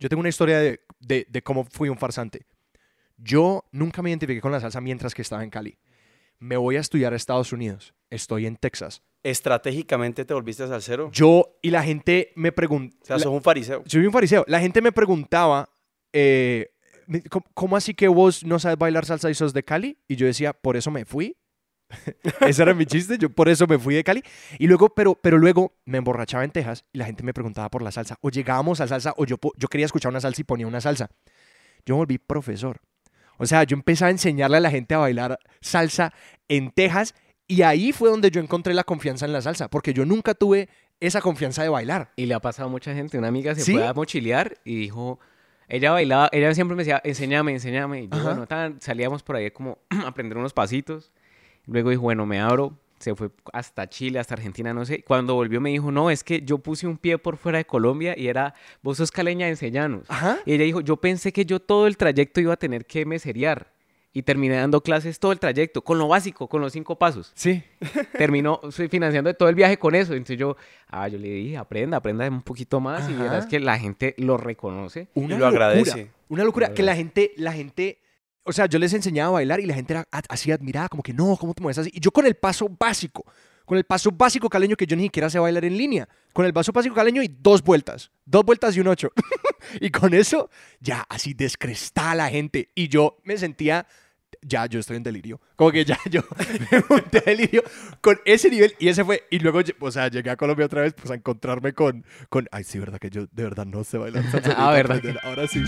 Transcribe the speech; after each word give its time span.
Yo 0.00 0.08
tengo 0.08 0.20
una 0.20 0.30
historia 0.30 0.58
de, 0.58 0.80
de, 0.98 1.26
de 1.28 1.42
cómo 1.42 1.64
fui 1.64 1.88
un 1.88 1.98
farsante. 1.98 2.46
Yo 3.18 3.64
nunca 3.70 4.02
me 4.02 4.10
identifiqué 4.10 4.40
con 4.40 4.50
la 4.50 4.60
salsa 4.60 4.80
mientras 4.80 5.14
que 5.14 5.22
estaba 5.22 5.44
en 5.44 5.50
Cali. 5.50 5.78
Me 6.38 6.56
voy 6.56 6.76
a 6.76 6.80
estudiar 6.80 7.12
a 7.12 7.16
Estados 7.16 7.52
Unidos. 7.52 7.94
Estoy 8.08 8.46
en 8.46 8.56
Texas. 8.56 9.02
Estratégicamente 9.22 10.24
te 10.24 10.32
volviste 10.32 10.66
salsero. 10.66 11.10
Yo 11.12 11.58
y 11.60 11.70
la 11.70 11.82
gente 11.82 12.32
me 12.34 12.50
preguntó. 12.50 12.96
O 13.02 13.06
sea, 13.06 13.18
sos 13.18 13.32
un 13.32 13.42
fariseo. 13.42 13.82
Soy 13.86 14.06
un 14.06 14.12
fariseo. 14.12 14.44
La 14.48 14.58
gente 14.58 14.80
me 14.80 14.90
preguntaba, 14.90 15.68
eh, 16.14 16.70
¿cómo, 17.28 17.44
cómo 17.52 17.76
así 17.76 17.92
que 17.92 18.08
vos 18.08 18.42
no 18.42 18.58
sabes 18.58 18.78
bailar 18.78 19.04
salsa 19.04 19.30
y 19.30 19.34
sos 19.34 19.52
de 19.52 19.62
Cali? 19.62 19.98
Y 20.08 20.16
yo 20.16 20.26
decía, 20.26 20.54
por 20.54 20.78
eso 20.78 20.90
me 20.90 21.04
fui. 21.04 21.36
Ese 22.40 22.62
era 22.62 22.74
mi 22.74 22.86
chiste, 22.86 23.18
yo 23.18 23.30
por 23.30 23.48
eso 23.48 23.66
me 23.66 23.78
fui 23.78 23.94
de 23.94 24.04
Cali. 24.04 24.22
Y 24.58 24.66
luego, 24.66 24.90
pero, 24.90 25.14
pero 25.14 25.38
luego 25.38 25.74
me 25.84 25.98
emborrachaba 25.98 26.44
en 26.44 26.50
Texas 26.50 26.84
y 26.92 26.98
la 26.98 27.06
gente 27.06 27.22
me 27.22 27.34
preguntaba 27.34 27.68
por 27.70 27.82
la 27.82 27.92
salsa. 27.92 28.16
O 28.20 28.30
llegábamos 28.30 28.80
a 28.80 28.88
salsa 28.88 29.14
o 29.16 29.24
yo, 29.24 29.36
yo 29.56 29.68
quería 29.68 29.86
escuchar 29.86 30.10
una 30.10 30.20
salsa 30.20 30.40
y 30.40 30.44
ponía 30.44 30.66
una 30.66 30.80
salsa. 30.80 31.10
Yo 31.84 31.96
volví 31.96 32.18
profesor. 32.18 32.80
O 33.38 33.46
sea, 33.46 33.64
yo 33.64 33.74
empecé 33.74 34.04
a 34.04 34.10
enseñarle 34.10 34.58
a 34.58 34.60
la 34.60 34.70
gente 34.70 34.94
a 34.94 34.98
bailar 34.98 35.38
salsa 35.60 36.12
en 36.48 36.70
Texas 36.70 37.14
y 37.48 37.62
ahí 37.62 37.92
fue 37.92 38.10
donde 38.10 38.30
yo 38.30 38.40
encontré 38.40 38.74
la 38.74 38.84
confianza 38.84 39.26
en 39.26 39.32
la 39.32 39.42
salsa, 39.42 39.68
porque 39.68 39.92
yo 39.92 40.04
nunca 40.04 40.34
tuve 40.34 40.68
esa 41.00 41.20
confianza 41.20 41.62
de 41.62 41.68
bailar. 41.68 42.12
Y 42.14 42.26
le 42.26 42.34
ha 42.34 42.40
pasado 42.40 42.68
a 42.68 42.70
mucha 42.70 42.94
gente. 42.94 43.18
Una 43.18 43.28
amiga 43.28 43.54
se 43.54 43.62
¿Sí? 43.62 43.72
fue 43.72 43.86
a 43.86 43.92
mochilear 43.92 44.58
y 44.64 44.76
dijo, 44.76 45.18
ella 45.66 45.90
bailaba, 45.90 46.28
ella 46.32 46.54
siempre 46.54 46.76
me 46.76 46.82
decía, 46.82 47.00
enséñame, 47.02 47.52
enséñame. 47.52 48.02
Y 48.02 48.08
yo, 48.08 48.22
bueno, 48.22 48.46
tan, 48.46 48.80
salíamos 48.80 49.22
por 49.22 49.36
ahí 49.36 49.50
como 49.50 49.78
a 50.04 50.08
aprender 50.08 50.38
unos 50.38 50.52
pasitos. 50.52 51.10
Luego 51.70 51.90
dijo, 51.90 52.02
bueno, 52.02 52.26
me 52.26 52.40
abro. 52.40 52.76
Se 52.98 53.14
fue 53.14 53.30
hasta 53.54 53.88
Chile, 53.88 54.18
hasta 54.18 54.34
Argentina, 54.34 54.74
no 54.74 54.84
sé. 54.84 55.02
Cuando 55.02 55.34
volvió 55.34 55.58
me 55.58 55.70
dijo, 55.70 55.90
no, 55.90 56.10
es 56.10 56.22
que 56.22 56.42
yo 56.42 56.58
puse 56.58 56.86
un 56.86 56.98
pie 56.98 57.16
por 57.16 57.38
fuera 57.38 57.56
de 57.56 57.64
Colombia 57.64 58.14
y 58.14 58.28
era, 58.28 58.52
vos 58.82 58.98
sos 58.98 59.10
caleña, 59.10 59.48
enseñanos. 59.48 60.04
Ajá. 60.08 60.38
Y 60.44 60.52
ella 60.52 60.64
dijo, 60.64 60.82
yo 60.82 60.98
pensé 60.98 61.32
que 61.32 61.46
yo 61.46 61.60
todo 61.60 61.86
el 61.86 61.96
trayecto 61.96 62.42
iba 62.42 62.52
a 62.52 62.58
tener 62.58 62.84
que 62.84 63.06
meserear. 63.06 63.72
Y 64.12 64.22
terminé 64.22 64.56
dando 64.56 64.82
clases 64.82 65.20
todo 65.20 65.30
el 65.30 65.38
trayecto, 65.38 65.82
con 65.82 65.96
lo 65.96 66.08
básico, 66.08 66.48
con 66.48 66.60
los 66.60 66.72
cinco 66.72 66.98
pasos. 66.98 67.30
Sí. 67.36 67.62
Terminó, 68.18 68.60
estoy 68.68 68.88
financiando 68.88 69.32
todo 69.34 69.48
el 69.48 69.54
viaje 69.54 69.78
con 69.78 69.94
eso. 69.94 70.14
Entonces 70.14 70.36
yo, 70.36 70.56
ah, 70.88 71.06
yo 71.06 71.16
le 71.16 71.28
dije, 71.28 71.56
aprenda, 71.56 71.98
aprenda 71.98 72.28
un 72.28 72.42
poquito 72.42 72.80
más. 72.80 73.08
Y 73.08 73.14
Ajá. 73.14 73.22
verás 73.22 73.46
que 73.46 73.60
la 73.60 73.78
gente 73.78 74.14
lo 74.18 74.36
reconoce. 74.36 75.06
Una 75.14 75.38
lo 75.38 75.46
locura, 75.46 75.66
agradece. 75.68 76.10
Una 76.28 76.42
locura 76.42 76.68
Lo 76.68 76.74
que 76.74 76.82
la 76.82 76.96
gente, 76.96 77.32
la 77.36 77.52
gente, 77.52 77.98
o 78.44 78.52
sea, 78.52 78.66
yo 78.66 78.78
les 78.78 78.92
enseñaba 78.92 79.28
a 79.28 79.32
bailar 79.32 79.60
y 79.60 79.66
la 79.66 79.74
gente 79.74 79.92
era 79.92 80.08
así 80.28 80.50
admirada, 80.50 80.88
como 80.88 81.02
que 81.02 81.12
no, 81.12 81.36
¿cómo 81.36 81.54
te 81.54 81.62
mueves 81.62 81.78
así? 81.78 81.90
Y 81.92 82.00
yo 82.00 82.10
con 82.10 82.26
el 82.26 82.34
paso 82.34 82.68
básico, 82.78 83.24
con 83.64 83.78
el 83.78 83.84
paso 83.84 84.10
básico 84.10 84.48
caleño 84.48 84.76
que 84.76 84.86
yo 84.86 84.96
ni 84.96 85.04
siquiera 85.04 85.30
sé 85.30 85.38
bailar 85.38 85.64
en 85.64 85.76
línea, 85.76 86.08
con 86.32 86.44
el 86.46 86.52
paso 86.52 86.72
básico 86.72 86.94
caleño 86.94 87.22
y 87.22 87.28
dos 87.28 87.62
vueltas, 87.62 88.10
dos 88.24 88.44
vueltas 88.44 88.76
y 88.76 88.80
un 88.80 88.88
ocho. 88.88 89.10
y 89.80 89.90
con 89.90 90.14
eso 90.14 90.50
ya 90.80 91.04
así 91.08 91.34
descrestada 91.34 92.14
la 92.14 92.30
gente 92.30 92.70
y 92.74 92.88
yo 92.88 93.18
me 93.24 93.36
sentía 93.36 93.86
ya 94.42 94.66
yo 94.66 94.80
estoy 94.80 94.96
en 94.96 95.02
delirio. 95.02 95.40
Como 95.56 95.70
que 95.72 95.84
ya 95.84 95.98
yo 96.10 96.22
me 96.70 96.82
monté 96.88 97.18
a 97.18 97.22
delirio 97.22 97.62
con 98.00 98.18
ese 98.24 98.50
nivel 98.50 98.74
y 98.78 98.88
ese 98.88 99.04
fue. 99.04 99.26
Y 99.30 99.38
luego, 99.38 99.60
o 99.80 99.90
sea, 99.90 100.08
llegué 100.08 100.30
a 100.30 100.36
Colombia 100.36 100.66
otra 100.66 100.82
vez 100.82 100.94
pues 100.94 101.10
a 101.10 101.14
encontrarme 101.14 101.72
con, 101.72 102.04
con 102.28 102.46
ay, 102.50 102.64
sí, 102.64 102.78
verdad 102.78 102.98
que 102.98 103.10
yo 103.10 103.26
de 103.30 103.42
verdad 103.42 103.66
no 103.66 103.84
sé 103.84 103.98
bailar 103.98 104.24
salsa. 104.30 104.54
Ah, 104.56 104.72
¿verdad? 104.72 104.98
aprender, 104.98 105.20
Ahora 105.22 105.46
sí. 105.46 105.62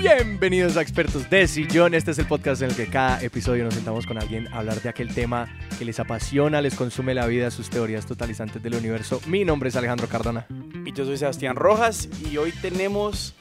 Bienvenidos 0.00 0.78
a 0.78 0.80
Expertos 0.80 1.28
de 1.28 1.46
Sillón. 1.46 1.92
Este 1.92 2.12
es 2.12 2.18
el 2.18 2.24
podcast 2.24 2.62
en 2.62 2.70
el 2.70 2.76
que 2.76 2.86
cada 2.86 3.22
episodio 3.22 3.64
nos 3.64 3.74
sentamos 3.74 4.06
con 4.06 4.16
alguien 4.16 4.48
a 4.48 4.60
hablar 4.60 4.80
de 4.80 4.88
aquel 4.88 5.12
tema 5.12 5.46
que 5.78 5.84
les 5.84 6.00
apasiona, 6.00 6.62
les 6.62 6.74
consume 6.74 7.12
la 7.12 7.26
vida, 7.26 7.50
sus 7.50 7.68
teorías 7.68 8.06
totalizantes 8.06 8.62
del 8.62 8.76
universo. 8.76 9.20
Mi 9.26 9.44
nombre 9.44 9.68
es 9.68 9.76
Alejandro 9.76 10.08
Cardona. 10.08 10.46
Y 10.86 10.92
yo 10.94 11.04
soy 11.04 11.18
Sebastián 11.18 11.54
Rojas 11.54 12.08
y 12.30 12.38
hoy 12.38 12.50
tenemos 12.62 13.34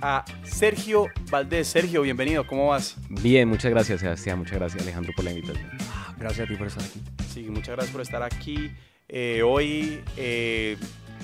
a 0.00 0.24
Sergio 0.42 1.06
Valdés. 1.30 1.68
Sergio, 1.68 2.02
bienvenido, 2.02 2.48
¿cómo 2.48 2.66
vas? 2.66 2.96
Bien, 3.08 3.48
muchas 3.48 3.70
gracias, 3.70 4.00
Sebastián. 4.00 4.40
Muchas 4.40 4.58
gracias, 4.58 4.82
Alejandro, 4.82 5.12
por 5.14 5.24
la 5.24 5.30
invitación. 5.30 5.68
Ah, 5.88 6.16
Gracias 6.18 6.48
a 6.48 6.50
ti 6.50 6.56
por 6.56 6.66
estar 6.66 6.82
aquí. 6.82 7.00
Sí, 7.32 7.42
muchas 7.44 7.76
gracias 7.76 7.92
por 7.92 8.00
estar 8.00 8.22
aquí. 8.24 8.72
Eh, 9.08 9.42
hoy, 9.44 10.00
eh, 10.16 10.76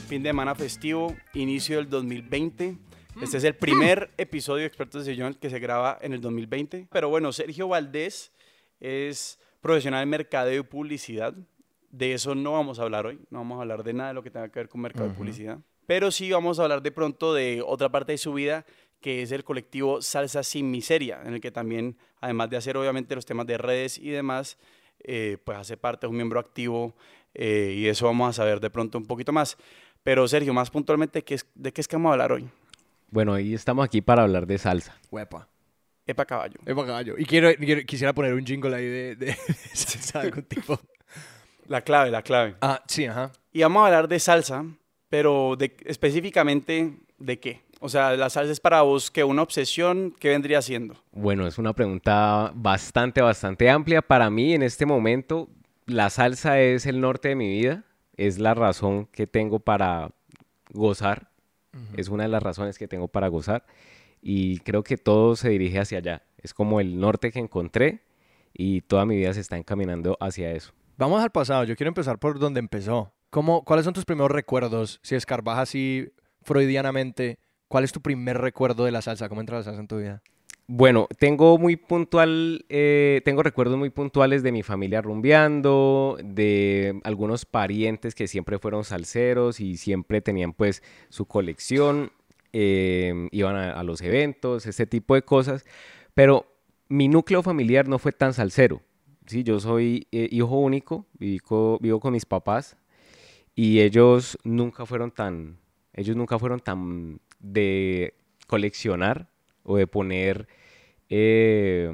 fin 0.08 0.22
de 0.22 0.28
semana 0.28 0.54
festivo, 0.54 1.16
inicio 1.34 1.78
del 1.78 1.90
2020. 1.90 2.76
Este 3.20 3.36
es 3.38 3.44
el 3.44 3.54
primer 3.56 4.10
episodio 4.16 4.60
de 4.60 4.66
Expertos 4.66 5.04
de 5.04 5.12
Sillón 5.12 5.34
que 5.34 5.50
se 5.50 5.58
graba 5.58 5.98
en 6.00 6.12
el 6.12 6.20
2020. 6.20 6.88
Pero 6.90 7.08
bueno, 7.08 7.32
Sergio 7.32 7.68
Valdés 7.68 8.32
es 8.80 9.38
profesional 9.60 10.02
en 10.02 10.08
mercadeo 10.08 10.60
y 10.60 10.64
publicidad. 10.64 11.34
De 11.90 12.12
eso 12.12 12.34
no 12.34 12.52
vamos 12.52 12.78
a 12.78 12.82
hablar 12.82 13.06
hoy. 13.06 13.18
No 13.30 13.38
vamos 13.38 13.58
a 13.58 13.62
hablar 13.62 13.82
de 13.82 13.92
nada 13.92 14.08
de 14.10 14.14
lo 14.14 14.22
que 14.22 14.30
tenga 14.30 14.48
que 14.50 14.60
ver 14.60 14.68
con 14.68 14.80
mercado 14.80 15.06
y 15.06 15.08
Ujú. 15.10 15.18
publicidad. 15.18 15.58
Pero 15.86 16.10
sí 16.10 16.30
vamos 16.30 16.58
a 16.58 16.62
hablar 16.64 16.82
de 16.82 16.92
pronto 16.92 17.34
de 17.34 17.62
otra 17.66 17.88
parte 17.88 18.12
de 18.12 18.18
su 18.18 18.32
vida, 18.34 18.64
que 19.00 19.22
es 19.22 19.32
el 19.32 19.42
colectivo 19.42 20.00
Salsa 20.02 20.42
Sin 20.42 20.70
Miseria, 20.70 21.20
en 21.24 21.34
el 21.34 21.40
que 21.40 21.50
también, 21.50 21.96
además 22.20 22.50
de 22.50 22.56
hacer 22.58 22.76
obviamente 22.76 23.14
los 23.14 23.24
temas 23.24 23.46
de 23.46 23.56
redes 23.58 23.96
y 23.98 24.10
demás, 24.10 24.58
eh, 25.00 25.38
pues 25.44 25.56
hace 25.58 25.76
parte, 25.76 26.06
es 26.06 26.10
un 26.10 26.16
miembro 26.16 26.38
activo 26.40 26.94
eh, 27.34 27.74
y 27.76 27.86
eso 27.86 28.06
vamos 28.06 28.28
a 28.30 28.32
saber 28.32 28.60
de 28.60 28.68
pronto 28.70 28.98
un 28.98 29.06
poquito 29.06 29.32
más. 29.32 29.56
Pero 30.02 30.26
Sergio, 30.28 30.52
más 30.52 30.70
puntualmente, 30.70 31.22
¿qué 31.24 31.34
es- 31.34 31.46
¿de 31.54 31.72
qué 31.72 31.80
es 31.80 31.88
que 31.88 31.96
vamos 31.96 32.10
a 32.10 32.12
hablar 32.12 32.32
hoy? 32.32 32.48
Bueno, 33.10 33.32
hoy 33.32 33.54
estamos 33.54 33.84
aquí 33.84 34.00
para 34.00 34.22
hablar 34.22 34.46
de 34.46 34.58
salsa. 34.58 34.94
Huepa. 35.10 35.48
Epa 36.06 36.24
caballo. 36.24 36.58
Epa 36.66 36.86
caballo. 36.86 37.14
Y 37.18 37.24
quiero, 37.24 37.50
quiero- 37.56 37.82
quisiera 37.84 38.12
poner 38.14 38.34
un 38.34 38.44
jingle 38.44 38.74
ahí 38.74 38.86
de, 38.86 39.16
de, 39.16 39.34
salsa 39.74 40.20
de 40.20 40.28
algún 40.28 40.44
tipo. 40.44 40.78
La 41.66 41.82
clave, 41.82 42.10
la 42.10 42.22
clave. 42.22 42.56
Ah, 42.60 42.82
sí, 42.86 43.06
ajá. 43.06 43.32
Y 43.52 43.62
vamos 43.62 43.82
a 43.82 43.86
hablar 43.86 44.08
de 44.08 44.18
salsa, 44.18 44.64
pero 45.08 45.56
de, 45.56 45.76
específicamente 45.84 46.94
de 47.18 47.38
qué. 47.40 47.62
O 47.80 47.88
sea, 47.88 48.16
la 48.16 48.28
salsa 48.30 48.52
es 48.52 48.60
para 48.60 48.82
vos 48.82 49.10
que 49.10 49.22
una 49.22 49.42
obsesión, 49.42 50.14
¿qué 50.18 50.30
vendría 50.30 50.60
siendo? 50.62 50.96
Bueno, 51.12 51.46
es 51.46 51.58
una 51.58 51.72
pregunta 51.74 52.50
bastante, 52.54 53.20
bastante 53.22 53.70
amplia. 53.70 54.02
Para 54.02 54.30
mí, 54.30 54.54
en 54.54 54.62
este 54.62 54.84
momento, 54.86 55.48
la 55.86 56.10
salsa 56.10 56.58
es 56.60 56.86
el 56.86 57.00
norte 57.00 57.28
de 57.28 57.36
mi 57.36 57.48
vida. 57.48 57.84
Es 58.16 58.38
la 58.38 58.54
razón 58.54 59.06
que 59.06 59.26
tengo 59.28 59.60
para 59.60 60.10
gozar. 60.72 61.28
Es 61.96 62.08
una 62.08 62.24
de 62.24 62.28
las 62.28 62.42
razones 62.42 62.78
que 62.78 62.88
tengo 62.88 63.08
para 63.08 63.28
gozar. 63.28 63.64
Y 64.20 64.60
creo 64.60 64.82
que 64.82 64.96
todo 64.96 65.36
se 65.36 65.50
dirige 65.50 65.78
hacia 65.78 65.98
allá. 65.98 66.22
Es 66.38 66.54
como 66.54 66.80
el 66.80 66.98
norte 66.98 67.30
que 67.30 67.38
encontré 67.38 68.02
y 68.52 68.80
toda 68.82 69.06
mi 69.06 69.16
vida 69.16 69.32
se 69.34 69.40
está 69.40 69.56
encaminando 69.56 70.16
hacia 70.20 70.50
eso. 70.52 70.72
Vamos 70.96 71.22
al 71.22 71.30
pasado. 71.30 71.64
Yo 71.64 71.76
quiero 71.76 71.88
empezar 71.88 72.18
por 72.18 72.38
donde 72.38 72.60
empezó. 72.60 73.12
¿Cómo, 73.30 73.64
¿Cuáles 73.64 73.84
son 73.84 73.94
tus 73.94 74.04
primeros 74.04 74.30
recuerdos? 74.30 74.98
Si 75.02 75.14
escarbas 75.14 75.58
así 75.58 76.12
freudianamente, 76.42 77.38
¿cuál 77.68 77.84
es 77.84 77.92
tu 77.92 78.00
primer 78.00 78.38
recuerdo 78.38 78.84
de 78.84 78.90
la 78.90 79.02
salsa? 79.02 79.28
¿Cómo 79.28 79.40
entra 79.40 79.58
la 79.58 79.62
salsa 79.62 79.80
en 79.80 79.88
tu 79.88 79.98
vida? 79.98 80.22
Bueno, 80.70 81.08
tengo 81.18 81.56
muy 81.56 81.76
puntual, 81.76 82.66
eh, 82.68 83.22
tengo 83.24 83.42
recuerdos 83.42 83.78
muy 83.78 83.88
puntuales 83.88 84.42
de 84.42 84.52
mi 84.52 84.62
familia 84.62 85.00
rumbeando, 85.00 86.18
de 86.22 87.00
algunos 87.04 87.46
parientes 87.46 88.14
que 88.14 88.28
siempre 88.28 88.58
fueron 88.58 88.84
salseros 88.84 89.60
y 89.60 89.78
siempre 89.78 90.20
tenían 90.20 90.52
pues 90.52 90.82
su 91.08 91.24
colección, 91.24 92.12
eh, 92.52 93.28
iban 93.32 93.56
a, 93.56 93.82
los 93.82 94.02
eventos, 94.02 94.66
ese 94.66 94.86
tipo 94.86 95.14
de 95.14 95.22
cosas, 95.22 95.64
pero 96.12 96.44
mi 96.90 97.08
núcleo 97.08 97.42
familiar 97.42 97.88
no 97.88 97.98
fue 97.98 98.12
tan 98.12 98.34
salsero, 98.34 98.82
¿sí? 99.26 99.44
Yo 99.44 99.60
soy 99.60 100.06
eh, 100.12 100.28
hijo 100.30 100.58
único, 100.58 101.06
viví 101.14 101.38
co- 101.38 101.78
vivo 101.80 101.98
con 101.98 102.12
mis 102.12 102.26
papás 102.26 102.76
y 103.54 103.80
ellos 103.80 104.38
nunca 104.44 104.86
fueron 104.86 105.10
tan, 105.10 105.58
ellos 105.92 106.16
nunca 106.16 106.38
fueron 106.38 106.60
tan 106.60 107.20
de 107.40 108.14
coleccionar 108.46 109.28
o 109.62 109.76
de 109.76 109.86
poner, 109.86 110.48
eh, 111.08 111.90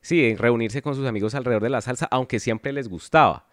sí, 0.00 0.34
reunirse 0.36 0.82
con 0.82 0.94
sus 0.94 1.06
amigos 1.06 1.34
alrededor 1.34 1.62
de 1.62 1.70
la 1.70 1.80
salsa, 1.80 2.08
aunque 2.10 2.40
siempre 2.40 2.72
les 2.72 2.88
gustaba. 2.88 3.46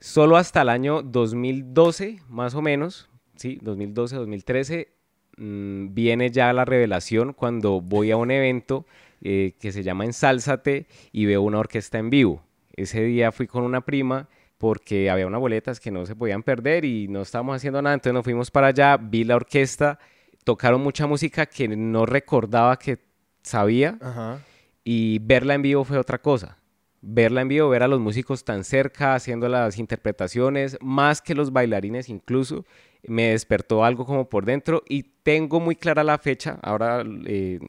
Solo 0.00 0.36
hasta 0.36 0.62
el 0.62 0.68
año 0.68 1.02
2012, 1.02 2.20
más 2.28 2.54
o 2.54 2.62
menos, 2.62 3.10
sí, 3.36 3.58
2012, 3.62 4.16
2013, 4.16 4.88
mm, 5.36 5.94
viene 5.94 6.30
ya 6.30 6.52
la 6.52 6.64
revelación 6.64 7.32
cuando 7.32 7.80
voy 7.80 8.12
a 8.12 8.16
un 8.16 8.30
evento 8.30 8.86
eh, 9.22 9.54
que 9.58 9.72
se 9.72 9.82
llama 9.82 10.04
Ensálzate 10.04 10.86
y 11.10 11.26
veo 11.26 11.42
una 11.42 11.58
orquesta 11.58 11.98
en 11.98 12.10
vivo. 12.10 12.44
Ese 12.76 13.02
día 13.02 13.32
fui 13.32 13.48
con 13.48 13.64
una 13.64 13.80
prima 13.80 14.28
porque 14.56 15.10
había 15.10 15.26
unas 15.26 15.40
boletas 15.40 15.80
que 15.80 15.90
no 15.90 16.06
se 16.06 16.14
podían 16.14 16.44
perder 16.44 16.84
y 16.84 17.08
no 17.08 17.22
estábamos 17.22 17.56
haciendo 17.56 17.82
nada, 17.82 17.94
entonces 17.94 18.14
nos 18.14 18.24
fuimos 18.24 18.50
para 18.50 18.68
allá, 18.68 18.96
vi 18.96 19.24
la 19.24 19.36
orquesta, 19.36 19.98
tocaron 20.44 20.80
mucha 20.80 21.06
música 21.06 21.46
que 21.46 21.68
no 21.68 22.06
recordaba 22.06 22.78
que 22.78 22.98
sabía 23.42 23.98
Ajá. 24.00 24.40
y 24.84 25.18
verla 25.20 25.54
en 25.54 25.62
vivo 25.62 25.84
fue 25.84 25.98
otra 25.98 26.18
cosa. 26.18 26.56
Verla 27.00 27.42
en 27.42 27.48
vivo, 27.48 27.68
ver 27.68 27.84
a 27.84 27.88
los 27.88 28.00
músicos 28.00 28.44
tan 28.44 28.64
cerca 28.64 29.14
haciendo 29.14 29.48
las 29.48 29.78
interpretaciones, 29.78 30.76
más 30.80 31.22
que 31.22 31.34
los 31.34 31.52
bailarines 31.52 32.08
incluso, 32.08 32.64
me 33.06 33.28
despertó 33.28 33.84
algo 33.84 34.04
como 34.04 34.28
por 34.28 34.44
dentro 34.44 34.82
y 34.88 35.04
tengo 35.22 35.60
muy 35.60 35.76
clara 35.76 36.02
la 36.02 36.18
fecha, 36.18 36.58
ahora 36.60 37.04
eh, 37.26 37.60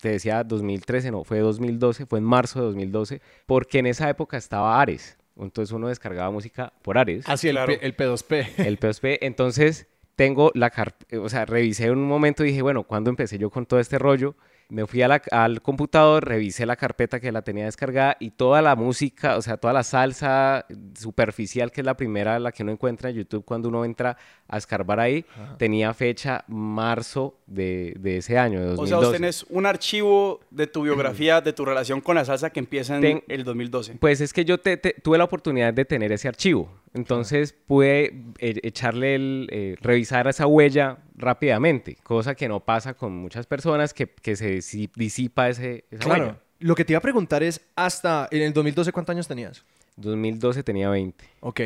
te 0.00 0.08
decía 0.10 0.42
2013, 0.42 1.12
no, 1.12 1.22
fue 1.22 1.38
2012, 1.38 2.06
fue 2.06 2.18
en 2.18 2.24
marzo 2.24 2.58
de 2.58 2.64
2012, 2.66 3.20
porque 3.46 3.78
en 3.78 3.86
esa 3.86 4.10
época 4.10 4.36
estaba 4.36 4.80
Ares. 4.80 5.16
Entonces 5.36 5.72
uno 5.72 5.86
descargaba 5.88 6.30
música 6.32 6.72
por 6.82 6.98
Ares. 6.98 7.24
Así, 7.28 7.48
el, 7.48 7.54
Claro. 7.54 7.72
P- 7.78 7.86
el 7.86 7.96
P2P. 7.96 8.46
el 8.66 8.80
P2P. 8.80 9.18
Entonces 9.22 9.86
tengo 10.16 10.50
la 10.54 10.70
carpeta, 10.70 11.20
o 11.20 11.28
sea, 11.28 11.44
revisé 11.46 11.86
en 11.86 11.92
un 11.98 12.08
momento 12.08 12.44
y 12.44 12.48
dije, 12.48 12.62
bueno, 12.62 12.82
¿cuándo 12.82 13.10
empecé 13.10 13.38
yo 13.38 13.48
con 13.48 13.64
todo 13.64 13.78
este 13.78 13.98
rollo? 13.98 14.34
Me 14.72 14.86
fui 14.86 15.02
a 15.02 15.08
la- 15.08 15.22
al 15.30 15.60
computador, 15.60 16.24
revisé 16.26 16.64
la 16.64 16.76
carpeta 16.76 17.20
que 17.20 17.30
la 17.30 17.42
tenía 17.42 17.66
descargada 17.66 18.16
y 18.20 18.30
toda 18.30 18.62
la 18.62 18.74
música, 18.74 19.36
o 19.36 19.42
sea, 19.42 19.58
toda 19.58 19.74
la 19.74 19.82
salsa 19.82 20.64
superficial, 20.98 21.70
que 21.70 21.82
es 21.82 21.84
la 21.84 21.96
primera, 21.96 22.38
la 22.38 22.52
que 22.52 22.62
uno 22.62 22.72
encuentra 22.72 23.10
en 23.10 23.16
YouTube 23.16 23.44
cuando 23.44 23.68
uno 23.68 23.84
entra 23.84 24.16
a 24.48 24.56
escarbar 24.56 24.98
ahí, 25.00 25.24
tenía 25.58 25.92
fecha 25.92 26.44
marzo 26.48 27.38
de, 27.46 27.94
de 27.98 28.18
ese 28.18 28.38
año, 28.38 28.60
de 28.60 28.66
2012. 28.68 28.82
O 28.94 28.98
sea, 29.00 29.08
vos 29.08 29.12
tenés 29.14 29.44
un 29.50 29.66
archivo 29.66 30.40
de 30.50 30.66
tu 30.66 30.82
biografía, 30.82 31.40
de 31.40 31.52
tu 31.52 31.64
relación 31.64 32.00
con 32.00 32.14
la 32.14 32.24
salsa 32.24 32.50
que 32.50 32.60
empieza 32.60 32.96
en 32.96 33.02
Ten- 33.02 33.24
el 33.28 33.44
2012. 33.44 33.96
Pues 34.00 34.20
es 34.20 34.32
que 34.32 34.44
yo 34.44 34.58
te- 34.58 34.76
te- 34.78 34.94
tuve 35.02 35.18
la 35.18 35.24
oportunidad 35.24 35.74
de 35.74 35.84
tener 35.84 36.12
ese 36.12 36.28
archivo. 36.28 36.70
Entonces 36.94 37.52
pude 37.66 38.12
eh, 38.38 38.60
echarle 38.62 39.14
el, 39.14 39.48
eh, 39.50 39.76
revisar 39.80 40.26
esa 40.28 40.46
huella 40.46 40.98
rápidamente, 41.14 41.96
cosa 42.02 42.34
que 42.34 42.48
no 42.48 42.60
pasa 42.60 42.94
con 42.94 43.12
muchas 43.16 43.46
personas 43.46 43.92
que, 43.94 44.06
que 44.08 44.36
se 44.36 44.56
disi- 44.58 44.90
disipa 44.94 45.48
ese, 45.48 45.84
esa 45.90 46.04
Claro. 46.04 46.24
huella. 46.24 46.38
Lo 46.60 46.74
que 46.74 46.84
te 46.84 46.92
iba 46.92 46.98
a 46.98 47.02
preguntar 47.02 47.42
es, 47.42 47.60
hasta 47.74 48.28
en 48.30 48.42
el 48.42 48.52
2012, 48.52 48.92
¿cuántos 48.92 49.12
años 49.14 49.26
tenías? 49.28 49.64
2012 49.96 50.62
tenía 50.62 50.88
20. 50.88 51.24
Ok. 51.40 51.60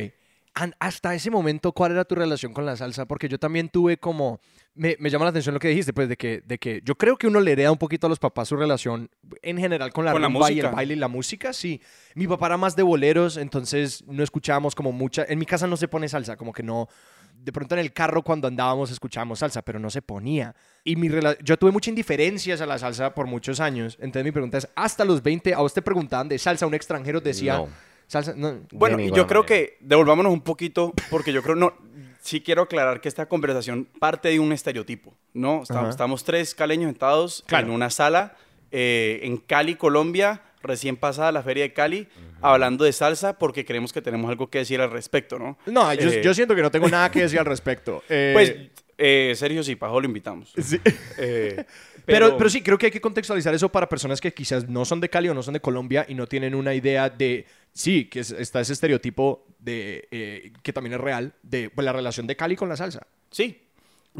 An- 0.55 0.75
hasta 0.79 1.15
ese 1.15 1.31
momento, 1.31 1.73
¿cuál 1.73 1.93
era 1.93 2.05
tu 2.07 2.15
relación 2.15 2.55
con 2.55 2.65
la 2.65 2.77
salsa? 2.77 3.05
Porque 3.07 3.29
yo 3.29 3.39
también 3.39 3.69
tuve 3.69 3.99
como... 3.99 4.41
Me, 4.75 4.97
me 4.99 5.11
llama 5.11 5.25
la 5.27 5.31
atención 5.31 5.53
lo 5.55 5.59
que 5.61 5.69
dijiste, 5.69 5.93
pues, 5.93 6.09
de 6.09 6.17
que, 6.17 6.43
de 6.47 6.57
que 6.59 6.81
yo 6.83 6.95
creo 6.97 7.17
que 7.19 7.27
uno 7.27 7.41
le 7.41 7.53
hereda 7.53 7.71
un 7.73 7.77
poquito 7.79 8.07
a 8.07 8.11
los 8.11 8.19
papás 8.19 8.49
su 8.49 8.57
relación 8.57 9.11
en 9.43 9.59
general 9.59 9.93
con 9.93 10.07
la 10.07 10.13
Con 10.13 10.23
la 10.23 10.29
y 10.29 10.31
el 10.33 10.39
música. 10.39 10.71
baile 10.71 10.95
y 10.95 10.97
la 10.97 11.09
música, 11.09 11.53
sí. 11.53 11.81
Mi 12.15 12.27
papá 12.27 12.47
era 12.47 12.57
más 12.57 12.75
de 12.75 12.83
boleros, 12.83 13.37
entonces 13.37 14.03
no 14.07 14.23
escuchábamos 14.23 14.75
como 14.75 14.93
mucha... 14.93 15.25
En 15.29 15.39
mi 15.39 15.45
casa 15.47 15.67
no 15.67 15.77
se 15.77 15.89
pone 15.89 16.09
salsa, 16.09 16.37
como 16.37 16.55
que 16.55 16.63
no... 16.63 16.89
De 17.38 17.53
pronto 17.53 17.75
en 17.75 17.81
el 17.81 17.93
carro 17.93 18.23
cuando 18.23 18.49
andábamos 18.49 18.91
escuchábamos 18.91 19.38
salsa, 19.38 19.62
pero 19.62 19.79
no 19.79 19.88
se 19.91 20.03
ponía. 20.03 20.55
Y 20.85 20.97
mi 20.97 21.09
yo 21.43 21.56
tuve 21.56 21.71
mucha 21.71 21.91
indiferencias 21.91 22.61
a 22.61 22.67
la 22.67 22.79
salsa 22.79 23.15
por 23.15 23.27
muchos 23.27 23.61
años. 23.61 23.97
Entonces 24.00 24.25
mi 24.25 24.33
pregunta 24.33 24.59
es, 24.59 24.69
hasta 24.75 25.05
los 25.05 25.23
20, 25.23 25.55
a 25.55 25.59
vos 25.59 25.73
te 25.73 25.83
preguntaban 25.83 26.29
de 26.29 26.38
salsa, 26.38 26.67
un 26.67 26.75
extranjero 26.75 27.21
decía... 27.21 27.59
No. 27.59 27.69
Salsa, 28.09 28.35
no, 28.37 28.61
Bueno, 28.71 29.00
yo 29.00 29.27
creo 29.27 29.43
manera. 29.43 29.47
que 29.47 29.79
devolvámonos 29.81 30.33
un 30.33 30.41
poquito, 30.41 30.93
porque 31.11 31.33
yo 31.33 31.43
creo, 31.43 31.56
no, 31.56 31.75
sí 32.21 32.41
quiero 32.41 32.62
aclarar 32.62 33.00
que 33.00 33.09
esta 33.09 33.27
conversación 33.27 33.85
parte 33.99 34.29
de 34.29 34.38
un 34.38 34.53
estereotipo, 34.53 35.12
¿no? 35.35 35.62
Estamos, 35.65 35.91
estamos 35.91 36.23
tres 36.23 36.55
caleños 36.55 36.88
sentados 36.91 37.43
Claro. 37.49 37.67
en 37.67 37.73
una 37.73 37.91
sala 37.91 38.37
eh, 38.71 39.21
en 39.25 39.38
Cali, 39.38 39.75
Colombia, 39.75 40.41
recién 40.67 40.97
pasada 40.97 41.33
la 41.33 41.43
feria 41.43 41.63
de 41.65 41.73
Cali, 41.73 42.09
hablando 42.43 42.85
de 42.85 42.93
salsa, 42.93 43.39
porque 43.39 43.65
creemos 43.65 43.93
que 43.93 44.03
tenemos 44.03 44.29
algo 44.31 44.49
que 44.51 44.59
decir 44.59 44.81
al 44.81 44.91
respecto, 44.91 45.39
¿no? 45.39 45.59
No, 45.67 45.93
yo, 45.95 46.11
Eh, 46.11 46.21
yo 46.23 46.35
siento 46.35 46.55
que 46.55 46.63
no 46.63 46.71
tengo 46.71 46.89
nada 46.89 47.11
que 47.11 47.21
decir 47.23 47.39
al 47.39 47.47
respecto. 47.47 48.03
Eh, 48.09 48.33
Pues, 48.35 48.55
eh, 48.99 49.35
Sergio 49.37 49.63
Zipajo 49.63 50.01
lo 50.01 50.07
invitamos. 50.07 50.53
sí. 50.59 50.79
Eh, 51.19 51.65
pero, 52.07 52.37
pero 52.39 52.49
sí, 52.49 52.63
creo 52.63 52.79
que 52.79 52.87
hay 52.87 52.93
que 52.93 53.01
contextualizar 53.01 53.55
eso 53.55 53.69
para 53.71 53.89
personas 53.89 54.21
que 54.21 54.33
quizás 54.33 54.69
no 54.69 54.85
son 54.85 55.01
de 55.01 55.11
Cali 55.11 55.29
o 55.29 55.35
no 55.35 55.43
son 55.43 55.55
de 55.55 55.61
Colombia 55.61 56.07
y 56.09 56.15
no 56.15 56.27
tienen 56.27 56.55
una 56.55 56.73
idea 56.75 57.11
de, 57.11 57.47
sí, 57.73 58.07
que 58.07 58.21
es- 58.21 58.31
está 58.31 58.61
ese 58.61 58.73
estereotipo 58.73 59.45
de, 59.59 60.09
eh, 60.11 60.53
que 60.62 60.73
también 60.73 60.95
es 60.95 61.01
real, 61.01 61.35
de 61.43 61.69
pues, 61.71 61.85
la 61.85 61.93
relación 61.93 62.27
de 62.27 62.37
Cali 62.37 62.57
con 62.57 62.69
la 62.71 62.77
salsa. 62.77 63.07
Sí. 63.31 63.62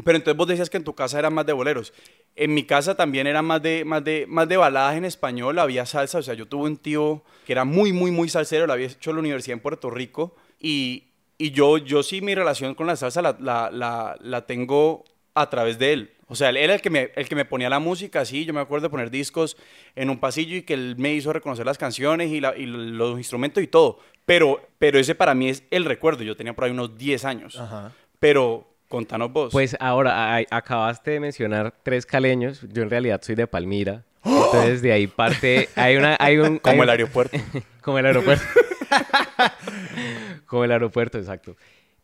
Pero 0.03 0.15
entonces 0.17 0.37
vos 0.37 0.47
decías 0.47 0.69
que 0.69 0.77
en 0.77 0.83
tu 0.83 0.93
casa 0.93 1.17
eran 1.17 1.33
más 1.33 1.45
de 1.47 1.53
boleros. 1.53 1.91
En 2.37 2.53
mi 2.53 2.63
casa 2.63 2.95
también 2.95 3.25
era 3.27 3.41
más 3.41 3.61
de, 3.61 3.83
más 3.83 4.03
de, 4.03 4.25
más 4.27 4.47
de 4.47 4.57
baladas 4.57 4.95
en 4.95 5.05
español, 5.05 5.57
había 5.59 5.85
salsa. 5.85 6.19
O 6.19 6.21
sea, 6.21 6.35
yo 6.35 6.47
tuve 6.47 6.65
un 6.69 6.77
tío 6.77 7.23
que 7.45 7.51
era 7.53 7.65
muy, 7.65 7.91
muy, 7.91 8.11
muy 8.11 8.29
salsero, 8.29 8.67
lo 8.67 8.73
había 8.73 8.87
hecho 8.87 9.09
en 9.09 9.15
la 9.15 9.21
universidad 9.21 9.53
en 9.55 9.59
Puerto 9.61 9.89
Rico. 9.89 10.35
Y, 10.59 11.05
y 11.37 11.51
yo, 11.51 11.77
yo 11.77 12.03
sí 12.03 12.21
mi 12.21 12.35
relación 12.35 12.75
con 12.75 12.87
la 12.87 12.95
salsa 12.95 13.21
la, 13.21 13.35
la, 13.39 13.69
la, 13.71 14.15
la 14.21 14.45
tengo 14.45 15.03
a 15.33 15.49
través 15.49 15.77
de 15.79 15.93
él. 15.93 16.13
O 16.29 16.35
sea, 16.35 16.49
él 16.49 16.57
era 16.57 16.75
el 16.75 16.81
que, 16.81 16.89
me, 16.89 17.11
el 17.15 17.27
que 17.29 17.35
me 17.35 17.45
ponía 17.45 17.69
la 17.69 17.79
música, 17.79 18.25
sí, 18.25 18.43
yo 18.43 18.53
me 18.53 18.59
acuerdo 18.59 18.87
de 18.87 18.89
poner 18.91 19.09
discos 19.09 19.55
en 19.95 20.09
un 20.09 20.19
pasillo 20.19 20.57
y 20.57 20.63
que 20.63 20.73
él 20.73 20.95
me 20.97 21.13
hizo 21.13 21.31
reconocer 21.31 21.65
las 21.65 21.77
canciones 21.77 22.31
y, 22.31 22.41
la- 22.41 22.57
y 22.57 22.65
los 22.65 23.17
instrumentos 23.17 23.63
y 23.63 23.67
todo. 23.67 23.99
Pero, 24.25 24.59
pero 24.77 24.99
ese 24.99 25.15
para 25.15 25.33
mí 25.33 25.47
es 25.49 25.63
el 25.71 25.85
recuerdo, 25.85 26.23
yo 26.23 26.35
tenía 26.35 26.53
por 26.53 26.65
ahí 26.65 26.71
unos 26.71 26.97
10 26.97 27.23
años. 27.23 27.57
Ajá. 27.57 27.93
Pero 28.19 28.67
contanos 28.87 29.31
vos. 29.33 29.51
Pues 29.51 29.75
ahora, 29.79 30.35
a- 30.37 30.43
acabaste 30.51 31.11
de 31.11 31.19
mencionar 31.19 31.73
tres 31.83 32.05
caleños. 32.05 32.65
Yo 32.71 32.83
en 32.83 32.89
realidad 32.89 33.21
soy 33.23 33.35
de 33.35 33.47
Palmira. 33.47 34.03
Entonces 34.23 34.81
de 34.81 34.91
ahí 34.91 35.07
parte, 35.07 35.69
hay 35.75 35.95
una, 35.95 36.17
hay 36.19 36.37
un... 36.37 36.45
hay 36.55 36.59
como 36.59 36.77
un- 36.77 36.83
el 36.83 36.89
aeropuerto. 36.89 37.37
Como 37.81 37.99
el 37.99 38.05
aeropuerto. 38.05 38.43
Como 40.45 40.63
el 40.65 40.71
aeropuerto, 40.71 41.17
exacto. 41.17 41.55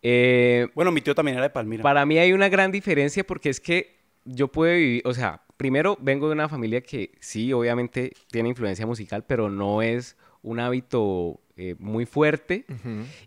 Eh, 0.02 0.68
bueno, 0.76 0.92
mi 0.92 1.02
tío 1.02 1.16
también 1.16 1.36
era 1.38 1.44
de 1.44 1.50
Palmira. 1.50 1.84
Para 1.84 2.06
mí 2.06 2.18
hay 2.18 2.34
una 2.34 2.50
gran 2.50 2.72
diferencia 2.72 3.24
porque 3.24 3.50
es 3.50 3.60
que 3.60 3.96
yo 4.26 4.48
puedo 4.50 4.74
vivir, 4.74 5.02
o 5.06 5.14
sea, 5.14 5.42
primero 5.58 5.98
vengo 6.00 6.28
de 6.28 6.34
una 6.34 6.50
familia 6.50 6.82
que 6.82 7.12
sí, 7.20 7.52
obviamente 7.54 8.14
tiene 8.32 8.50
influencia 8.50 8.86
musical, 8.86 9.24
pero 9.26 9.50
no 9.50 9.82
es 9.82 10.16
un 10.42 10.60
hábito 10.60 11.40
eh, 11.56 11.76
muy 11.80 12.06
fuerte. 12.06 12.66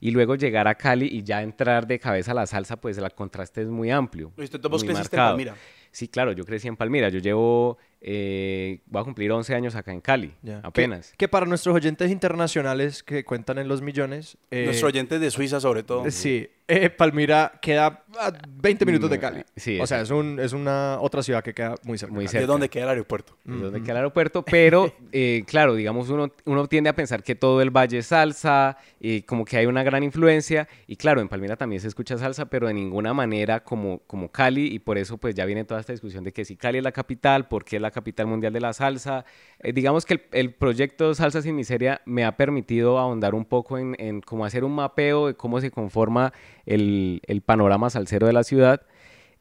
Y 0.01 0.11
luego 0.11 0.35
llegar 0.35 0.67
a 0.69 0.75
Cali 0.75 1.07
y 1.07 1.23
ya 1.23 1.43
entrar 1.43 1.87
de 1.87 1.99
cabeza 1.99 2.33
a 2.33 2.35
la 2.35 2.47
salsa, 2.47 2.77
pues 2.77 2.99
el 2.99 3.11
contraste 3.13 3.63
es 3.63 3.69
muy 3.69 3.91
amplio. 3.91 4.33
Vos 4.37 4.85
muy 4.85 4.95
creciste 4.95 5.17
en. 5.17 5.31
Palmira. 5.31 5.55
Sí, 5.93 6.09
claro, 6.09 6.33
yo 6.33 6.45
crecí 6.45 6.69
en 6.69 6.77
Palmira. 6.77 7.09
Yo 7.09 7.21
llevo, 7.21 7.79
eh, 8.01 8.81
voy 8.87 9.01
a 9.01 9.05
cumplir 9.05 9.33
11 9.33 9.55
años 9.55 9.75
acá 9.75 9.93
en 9.93 10.01
Cali, 10.01 10.33
Ya. 10.43 10.61
apenas. 10.63 11.11
Que, 11.13 11.17
que 11.17 11.29
para 11.29 11.47
nuestros 11.47 11.75
oyentes 11.75 12.11
internacionales 12.11 13.03
que 13.03 13.25
cuentan 13.25 13.59
en 13.59 13.69
los 13.69 13.83
millones... 13.83 14.37
eh, 14.51 14.65
Nuestros 14.67 14.89
oyentes 14.93 15.21
de 15.21 15.31
Suiza, 15.31 15.61
sobre 15.61 15.83
todo. 15.83 16.11
Sí, 16.11 16.49
eh, 16.69 16.91
Palmira 16.91 17.53
queda 17.63 18.05
a 18.19 18.33
20 18.49 18.85
minutos 18.87 19.09
de 19.11 19.19
Cali. 19.19 19.39
Mm, 19.41 19.45
sí, 19.57 19.81
o 19.81 19.87
sea, 19.87 20.01
es, 20.01 20.11
un, 20.11 20.39
es 20.41 20.53
una 20.53 20.99
otra 21.01 21.23
ciudad 21.23 21.43
que 21.43 21.55
queda 21.55 21.75
muy 21.85 21.97
cerca. 21.99 22.15
Muy 22.15 22.27
cerca. 22.29 22.41
¿De 22.41 22.47
dónde 22.47 22.69
queda 22.69 22.85
el 22.85 22.91
aeropuerto? 22.91 23.37
es 23.47 23.61
donde 23.61 23.81
queda 23.83 23.93
el 23.93 23.97
aeropuerto, 23.99 24.45
pero 24.45 24.93
eh, 25.13 25.45
claro, 25.47 25.75
digamos, 25.75 26.09
uno, 26.11 26.33
uno 26.45 26.67
tiende 26.67 26.91
a 26.91 26.95
pensar 26.97 27.23
que 27.23 27.35
todo 27.35 27.63
el 27.63 27.71
valle 27.71 27.99
es 27.99 28.07
salsa, 28.07 28.77
y 29.01 29.23
como 29.23 29.45
que 29.45 29.57
hay 29.59 29.67
una 29.67 29.83
gran 29.85 30.03
influencia, 30.03 30.69
y 30.87 30.97
claro, 30.97 31.21
en 31.21 31.29
Palmira 31.29 31.57
también 31.57 31.81
se 31.81 31.89
escucha 31.89 32.19
salsa, 32.19 32.47
pero 32.47 32.67
de 32.67 32.75
ninguna 32.75 33.15
manera 33.15 33.63
como, 33.63 34.01
como 34.07 34.31
Cali, 34.31 34.67
y 34.75 34.79
por 34.81 34.99
eso 34.99 35.19
pues 35.19 35.35
ya 35.35 35.45
viene 35.45 35.65
toda 35.65 35.81
esta 35.81 35.93
discusión 35.93 36.25
de 36.25 36.33
que 36.33 36.45
si 36.45 36.57
Cali 36.57 36.79
es 36.79 36.85
la 36.85 36.93
capital, 36.93 37.47
¿por 37.49 37.65
qué 37.65 37.77
es 37.77 37.83
la 37.87 37.91
capital 37.91 38.27
mundial 38.27 38.53
de 38.53 38.61
la 38.61 38.73
salsa? 38.73 39.25
Eh, 39.61 39.73
digamos 39.73 40.05
que 40.05 40.29
el, 40.33 40.53
proyecto 40.55 41.15
Salsa 41.15 41.43
sin 41.43 41.57
Miseria 41.57 42.01
me 42.05 42.25
ha 42.25 42.37
permitido 42.37 42.99
ahondar 42.99 43.35
un 43.35 43.45
poco 43.45 43.79
en, 43.79 44.21
cómo 44.23 44.45
hacer 44.45 44.65
un 44.65 44.75
mapeo 44.75 45.29
de 45.29 45.35
cómo 45.35 45.61
se 45.61 45.71
conforma 45.71 46.33
el, 46.65 47.21
panorama 47.45 47.91
salsero 47.91 48.27
de 48.27 48.33
la 48.33 48.45
ciudad, 48.45 48.83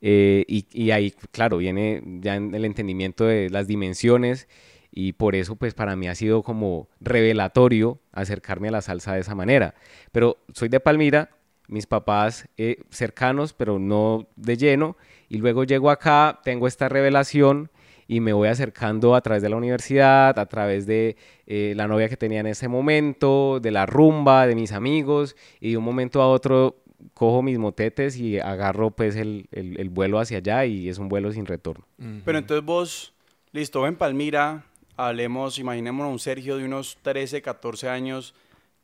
eh, 0.01 0.45
y, 0.47 0.67
y 0.71 0.91
ahí, 0.91 1.11
claro, 1.31 1.57
viene 1.57 2.03
ya 2.21 2.35
en 2.35 2.53
el 2.53 2.65
entendimiento 2.65 3.25
de 3.25 3.49
las 3.49 3.67
dimensiones 3.67 4.47
y 4.95 5.11
por 5.13 5.35
eso, 5.35 5.57
pues 5.57 5.73
para 5.73 5.95
mí 5.97 6.07
ha 6.07 6.15
sido 6.15 6.41
como 6.41 6.87
revelatorio 7.01 7.99
acercarme 8.13 8.69
a 8.69 8.71
la 8.71 8.81
salsa 8.81 9.13
de 9.13 9.19
esa 9.19 9.35
manera. 9.35 9.75
Pero 10.13 10.37
soy 10.53 10.69
de 10.69 10.79
Palmira, 10.79 11.31
mis 11.67 11.85
papás 11.85 12.47
eh, 12.57 12.77
cercanos, 12.89 13.53
pero 13.53 13.77
no 13.77 14.27
de 14.37 14.55
lleno, 14.55 14.95
y 15.27 15.37
luego 15.37 15.65
llego 15.65 15.89
acá, 15.89 16.39
tengo 16.43 16.65
esta 16.65 16.87
revelación 16.87 17.69
y 18.07 18.19
me 18.19 18.33
voy 18.33 18.47
acercando 18.47 19.15
a 19.15 19.21
través 19.21 19.41
de 19.41 19.49
la 19.49 19.55
universidad, 19.55 20.37
a 20.37 20.45
través 20.45 20.85
de 20.85 21.17
eh, 21.47 21.73
la 21.75 21.87
novia 21.87 22.07
que 22.09 22.17
tenía 22.17 22.39
en 22.39 22.47
ese 22.47 22.67
momento, 22.67 23.59
de 23.59 23.71
la 23.71 23.85
rumba, 23.85 24.45
de 24.47 24.55
mis 24.55 24.71
amigos, 24.71 25.35
y 25.59 25.71
de 25.71 25.77
un 25.77 25.83
momento 25.83 26.21
a 26.21 26.27
otro 26.27 26.75
cojo 27.13 27.41
mis 27.41 27.57
motetes 27.59 28.17
y 28.17 28.39
agarro 28.39 28.91
pues 28.91 29.15
el, 29.15 29.47
el- 29.51 29.79
el 29.79 29.89
vuelo 29.89 30.19
hacia 30.19 30.37
allá 30.37 30.65
y 30.65 30.89
es 30.89 30.97
un 30.97 31.07
vuelo 31.09 31.31
sin 31.31 31.45
retorno. 31.45 31.85
Pero 32.23 32.37
entonces 32.37 32.65
vos, 32.65 33.13
listo, 33.51 33.81
ven 33.81 33.95
Palmira, 33.95 34.63
hablemos, 34.97 35.59
imaginémonos 35.59 36.11
un 36.11 36.19
Sergio 36.19 36.57
de 36.57 36.65
unos 36.65 36.97
13, 37.01 37.41
14 37.41 37.89
años 37.89 38.33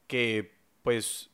que 0.08 0.52
pues 0.84 1.30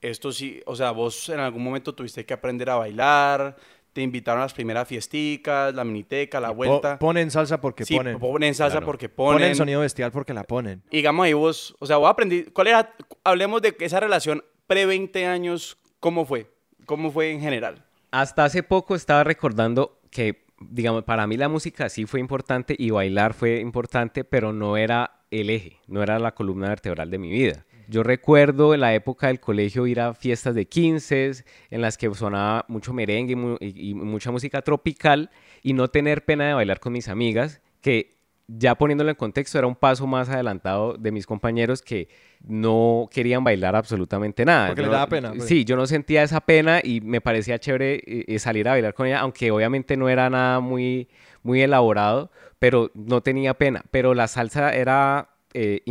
esto 0.00 0.30
sí, 0.32 0.60
o 0.66 0.76
sea, 0.76 0.90
vos 0.92 1.28
en 1.28 1.40
algún 1.40 1.62
momento 1.64 1.94
tuviste 1.94 2.24
que 2.24 2.34
aprender 2.34 2.70
a 2.70 2.76
bailar, 2.76 3.56
te 3.96 4.02
invitaron 4.02 4.42
a 4.42 4.44
las 4.44 4.52
primeras 4.52 4.86
fiesticas, 4.86 5.74
la 5.74 5.82
miniteca, 5.82 6.38
la 6.38 6.48
Po- 6.48 6.54
vuelta. 6.56 6.98
ponen 6.98 7.30
salsa 7.30 7.62
porque 7.62 7.86
sí, 7.86 7.96
ponen. 7.96 8.18
ponen 8.18 8.54
salsa 8.54 8.72
Claro. 8.74 8.84
porque 8.84 9.08
ponen. 9.08 9.38
Ponen 9.40 9.54
sonido 9.56 9.80
bestial 9.80 10.12
porque 10.12 10.34
la 10.34 10.44
ponen. 10.44 10.82
Y 10.90 10.96
digamos 10.98 11.24
ahí 11.24 11.32
vos, 11.32 11.74
o 11.78 11.86
sea, 11.86 11.96
vos 11.96 12.10
aprendí, 12.10 12.44
¿cuál 12.52 12.66
era, 12.66 12.94
hablemos 13.24 13.62
de 13.62 13.74
esa 13.80 13.98
relación 13.98 14.44
pre-20 14.66 15.24
años, 15.26 15.78
¿cómo 15.98 16.26
fue? 16.26 16.50
¿Cómo 16.84 17.10
fue 17.10 17.30
en 17.32 17.40
general? 17.40 17.86
Hasta 18.10 18.44
hace 18.44 18.62
poco 18.62 18.94
estaba 18.94 19.24
recordando 19.24 19.98
que, 20.10 20.44
digamos, 20.60 21.04
para 21.04 21.26
mí 21.26 21.38
la 21.38 21.48
música 21.48 21.88
sí 21.88 22.04
fue 22.04 22.20
importante 22.20 22.76
y 22.78 22.90
bailar 22.90 23.32
fue 23.32 23.60
importante, 23.60 24.24
pero 24.24 24.52
no 24.52 24.76
era 24.76 25.22
el 25.30 25.48
eje, 25.50 25.80
no 25.86 26.02
era 26.02 26.18
la 26.18 26.34
columna 26.34 26.68
vertebral 26.68 27.10
de 27.10 27.18
mi 27.18 27.30
vida. 27.30 27.64
Yo 27.88 28.02
recuerdo 28.02 28.74
en 28.74 28.80
la 28.80 28.94
época 28.94 29.28
del 29.28 29.40
colegio 29.40 29.86
ir 29.86 30.00
a 30.00 30.14
fiestas 30.14 30.54
de 30.54 30.66
15 30.66 31.32
en 31.70 31.80
las 31.80 31.96
que 31.96 32.12
sonaba 32.14 32.64
mucho 32.68 32.92
merengue 32.92 33.32
y, 33.32 33.36
mu- 33.36 33.56
y- 33.60 33.90
y 33.90 33.94
mucha 33.94 34.30
música 34.30 34.62
tropical 34.62 35.30
y 35.62 35.72
no 35.72 35.88
tener 35.88 36.24
pena 36.24 36.46
de 36.48 36.54
bailar 36.54 36.80
con 36.80 36.92
mis 36.92 37.08
amigas, 37.08 37.60
que 37.80 38.16
ya 38.48 38.76
poniéndolo 38.76 39.10
en 39.10 39.16
contexto, 39.16 39.58
era 39.58 39.66
un 39.66 39.74
paso 39.74 40.06
más 40.06 40.28
adelantado 40.28 40.94
de 40.94 41.10
mis 41.10 41.26
compañeros 41.26 41.82
que 41.82 42.08
no 42.46 43.08
querían 43.10 43.42
bailar 43.42 43.74
absolutamente 43.74 44.44
nada. 44.44 44.68
Porque 44.68 44.82
Yo 44.82 44.86
les 44.86 44.90
no- 44.92 44.96
daba 44.98 45.08
pena, 45.08 45.32
pues. 45.32 45.44
Sí, 45.48 45.64
yo 45.64 45.74
no 45.76 45.86
sentía 45.86 46.22
esa 46.22 46.40
pena 46.40 46.80
y 46.82 47.00
me 47.00 47.20
parecía 47.20 47.58
chévere 47.58 47.94
eh, 48.06 48.24
eh, 48.28 48.38
salir 48.38 48.68
a 48.68 48.72
bailar 48.72 48.94
con 48.94 49.06
ella, 49.08 49.18
aunque 49.20 49.50
obviamente 49.50 49.96
no 49.96 50.08
era 50.08 50.30
nada 50.30 50.60
muy, 50.60 51.08
muy 51.42 51.60
elaborado, 51.60 52.30
pero 52.60 52.90
no 52.94 53.20
tenía 53.20 53.54
pena. 53.54 53.84
Pero 53.90 54.14
la 54.14 54.28
salsa 54.28 54.72
era, 54.74 55.30
eh, 55.52 55.82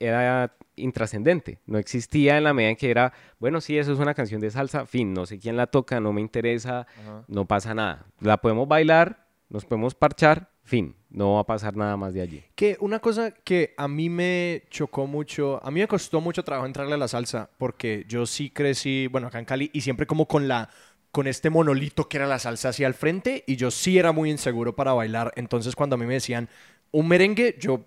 era 0.00 0.54
intrascendente, 0.78 1.60
no 1.66 1.78
existía 1.78 2.38
en 2.38 2.44
la 2.44 2.54
medida 2.54 2.70
en 2.70 2.76
que 2.76 2.90
era, 2.90 3.12
bueno, 3.38 3.60
sí, 3.60 3.76
eso 3.76 3.92
es 3.92 3.98
una 3.98 4.14
canción 4.14 4.40
de 4.40 4.50
salsa, 4.50 4.86
fin, 4.86 5.12
no 5.12 5.26
sé 5.26 5.38
quién 5.38 5.56
la 5.56 5.66
toca, 5.66 6.00
no 6.00 6.12
me 6.12 6.20
interesa, 6.20 6.86
no 7.26 7.46
pasa 7.46 7.74
nada. 7.74 8.06
La 8.20 8.38
podemos 8.38 8.66
bailar, 8.66 9.26
nos 9.48 9.64
podemos 9.64 9.94
parchar, 9.94 10.50
fin, 10.62 10.94
no 11.10 11.34
va 11.34 11.40
a 11.40 11.46
pasar 11.46 11.76
nada 11.76 11.96
más 11.96 12.14
de 12.14 12.20
allí. 12.20 12.44
Que 12.54 12.76
una 12.80 12.98
cosa 13.00 13.30
que 13.30 13.74
a 13.76 13.88
mí 13.88 14.10
me 14.10 14.64
chocó 14.70 15.06
mucho, 15.06 15.60
a 15.64 15.70
mí 15.70 15.80
me 15.80 15.88
costó 15.88 16.20
mucho 16.20 16.42
trabajo 16.42 16.66
entrarle 16.66 16.94
a 16.94 16.98
la 16.98 17.08
salsa, 17.08 17.50
porque 17.58 18.04
yo 18.08 18.26
sí 18.26 18.50
crecí, 18.50 19.06
bueno, 19.06 19.28
acá 19.28 19.38
en 19.38 19.44
Cali, 19.44 19.70
y 19.72 19.80
siempre 19.80 20.06
como 20.06 20.26
con 20.26 20.48
la 20.48 20.70
con 21.10 21.26
este 21.26 21.48
monolito 21.48 22.06
que 22.06 22.18
era 22.18 22.26
la 22.26 22.38
salsa 22.38 22.68
hacia 22.68 22.86
el 22.86 22.94
frente, 22.94 23.42
y 23.46 23.56
yo 23.56 23.70
sí 23.70 23.98
era 23.98 24.12
muy 24.12 24.30
inseguro 24.30 24.76
para 24.76 24.92
bailar. 24.92 25.32
Entonces, 25.36 25.74
cuando 25.74 25.94
a 25.94 25.98
mí 25.98 26.04
me 26.04 26.14
decían 26.14 26.50
un 26.90 27.08
merengue, 27.08 27.56
yo 27.58 27.84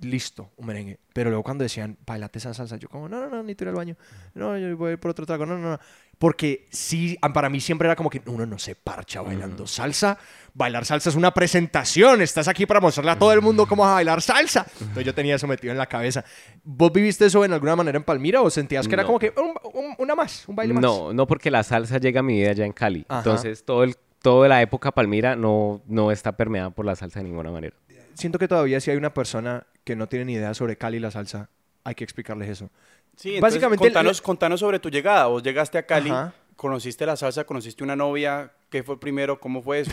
listo, 0.00 0.50
un 0.56 0.66
merengue. 0.66 0.98
Pero 1.12 1.30
luego 1.30 1.42
cuando 1.42 1.62
decían, 1.62 1.96
bailate 2.06 2.38
esa 2.38 2.52
salsa, 2.54 2.76
yo 2.76 2.88
como, 2.88 3.08
no, 3.08 3.20
no, 3.20 3.28
no, 3.28 3.42
ni 3.42 3.52
ir 3.52 3.68
al 3.68 3.74
baño. 3.74 3.96
No, 4.34 4.56
yo 4.58 4.76
voy 4.76 4.90
a 4.90 4.92
ir 4.92 4.98
por 4.98 5.10
otro 5.12 5.24
trago. 5.26 5.46
No, 5.46 5.56
no, 5.58 5.70
no. 5.72 5.80
Porque 6.18 6.66
sí, 6.70 7.18
para 7.32 7.48
mí 7.48 7.60
siempre 7.60 7.86
era 7.88 7.96
como 7.96 8.08
que 8.08 8.22
uno 8.26 8.46
no 8.46 8.58
se 8.58 8.74
parcha 8.76 9.20
bailando 9.20 9.66
salsa. 9.66 10.16
Bailar 10.54 10.84
salsa 10.84 11.10
es 11.10 11.16
una 11.16 11.32
presentación. 11.34 12.22
Estás 12.22 12.46
aquí 12.48 12.66
para 12.66 12.80
mostrarle 12.80 13.10
a 13.12 13.18
todo 13.18 13.32
el 13.32 13.40
mundo 13.42 13.66
cómo 13.66 13.82
vas 13.82 13.90
a 13.92 13.94
bailar 13.94 14.22
salsa. 14.22 14.64
Entonces 14.80 15.04
yo 15.04 15.14
tenía 15.14 15.34
eso 15.36 15.46
metido 15.46 15.72
en 15.72 15.78
la 15.78 15.86
cabeza. 15.86 16.24
¿Vos 16.62 16.92
viviste 16.92 17.26
eso 17.26 17.44
en 17.44 17.52
alguna 17.52 17.74
manera 17.76 17.96
en 17.98 18.04
Palmira 18.04 18.42
o 18.42 18.50
sentías 18.50 18.86
que 18.86 18.94
era 18.94 19.04
como 19.04 19.18
que 19.18 19.32
un- 19.36 19.54
un- 19.74 19.94
una 19.98 20.14
más, 20.14 20.46
un 20.48 20.54
baile 20.56 20.74
más? 20.74 20.82
No, 20.82 21.12
no 21.12 21.26
porque 21.26 21.50
la 21.50 21.62
salsa 21.64 21.98
llega 21.98 22.20
a 22.20 22.22
mi 22.22 22.34
vida 22.40 22.52
ya 22.52 22.64
en 22.64 22.72
Cali. 22.72 23.04
Ajá. 23.08 23.18
Entonces, 23.18 23.64
todo 23.64 23.82
el, 23.82 23.96
toda 24.22 24.46
la 24.48 24.62
época 24.62 24.92
Palmira 24.92 25.34
no, 25.36 25.82
no 25.86 26.10
está 26.12 26.36
permeada 26.36 26.70
por 26.70 26.86
la 26.86 26.94
salsa 26.94 27.18
de 27.20 27.24
ninguna 27.24 27.50
manera. 27.50 27.74
Siento 28.14 28.38
que 28.38 28.48
todavía 28.48 28.80
si 28.80 28.90
hay 28.90 28.96
una 28.96 29.12
persona 29.12 29.66
que 29.84 29.96
no 29.96 30.08
tiene 30.08 30.24
ni 30.24 30.32
idea 30.34 30.54
sobre 30.54 30.76
Cali 30.76 30.96
y 30.96 31.00
la 31.00 31.10
salsa, 31.10 31.50
hay 31.84 31.94
que 31.94 32.04
explicarles 32.04 32.48
eso. 32.48 32.70
Sí, 33.16 33.36
entonces, 33.36 33.40
Básicamente, 33.40 33.84
contanos, 33.84 34.22
contanos 34.22 34.60
sobre 34.60 34.78
tu 34.78 34.90
llegada. 34.90 35.26
Vos 35.26 35.42
llegaste 35.42 35.78
a 35.78 35.86
Cali, 35.86 36.10
Ajá. 36.10 36.34
conociste 36.56 37.06
la 37.06 37.16
salsa, 37.16 37.44
conociste 37.44 37.84
una 37.84 37.94
novia. 37.94 38.52
¿Qué 38.70 38.82
fue 38.82 38.98
primero? 38.98 39.38
¿Cómo 39.38 39.62
fue 39.62 39.80
eso? 39.80 39.92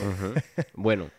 Bueno, 0.74 1.10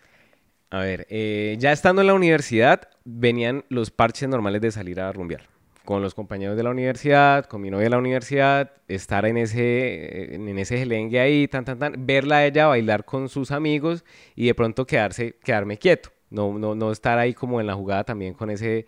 a 0.69 0.79
ver, 0.79 1.05
eh, 1.09 1.55
ya 1.59 1.71
estando 1.71 2.01
en 2.01 2.07
la 2.07 2.13
universidad, 2.13 2.89
venían 3.05 3.63
los 3.69 3.91
parches 3.91 4.27
normales 4.27 4.59
de 4.59 4.71
salir 4.71 4.99
a 4.99 5.11
rumbear. 5.11 5.47
Con 5.85 6.01
los 6.01 6.15
compañeros 6.15 6.57
de 6.57 6.63
la 6.63 6.71
universidad, 6.71 7.45
con 7.45 7.61
mi 7.61 7.69
novia 7.69 7.83
de 7.83 7.89
la 7.89 7.97
universidad, 7.99 8.71
estar 8.87 9.25
en 9.25 9.37
ese, 9.37 10.33
en 10.33 10.57
ese 10.57 10.77
gelengue 10.77 11.19
ahí, 11.19 11.47
tan, 11.47 11.63
tan, 11.63 11.77
tan, 11.77 12.05
verla 12.07 12.37
a 12.37 12.45
ella 12.45 12.67
bailar 12.67 13.05
con 13.05 13.29
sus 13.29 13.51
amigos 13.51 14.03
y 14.35 14.47
de 14.47 14.55
pronto 14.55 14.87
quedarse, 14.87 15.35
quedarme 15.43 15.77
quieto. 15.77 16.09
No, 16.33 16.57
no, 16.59 16.75
no 16.75 16.91
estar 16.91 17.17
ahí 17.19 17.33
como 17.33 17.61
en 17.61 17.67
la 17.67 17.75
jugada 17.75 18.03
también 18.03 18.33
con, 18.33 18.49
ese, 18.49 18.85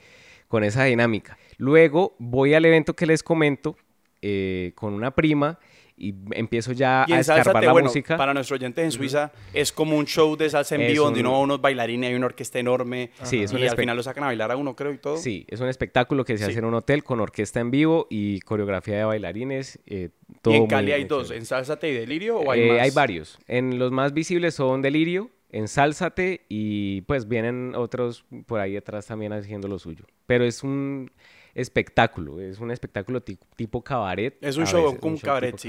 con 0.47 0.63
esa 0.63 0.83
dinámica. 0.83 1.37
Luego 1.57 2.15
voy 2.19 2.53
al 2.55 2.65
evento 2.65 2.93
que 2.95 3.05
les 3.05 3.23
comento 3.23 3.77
eh, 4.21 4.71
con 4.75 4.93
una 4.93 5.11
prima 5.11 5.59
y 5.97 6.13
empiezo 6.31 6.73
ya 6.73 7.05
Y 7.07 7.13
a 7.13 7.23
salsa, 7.23 7.37
escarbar 7.37 7.63
la 7.63 7.71
bueno, 7.71 7.87
música. 7.87 8.17
para 8.17 8.33
nuestros 8.33 8.59
oyentes 8.59 8.83
en 8.83 8.91
Suiza, 8.91 9.31
es 9.53 9.71
como 9.71 9.95
un 9.97 10.05
show 10.05 10.35
de 10.35 10.49
salsa 10.49 10.75
en 10.75 10.81
Es 10.81 10.91
vivo 10.91 11.05
donde 11.05 11.21
un- 11.21 11.27
uno 11.27 11.31
va 11.33 11.37
a 11.37 11.41
unos 11.43 11.61
bailarines, 11.61 12.09
hay 12.09 12.15
una 12.15 12.25
orquesta 12.25 12.59
enorme. 12.59 13.11
Sí, 13.23 13.43
es 13.43 13.53
un 13.53 13.59
y 13.59 13.67
al 13.67 13.77
final 13.77 13.95
lo 13.95 14.03
sacan 14.03 14.25
a 14.25 14.27
bailar 14.27 14.51
a 14.51 14.57
uno, 14.57 14.75
creo, 14.75 14.91
y 14.91 14.97
todo. 14.97 15.15
Sí, 15.15 15.45
es 15.47 15.61
un 15.61 15.69
espectáculo 15.69 16.25
que 16.25 16.37
se 16.37 16.43
Sí. 16.43 16.49
hace 16.51 16.59
en 16.59 16.65
un 16.65 16.73
hotel 16.73 17.05
con 17.05 17.21
orquesta 17.21 17.61
en 17.61 17.71
vivo 17.71 18.07
y 18.09 18.41
coreografía 18.41 18.97
de 18.97 19.03
bailarines. 19.05 19.79
eh, 19.85 20.09
todo 20.41 20.53
y 20.53 20.57
en 20.57 20.67
Cali 20.67 20.91
hay 20.91 21.05
dos. 21.05 21.31
¿en 21.31 21.45
Sálzate 21.45 21.87
y 21.89 21.93
Delirio 21.93 22.39
o 22.39 22.51
hay 22.51 22.61
Eh, 22.63 22.67
más? 22.73 22.81
hay 22.81 22.91
varios. 22.91 23.39
En 23.47 23.79
los 23.79 23.91
más 23.93 24.13
visibles 24.13 24.53
son 24.55 24.81
Delirio, 24.81 25.29
Ensálzate 25.49 26.45
y 26.49 27.01
pues 27.01 27.27
vienen 27.27 27.73
otros 27.75 28.25
por 28.45 28.59
ahí 28.59 28.73
detrás 28.73 29.05
también 29.07 29.31
haciendo 29.33 29.67
lo 29.67 29.79
suyo. 29.79 30.05
Pero 30.25 30.43
es 30.43 30.63
un 30.63 31.11
espectáculo, 31.53 32.39
es 32.41 32.59
un 32.59 32.71
espectáculo 32.71 33.21
ti- 33.21 33.39
tipo 33.55 33.81
cabaret. 33.83 34.37
Es 34.41 34.57
un 34.57 34.65
show 34.65 34.83
veces, 34.85 34.99
como 34.99 35.13
un 35.13 35.17
show 35.17 35.25
cabaret, 35.27 35.57
sí. 35.57 35.67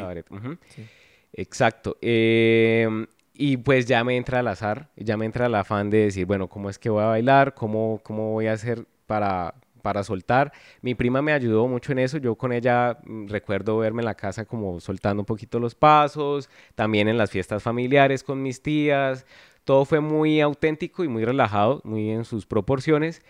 Exacto. 1.33 1.97
Eh, 2.00 3.06
y 3.35 3.59
pues 3.59 3.87
ya 3.87 4.02
me 4.02 4.16
entra 4.16 4.40
el 4.40 4.49
azar, 4.49 4.88
ya 4.97 5.16
me 5.16 5.26
entra 5.26 5.47
el 5.47 5.54
afán 5.54 5.90
de 5.90 5.99
decir, 6.06 6.25
bueno, 6.26 6.49
¿cómo 6.49 6.71
es 6.71 6.78
que 6.78 6.88
voy 6.88 7.02
a 7.02 7.06
bailar? 7.06 7.54
¿Cómo, 7.54 8.00
cómo 8.02 8.33
voy 8.33 8.47
a 8.47 8.54
hacer 8.54 8.87
para, 9.06 9.54
para 9.83 10.02
soltar? 10.02 10.52
Mi 10.80 10.95
prima 10.95 11.21
me 11.21 11.33
ayudó 11.33 11.68
mucho 11.68 11.92
en 11.92 11.99
eso. 11.99 12.16
Yo 12.16 12.35
con 12.37 12.52
ella 12.52 12.99
mm, 13.04 13.26
recuerdo 13.28 13.76
verme 13.76 14.00
en 14.00 14.06
la 14.06 14.14
casa 14.14 14.47
como 14.47 14.80
soltando 14.80 15.21
un 15.21 15.26
poquito 15.26 15.61
los 15.61 15.75
pasos, 15.75 16.49
también 16.75 17.09
en 17.09 17.18
las 17.18 17.30
fiestas 17.30 17.62
familiares 17.62 18.23
con 18.25 18.42
mis 18.42 18.62
tías. 18.62 19.26
Todo 19.66 19.85
fue 19.85 19.99
muy 19.99 20.40
auténtico 20.40 21.02
y 21.02 21.08
muy 21.08 21.25
relajado, 21.25 21.80
muy 21.82 22.08
en 22.08 22.25
sus 22.25 22.46
proporciones. 22.46 23.20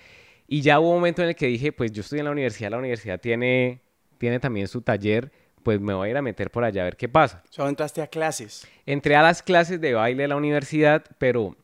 Y 0.47 0.61
ya 0.61 0.79
hubo 0.79 0.91
un 0.91 0.97
momento 0.97 1.23
en 1.23 1.31
el 1.31 1.35
que 1.35 1.47
dije, 1.47 1.73
pues 1.73 1.91
yo 1.93 2.03
estoy 2.03 2.19
en 2.19 2.27
la 2.27 2.31
universidad, 2.31 2.71
la 2.71 2.77
universidad 2.77 3.19
tiene, 3.19 3.81
tiene 4.19 4.39
también 4.39 4.69
su 4.69 4.83
taller, 4.83 5.33
pues 5.63 5.81
me 5.81 5.95
voy 5.95 6.09
a 6.09 6.11
ir 6.11 6.17
a 6.19 6.21
meter 6.21 6.51
por 6.51 6.63
allá 6.63 6.83
a 6.83 6.85
ver 6.85 6.99
qué 6.99 7.09
pasa. 7.09 7.43
Solo 7.49 7.71
entraste 7.71 8.03
a 8.03 8.07
clases. 8.09 8.69
Entré 8.85 9.17
a 9.17 9.23
las 9.23 9.43
clases 9.43 9.81
de 9.81 9.95
baile 9.95 10.25
de 10.25 10.29
la 10.29 10.37
universidad, 10.37 11.07
pero 11.17 11.57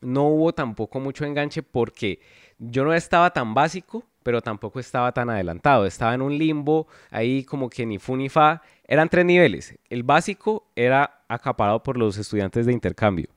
no 0.00 0.28
hubo 0.28 0.52
tampoco 0.54 1.00
mucho 1.00 1.24
enganche 1.24 1.64
porque 1.64 2.20
yo 2.60 2.84
no 2.84 2.94
estaba 2.94 3.30
tan 3.32 3.52
básico, 3.52 4.04
pero 4.22 4.40
tampoco 4.40 4.78
estaba 4.78 5.10
tan 5.10 5.28
adelantado. 5.28 5.86
Estaba 5.86 6.14
en 6.14 6.22
un 6.22 6.38
limbo 6.38 6.86
ahí 7.10 7.42
como 7.42 7.68
que 7.68 7.84
ni 7.84 7.98
fu 7.98 8.16
ni 8.16 8.28
fa. 8.28 8.62
Eran 8.84 9.08
tres 9.08 9.24
niveles. 9.24 9.76
El 9.88 10.04
básico 10.04 10.70
era 10.76 11.24
acaparado 11.26 11.82
por 11.82 11.96
los 11.96 12.16
estudiantes 12.16 12.64
de 12.64 12.72
intercambio. 12.72 13.28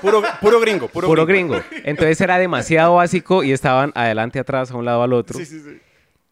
Puro, 0.00 0.22
puro 0.40 0.60
gringo, 0.60 0.88
puro, 0.88 1.08
Puro 1.08 1.26
gringo. 1.26 1.54
gringo. 1.54 1.84
Entonces 1.86 2.20
era 2.20 2.38
demasiado 2.38 2.94
básico 2.96 3.42
y 3.42 3.52
estaban 3.52 3.92
adelante, 3.94 4.38
atrás, 4.38 4.70
a 4.70 4.76
un 4.76 4.84
lado, 4.84 5.02
al 5.02 5.12
otro. 5.12 5.38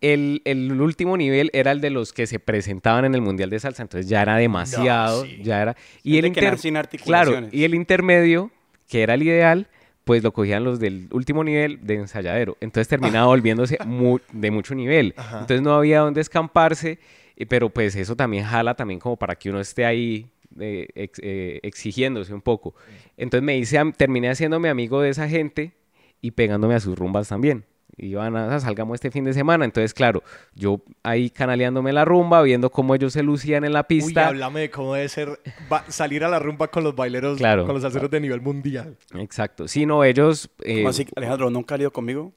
El, 0.01 0.43
el 0.45 0.81
último 0.81 1.17
nivel 1.17 1.51
era 1.55 1.73
el 1.73 1.81
de 1.81 1.89
los 1.91 2.13
que 2.13 2.27
se 2.27 2.39
presentaban 2.39 3.07
en 3.07 3.15
el 3.15 3.23
Mundial 3.23 3.49
de 3.51 3.59
Salsa, 3.59 3.83
entonces 3.83 4.09
ya 4.09 4.21
era 4.23 4.37
demasiado, 4.37 5.25
sí. 5.25 5.41
ya 5.43 5.63
era... 5.63 5.77
Y 6.03 6.19
el 6.19 6.27
inter- 6.27 6.45
Claro, 7.07 7.31
y 7.53 7.65
el 7.65 7.75
intermedio, 7.75 8.51
que 8.89 9.03
era 9.03 9.15
el 9.15 9.23
ideal, 9.23 9.67
pues 10.05 10.23
lo 10.23 10.33
cogían 10.33 10.63
los 10.63 10.79
del 10.79 11.09
último 11.11 11.43
nivel 11.43 11.79
de 11.87 11.95
ensayadero. 11.95 12.59
Entonces 12.61 12.87
terminaba 12.87 13.27
volviéndose 13.29 13.79
mu- 13.87 14.19
de 14.31 14.51
mucho 14.51 14.75
nivel. 14.75 15.15
Ajá. 15.17 15.41
Entonces 15.41 15.63
no 15.63 15.75
había 15.75 16.01
dónde 16.01 16.21
escamparse, 16.21 16.99
pero 17.49 17.71
pues 17.71 17.97
eso 17.97 18.15
también 18.15 18.45
jala 18.45 18.75
también 18.75 19.01
como 19.01 19.17
para 19.17 19.35
que 19.37 19.49
uno 19.49 19.59
esté 19.59 19.87
ahí 19.87 20.27
eh, 20.61 20.89
ex- 20.95 21.21
eh, 21.23 21.61
exigiéndose 21.63 22.33
un 22.35 22.43
poco. 22.43 22.75
Entonces 23.17 23.45
me 23.45 23.57
hice, 23.57 23.81
terminé 23.97 24.29
haciéndome 24.31 24.69
amigo 24.69 25.01
de 25.01 25.11
esa 25.11 25.29
gente 25.29 25.73
y 26.21 26.31
pegándome 26.33 26.75
a 26.75 26.81
sus 26.81 26.99
rumbas 26.99 27.29
también. 27.29 27.65
Iban 27.97 28.35
a, 28.37 28.59
salgamos 28.59 28.97
este 28.97 29.13
fin 29.13 29.25
de 29.25 29.33
semana. 29.33 29.65
Entonces, 29.65 29.95
claro, 29.95 30.25
yo 30.57 30.81
ahí 31.05 31.31
canaleándome 31.31 31.93
la 31.93 32.05
rumba, 32.05 32.43
viendo 32.43 32.71
cómo 32.71 32.93
ellos 32.97 33.13
se 33.13 33.23
lucían 33.23 33.65
en 33.65 33.73
la 33.73 33.81
Uy, 33.83 33.87
pista. 33.87 34.27
háblame 34.29 34.63
de 34.63 34.71
cómo 34.71 34.95
debe 34.95 35.09
ser 35.09 35.39
salir 35.89 36.25
a 36.25 36.29
la 36.29 36.41
rumba 36.41 36.67
con 36.69 36.83
los 36.83 36.97
baileros, 36.97 37.39
Claro. 37.39 37.65
con 37.67 37.75
los 37.75 37.83
salseros 37.83 38.11
de 38.11 38.19
nivel 38.21 38.41
mundial. 38.41 38.97
Exacto. 39.17 39.69
Si 39.69 39.87
no, 39.87 40.03
ellos... 40.03 40.51
eh, 40.65 40.79
¿Cómo 40.79 40.89
así, 40.89 41.07
Alejandro, 41.15 41.51
¿nunca 41.51 41.77
has 41.77 41.83
ido 41.83 41.93
conmigo? 41.93 42.33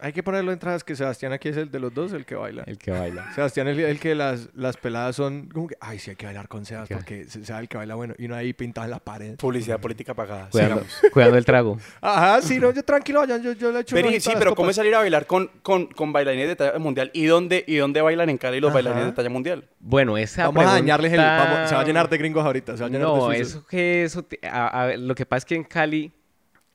Hay 0.00 0.12
que 0.12 0.22
ponerlo 0.22 0.50
en 0.50 0.54
entradas 0.54 0.82
que 0.82 0.96
Sebastián 0.96 1.32
aquí 1.32 1.48
es 1.48 1.56
el 1.56 1.70
de 1.70 1.78
los 1.78 1.94
dos, 1.94 2.12
el 2.12 2.24
que 2.26 2.34
baila. 2.34 2.64
el 2.66 2.76
que 2.78 2.90
baila. 2.90 3.32
Sebastián 3.34 3.68
es 3.68 3.78
el, 3.78 3.84
el 3.84 4.00
que 4.00 4.14
las, 4.14 4.48
las 4.54 4.76
peladas 4.76 5.14
son 5.16 5.48
como 5.48 5.68
que, 5.68 5.76
ay, 5.80 5.98
sí 5.98 6.10
hay 6.10 6.16
que 6.16 6.26
bailar 6.26 6.48
con 6.48 6.64
Sebas 6.64 6.88
¿Qué? 6.88 6.94
porque 6.96 7.24
se- 7.24 7.44
sea 7.44 7.60
el 7.60 7.68
que 7.68 7.76
baila 7.76 7.94
bueno. 7.94 8.14
Y 8.18 8.24
uno 8.26 8.34
ahí 8.34 8.52
pintado 8.52 8.84
en 8.84 8.90
la 8.90 8.98
pared. 8.98 9.36
Publicidad 9.36 9.80
política 9.80 10.14
pagada. 10.14 10.48
Cuidando, 10.50 10.84
cuidando 11.12 11.38
el 11.38 11.44
trago. 11.44 11.78
Ajá, 12.00 12.42
sí, 12.42 12.58
no, 12.58 12.72
yo 12.72 12.82
tranquilo, 12.82 13.24
yo, 13.26 13.36
yo, 13.38 13.52
yo 13.52 13.70
le 13.72 13.80
echo 13.80 13.94
Vení, 13.94 14.18
sí, 14.20 14.30
pero 14.38 14.54
¿cómo 14.54 14.70
es 14.70 14.76
salir 14.76 14.94
a 14.94 14.98
bailar 14.98 15.26
con, 15.26 15.48
con, 15.62 15.86
con 15.86 16.12
bailarines 16.12 16.48
de 16.48 16.56
talla 16.56 16.78
mundial? 16.78 17.10
¿Y 17.14 17.26
dónde, 17.26 17.64
¿Y 17.66 17.76
dónde 17.76 18.00
bailan 18.02 18.28
en 18.30 18.38
Cali 18.38 18.58
los 18.60 18.70
Ajá. 18.70 18.74
bailarines 18.74 19.06
de 19.06 19.12
talla 19.12 19.30
mundial? 19.30 19.64
Bueno, 19.78 20.16
esa 20.18 20.46
Vamos 20.46 20.64
a 20.66 20.72
dañarles 20.72 21.12
el... 21.12 21.18
vamos- 21.20 21.68
se 21.68 21.74
va 21.74 21.80
a 21.80 21.84
llenar 21.84 22.08
de 22.08 22.18
gringos 22.18 22.44
ahorita, 22.44 22.76
se 22.76 22.80
va 22.82 22.86
a 22.86 22.90
llenar 22.90 23.06
de 23.08 23.14
No, 23.14 23.32
eso 23.32 23.64
que 23.66 24.02
eso... 24.04 24.22
te- 24.24 24.40
a- 24.46 24.68
a 24.82 24.86
ver, 24.86 24.98
lo 24.98 25.14
que 25.14 25.26
pasa 25.26 25.38
es 25.38 25.44
que 25.44 25.54
en 25.54 25.64
Cali 25.64 26.12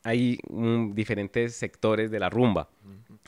hay 0.07 0.39
diferentes 0.93 1.53
sectores 1.53 2.09
de 2.11 2.19
la 2.19 2.29
rumba. 2.29 2.69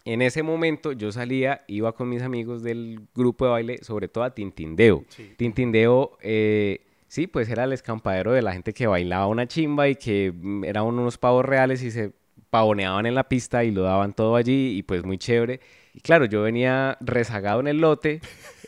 En 0.06 0.22
ese 0.22 0.44
momento 0.44 0.94
yo 0.94 1.12
salía, 1.12 1.66
iba 1.68 1.92
con 1.92 2.08
mis 2.08 2.22
amigos 2.22 2.64
del 2.64 3.02
grupo 3.14 3.44
de 3.44 3.52
baile, 3.52 3.78
sobre 3.84 4.08
todo 4.08 4.24
a 4.24 4.34
Tintindeo. 4.34 5.04
Sí. 5.10 5.34
Tintindeo, 5.36 6.18
eh, 6.22 6.80
sí, 7.10 7.28
pues 7.28 7.50
era 7.50 7.66
el 7.66 7.74
escampadero 7.74 8.32
de 8.32 8.42
la 8.42 8.54
gente 8.54 8.72
que 8.72 8.88
bailaba 8.88 9.28
una 9.28 9.46
chimba 9.46 9.90
y 9.90 9.98
que 9.98 10.32
mm, 10.34 10.64
eran 10.64 10.86
unos 10.86 11.18
pavos 11.18 11.44
reales 11.44 11.84
y 11.84 11.92
se 11.92 12.14
pavoneaban 12.50 13.06
en 13.06 13.14
la 13.14 13.28
pista 13.28 13.66
y 13.66 13.72
lo 13.72 13.82
daban 13.82 14.14
todo 14.14 14.38
allí 14.38 14.78
y 14.78 14.84
pues 14.84 15.04
muy 15.04 15.18
chévere. 15.18 15.60
Y 15.94 16.00
claro, 16.00 16.26
yo 16.26 16.44
venía 16.44 16.98
rezagado 17.02 17.60
en 17.60 17.68
el 17.68 17.82
lote, 17.82 18.22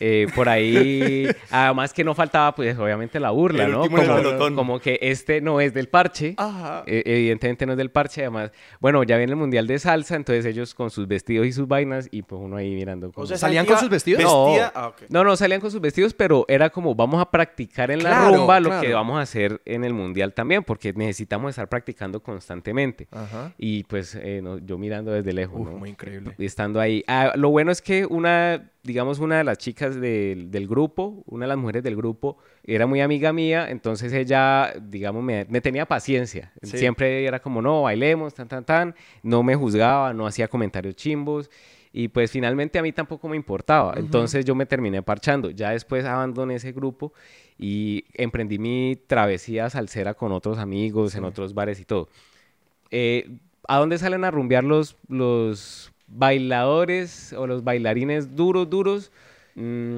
Eh, 0.03 0.25
por 0.35 0.49
ahí, 0.49 1.27
además 1.51 1.93
que 1.93 2.03
no 2.03 2.15
faltaba, 2.15 2.55
pues 2.55 2.75
obviamente 2.77 3.19
la 3.19 3.29
burla, 3.29 3.65
El 3.65 3.71
¿no? 3.71 3.81
Como, 3.87 4.55
como 4.55 4.79
que 4.79 4.97
este 5.01 5.41
no 5.41 5.61
es 5.61 5.75
del 5.75 5.89
parche. 5.89 6.33
Ajá. 6.37 6.83
Eh, 6.87 7.03
evidentemente 7.05 7.67
no 7.67 7.73
es 7.73 7.77
del 7.77 7.91
parche, 7.91 8.21
además, 8.21 8.51
bueno, 8.79 9.03
ya 9.03 9.17
viene 9.17 9.33
el 9.33 9.37
mundial 9.37 9.67
de 9.67 9.77
salsa, 9.77 10.15
entonces 10.15 10.43
ellos 10.45 10.73
con 10.73 10.89
sus 10.89 11.07
vestidos 11.07 11.45
y 11.45 11.51
sus 11.51 11.67
vainas 11.67 12.07
y 12.11 12.23
pues 12.23 12.41
uno 12.43 12.57
ahí 12.57 12.73
mirando. 12.73 13.11
como- 13.11 13.23
O 13.25 13.27
sea, 13.27 13.37
¿Salían 13.37 13.65
con 13.67 13.77
sus 13.77 13.89
vestidos? 13.89 14.23
No. 14.23 14.55
Ah, 14.73 14.93
no, 15.09 15.23
no 15.23 15.35
salían 15.37 15.61
con 15.61 15.69
sus 15.69 15.81
vestidos, 15.81 16.13
pero 16.15 16.45
era 16.47 16.71
como 16.71 16.95
vamos 16.95 17.21
a 17.21 17.29
practicar 17.29 17.91
en 17.91 18.01
la 18.03 18.27
rumba 18.27 18.59
lo 18.59 18.81
que 18.81 18.91
vamos 18.93 19.19
a 19.19 19.21
hacer 19.21 19.61
en 19.65 19.83
el 19.83 19.93
mundial 19.93 20.33
también, 20.33 20.63
porque 20.63 20.93
necesitamos 20.93 21.51
estar 21.51 21.69
practicando 21.69 22.21
constantemente. 22.23 23.07
Ajá. 23.11 23.53
Y 23.57 23.83
pues 23.83 24.15
eh, 24.15 24.41
no, 24.41 24.57
yo 24.57 24.77
mirando 24.77 25.11
desde 25.11 25.31
lejos, 25.33 25.61
Uf, 25.61 25.69
¿no? 25.69 25.77
muy 25.77 25.89
increíble. 25.91 26.33
Y 26.39 26.45
estando 26.45 26.79
ahí. 26.79 27.03
Ah, 27.07 27.33
lo 27.35 27.49
bueno 27.49 27.71
es 27.71 27.81
que 27.81 28.05
una, 28.05 28.71
digamos, 28.83 29.19
una 29.19 29.37
de 29.37 29.43
las 29.43 29.57
chicas 29.57 29.90
del, 29.99 30.51
del 30.51 30.67
grupo, 30.67 31.23
una 31.25 31.45
de 31.45 31.49
las 31.49 31.57
mujeres 31.57 31.83
del 31.83 31.95
grupo, 31.95 32.37
era 32.63 32.87
muy 32.87 33.01
amiga 33.01 33.33
mía, 33.33 33.69
entonces 33.69 34.13
ella, 34.13 34.73
digamos, 34.81 35.23
me, 35.23 35.45
me 35.49 35.61
tenía 35.61 35.85
paciencia. 35.85 36.51
Sí. 36.61 36.77
Siempre 36.77 37.25
era 37.25 37.39
como, 37.39 37.61
no, 37.61 37.83
bailemos, 37.83 38.33
tan, 38.33 38.47
tan, 38.47 38.63
tan. 38.63 38.95
No 39.23 39.43
me 39.43 39.55
juzgaba, 39.55 40.13
no 40.13 40.27
hacía 40.27 40.47
comentarios 40.47 40.95
chimbos. 40.95 41.49
Y 41.93 42.07
pues 42.07 42.31
finalmente 42.31 42.79
a 42.79 42.81
mí 42.81 42.93
tampoco 42.93 43.27
me 43.27 43.35
importaba. 43.35 43.95
Entonces 43.97 44.45
yo 44.45 44.55
me 44.55 44.65
terminé 44.65 45.01
parchando. 45.01 45.49
Ya 45.49 45.71
después 45.71 46.05
abandoné 46.05 46.55
ese 46.55 46.71
grupo 46.71 47.13
y 47.57 48.05
emprendí 48.13 48.57
mi 48.59 48.97
travesía 49.07 49.69
salsera 49.69 50.13
con 50.13 50.31
otros 50.31 50.57
amigos 50.57 51.15
en 51.15 51.25
otros 51.25 51.53
bares 51.53 51.79
y 51.81 51.85
todo. 51.85 52.07
Eh, 52.91 53.29
¿A 53.67 53.77
dónde 53.77 53.97
salen 53.97 54.23
a 54.23 54.31
rumbear 54.31 54.63
los, 54.63 54.97
los 55.09 55.91
bailadores 56.07 57.33
o 57.33 57.45
los 57.45 57.63
bailarines 57.63 58.35
duros, 58.35 58.69
duros? 58.69 59.11
Mm, 59.55 59.97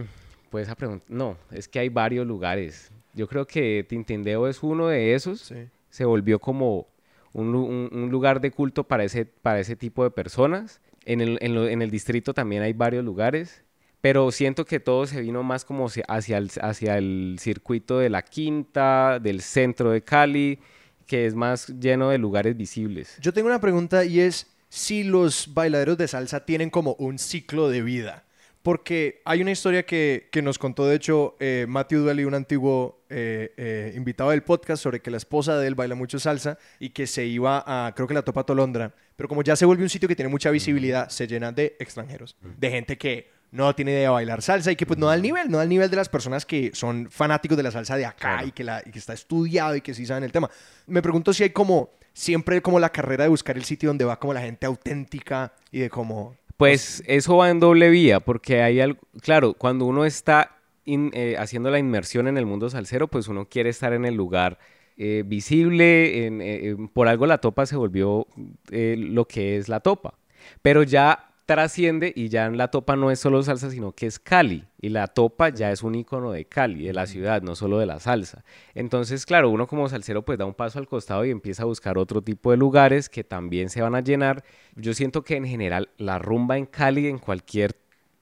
pues 0.49 0.67
esa 0.67 0.75
pregunta, 0.75 1.05
no, 1.09 1.37
es 1.51 1.67
que 1.67 1.79
hay 1.79 1.89
varios 1.89 2.25
lugares. 2.27 2.91
Yo 3.13 3.27
creo 3.27 3.45
que 3.45 3.85
Tintindeo 3.87 4.47
es 4.47 4.61
uno 4.63 4.87
de 4.87 5.13
esos. 5.13 5.41
Sí. 5.41 5.67
Se 5.89 6.05
volvió 6.05 6.39
como 6.39 6.87
un, 7.33 7.51
lu- 7.51 7.65
un- 7.65 7.89
un 7.91 8.09
lugar 8.09 8.41
de 8.41 8.51
culto 8.51 8.83
para 8.83 9.03
ese, 9.03 9.25
para 9.25 9.59
ese 9.59 9.75
tipo 9.75 10.03
de 10.03 10.11
personas. 10.11 10.81
En 11.05 11.21
el, 11.21 11.37
en 11.41 11.53
lo- 11.53 11.67
en 11.67 11.81
el 11.81 11.91
distrito 11.91 12.33
también 12.33 12.63
hay 12.63 12.73
varios 12.73 13.03
lugares. 13.05 13.63
Pero 14.01 14.31
siento 14.31 14.65
que 14.65 14.79
todo 14.81 15.05
se 15.05 15.21
vino 15.21 15.43
más 15.43 15.63
como 15.63 15.87
hacia 16.07 16.37
el, 16.37 16.51
hacia 16.61 16.97
el 16.97 17.37
circuito 17.39 17.99
de 17.99 18.09
la 18.09 18.21
Quinta, 18.21 19.19
del 19.19 19.41
centro 19.41 19.91
de 19.91 20.01
Cali, 20.01 20.59
que 21.07 21.25
es 21.25 21.35
más 21.35 21.67
lleno 21.79 22.09
de 22.09 22.17
lugares 22.17 22.57
visibles. 22.57 23.17
Yo 23.21 23.31
tengo 23.33 23.47
una 23.47 23.61
pregunta 23.61 24.03
y 24.03 24.19
es 24.19 24.47
si 24.67 25.03
los 25.03 25.53
bailaderos 25.53 25.97
de 25.97 26.07
salsa 26.07 26.45
tienen 26.45 26.69
como 26.69 26.95
un 26.95 27.17
ciclo 27.17 27.69
de 27.69 27.81
vida. 27.81 28.23
Porque 28.63 29.21
hay 29.25 29.41
una 29.41 29.51
historia 29.51 29.85
que, 29.85 30.29
que 30.31 30.41
nos 30.41 30.57
contó, 30.57 30.87
de 30.87 30.95
hecho, 30.95 31.35
eh, 31.41 31.65
Matthew 31.67 31.99
Duelli, 32.03 32.23
un 32.23 32.33
antiguo 32.33 33.03
eh, 33.09 33.53
eh, 33.57 33.93
invitado 33.95 34.29
del 34.29 34.41
podcast, 34.41 34.81
sobre 34.81 35.01
que 35.01 35.11
la 35.11 35.17
esposa 35.17 35.57
de 35.57 35.67
él 35.67 35.75
baila 35.75 35.95
mucho 35.95 36.17
salsa 36.17 36.57
y 36.79 36.91
que 36.91 37.05
se 37.05 37.25
iba 37.25 37.61
a, 37.67 37.93
creo 37.93 38.07
que 38.07 38.13
la 38.13 38.21
Topa 38.21 38.45
Tolondra. 38.45 38.93
Pero 39.17 39.27
como 39.27 39.43
ya 39.43 39.57
se 39.57 39.65
vuelve 39.65 39.83
un 39.83 39.89
sitio 39.89 40.07
que 40.07 40.15
tiene 40.15 40.29
mucha 40.29 40.49
visibilidad, 40.49 41.09
se 41.09 41.27
llena 41.27 41.51
de 41.51 41.75
extranjeros, 41.77 42.37
de 42.41 42.71
gente 42.71 42.97
que 42.97 43.29
no 43.51 43.75
tiene 43.75 43.91
idea 43.91 44.03
de 44.03 44.07
bailar 44.07 44.41
salsa 44.41 44.71
y 44.71 44.75
que 44.77 44.85
pues 44.85 44.97
no 44.97 45.07
da 45.07 45.15
el 45.15 45.21
nivel, 45.21 45.51
no 45.51 45.57
da 45.57 45.63
el 45.63 45.69
nivel 45.69 45.89
de 45.89 45.97
las 45.97 46.07
personas 46.09 46.45
que 46.45 46.71
son 46.73 47.09
fanáticos 47.11 47.55
de 47.57 47.63
la 47.63 47.69
salsa 47.71 47.97
de 47.97 48.05
acá 48.05 48.17
Claro. 48.37 48.47
y, 48.47 48.51
que 48.51 48.63
la, 48.63 48.81
y 48.85 48.91
que 48.91 48.97
está 48.97 49.13
estudiado 49.13 49.75
y 49.75 49.81
que 49.81 49.93
sí 49.93 50.05
saben 50.05 50.23
el 50.23 50.31
tema. 50.31 50.49
Me 50.87 51.01
pregunto 51.01 51.33
si 51.33 51.43
hay 51.43 51.49
como 51.51 51.91
siempre 52.13 52.61
como 52.61 52.79
la 52.79 52.89
carrera 52.91 53.25
de 53.25 53.29
buscar 53.29 53.57
el 53.57 53.63
sitio 53.65 53.89
donde 53.89 54.05
va 54.05 54.19
como 54.19 54.33
la 54.33 54.41
gente 54.41 54.65
auténtica 54.65 55.53
y 55.69 55.79
de 55.79 55.89
como... 55.89 56.35
Pues 56.63 57.03
eso 57.07 57.35
va 57.35 57.49
en 57.49 57.59
doble 57.59 57.89
vía, 57.89 58.21
porque 58.21 58.61
hay 58.61 58.79
algo, 58.79 58.97
claro, 59.21 59.53
cuando 59.53 59.83
uno 59.83 60.05
está 60.05 60.55
in- 60.85 61.11
eh, 61.13 61.35
haciendo 61.37 61.69
la 61.69 61.77
inmersión 61.77 62.25
en 62.29 62.37
el 62.37 62.45
mundo 62.45 62.69
salsero, 62.69 63.09
pues 63.09 63.27
uno 63.27 63.49
quiere 63.49 63.69
estar 63.69 63.91
en 63.91 64.05
el 64.05 64.15
lugar 64.15 64.59
eh, 64.95 65.23
visible, 65.25 66.25
en- 66.25 66.39
eh, 66.41 66.69
eh, 66.69 66.75
por 66.93 67.09
algo 67.09 67.25
la 67.25 67.39
topa 67.39 67.65
se 67.65 67.75
volvió 67.75 68.27
lo 68.71 69.25
que 69.25 69.57
es 69.57 69.67
la 69.67 69.81
topa, 69.81 70.13
pero 70.61 70.83
ya 70.83 71.32
trasciende 71.45 72.13
y 72.15 72.29
ya 72.29 72.45
en 72.45 72.57
la 72.57 72.69
topa 72.69 72.95
no 72.95 73.11
es 73.11 73.19
solo 73.19 73.43
salsa, 73.43 73.69
sino 73.69 73.91
que 73.91 74.05
es 74.07 74.17
Cali, 74.19 74.65
y 74.79 74.89
la 74.89 75.07
topa 75.07 75.49
ya 75.49 75.71
es 75.71 75.83
un 75.83 75.95
icono 75.95 76.31
de 76.31 76.45
Cali, 76.45 76.85
de 76.85 76.93
la 76.93 77.05
ciudad, 77.05 77.41
no 77.41 77.55
solo 77.55 77.79
de 77.79 77.85
la 77.85 77.99
salsa. 77.99 78.43
Entonces, 78.73 79.25
claro, 79.25 79.49
uno 79.49 79.67
como 79.67 79.89
salsero 79.89 80.23
pues 80.23 80.37
da 80.39 80.45
un 80.45 80.53
paso 80.53 80.79
al 80.79 80.87
costado 80.87 81.25
y 81.25 81.31
empieza 81.31 81.63
a 81.63 81.65
buscar 81.65 81.97
otro 81.97 82.21
tipo 82.21 82.51
de 82.51 82.57
lugares 82.57 83.09
que 83.09 83.23
también 83.23 83.69
se 83.69 83.81
van 83.81 83.95
a 83.95 84.01
llenar. 84.01 84.43
Yo 84.75 84.93
siento 84.93 85.23
que 85.23 85.35
en 85.35 85.45
general 85.45 85.89
la 85.97 86.17
rumba 86.19 86.57
en 86.57 86.65
Cali, 86.65 87.07
en 87.07 87.17
cualquier 87.19 87.75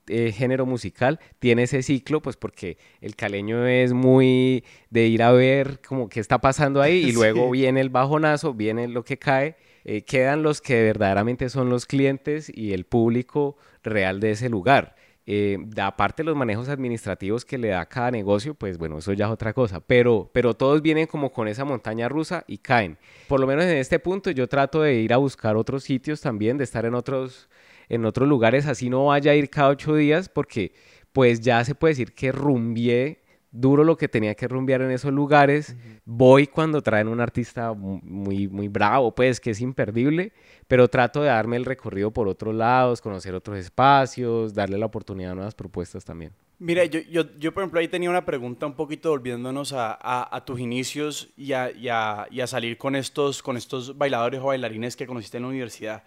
eh, 0.07 0.31
género 0.31 0.65
musical, 0.65 1.19
tiene 1.39 1.63
ese 1.63 1.83
ciclo, 1.83 2.21
pues 2.21 2.35
porque 2.35 2.77
el 3.01 3.15
caleño 3.15 3.67
es 3.67 3.93
muy 3.93 4.63
de 4.89 5.07
ir 5.07 5.21
a 5.21 5.31
ver 5.31 5.79
como 5.87 6.09
qué 6.09 6.19
está 6.19 6.41
pasando 6.41 6.81
ahí 6.81 7.05
y 7.05 7.11
luego 7.13 7.45
Sí. 7.45 7.51
viene 7.51 7.81
el 7.81 7.89
bajonazo, 7.89 8.53
viene 8.55 8.87
lo 8.87 9.05
que 9.05 9.17
cae, 9.17 9.55
eh, 9.83 10.03
quedan 10.03 10.43
los 10.43 10.61
que 10.61 10.81
verdaderamente 10.83 11.49
son 11.49 11.69
los 11.69 11.85
clientes 11.85 12.51
y 12.53 12.73
el 12.73 12.85
público 12.85 13.57
real 13.83 14.19
de 14.19 14.31
ese 14.31 14.49
lugar. 14.49 14.95
Eh, 15.27 15.57
de 15.59 15.81
aparte 15.83 16.23
los 16.23 16.35
manejos 16.35 16.67
administrativos 16.67 17.45
que 17.45 17.59
le 17.59 17.69
da 17.69 17.85
cada 17.85 18.09
negocio, 18.09 18.55
pues 18.55 18.77
bueno, 18.77 18.97
eso 18.97 19.13
ya 19.13 19.25
es 19.25 19.31
otra 19.31 19.53
cosa, 19.53 19.79
pero, 19.79 20.29
todos 20.57 20.81
vienen 20.81 21.05
como 21.05 21.31
con 21.31 21.47
esa 21.47 21.63
montaña 21.63 22.09
rusa 22.09 22.43
y 22.47 22.57
caen. 22.57 22.97
Por 23.27 23.39
lo 23.39 23.45
menos 23.45 23.65
en 23.65 23.77
este 23.77 23.99
punto 23.99 24.31
yo 24.31 24.47
trato 24.47 24.81
de 24.81 24.95
ir 24.95 25.13
a 25.13 25.17
buscar 25.17 25.55
otros 25.55 25.83
sitios 25.83 26.21
también, 26.21 26.57
de 26.57 26.63
estar 26.63 26.85
en 26.85 26.95
otros, 26.95 27.49
en 27.87 28.05
otros 28.05 28.27
lugares, 28.27 28.65
así 28.65 28.89
no 28.89 29.05
vaya 29.05 29.31
a 29.31 29.35
ir 29.35 29.49
cada 29.49 29.69
ocho 29.69 29.95
días, 29.95 30.27
porque 30.27 30.73
pues 31.13 31.39
ya 31.39 31.63
se 31.63 31.75
puede 31.75 31.91
decir 31.91 32.13
que 32.13 32.31
rumbié 32.31 33.20
duro 33.51 33.83
lo 33.83 33.97
que 33.97 34.07
tenía 34.07 34.33
que 34.35 34.47
rumbear 34.47 34.81
en 34.81 34.91
esos 34.91 35.11
lugares. 35.11 35.75
Voy 36.05 36.47
cuando 36.47 36.81
traen 36.81 37.07
un 37.07 37.19
artista 37.19 37.73
mu- 37.73 37.99
muy, 38.03 38.47
muy 38.47 38.67
bravo, 38.69 39.13
pues, 39.13 39.39
que 39.39 39.51
es 39.51 39.61
imperdible, 39.61 40.31
pero 40.67 40.87
trato 40.87 41.21
de 41.21 41.27
darme 41.27 41.57
el 41.57 41.65
recorrido 41.65 42.11
por 42.11 42.27
otros 42.27 42.55
lados, 42.55 43.01
conocer 43.01 43.35
otros 43.35 43.57
espacios, 43.57 44.53
darle 44.53 44.77
la 44.77 44.85
oportunidad 44.85 45.31
a 45.33 45.35
nuevas 45.35 45.55
propuestas 45.55 46.05
también. 46.05 46.31
Mira, 46.59 46.85
yo, 46.85 46.99
yo, 47.09 47.23
yo, 47.39 47.51
por 47.53 47.63
ejemplo 47.63 47.79
ahí 47.79 47.87
tenía 47.87 48.09
una 48.09 48.23
pregunta 48.23 48.67
un 48.67 48.75
poquito 48.75 49.09
volviéndonos 49.09 49.73
a, 49.73 49.93
a- 49.99 50.35
a 50.35 50.45
tus 50.45 50.59
inicios 50.59 51.29
y 51.35 51.53
a, 51.53 51.71
y 51.71 51.89
a- 51.89 52.27
y 52.29 52.39
a 52.41 52.47
salir 52.47 52.77
con 52.77 52.95
estos, 52.95 53.41
con 53.41 53.57
estos 53.57 53.97
bailadores 53.97 54.39
o 54.39 54.45
bailarines 54.45 54.95
que 54.95 55.07
conociste 55.07 55.37
en 55.37 55.43
la 55.43 55.49
universidad. 55.49 56.03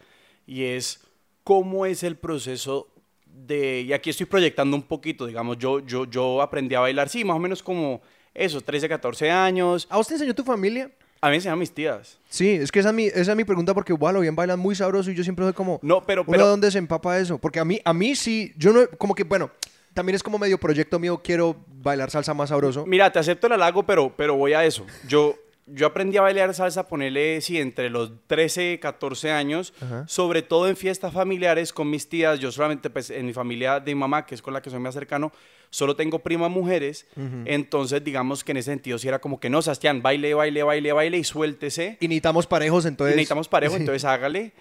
Y 0.46 0.62
es, 0.64 1.04
¿cómo 1.42 1.87
es 1.87 2.04
el 2.04 2.16
proceso 2.16 2.88
de... 3.35 3.83
Y 3.83 3.92
aquí 3.92 4.11
estoy 4.11 4.27
proyectando 4.27 4.77
un 4.77 4.83
poquito, 4.83 5.27
digamos, 5.27 5.59
yo, 5.59 5.81
yo, 5.81 6.05
yo 6.07 6.40
aprendí 6.40 6.75
a 6.75 6.81
bailar, 6.81 7.09
sí, 7.09 7.25
más 7.25 7.37
o 7.37 7.40
menos 7.40 7.62
como 7.62 8.01
eso, 8.33 8.61
13, 8.61 8.88
14 8.88 9.31
años. 9.31 9.87
¿A 9.90 9.97
vos 9.97 10.07
te 10.07 10.14
enseñó 10.14 10.35
tu 10.35 10.44
familia? 10.44 10.90
A 11.20 11.29
mí 11.29 11.31
me 11.31 11.37
enseñaban 11.37 11.59
mis 11.59 11.73
tías. 11.73 12.18
Sí, 12.29 12.51
es 12.51 12.70
que 12.70 12.81
esa 12.81 12.90
es 12.90 12.94
mi, 12.94 13.07
esa 13.07 13.33
es 13.33 13.37
mi 13.37 13.44
pregunta 13.44 13.73
porque, 13.73 13.92
bueno, 13.92 14.20
bien 14.20 14.37
bailan 14.37 14.59
muy 14.59 14.75
sabroso 14.75 15.11
y 15.11 15.14
yo 15.14 15.25
siempre 15.25 15.44
soy 15.44 15.55
como... 15.55 15.81
No, 15.83 16.03
pero... 16.05 16.23
¿Uno 16.23 16.31
pero 16.31 16.44
de 16.44 16.51
dónde 16.51 16.70
se 16.70 16.79
empapa 16.79 17.18
eso? 17.18 17.38
Porque 17.38 17.61
a 17.61 17.64
mí, 17.64 17.81
a 17.85 17.94
mí 17.94 18.14
sí, 18.14 18.53
yo 18.57 18.73
no, 18.73 18.87
como 18.99 19.14
que, 19.14 19.25
bueno, 19.25 19.51
también 19.94 20.16
es 20.16 20.23
como 20.23 20.38
medio 20.38 20.59
proyecto 20.59 20.99
mío, 20.99 21.20
quiero 21.23 21.57
bailar 21.68 22.11
salsa 22.11 22.35
más 22.35 22.51
sabroso. 22.51 22.85
Mira, 22.85 23.11
te 23.11 23.20
acepto 23.20 23.47
el 23.47 23.55
halago, 23.55 23.85
pero, 23.85 24.12
pero 24.14 24.35
voy 24.35 24.53
a 24.53 24.64
eso. 24.64 24.85
Yo, 25.09 25.37
yo 25.66 25.87
aprendí 25.87 26.16
a 26.18 26.22
bailar 26.22 26.53
salsa, 26.55 26.88
ponerle, 26.88 27.40
sí, 27.40 27.59
entre 27.59 27.88
los 27.90 28.12
13, 28.27 28.79
14 28.81 29.31
años, 29.33 29.72
Ajá. 29.81 30.05
sobre 30.07 30.42
todo 30.42 30.68
en 30.68 30.77
fiestas 30.77 31.12
familiares 31.12 31.72
con 31.72 31.88
mis 31.88 32.09
tías. 32.09 32.38
Yo 32.40 32.53
solamente, 32.53 32.90
pues, 32.90 33.09
en 33.11 33.24
mi 33.27 33.33
familia 33.33 33.81
de 33.81 33.94
mi 33.94 34.00
mamá, 34.00 34.27
que 34.27 34.35
es 34.35 34.42
con 34.42 34.53
la 34.53 34.61
que 34.61 34.68
soy 34.70 34.79
más 34.81 34.94
cercano, 34.94 35.33
solo 35.70 35.96
tengo 35.96 36.18
primas 36.18 36.50
mujeres. 36.50 37.07
Entonces, 37.46 38.05
digamos 38.05 38.44
que 38.44 38.53
en 38.53 38.59
ese 38.59 38.70
sentido 38.70 38.98
sí 38.98 39.09
era 39.09 39.20
como 39.20 39.40
que 39.40 39.48
no, 39.50 39.62
Sebastián, 39.62 40.03
baile, 40.03 40.35
baile, 40.35 40.62
baile, 40.62 40.92
baile 40.92 41.18
y 41.18 41.24
suéltese. 41.24 41.96
Y 42.00 42.09
necesitamos 42.09 42.46
parejos, 42.46 42.85
Y 42.85 42.88
entonces... 42.88 43.16
necesitamos 43.16 43.48
parejo, 43.48 43.74
Sí. 43.77 43.81
entonces 43.81 44.05
hágale. 44.05 44.53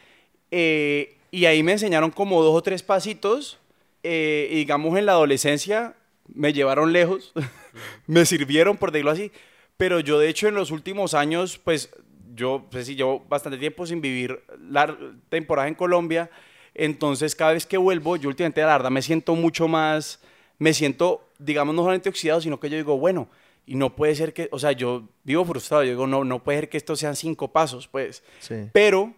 Eh, 0.52 1.18
y 1.32 1.46
ahí 1.46 1.64
me 1.64 1.74
enseñaron 1.74 2.12
como 2.12 2.42
dos 2.44 2.56
o 2.56 2.62
tres 2.64 2.82
pasitos. 2.84 3.60
eh, 4.04 4.48
y 4.52 4.56
digamos 4.56 4.98
en 4.98 5.06
la 5.06 5.14
adolescencia 5.14 5.96
me 6.34 6.54
llevaron 6.54 6.94
lejos, 6.94 7.34
me 8.08 8.26
sirvieron, 8.26 8.78
por 8.78 8.92
decirlo 8.92 9.12
así. 9.12 9.32
Pero 9.78 10.00
yo, 10.00 10.20
de 10.20 10.30
hecho, 10.30 10.48
en 10.48 10.56
los 10.56 10.72
últimos 10.72 11.14
años, 11.14 11.58
pues 11.58 11.90
yo, 12.36 12.66
pues 12.70 12.88
sí, 12.88 12.96
llevo 12.96 13.26
bastante 13.28 13.58
tiempo 13.58 13.86
sin 13.86 14.02
vivir 14.02 14.44
la 14.60 14.98
temporada 15.30 15.68
en 15.68 15.76
Colombia. 15.76 16.30
Entonces, 16.74 17.36
cada 17.36 17.54
vez 17.54 17.66
que 17.66 17.78
vuelvo, 17.78 18.16
yo 18.16 18.30
últimamente, 18.30 18.62
la 18.62 18.68
verdad, 18.68 18.92
me 18.92 19.02
siento 19.02 19.36
mucho 19.36 19.68
más, 19.68 20.20
me 20.58 20.74
siento, 20.74 21.28
digamos, 21.38 21.76
no 21.76 21.82
solamente 21.82 22.10
oxidado, 22.10 22.42
sino 22.42 22.60
que 22.60 22.70
yo 22.70 22.78
digo, 22.78 22.98
bueno, 22.98 23.30
y 23.66 23.76
no 23.76 23.96
puede 23.96 24.16
ser 24.16 24.34
que, 24.34 24.50
o 24.52 24.60
sea, 24.60 24.72
yo 24.72 25.08
vivo 25.24 25.46
frustrado, 25.46 25.84
yo 25.84 25.92
digo, 25.92 26.08
no, 26.08 26.24
no 26.24 26.44
puede 26.44 26.60
ser 26.60 26.70
que 26.70 26.78
estos 26.78 27.00
sean 27.00 27.16
cinco 27.16 27.52
pasos, 27.52 27.88
pues. 27.88 28.24
Sí. 28.40 28.56
Pero, 28.74 29.14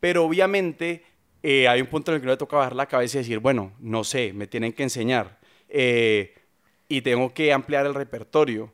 pero 0.00 0.24
obviamente 0.24 1.02
eh, 1.42 1.68
hay 1.68 1.80
un 1.80 1.88
punto 1.88 2.10
en 2.10 2.16
el 2.16 2.20
que 2.20 2.26
uno 2.26 2.32
le 2.32 2.38
toca 2.38 2.56
bajar 2.56 2.76
la 2.76 2.86
cabeza 2.86 3.18
y 3.18 3.20
decir, 3.20 3.38
bueno, 3.38 3.72
no 3.80 4.04
sé, 4.04 4.32
me 4.32 4.46
tienen 4.46 4.72
que 4.72 4.82
enseñar 4.82 5.38
eh, 5.68 6.34
y 6.88 7.02
tengo 7.02 7.34
que 7.34 7.52
ampliar 7.52 7.84
el 7.86 7.94
repertorio. 7.94 8.72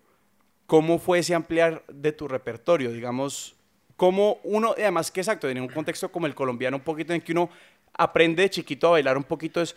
¿Cómo 0.70 1.00
fue 1.00 1.18
ese 1.18 1.34
ampliar 1.34 1.82
de 1.88 2.12
tu 2.12 2.28
repertorio? 2.28 2.92
Digamos, 2.92 3.56
cómo 3.96 4.38
uno, 4.44 4.72
además 4.78 5.10
que 5.10 5.18
exacto, 5.18 5.48
en 5.48 5.60
un 5.60 5.66
contexto 5.66 6.12
como 6.12 6.28
el 6.28 6.34
colombiano, 6.36 6.76
un 6.76 6.84
poquito 6.84 7.12
en 7.12 7.20
que 7.20 7.32
uno 7.32 7.50
aprende 7.92 8.44
de 8.44 8.50
chiquito 8.50 8.86
a 8.86 8.90
bailar 8.90 9.16
un 9.16 9.24
poquito, 9.24 9.60
es 9.60 9.74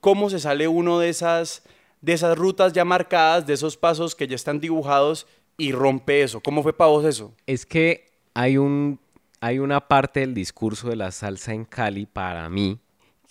cómo 0.00 0.30
se 0.30 0.38
sale 0.38 0.68
uno 0.68 1.00
de 1.00 1.08
esas 1.08 1.64
de 2.00 2.12
esas 2.12 2.38
rutas 2.38 2.72
ya 2.72 2.84
marcadas, 2.84 3.44
de 3.44 3.54
esos 3.54 3.76
pasos 3.76 4.14
que 4.14 4.28
ya 4.28 4.36
están 4.36 4.60
dibujados 4.60 5.26
y 5.58 5.72
rompe 5.72 6.22
eso? 6.22 6.40
¿Cómo 6.40 6.62
fue 6.62 6.72
para 6.72 6.90
vos 6.90 7.04
eso? 7.04 7.34
Es 7.48 7.66
que 7.66 8.12
hay, 8.32 8.56
un, 8.56 9.00
hay 9.40 9.58
una 9.58 9.80
parte 9.80 10.20
del 10.20 10.32
discurso 10.32 10.88
de 10.88 10.94
la 10.94 11.10
salsa 11.10 11.54
en 11.54 11.64
Cali 11.64 12.06
para 12.06 12.48
mí 12.48 12.78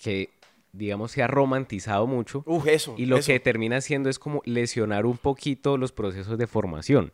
que 0.02 0.35
digamos, 0.76 1.12
se 1.12 1.22
ha 1.22 1.26
romantizado 1.26 2.06
mucho. 2.06 2.42
Uf, 2.46 2.66
eso. 2.66 2.94
Y 2.96 3.06
lo 3.06 3.18
eso. 3.18 3.32
que 3.32 3.40
termina 3.40 3.76
haciendo 3.78 4.08
es 4.08 4.18
como 4.18 4.42
lesionar 4.44 5.06
un 5.06 5.16
poquito 5.18 5.76
los 5.78 5.92
procesos 5.92 6.38
de 6.38 6.46
formación. 6.46 7.12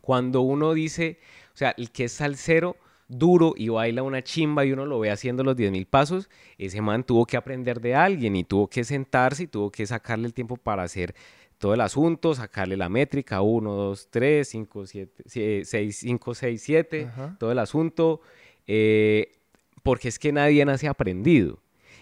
Cuando 0.00 0.40
uno 0.42 0.72
dice, 0.74 1.18
o 1.54 1.56
sea, 1.56 1.74
el 1.76 1.90
que 1.90 2.04
es 2.04 2.12
salsero 2.12 2.76
duro 3.08 3.54
y 3.56 3.68
baila 3.70 4.02
una 4.02 4.22
chimba 4.22 4.64
y 4.64 4.72
uno 4.72 4.84
lo 4.86 5.00
ve 5.00 5.10
haciendo 5.10 5.42
los 5.42 5.56
10.000 5.56 5.86
pasos, 5.86 6.28
ese 6.58 6.80
man 6.80 7.02
tuvo 7.04 7.24
que 7.26 7.36
aprender 7.36 7.80
de 7.80 7.94
alguien 7.94 8.36
y 8.36 8.44
tuvo 8.44 8.68
que 8.68 8.84
sentarse 8.84 9.44
y 9.44 9.46
tuvo 9.46 9.70
que 9.70 9.86
sacarle 9.86 10.26
el 10.26 10.34
tiempo 10.34 10.56
para 10.56 10.82
hacer 10.82 11.14
todo 11.56 11.74
el 11.74 11.80
asunto, 11.80 12.34
sacarle 12.34 12.76
la 12.76 12.88
métrica, 12.88 13.40
1, 13.40 13.72
2, 13.72 14.08
3, 14.10 14.48
5, 14.48 14.86
7, 14.86 15.64
6, 15.64 15.98
5, 15.98 16.34
6, 16.34 16.62
7, 16.62 17.04
Ajá. 17.04 17.36
todo 17.40 17.50
el 17.50 17.58
asunto, 17.58 18.20
eh, 18.66 19.32
porque 19.82 20.08
es 20.08 20.18
que 20.18 20.30
nadie 20.30 20.64
nace 20.64 20.86
aprendido. 20.86 21.58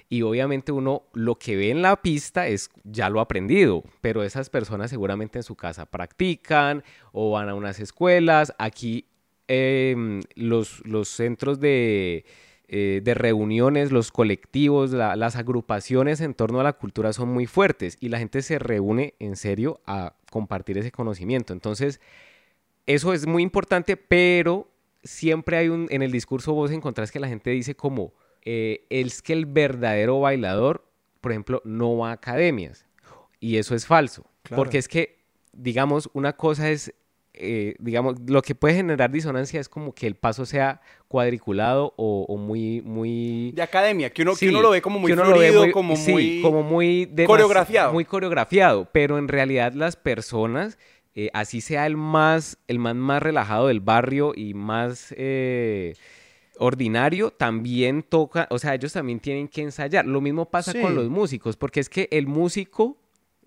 Y 0.09 0.23
obviamente 0.23 0.71
uno 0.71 1.03
lo 1.14 1.37
que 1.37 1.57
ve 1.57 1.71
en 1.71 1.83
la 1.83 2.01
pista 2.01 2.47
es 2.47 2.71
ya 2.85 3.11
lo 3.11 3.21
aprendido, 3.21 3.83
pero 4.01 4.23
esas 4.23 4.51
personas 4.51 4.90
seguramente 4.90 5.38
en 5.38 5.42
su 5.42 5.57
casa 5.57 5.87
practican 5.87 6.85
o 7.12 7.33
van 7.33 7.49
a 7.49 7.55
unas 7.55 7.81
escuelas. 7.81 8.55
Aquí 8.59 9.07
em, 9.49 10.21
los, 10.37 10.85
los 10.87 11.09
centros 11.09 11.59
de, 11.59 12.25
eh, 12.69 13.01
de 13.03 13.14
reuniones, 13.14 13.90
los 13.90 14.12
colectivos, 14.12 14.92
la- 14.92 15.16
las 15.16 15.35
agrupaciones 15.37 16.21
en 16.21 16.35
torno 16.35 16.61
a 16.61 16.64
la 16.64 16.73
cultura 16.75 17.12
son 17.12 17.29
muy 17.31 17.47
fuertes 17.47 17.97
y 18.01 18.09
la 18.09 18.19
gente 18.19 18.42
se 18.42 18.59
reúne 18.61 19.14
en 19.19 19.35
serio 19.37 19.81
a 19.87 20.14
compartir 20.31 20.79
ese 20.79 20.92
conocimiento. 20.92 21.53
Entonces, 21.53 22.01
eso 22.87 23.12
es 23.12 23.27
muy 23.27 23.42
importante, 23.42 23.97
pero 23.97 24.69
siempre 25.03 25.57
hay 25.57 25.69
un, 25.69 25.87
en 25.90 26.03
el 26.03 26.12
discurso 26.12 26.53
vos 26.53 26.71
encontrás 26.71 27.11
que 27.11 27.21
la 27.21 27.29
gente 27.29 27.51
dice 27.51 27.75
como, 27.75 28.12
eh, 28.47 28.87
es 28.89 29.21
que 29.21 29.35
el 29.35 29.45
verdadero 29.45 30.21
bailador, 30.21 30.89
por 31.21 31.33
ejemplo, 31.33 31.61
no 31.65 31.99
va 31.99 32.11
a 32.11 32.13
academias. 32.13 32.87
Y 33.41 33.59
eso 33.59 33.75
es 33.75 33.85
falso. 33.87 34.25
Claro. 34.45 34.63
Porque 34.63 34.79
es 34.79 34.89
que, 34.89 35.19
digamos, 35.53 36.09
una 36.15 36.33
cosa 36.35 36.71
es, 36.71 36.95
eh, 37.35 37.75
digamos, 37.81 38.15
lo 38.27 38.41
que 38.41 38.55
puede 38.55 38.77
generar 38.77 39.11
disonancia 39.11 39.61
es 39.61 39.69
como 39.69 39.93
que 39.95 40.07
el 40.07 40.15
paso 40.15 40.47
sea 40.47 40.81
cuadriculado 41.09 41.93
o, 41.97 42.25
o 42.29 42.37
muy, 42.39 42.81
muy... 42.83 43.53
De 43.53 43.63
academia, 43.63 44.11
que 44.11 44.23
uno, 44.23 44.35
que 44.35 44.49
uno 44.49 44.63
lo 44.63 44.71
ve 44.71 44.81
como 44.81 44.99
muy 44.99 45.13
uno 45.13 45.25
lo 45.25 45.39
ve 45.39 45.53
muy- 45.53 45.73
como 45.73 45.97
sí, 45.97 46.13
muy... 46.13 46.41
como 46.43 46.63
muy 46.63 47.13
coreografiado. 47.27 47.93
Muy 47.93 48.05
coreografiado, 48.05 48.89
pero 48.93 49.19
en 49.19 49.29
realidad 49.29 49.75
las 49.75 49.97
personas, 49.97 50.79
eh, 51.15 51.29
así 51.35 51.61
sea 51.61 51.87
el 51.87 51.97
más, 51.97 52.59
el 52.69 52.79
man 52.79 52.99
más 52.99 53.23
relajado 53.23 53.67
del 53.67 53.81
barrio 53.81 54.33
y 54.35 54.55
más 54.55 55.13
eh, 55.19 55.95
ordinario, 56.59 57.31
también 57.31 58.03
toca, 58.03 58.47
o 58.51 58.59
sea, 58.59 58.75
ellos 58.75 58.92
también 58.92 59.21
tienen 59.21 59.49
que 59.49 59.62
ensayar. 59.62 60.07
Lo 60.07 60.21
mismo 60.21 60.49
pasa 60.51 60.73
Sí. 60.73 60.81
con 60.81 60.95
los 60.95 61.09
músicos, 61.09 61.57
porque 61.57 61.81
es 61.81 61.88
que 61.88 62.09
el 62.11 62.27
músico 62.27 62.97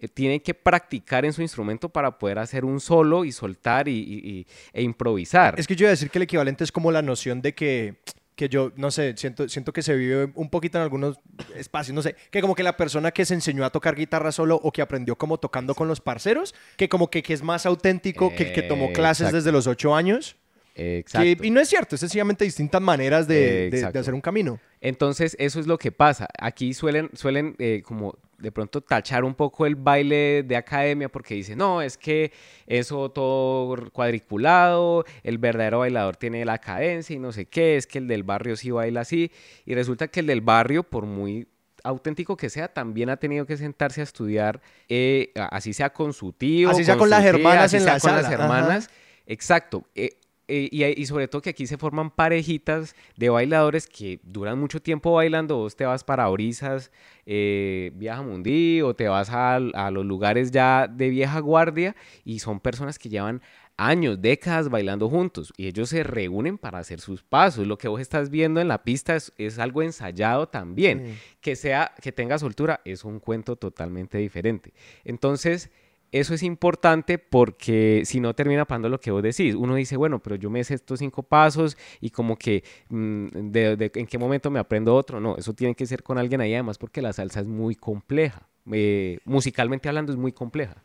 eh, 0.01 0.07
tiene 0.07 0.41
que 0.41 0.53
practicar 0.53 1.25
en 1.25 1.33
su 1.33 1.41
instrumento 1.41 1.89
para 1.89 2.17
poder 2.17 2.39
hacer 2.39 2.63
un 2.63 2.79
solo 2.79 3.25
y 3.25 3.31
soltar 3.33 3.89
y, 3.89 3.97
y- 3.99 4.29
y- 4.39 4.47
e 4.71 4.81
improvisar. 4.81 5.59
Es 5.59 5.67
que 5.67 5.75
yo 5.75 5.83
iba 5.83 5.89
a 5.89 5.91
decir 5.91 6.09
que 6.09 6.19
el 6.19 6.23
equivalente 6.23 6.63
es 6.63 6.71
como 6.71 6.89
la 6.91 7.01
noción 7.01 7.41
de 7.41 7.53
que, 7.53 7.95
que 8.35 8.47
yo, 8.47 8.71
no 8.77 8.91
sé, 8.91 9.13
siento, 9.17 9.49
siento 9.49 9.73
que 9.73 9.81
se 9.81 9.93
vive 9.97 10.31
un 10.35 10.49
poquito 10.49 10.77
en 10.77 10.83
algunos 10.83 11.19
espacios, 11.53 11.93
no 11.93 12.01
sé, 12.01 12.15
que 12.31 12.39
como 12.39 12.55
que 12.55 12.63
la 12.63 12.77
persona 12.77 13.11
que 13.11 13.25
se 13.25 13.33
enseñó 13.33 13.65
a 13.65 13.71
tocar 13.71 13.95
guitarra 13.95 14.31
solo 14.31 14.55
o 14.63 14.71
que 14.71 14.81
aprendió 14.81 15.17
como 15.17 15.37
tocando 15.37 15.75
con 15.75 15.89
los 15.89 15.99
parceros, 15.99 16.55
que 16.77 16.87
como 16.87 17.09
que, 17.09 17.21
que 17.21 17.33
es 17.33 17.43
más 17.43 17.65
auténtico 17.65 18.33
que 18.33 18.43
el 18.43 18.53
que 18.53 18.61
tomó 18.61 18.93
clases 18.93 19.23
exacto. 19.23 19.35
desde 19.35 19.51
los 19.51 19.67
ocho 19.67 19.93
años. 19.95 20.37
Exacto. 20.79 21.41
Que- 21.41 21.47
y 21.47 21.51
no 21.51 21.59
es 21.59 21.67
cierto, 21.69 21.95
es 21.95 22.01
sencillamente 22.01 22.45
distintas 22.45 22.81
maneras 22.81 23.27
de, 23.27 23.35
de- 23.35 23.69
de 23.69 23.77
exacto. 23.77 23.99
hacer 23.99 24.13
un 24.13 24.21
camino. 24.21 24.59
Entonces, 24.81 25.35
eso 25.39 25.59
es 25.59 25.67
lo 25.67 25.77
que 25.77 25.91
pasa. 25.91 26.27
Aquí 26.39 26.73
suelen, 26.73 27.09
suelen 27.13 27.55
eh, 27.59 27.81
como 27.85 28.15
de 28.37 28.51
pronto 28.53 28.79
tachar 28.79 29.25
un 29.25 29.35
poco 29.35 29.65
el 29.65 29.75
baile 29.75 30.43
de 30.47 30.55
academia 30.55 31.09
porque 31.09 31.33
dicen, 31.35 31.57
no, 31.57 31.81
es 31.81 31.97
que 31.97 32.31
eso 32.67 33.09
todo 33.11 33.91
cuadriculado, 33.91 35.03
el 35.23 35.37
verdadero 35.37 35.79
bailador 35.79 36.15
tiene 36.15 36.45
la 36.45 36.57
cadencia 36.59 37.13
y 37.15 37.19
no 37.19 37.33
sé 37.33 37.45
qué, 37.47 37.75
es 37.75 37.85
que 37.85 37.97
el 37.97 38.07
del 38.07 38.23
barrio 38.23 38.55
sí 38.55 38.71
baila 38.71 39.01
así. 39.01 39.31
Y 39.65 39.75
resulta 39.75 40.07
que 40.07 40.21
el 40.21 40.27
del 40.27 40.39
barrio, 40.39 40.83
por 40.83 41.05
muy 41.05 41.47
auténtico 41.83 42.37
que 42.37 42.49
sea, 42.49 42.69
también 42.69 43.09
ha 43.09 43.17
tenido 43.17 43.45
que 43.45 43.57
sentarse 43.57 44.01
a 44.01 44.03
estudiar, 44.05 44.61
eh, 44.87 45.31
así 45.51 45.73
sea 45.73 45.91
con 45.91 46.13
su 46.13 46.31
tío, 46.33 46.69
Así 46.69 46.83
sea 46.85 46.95
con 46.97 47.07
su 47.07 47.11
las 47.11 47.21
tía, 47.21 47.29
hermanas 47.31 47.65
así 47.65 47.77
en 47.77 47.83
sea 47.83 47.93
la 47.95 47.99
con 47.99 48.11
las 48.11 48.23
sala, 48.25 48.35
ajá. 48.35 48.43
hermanas. 48.45 48.89
Exacto. 49.25 49.83
eh, 49.95 50.11
eh, 50.49 50.67
y, 50.71 50.83
y 50.83 51.05
sobre 51.05 51.27
todo 51.27 51.41
que 51.41 51.51
aquí 51.51 51.67
se 51.67 51.77
forman 51.77 52.09
parejitas 52.09 52.95
de 53.15 53.29
bailadores 53.29 53.87
que 53.87 54.19
duran 54.23 54.59
mucho 54.59 54.81
tiempo 54.81 55.13
bailando. 55.13 55.57
Vos 55.57 55.75
te 55.75 55.85
vas 55.85 56.03
para 56.03 56.29
Orizas, 56.29 56.91
eh, 57.25 57.91
Viaja 57.95 58.21
Mundí, 58.23 58.81
o 58.81 58.95
te 58.95 59.07
vas 59.07 59.29
a, 59.29 59.55
a 59.55 59.91
los 59.91 60.05
lugares 60.05 60.51
ya 60.51 60.87
de 60.87 61.09
vieja 61.09 61.39
guardia 61.39 61.95
y 62.25 62.39
son 62.39 62.59
personas 62.59 62.97
que 62.99 63.09
llevan 63.09 63.41
años, 63.77 64.21
décadas 64.21 64.69
bailando 64.69 65.07
juntos 65.09 65.53
y 65.55 65.67
ellos 65.67 65.89
se 65.89 66.03
reúnen 66.03 66.57
para 66.57 66.79
hacer 66.79 66.99
sus 66.99 67.23
pasos. 67.23 67.65
Lo 67.65 67.77
que 67.77 67.87
vos 67.87 68.01
estás 68.01 68.29
viendo 68.29 68.59
en 68.59 68.67
la 68.67 68.83
pista 68.83 69.15
es, 69.15 69.31
es 69.37 69.57
algo 69.57 69.81
ensayado 69.81 70.49
también. 70.49 71.05
Sí. 71.05 71.37
Que 71.41 71.55
sea, 71.55 71.93
que 72.01 72.11
tenga 72.11 72.37
soltura 72.37 72.81
es 72.83 73.05
un 73.05 73.19
cuento 73.19 73.55
totalmente 73.55 74.17
diferente. 74.17 74.73
Entonces, 75.05 75.71
eso 76.11 76.33
es 76.33 76.43
importante 76.43 77.17
porque 77.17 78.01
si 78.05 78.19
no 78.19 78.33
termina 78.33 78.65
pasando 78.65 78.89
lo 78.89 78.99
que 78.99 79.11
vos 79.11 79.21
decís. 79.23 79.53
Uno 79.55 79.75
dice, 79.75 79.95
bueno, 79.97 80.19
pero 80.19 80.35
yo 80.35 80.49
me 80.49 80.63
sé 80.63 80.73
estos 80.75 80.99
cinco 80.99 81.23
pasos 81.23 81.77
y 82.01 82.09
como 82.09 82.35
que 82.37 82.63
mm, 82.89 83.27
de, 83.51 83.75
de- 83.75 83.91
en 83.95 84.07
qué 84.07 84.17
momento 84.17 84.49
me 84.49 84.59
aprendo 84.59 84.95
otro. 84.95 85.19
No, 85.19 85.37
eso 85.37 85.53
tiene 85.53 85.75
que 85.75 85.85
ser 85.85 86.01
con 86.03 86.17
alguien 86.17 86.41
ahí 86.41 86.53
además 86.53 86.77
porque 86.77 87.01
la 87.01 87.13
salsa 87.13 87.41
es 87.41 87.47
muy 87.47 87.75
compleja. 87.75 88.47
Eh, 88.71 89.19
musicalmente 89.25 89.87
hablando 89.87 90.11
es 90.11 90.17
muy 90.17 90.31
compleja. 90.31 90.75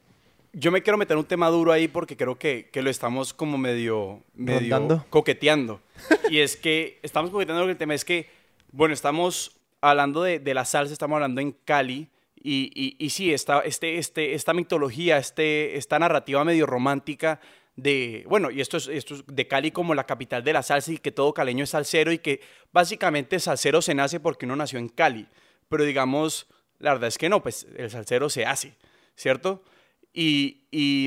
Yo 0.53 0.71
me 0.71 0.83
quiero 0.83 0.97
meter 0.97 1.17
un 1.17 1.25
tema 1.25 1.49
duro 1.51 1.73
ahí 1.73 1.89
porque 1.89 2.17
creo 2.17 2.39
que, 2.39 2.69
que 2.73 2.81
lo 2.81 2.89
estamos 2.89 3.35
como 3.35 3.59
medio, 3.59 4.23
medio 4.35 4.61
Rondando. 4.61 5.05
coqueteando. 5.11 5.81
y 6.31 6.39
es 6.39 6.57
que 6.57 7.01
estamos 7.03 7.31
coqueteando 7.31 7.63
porque 7.63 7.73
el 7.73 7.79
tema 7.79 7.95
es 7.95 8.05
que, 8.05 8.29
bueno, 8.71 8.95
estamos 8.95 9.57
hablando 9.81 10.23
de, 10.23 10.39
de 10.39 10.55
la 10.55 10.65
salsa, 10.65 10.93
estamos 10.93 11.17
hablando 11.17 11.41
en 11.41 11.53
Cali. 11.65 12.09
Y, 12.47 12.95
y, 12.99 13.09
sí, 13.09 13.33
esta, 13.33 13.61
este, 13.61 13.97
este, 13.97 14.35
esta 14.35 14.53
mitología, 14.53 15.17
este, 15.17 15.79
esta 15.79 15.99
narrativa 15.99 16.45
medio 16.45 16.67
romántica 16.67 17.41
de, 17.75 18.23
bueno, 18.29 18.51
y 18.51 18.61
esto 18.61 18.77
es, 18.77 18.87
esto 18.87 19.15
es 19.15 19.25
de 19.27 19.49
Cali 19.49 19.71
como 19.71 19.95
la 19.95 20.05
capital 20.05 20.45
de 20.45 20.53
la 20.53 20.63
salsa 20.63 20.93
y 20.93 20.99
que 20.99 21.11
todo 21.11 21.33
caleño 21.33 21.65
es 21.65 21.71
salsero 21.71 22.13
y 22.13 22.19
que 22.19 22.43
básicamente 22.71 23.41
salsero 23.41 23.81
se 23.81 23.95
nace 23.95 24.21
porque 24.21 24.45
uno 24.45 24.57
nació 24.57 24.79
en 24.79 24.91
Cali. 24.91 25.27
Pero 25.71 25.85
digamos, 25.85 26.47
la 26.79 26.93
verdad 26.93 27.09
es 27.09 27.17
que 27.17 27.31
no, 27.31 27.43
pues 27.43 27.67
el 27.79 27.89
salsero 27.89 28.29
se 28.29 28.45
hace, 28.45 28.77
¿cierto? 29.17 29.65
Y, 30.13 30.65
y, 30.71 31.07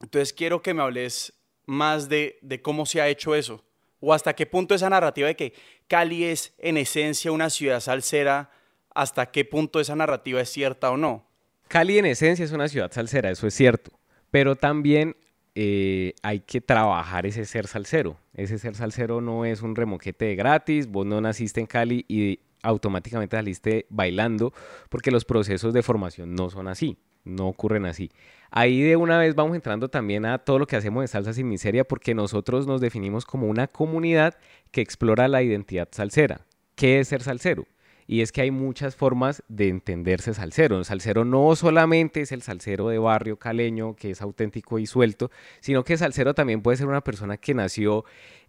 entonces 0.00 0.32
quiero 0.32 0.62
que 0.62 0.72
me 0.72 0.80
hables 0.80 1.34
más 1.66 2.08
de, 2.08 2.38
de 2.40 2.62
cómo 2.62 2.86
se 2.86 3.02
ha 3.02 3.08
hecho 3.08 3.34
eso. 3.34 3.62
O 4.00 4.14
hasta 4.14 4.34
qué 4.34 4.46
punto 4.46 4.74
esa 4.74 4.88
narrativa 4.88 5.28
de 5.28 5.36
que 5.36 5.52
Cali 5.86 6.24
es 6.24 6.54
en 6.56 6.78
esencia 6.78 7.30
una 7.30 7.50
ciudad 7.50 7.80
salsera, 7.80 8.50
hasta 8.94 9.26
qué 9.26 9.44
punto 9.44 9.80
esa 9.80 9.96
narrativa 9.96 10.40
es 10.40 10.50
cierta 10.50 10.90
o 10.90 10.96
no. 10.96 11.26
Cali 11.68 11.98
en 11.98 12.06
esencia 12.06 12.44
es 12.44 12.52
una 12.52 12.68
ciudad 12.68 12.90
salsera, 12.92 13.30
eso 13.30 13.46
es 13.46 13.54
cierto, 13.54 13.92
pero 14.30 14.56
también 14.56 15.16
eh, 15.54 16.14
hay 16.22 16.40
que 16.40 16.60
trabajar 16.60 17.26
ese 17.26 17.44
ser 17.44 17.66
salsero. 17.66 18.16
Ese 18.34 18.58
ser 18.58 18.74
salsero 18.74 19.20
no 19.20 19.44
es 19.44 19.62
un 19.62 19.76
remoquete 19.76 20.26
de 20.26 20.36
gratis, 20.36 20.86
vos 20.86 21.06
no 21.06 21.20
naciste 21.20 21.60
en 21.60 21.66
Cali 21.66 22.04
y 22.08 22.40
automáticamente 22.62 23.36
saliste 23.36 23.86
bailando, 23.90 24.52
porque 24.88 25.10
los 25.10 25.24
procesos 25.24 25.72
de 25.72 25.82
formación 25.82 26.34
no 26.34 26.50
son 26.50 26.68
así, 26.68 26.98
no 27.24 27.48
ocurren 27.48 27.86
así. 27.86 28.10
Ahí 28.50 28.82
de 28.82 28.96
una 28.96 29.18
vez 29.18 29.34
vamos 29.34 29.54
entrando 29.54 29.88
también 29.88 30.24
a 30.26 30.38
todo 30.38 30.58
lo 30.58 30.66
que 30.66 30.76
hacemos 30.76 31.02
de 31.02 31.08
Salsa 31.08 31.32
Sin 31.32 31.48
Miseria, 31.48 31.84
porque 31.84 32.14
nosotros 32.14 32.66
nos 32.66 32.80
definimos 32.80 33.24
como 33.24 33.46
una 33.46 33.66
comunidad 33.66 34.36
que 34.70 34.80
explora 34.80 35.28
la 35.28 35.42
identidad 35.42 35.88
salsera. 35.92 36.46
¿Qué 36.74 37.00
es 37.00 37.08
ser 37.08 37.22
salsero? 37.22 37.66
Y 38.12 38.22
es 38.22 38.32
que 38.32 38.40
hay 38.40 38.50
muchas 38.50 38.96
formas 38.96 39.44
de 39.46 39.68
entenderse 39.68 40.34
salsero. 40.34 40.76
El 40.76 40.84
salsero 40.84 41.24
no 41.24 41.54
solamente 41.54 42.22
es 42.22 42.32
el 42.32 42.42
salsero 42.42 42.88
de 42.88 42.98
barrio 42.98 43.38
caleño, 43.38 43.94
que 43.94 44.10
es 44.10 44.20
auténtico 44.20 44.80
y 44.80 44.86
suelto, 44.86 45.30
sino 45.60 45.84
que 45.84 45.96
salsero 45.96 46.34
también 46.34 46.60
puede 46.60 46.76
ser 46.76 46.88
una 46.88 47.04
persona 47.04 47.36
que 47.36 47.54
nació 47.54 48.04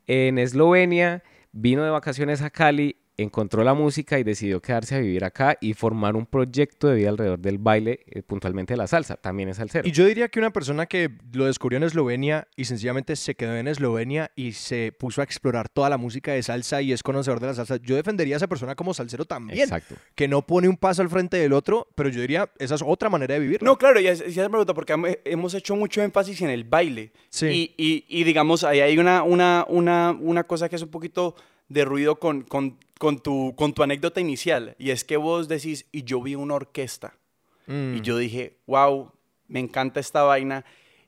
en 0.08 0.40
Eslovenia, 0.40 1.22
vino 1.52 1.84
de 1.84 1.92
vacaciones 1.92 2.42
a 2.42 2.50
Cali 2.50 2.96
encontró 3.18 3.64
la 3.64 3.74
música 3.74 4.18
y 4.18 4.24
decidió 4.24 4.62
quedarse 4.62 4.96
a 4.96 5.00
vivir 5.00 5.24
acá 5.24 5.58
y 5.62 5.74
formar 5.74 6.16
un 6.16 6.26
proyecto 6.26 6.88
de 6.88 6.96
vida 6.96 7.10
alrededor 7.10 7.40
del 7.40 7.58
baile, 7.60 8.00
eh, 8.08 8.24
puntualmente 8.24 8.74
de 8.74 8.78
la 8.78 8.88
salsa. 8.88 9.16
También 9.16 9.50
es 9.50 9.58
salsero. 9.58 9.88
Y 9.88 9.92
yo 9.92 10.06
diría 10.06 10.30
que 10.30 10.40
una 10.40 10.52
persona 10.52 10.86
que 10.88 11.10
lo 11.34 11.46
descubrió 11.46 11.78
en 11.78 11.84
Eslovenia 11.84 12.48
y 12.56 12.66
sencillamente 12.66 13.16
se 13.16 13.36
quedó 13.36 13.56
en 13.56 13.68
Eslovenia 13.68 14.32
y 14.36 14.54
se 14.54 14.92
puso 14.98 15.22
a 15.22 15.24
explorar 15.24 15.70
toda 15.70 15.90
la 15.90 15.98
música 15.98 16.32
de 16.34 16.42
salsa 16.42 16.82
y 16.82 16.94
es 16.94 17.04
conocedor 17.04 17.40
de 17.40 17.48
la 17.48 17.54
salsa, 17.54 17.78
yo 17.78 17.96
defendería 17.96 18.36
a 18.36 18.38
esa 18.38 18.48
persona 18.48 18.76
como 18.76 18.94
salsero 18.94 19.26
también. 19.26 19.60
Exacto. 19.60 19.96
Que 20.16 20.28
no 20.28 20.46
pone 20.46 20.68
un 20.68 20.78
paso 20.78 21.02
al 21.02 21.10
frente 21.10 21.38
del 21.38 21.54
otro, 21.54 21.88
pero 21.96 22.10
yo 22.10 22.22
diría, 22.22 22.50
esa 22.60 22.76
es 22.76 22.82
otra 22.86 23.10
manera 23.10 23.36
de 23.36 23.40
vivir. 23.40 23.62
No, 23.62 23.78
claro, 23.78 24.00
y 24.00 24.08
es- 24.08 24.22
y 24.26 24.32
esa 24.32 24.50
pregunta, 24.50 24.74
porque 24.74 24.94
hem- 24.94 25.20
hemos 25.26 25.54
hecho 25.54 25.76
mucho 25.76 26.02
énfasis 26.02 26.42
en 26.42 26.50
el 26.50 26.64
baile. 26.64 27.12
Sí. 27.30 27.74
Y, 27.78 28.06
y- 28.10 28.22
y 28.22 28.24
digamos, 28.24 28.64
ahí 28.64 28.80
hay 28.80 28.98
una, 28.98 29.24
una, 29.24 29.66
una, 29.70 30.12
una 30.20 30.44
cosa 30.46 30.68
que 30.70 30.76
es 30.78 30.82
un 30.82 30.90
poquito 30.90 31.36
de 31.72 31.86
ruido 31.86 32.20
con, 32.20 32.42
con, 32.44 32.78
con, 33.00 33.20
tu, 33.20 33.56
con 33.56 33.74
tu 33.74 33.84
anécdota 33.84 34.20
inicial. 34.20 34.76
Y 34.78 34.92
es 34.92 35.04
que 35.04 35.18
vos 35.18 35.48
decís, 35.48 35.86
y 35.92 36.04
yo 36.04 36.22
vi 36.22 36.36
una 36.36 36.56
orquesta. 36.56 37.16
Mm. 37.68 37.96
Y 37.96 38.02
yo 38.02 38.18
dije, 38.18 38.58
wow, 38.68 39.12
me 39.48 39.60
encanta 39.60 40.00
esta 40.00 40.24
vaina. 40.24 40.66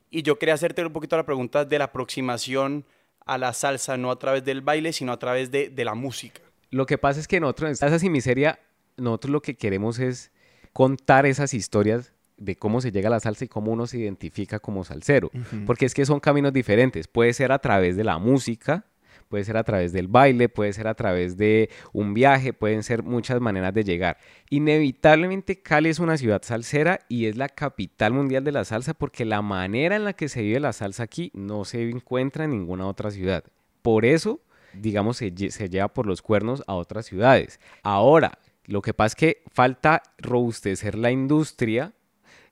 Y 0.10 0.22
yo 0.22 0.40
quería 0.40 0.54
hacerte 0.54 0.86
un 0.86 0.94
poquito 0.94 1.18
la 1.18 1.26
pregunta 1.26 1.66
de 1.66 1.78
la 1.78 1.86
aproximación 1.86 2.86
a 3.26 3.38
la 3.38 3.54
salsa, 3.54 3.98
no 3.98 4.12
a 4.12 4.20
través 4.20 4.44
del 4.44 4.62
baile, 4.62 4.94
sino 4.94 5.12
a 5.12 5.20
través 5.20 5.52
de, 5.52 5.70
de 5.70 5.86
la 5.86 5.96
música. 5.96 6.42
Lo 6.70 6.86
que 6.86 6.98
pasa 6.98 7.20
es 7.20 7.28
que 7.28 7.40
nosotros 7.40 7.70
en 7.70 7.76
Salsa 7.76 8.00
sin 8.00 8.12
Miseria, 8.12 8.60
nosotros 8.98 9.32
lo 9.32 9.42
que 9.42 9.56
queremos 9.56 10.00
es 10.00 10.32
contar 10.72 11.26
esas 11.26 11.54
historias 11.54 12.14
de 12.38 12.56
cómo 12.56 12.82
se 12.82 12.92
llega 12.92 13.08
a 13.08 13.12
la 13.12 13.20
salsa 13.20 13.46
y 13.46 13.48
cómo 13.48 13.72
uno 13.72 13.86
se 13.88 14.00
identifica 14.00 14.60
como 14.60 14.84
salsero. 14.84 15.30
Porque 15.66 15.86
es 15.86 15.94
que 15.94 16.06
son 16.06 16.20
caminos 16.20 16.52
diferentes. 16.52 17.08
Puede 17.08 17.34
ser 17.34 17.52
a 17.52 17.60
través 17.60 17.96
de 17.96 18.04
la 18.04 18.18
música, 18.18 18.86
puede 19.34 19.46
ser 19.46 19.58
a 19.58 19.64
través 19.64 19.92
del 19.92 20.08
baile, 20.08 20.48
puede 20.48 20.74
ser 20.74 20.88
a 20.88 20.94
través 20.94 21.38
de 21.38 21.72
un 21.92 22.14
viaje, 22.14 22.54
pueden 22.54 22.84
ser 22.84 23.02
muchas 23.02 23.42
maneras 23.42 23.74
de 23.74 23.84
llegar. 23.84 24.20
Inevitablemente 24.52 25.60
Cali 25.60 25.90
es 25.90 25.98
una 25.98 26.18
ciudad 26.18 26.44
salsera 26.44 27.00
y 27.10 27.26
es 27.26 27.36
la 27.36 27.50
capital 27.50 28.14
mundial 28.14 28.44
de 28.44 28.52
la 28.52 28.64
salsa 28.64 28.94
porque 28.94 29.26
la 29.26 29.42
manera 29.42 29.96
en 29.96 30.04
la 30.04 30.14
que 30.14 30.30
se 30.30 30.44
vive 30.44 30.60
la 30.60 30.72
salsa 30.72 31.02
aquí 31.02 31.32
no 31.34 31.66
se 31.66 31.90
encuentra 31.90 32.44
en 32.44 32.52
ninguna 32.52 32.86
otra 32.86 33.10
ciudad. 33.10 33.44
Por 33.82 34.06
eso, 34.06 34.40
digamos, 34.76 35.18
se, 35.18 35.34
se 35.50 35.68
lleva 35.68 35.88
por 35.88 36.06
los 36.06 36.22
cuernos 36.22 36.62
a 36.68 36.76
otras 36.76 37.08
ciudades. 37.08 37.60
Ahora, 37.82 38.38
lo 38.66 38.84
que 38.84 38.94
pasa 38.94 39.14
es 39.14 39.16
que 39.16 39.44
falta 39.52 40.04
robustecer 40.20 40.94
la 40.94 41.10
industria 41.10 41.92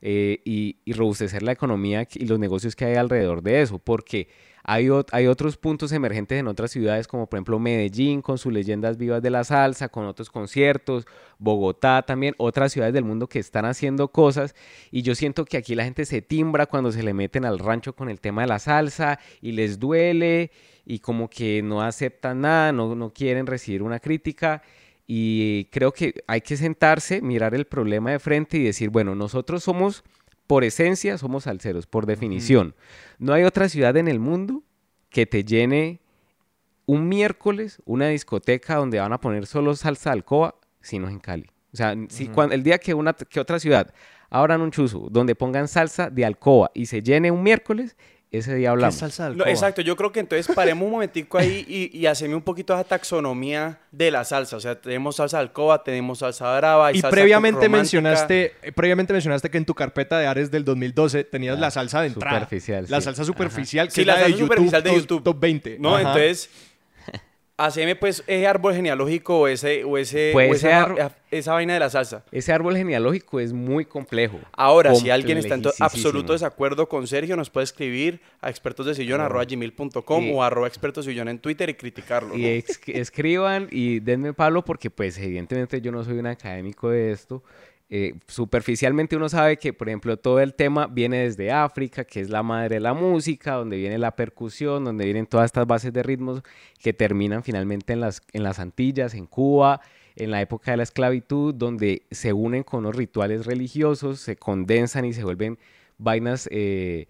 eh, 0.02 0.42
y, 0.46 0.78
y 0.84 0.94
robustecer 0.94 1.44
la 1.44 1.52
economía 1.52 2.08
y 2.12 2.26
los 2.26 2.40
negocios 2.40 2.76
que 2.76 2.86
hay 2.86 2.96
alrededor 2.96 3.44
de 3.44 3.62
eso, 3.62 3.78
porque 3.78 4.30
hay, 4.64 4.88
ot- 4.88 5.10
hay 5.12 5.28
otros 5.28 5.58
puntos 5.58 5.92
emergentes 5.92 6.40
en 6.40 6.48
otras 6.48 6.72
ciudades, 6.72 7.08
como 7.08 7.28
por 7.28 7.38
ejemplo 7.38 7.60
Medellín, 7.60 8.22
con 8.22 8.38
sus 8.38 8.54
leyendas 8.54 8.98
vivas 8.98 9.22
de 9.22 9.30
la 9.30 9.44
salsa, 9.44 9.90
con 9.90 10.06
otros 10.06 10.30
conciertos, 10.30 11.06
Bogotá 11.40 12.04
también, 12.04 12.36
otras 12.38 12.72
ciudades 12.72 12.94
del 12.94 13.04
mundo 13.04 13.28
que 13.28 13.40
están 13.40 13.66
haciendo 13.66 14.10
cosas, 14.10 14.56
y 14.92 15.02
yo 15.02 15.16
siento 15.16 15.46
que 15.46 15.58
aquí 15.58 15.76
la 15.76 15.84
gente 15.84 16.06
se 16.06 16.22
timbra 16.22 16.66
cuando 16.66 16.92
se 16.92 17.04
le 17.04 17.14
meten 17.14 17.46
al 17.46 17.60
rancho 17.60 17.94
con 17.94 18.10
el 18.10 18.20
tema 18.20 18.42
de 18.44 18.48
la 18.48 18.60
salsa 18.60 19.20
y 19.42 19.54
les 19.54 19.80
duele 19.80 20.52
y 20.86 21.00
como 21.00 21.30
que 21.30 21.62
no 21.64 21.82
aceptan 21.82 22.42
nada, 22.42 22.72
no, 22.72 22.96
no 22.96 23.14
quieren 23.14 23.46
recibir 23.48 23.84
una 23.84 24.00
crítica. 24.00 24.62
Y 25.14 25.66
creo 25.72 25.92
que 25.92 26.24
hay 26.26 26.40
que 26.42 26.56
sentarse, 26.56 27.22
mirar 27.22 27.54
el 27.54 27.66
problema 27.66 28.12
de 28.12 28.20
frente 28.20 28.58
y 28.58 28.64
decir, 28.64 28.90
bueno, 28.90 29.14
nosotros 29.14 29.64
somos, 29.64 30.04
por 30.52 30.64
esencia, 30.66 31.18
somos 31.18 31.44
salseros, 31.46 31.88
por 31.88 32.06
definición. 32.06 32.76
No 33.20 33.34
hay 33.34 33.44
otra 33.44 33.70
ciudad 33.70 33.96
en 33.96 34.08
el 34.08 34.20
mundo 34.20 34.64
que 35.10 35.26
te 35.26 35.44
llene 35.44 36.00
un 36.86 37.08
miércoles 37.08 37.82
una 37.86 38.08
discoteca 38.10 38.76
donde 38.76 39.00
van 39.00 39.14
a 39.14 39.20
poner 39.22 39.46
solo 39.46 39.76
salsa 39.76 40.10
de 40.10 40.16
alcoba, 40.16 40.56
sino 40.82 41.08
en 41.08 41.20
Cali. 41.20 41.48
O 41.74 41.78
sea, 41.78 41.96
si 42.10 42.28
cuan- 42.28 42.52
el 42.52 42.64
día 42.64 42.78
que, 42.80 42.94
una, 42.94 43.14
que 43.14 43.40
otra 43.40 43.60
ciudad 43.60 43.94
abran 44.30 44.62
un 44.62 44.72
chuzo 44.72 45.08
donde 45.10 45.36
pongan 45.36 45.68
salsa 45.70 46.10
de 46.10 46.26
alcoba 46.26 46.70
y 46.74 46.86
se 46.88 47.02
llene 47.02 47.32
un 47.32 47.44
miércoles, 47.44 47.96
ese 48.32 48.56
día 48.56 48.66
¿Qué 48.66 48.68
hablamos. 48.70 48.96
es 48.96 49.00
salsa 49.00 49.30
de 49.30 49.36
No, 49.36 49.46
exacto, 49.46 49.82
yo 49.82 49.96
creo 49.98 50.12
que 50.12 50.22
entonces 50.22 50.48
paremos 50.56 50.86
un 50.86 50.92
momentico 50.92 51.38
ahí 51.38 51.66
y, 51.68 51.98
y 51.98 52.06
haceme 52.06 52.34
un 52.34 52.42
poquito 52.42 52.74
esa 52.74 52.84
taxonomía 52.86 53.80
de 53.92 54.10
la 54.10 54.24
salsa. 54.24 54.56
O 54.56 54.60
sea, 54.60 54.80
tenemos 54.80 55.18
salsa 55.18 55.38
de 55.38 55.42
alcoba, 55.42 55.84
tenemos 55.84 56.20
salsa 56.20 56.56
brava 56.58 56.92
Y 56.94 57.02
salsa 57.02 57.10
previamente 57.10 57.68
mencionaste, 57.68 58.54
eh, 58.62 58.72
previamente 58.72 59.12
mencionaste 59.14 59.50
que 59.50 59.58
en 59.58 59.66
tu 59.66 59.74
carpeta 59.76 60.18
de 60.18 60.28
Ares 60.28 60.50
del 60.50 60.64
2012 60.64 61.24
tenías 61.26 61.60
la 61.60 61.72
salsa 61.72 62.02
de 62.02 62.08
entrada. 62.08 62.38
superficial, 62.40 62.86
La 62.90 63.00
sí. 63.02 63.06
salsa 63.06 63.26
superficial, 63.26 63.88
que 63.88 63.94
Sí, 63.96 64.02
es 64.02 64.08
la 64.08 64.14
la 64.14 64.20
de 64.20 64.24
salsa 64.26 64.38
YouTube, 64.40 64.48
superficial 64.54 64.84
de 64.84 64.90
top- 64.90 65.00
YouTube. 65.00 65.24
top 65.24 65.40
20. 65.40 65.78
No, 65.80 65.90
Ajá. 65.96 66.00
entonces, 66.02 66.50
haceme 67.58 67.96
pues 67.96 68.24
ese 68.28 68.48
árbol 68.48 68.74
genealógico 68.74 69.40
o, 69.42 69.48
ese, 69.48 69.84
o, 69.84 69.98
ese, 69.98 70.32
Pues 70.34 70.50
o 70.50 70.54
ese 70.56 70.70
esa, 70.70 71.16
esa 71.30 71.54
vaina 71.54 71.74
de 71.76 71.80
la 71.80 71.90
salsa. 71.90 72.24
Ese 72.32 72.52
árbol 72.52 72.76
genealógico 72.76 73.40
es 73.40 73.54
muy 73.54 73.86
complejo. 73.86 74.40
Ahora, 74.54 74.96
si 74.96 75.10
alguien 75.10 75.38
está 75.38 75.56
en 75.56 75.64
absoluto 75.80 76.34
desacuerdo 76.34 76.90
con 76.90 77.06
Sergio, 77.08 77.36
nos 77.36 77.50
puede 77.50 77.66
escribir 77.66 78.22
a 78.42 78.50
expertosdesillón.com 78.50 80.24
Y- 80.24 80.34
o 80.34 80.44
arroba 80.44 80.70
en 81.28 81.40
Twitter 81.40 81.70
y 81.70 81.74
criticarlo. 81.76 82.36
y 82.36 82.42
¿no? 82.42 82.48
ex- 82.48 82.82
escriban 82.88 83.68
y 83.72 84.00
denme 84.00 84.34
palo 84.34 84.64
porque 84.64 84.90
pues 84.90 85.18
evidentemente 85.18 85.82
yo 85.82 85.92
no 85.92 86.04
soy 86.04 86.18
un 86.18 86.28
académico 86.28 86.90
de 86.90 87.12
esto. 87.12 87.44
Eh, 87.94 88.14
superficialmente 88.26 89.18
uno 89.18 89.28
sabe 89.28 89.58
que, 89.58 89.74
por 89.74 89.90
ejemplo, 89.90 90.16
todo 90.16 90.40
el 90.40 90.54
tema 90.54 90.88
viene 90.88 91.24
desde 91.24 91.52
África, 91.52 92.06
que 92.06 92.22
es 92.22 92.30
la 92.30 92.42
madre 92.42 92.76
de 92.76 92.80
la 92.80 92.94
música, 92.94 93.56
donde 93.56 93.76
viene 93.76 93.98
la 93.98 94.16
percusión, 94.16 94.86
donde 94.86 95.04
vienen 95.04 95.26
todas 95.26 95.48
estas 95.48 95.68
bases 95.68 95.92
de 95.92 96.02
ritmos 96.02 96.42
que 96.80 96.94
terminan 96.94 97.44
finalmente 97.44 97.92
en 97.92 98.00
las, 98.00 98.22
en 98.32 98.44
las 98.44 98.60
Antillas, 98.60 99.14
en 99.14 99.26
Cuba, 99.26 99.82
en 100.16 100.32
la 100.32 100.40
época 100.42 100.72
de 100.72 100.78
la 100.78 100.84
esclavitud, 100.84 101.54
donde 101.54 102.04
se 102.12 102.32
unen 102.32 102.64
con 102.64 102.84
los 102.84 102.96
rituales 102.96 103.46
religiosos, 103.46 104.22
se 104.22 104.38
condensan 104.38 105.04
y 105.04 105.12
se 105.12 105.26
vuelven 105.26 105.58
vainas 105.98 106.48
eh, 106.50 107.08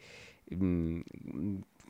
mm, 0.50 1.00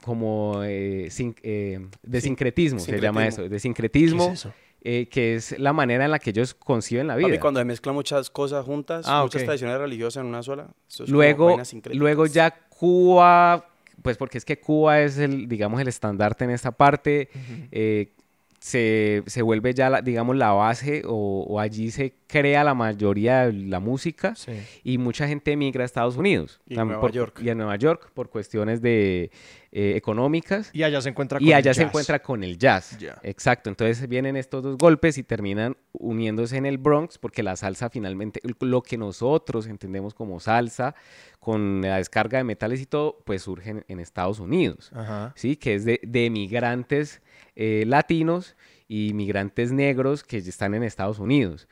como 0.04 0.63
eh, 0.63 1.08
sin- 1.12 1.36
eh, 1.43 1.80
de 2.04 2.21
Sin- 2.21 2.30
sincretismo, 2.32 2.80
se 2.80 2.99
llama 2.99 3.27
eso, 3.27 3.43
de 3.43 3.49
¿Qué 3.49 3.60
sincretismo, 3.60 4.27
es 4.27 4.34
eso? 4.39 4.54
Eh, 4.84 5.08
que 5.10 5.36
es 5.36 5.58
la 5.60 5.74
manera 5.74 6.06
en 6.06 6.12
la 6.12 6.20
que 6.20 6.32
ellos 6.32 6.54
conciben 6.54 7.08
la 7.08 7.15
vida. 7.15 7.28
Papi, 7.28 7.39
cuando 7.39 7.60
se 7.60 7.65
mezclan 7.65 7.96
muchas 7.96 8.30
cosas 8.30 8.65
juntas, 8.65 9.06
Ah, 9.08 9.22
muchas 9.24 9.44
tradiciones 9.44 9.78
religiosas 9.78 10.22
en 10.22 10.28
una 10.28 10.41
sola, 10.44 10.67
eso 10.89 11.04
es 11.04 11.10
como 11.10 11.17
luego, 11.22 11.65
sincréticas. 11.65 12.00
luego 12.00 12.26
ya 12.26 12.52
Cuba, 12.70 13.67
pues 14.02 14.17
porque 14.17 14.38
es 14.39 14.46
que 14.46 14.60
Cuba 14.60 15.02
es 15.02 15.17
el, 15.20 15.48
digamos, 15.48 15.80
el 15.80 15.88
estandarte 15.88 16.44
en 16.46 16.50
esta 16.50 16.72
parte, 16.72 17.30
eh, 17.72 18.12
se, 18.60 19.24
se 19.26 19.41
vuelve 19.41 19.74
ya, 19.74 19.89
la- 19.89 20.02
digamos, 20.02 20.36
la 20.36 20.52
base 20.52 21.02
o, 21.08 21.46
o 21.50 21.60
allí 21.60 21.89
se 21.89 22.13
crea 22.28 22.63
la 22.63 22.74
mayoría 22.76 23.48
de 23.48 23.54
la 23.54 23.80
música 23.80 24.36
Sí. 24.36 24.52
y 24.84 24.98
mucha 25.00 25.28
gente 25.28 25.52
emigra 25.52 25.84
a 25.84 25.86
Estados 25.86 26.15
Unidos. 26.17 26.60
Y 26.67 26.76
Nueva 26.76 27.02
por- 27.02 27.12
York. 27.12 27.39
Y 27.44 27.50
a 27.50 27.56
Nueva 27.56 27.76
York 27.78 28.12
por 28.13 28.30
cuestiones 28.30 28.82
de, 28.82 29.32
eh, 29.71 29.93
económicas. 29.95 30.69
Y 30.73 30.84
allá 30.84 31.01
se 31.01 31.10
encuentra 31.10 31.39
con 31.39 31.47
Y 31.47 31.51
el 31.51 31.55
allá 31.57 31.73
se 31.73 31.81
jazz. 31.81 31.88
encuentra 31.89 32.21
con 32.21 32.43
el 32.43 32.57
jazz. 32.57 32.97
Exacto. 33.23 33.69
Entonces 33.69 34.07
vienen 34.10 34.36
estos 34.36 34.62
dos 34.63 34.77
golpes 34.77 35.17
y 35.17 35.23
terminan 35.23 35.77
uniéndose 35.93 36.57
en 36.57 36.65
el 36.65 36.77
Bronx 36.77 37.17
porque 37.17 37.41
la 37.41 37.55
salsa 37.55 37.89
finalmente, 37.89 38.41
lo 38.60 38.81
que 38.81 38.97
nosotros 38.97 39.67
entendemos 39.67 40.13
como 40.13 40.39
salsa, 40.39 40.93
con 41.39 41.81
la 41.81 41.97
descarga 41.97 42.38
de 42.38 42.43
metales 42.43 42.81
y 42.81 42.86
todo, 42.86 43.19
pues 43.25 43.43
surge 43.43 43.69
en, 43.71 43.86
en 43.88 43.99
Estados 43.99 44.39
Unidos. 44.39 44.91
Ajá. 44.93 45.34
¿sí? 45.36 45.55
Que 45.55 45.75
es 45.75 45.86
de, 45.86 45.99
de 46.03 46.29
migrantes 46.29 47.21
eh, 47.55 47.84
latinos 47.88 48.55
y 48.88 49.13
migrantes 49.13 49.71
negros 49.71 50.23
que 50.23 50.38
están 50.38 50.73
en 50.73 50.84
Estados 50.84 51.17
Unidos. 51.19 51.67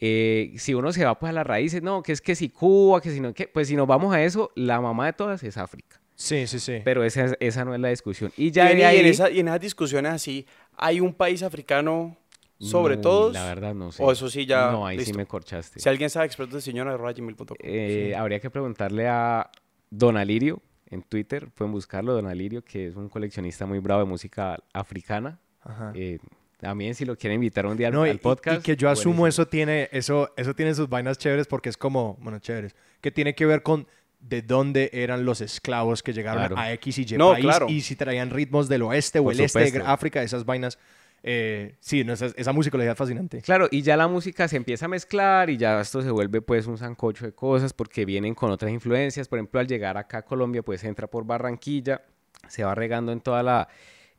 Eh, 0.00 0.54
si 0.58 0.74
uno 0.74 0.92
se 0.92 1.04
va 1.04 1.18
pues 1.18 1.30
a 1.30 1.32
las 1.32 1.46
raíces, 1.46 1.82
no, 1.82 2.02
que 2.02 2.12
es 2.12 2.20
que 2.20 2.34
si 2.34 2.48
Cuba, 2.48 3.00
que 3.00 3.10
si 3.10 3.20
no, 3.20 3.32
que, 3.34 3.48
pues 3.48 3.68
si 3.68 3.76
nos 3.76 3.86
vamos 3.86 4.14
a 4.14 4.22
eso, 4.22 4.50
la 4.54 4.80
mamá 4.80 5.06
de 5.06 5.12
todas 5.12 5.42
es 5.42 5.56
África. 5.56 6.00
Sí, 6.20 6.48
sí, 6.48 6.58
sí. 6.58 6.80
Pero 6.84 7.04
esa, 7.04 7.26
es- 7.26 7.36
esa 7.38 7.64
no 7.64 7.74
es 7.74 7.80
la 7.80 7.88
discusión. 7.90 8.32
Y 8.36 8.46
Y 8.46 8.50
ya 8.50 8.70
en, 8.72 8.78
de 8.78 8.94
y 8.94 8.98
en 8.98 9.06
esa- 9.06 9.30
y 9.30 9.38
en 9.40 9.48
esas 9.48 9.60
discusiones 9.60 10.12
así, 10.12 10.44
¿hay 10.76 10.98
un 11.00 11.14
país 11.14 11.42
africano 11.44 12.16
sobre 12.58 12.96
No, 12.96 13.02
todos? 13.02 13.32
La 13.34 13.44
verdad 13.44 13.72
no 13.72 13.92
sé. 13.92 14.02
O 14.02 14.10
eso 14.10 14.28
sí 14.28 14.44
ya, 14.44 14.72
No, 14.72 14.84
ahí 14.84 14.98
sí 15.04 15.12
me 15.12 15.26
corchaste. 15.26 15.78
Si 15.78 15.88
alguien 15.88 16.10
sabe, 16.10 16.26
experto 16.26 16.56
de 16.56 16.62
señor, 16.62 16.88
arroba 16.88 17.12
gmail.com. 17.12 17.56
Eh, 17.60 18.14
Habría 18.16 18.40
que 18.40 18.50
preguntarle 18.50 19.06
a 19.06 19.48
Don 19.90 20.16
Alirio 20.16 20.60
en 20.90 21.02
Twitter. 21.02 21.48
Pueden 21.54 21.70
buscarlo, 21.72 22.12
Don 22.14 22.26
Alirio, 22.26 22.64
que 22.64 22.88
es 22.88 22.96
un 22.96 23.08
coleccionista 23.08 23.64
muy 23.64 23.78
bravo 23.78 24.00
de 24.00 24.06
música 24.08 24.58
africana. 24.72 25.38
Ajá. 25.62 25.92
Eh, 25.94 26.18
también 26.56 26.96
si 26.96 27.04
lo 27.04 27.14
quieren 27.16 27.36
invitar 27.36 27.64
un 27.66 27.76
día 27.76 27.86
al, 27.86 27.94
No, 27.94 28.04
y, 28.04 28.10
al 28.10 28.18
podcast. 28.18 28.58
y 28.58 28.62
que 28.64 28.74
yo 28.76 28.90
asumo 28.90 29.18
buenísimo. 29.18 29.26
eso 29.44 29.46
tiene, 29.48 29.88
eso, 29.92 30.32
eso 30.36 30.52
tiene 30.54 30.74
sus 30.74 30.88
vainas 30.88 31.16
chéveres 31.16 31.46
porque 31.46 31.68
es 31.68 31.76
como, 31.76 32.16
bueno, 32.20 32.40
chéveres, 32.40 32.74
que 33.00 33.12
tiene 33.12 33.36
que 33.36 33.46
ver 33.46 33.62
con 33.62 33.86
de 34.20 34.42
dónde 34.42 34.90
eran 34.92 35.24
los 35.24 35.40
esclavos 35.40 36.02
que 36.02 36.12
llegaron 36.12 36.40
Claro. 36.48 36.58
a 36.58 36.72
X 36.72 36.98
y 36.98 37.06
Y 37.14 37.16
No, 37.18 37.32
país 37.32 37.44
claro. 37.44 37.66
y 37.68 37.80
si 37.82 37.94
traían 37.96 38.30
ritmos 38.30 38.68
del 38.68 38.82
oeste 38.82 39.18
o 39.20 39.24
Por 39.24 39.32
el 39.34 39.40
este 39.40 39.70
de. 39.70 39.82
África, 39.84 40.22
esas 40.22 40.44
vainas. 40.44 40.78
eh, 41.22 41.76
sí, 41.80 42.04
no, 42.04 42.12
esa, 42.12 42.26
esa 42.36 42.52
musicalidad 42.52 42.92
es 42.92 42.98
fascinante. 42.98 43.42
Claro, 43.42 43.68
y 43.70 43.82
ya 43.82 43.96
la 43.96 44.06
música 44.08 44.46
se 44.48 44.56
empieza 44.56 44.84
a 44.86 44.88
mezclar 44.88 45.50
y 45.50 45.56
ya 45.56 45.80
esto 45.80 46.00
se 46.02 46.10
vuelve 46.10 46.40
pues 46.42 46.66
un 46.66 46.78
sancocho 46.78 47.24
de 47.26 47.32
cosas 47.32 47.72
porque 47.72 48.04
vienen 48.04 48.34
con 48.34 48.50
otras 48.52 48.70
influencias. 48.72 49.26
Por 49.28 49.38
ejemplo, 49.38 49.58
al 49.60 49.66
llegar 49.66 49.96
acá 49.96 50.18
a 50.18 50.22
Colombia, 50.24 50.62
pues 50.62 50.84
entra 50.84 51.06
por 51.08 51.24
Barranquilla, 51.24 52.02
se 52.46 52.62
va 52.64 52.74
regando 52.74 53.10
en 53.12 53.20
toda 53.20 53.42
la, 53.42 53.68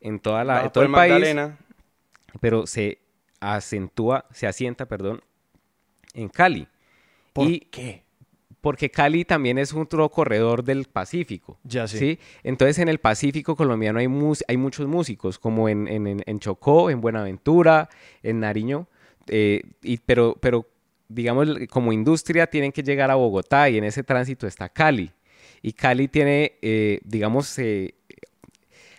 en 0.02 0.20
toda 0.20 0.44
la, 0.44 0.64
en 0.64 0.72
todo 0.72 0.84
el 0.84 0.92
país, 0.92 1.12
Magdalena. 1.14 1.58
pero 2.42 2.68
se 2.68 3.00
acentúa, 3.40 4.26
se 4.32 4.48
asienta, 4.48 4.86
perdón, 4.86 5.22
en 6.14 6.28
Cali. 6.30 6.68
¿Por 7.34 7.48
Y- 7.50 7.60
qué? 7.62 8.04
Porque 8.62 8.89
Cali 8.91 9.24
también 9.24 9.58
es 9.58 9.74
otro 9.74 10.10
corredor 10.10 10.63
del 10.63 10.86
Pacífico. 10.86 11.58
Ya 11.63 11.88
sé. 11.88 11.98
¿sí? 11.98 12.19
Entonces 12.43 12.78
en 12.80 12.89
el 12.89 13.00
Pacífico 13.00 13.56
colombiano 13.56 14.00
hay, 14.00 14.08
mus- 14.10 14.43
hay 14.48 14.58
muchos 14.58 14.88
músicos, 14.88 15.39
como 15.39 15.69
en, 15.69 15.88
en- 15.88 16.08
en- 16.08 16.24
en 16.26 16.39
Chocó, 16.39 16.89
en 16.89 17.00
Buenaventura, 17.00 17.88
en 18.22 18.41
Nariño, 18.41 18.88
eh, 19.28 19.62
y, 19.82 19.98
pero, 20.00 20.36
pero 20.41 20.67
digamos 21.08 21.48
como 21.69 21.93
industria 21.93 22.48
tienen 22.48 22.72
que 22.72 22.84
llegar 22.84 23.10
a 23.12 23.15
Bogotá 23.15 23.69
y 23.69 23.78
en 23.78 23.84
ese 23.86 24.04
tránsito 24.04 24.45
está 24.45 24.67
Cali. 24.69 25.12
Y 25.62 25.74
Cali 25.74 26.08
tiene, 26.08 26.54
eh, 26.62 27.00
digamos, 27.04 27.58
eh, 27.60 27.95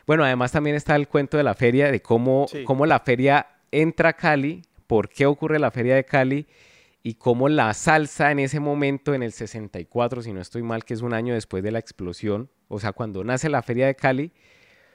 bueno, 0.07 0.25
además 0.25 0.53
también 0.53 0.77
está 0.77 0.96
el 0.96 1.07
cuento 1.09 1.37
de 1.37 1.42
la 1.42 1.55
feria, 1.55 1.90
de 1.92 2.01
cómo, 2.01 2.46
Sí. 2.51 2.64
cómo 2.64 2.87
la 2.87 3.01
feria 3.01 3.46
entra 3.70 4.11
a 4.11 4.12
Cali, 4.14 4.62
por 4.87 5.09
qué 5.09 5.27
ocurre 5.27 5.59
la 5.59 5.70
feria 5.70 5.94
de 5.94 6.05
Cali 6.05 6.46
y 7.03 7.15
cómo 7.15 7.49
la 7.49 7.73
salsa 7.75 8.31
en 8.31 8.39
ese 8.41 8.61
momento, 8.61 9.15
en 9.15 9.23
el 9.23 9.33
64, 9.33 10.23
si 10.23 10.33
no 10.33 10.41
estoy 10.41 10.63
mal, 10.63 10.85
que 10.85 10.95
es 10.95 11.01
un 11.03 11.15
año 11.15 11.35
después 11.35 11.63
de 11.63 11.71
la 11.71 11.79
explosión, 11.79 12.51
o 12.69 12.79
sea, 12.79 12.93
cuando 12.93 13.25
nace 13.25 13.49
la 13.49 13.63
feria 13.63 13.87
de 13.87 13.95
Cali, 13.95 14.33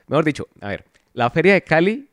mejor 0.08 0.24
dicho, 0.26 0.48
a 0.62 0.70
ver, 0.70 0.86
la 1.14 1.30
feria 1.30 1.54
de 1.54 1.64
Cali 1.64 2.10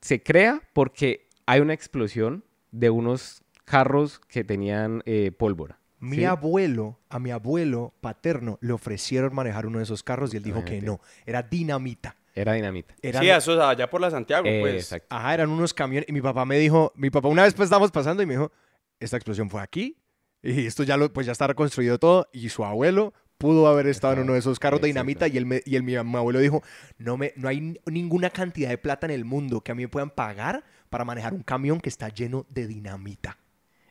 se 0.00 0.22
crea 0.22 0.62
porque 0.72 1.28
hay 1.46 1.60
una 1.60 1.74
explosión 1.74 2.44
de 2.70 2.90
unos 2.90 3.42
carros 3.64 4.18
que 4.18 4.44
tenían 4.44 5.02
eh, 5.06 5.32
pólvora. 5.36 5.78
Mi 5.98 6.18
¿sí? 6.18 6.24
abuelo, 6.24 6.98
a 7.08 7.18
mi 7.18 7.30
abuelo 7.30 7.94
paterno, 8.00 8.58
le 8.60 8.72
ofrecieron 8.72 9.34
manejar 9.34 9.66
uno 9.66 9.78
de 9.78 9.84
esos 9.84 10.02
carros 10.02 10.32
y 10.34 10.36
él 10.36 10.42
dijo 10.42 10.64
que 10.64 10.80
no. 10.80 11.00
Era 11.24 11.42
dinamita. 11.42 12.16
Era 12.34 12.52
dinamita. 12.52 12.94
Eran, 13.00 13.22
Sí, 13.22 13.30
eso 13.30 13.54
es 13.54 13.60
allá 13.60 13.88
por 13.88 14.00
la 14.00 14.10
Santiago, 14.10 14.46
Eh, 14.46 14.60
pues. 14.60 14.74
exacto. 14.74 15.06
Ajá, 15.08 15.32
eran 15.34 15.48
unos 15.50 15.72
camiones. 15.72 16.06
Y 16.08 16.12
mi 16.12 16.20
papá 16.20 16.44
me 16.44 16.58
dijo, 16.58 16.92
mi 16.96 17.08
papá 17.08 17.28
una 17.28 17.44
vez 17.44 17.54
pues 17.54 17.66
estábamos 17.66 17.90
pasando 17.90 18.22
y 18.22 18.26
me 18.26 18.34
dijo, 18.34 18.52
esta 19.00 19.16
explosión 19.16 19.50
fue 19.50 19.60
aquí. 19.62 19.98
Y 20.42 20.66
esto 20.66 20.82
ya 20.82 20.96
lo, 20.96 21.12
pues 21.12 21.26
ya 21.26 21.32
está 21.32 21.46
reconstruido 21.46 21.98
todo. 21.98 22.28
Y 22.32 22.48
su 22.50 22.64
abuelo 22.64 23.12
pudo 23.38 23.66
haber 23.66 23.86
estado 23.86 24.14
en 24.14 24.20
uno 24.20 24.34
de 24.34 24.38
esos 24.38 24.58
carros 24.58 24.80
de 24.80 24.86
dinamita. 24.88 25.26
Y, 25.28 25.36
él 25.36 25.46
me- 25.46 25.62
y 25.64 25.76
él, 25.76 25.82
mi, 25.82 25.92
mi 25.92 26.16
abuelo 26.16 26.38
dijo, 26.38 26.62
no, 26.98 27.16
me, 27.16 27.32
no 27.36 27.48
hay 27.48 27.78
ninguna 27.86 28.30
cantidad 28.30 28.68
de 28.68 28.78
plata 28.78 29.06
en 29.06 29.12
el 29.12 29.24
mundo 29.24 29.60
que 29.62 29.72
a 29.72 29.74
mí 29.74 29.82
me 29.82 29.88
puedan 29.88 30.10
pagar 30.10 30.64
para 30.88 31.04
manejar 31.04 31.34
un 31.34 31.42
camión 31.42 31.80
que 31.80 31.88
está 31.88 32.08
lleno 32.08 32.46
de 32.48 32.66
dinamita. 32.66 33.38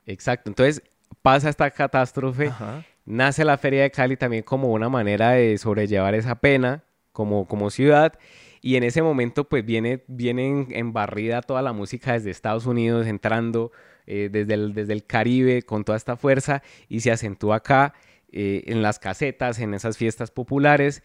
Exacto. 0.05 0.49
Entonces 0.49 0.81
pasa 1.21 1.49
esta 1.49 1.69
catástrofe. 1.71 2.47
Ajá. 2.47 2.85
Nace 3.05 3.43
la 3.45 3.57
Feria 3.57 3.83
de 3.83 3.91
Cali 3.91 4.17
también 4.17 4.43
como 4.43 4.71
una 4.71 4.89
manera 4.89 5.31
de 5.31 5.57
sobrellevar 5.57 6.15
esa 6.15 6.35
pena 6.35 6.83
como, 7.11 7.47
como 7.47 7.69
ciudad. 7.69 8.13
Y 8.61 8.77
en 8.77 8.83
ese 8.83 9.01
momento 9.03 9.47
pues 9.47 9.63
viene, 9.63 10.03
viene 10.07 10.47
en, 10.47 10.67
en 10.71 10.93
barrida 10.93 11.41
toda 11.41 11.61
la 11.61 11.71
música 11.73 12.13
desde 12.13 12.31
Estados 12.31 12.65
Unidos, 12.65 13.05
entrando 13.05 13.71
eh, 14.07 14.29
desde, 14.31 14.53
el, 14.53 14.73
desde 14.73 14.93
el 14.93 15.05
Caribe 15.05 15.63
con 15.63 15.83
toda 15.83 15.97
esta 15.97 16.15
fuerza 16.17 16.61
y 16.89 16.99
se 16.99 17.11
acentúa 17.11 17.57
acá 17.57 17.93
eh, 18.31 18.63
en 18.67 18.81
las 18.81 18.99
casetas, 18.99 19.59
en 19.59 19.73
esas 19.73 19.97
fiestas 19.97 20.31
populares. 20.31 21.03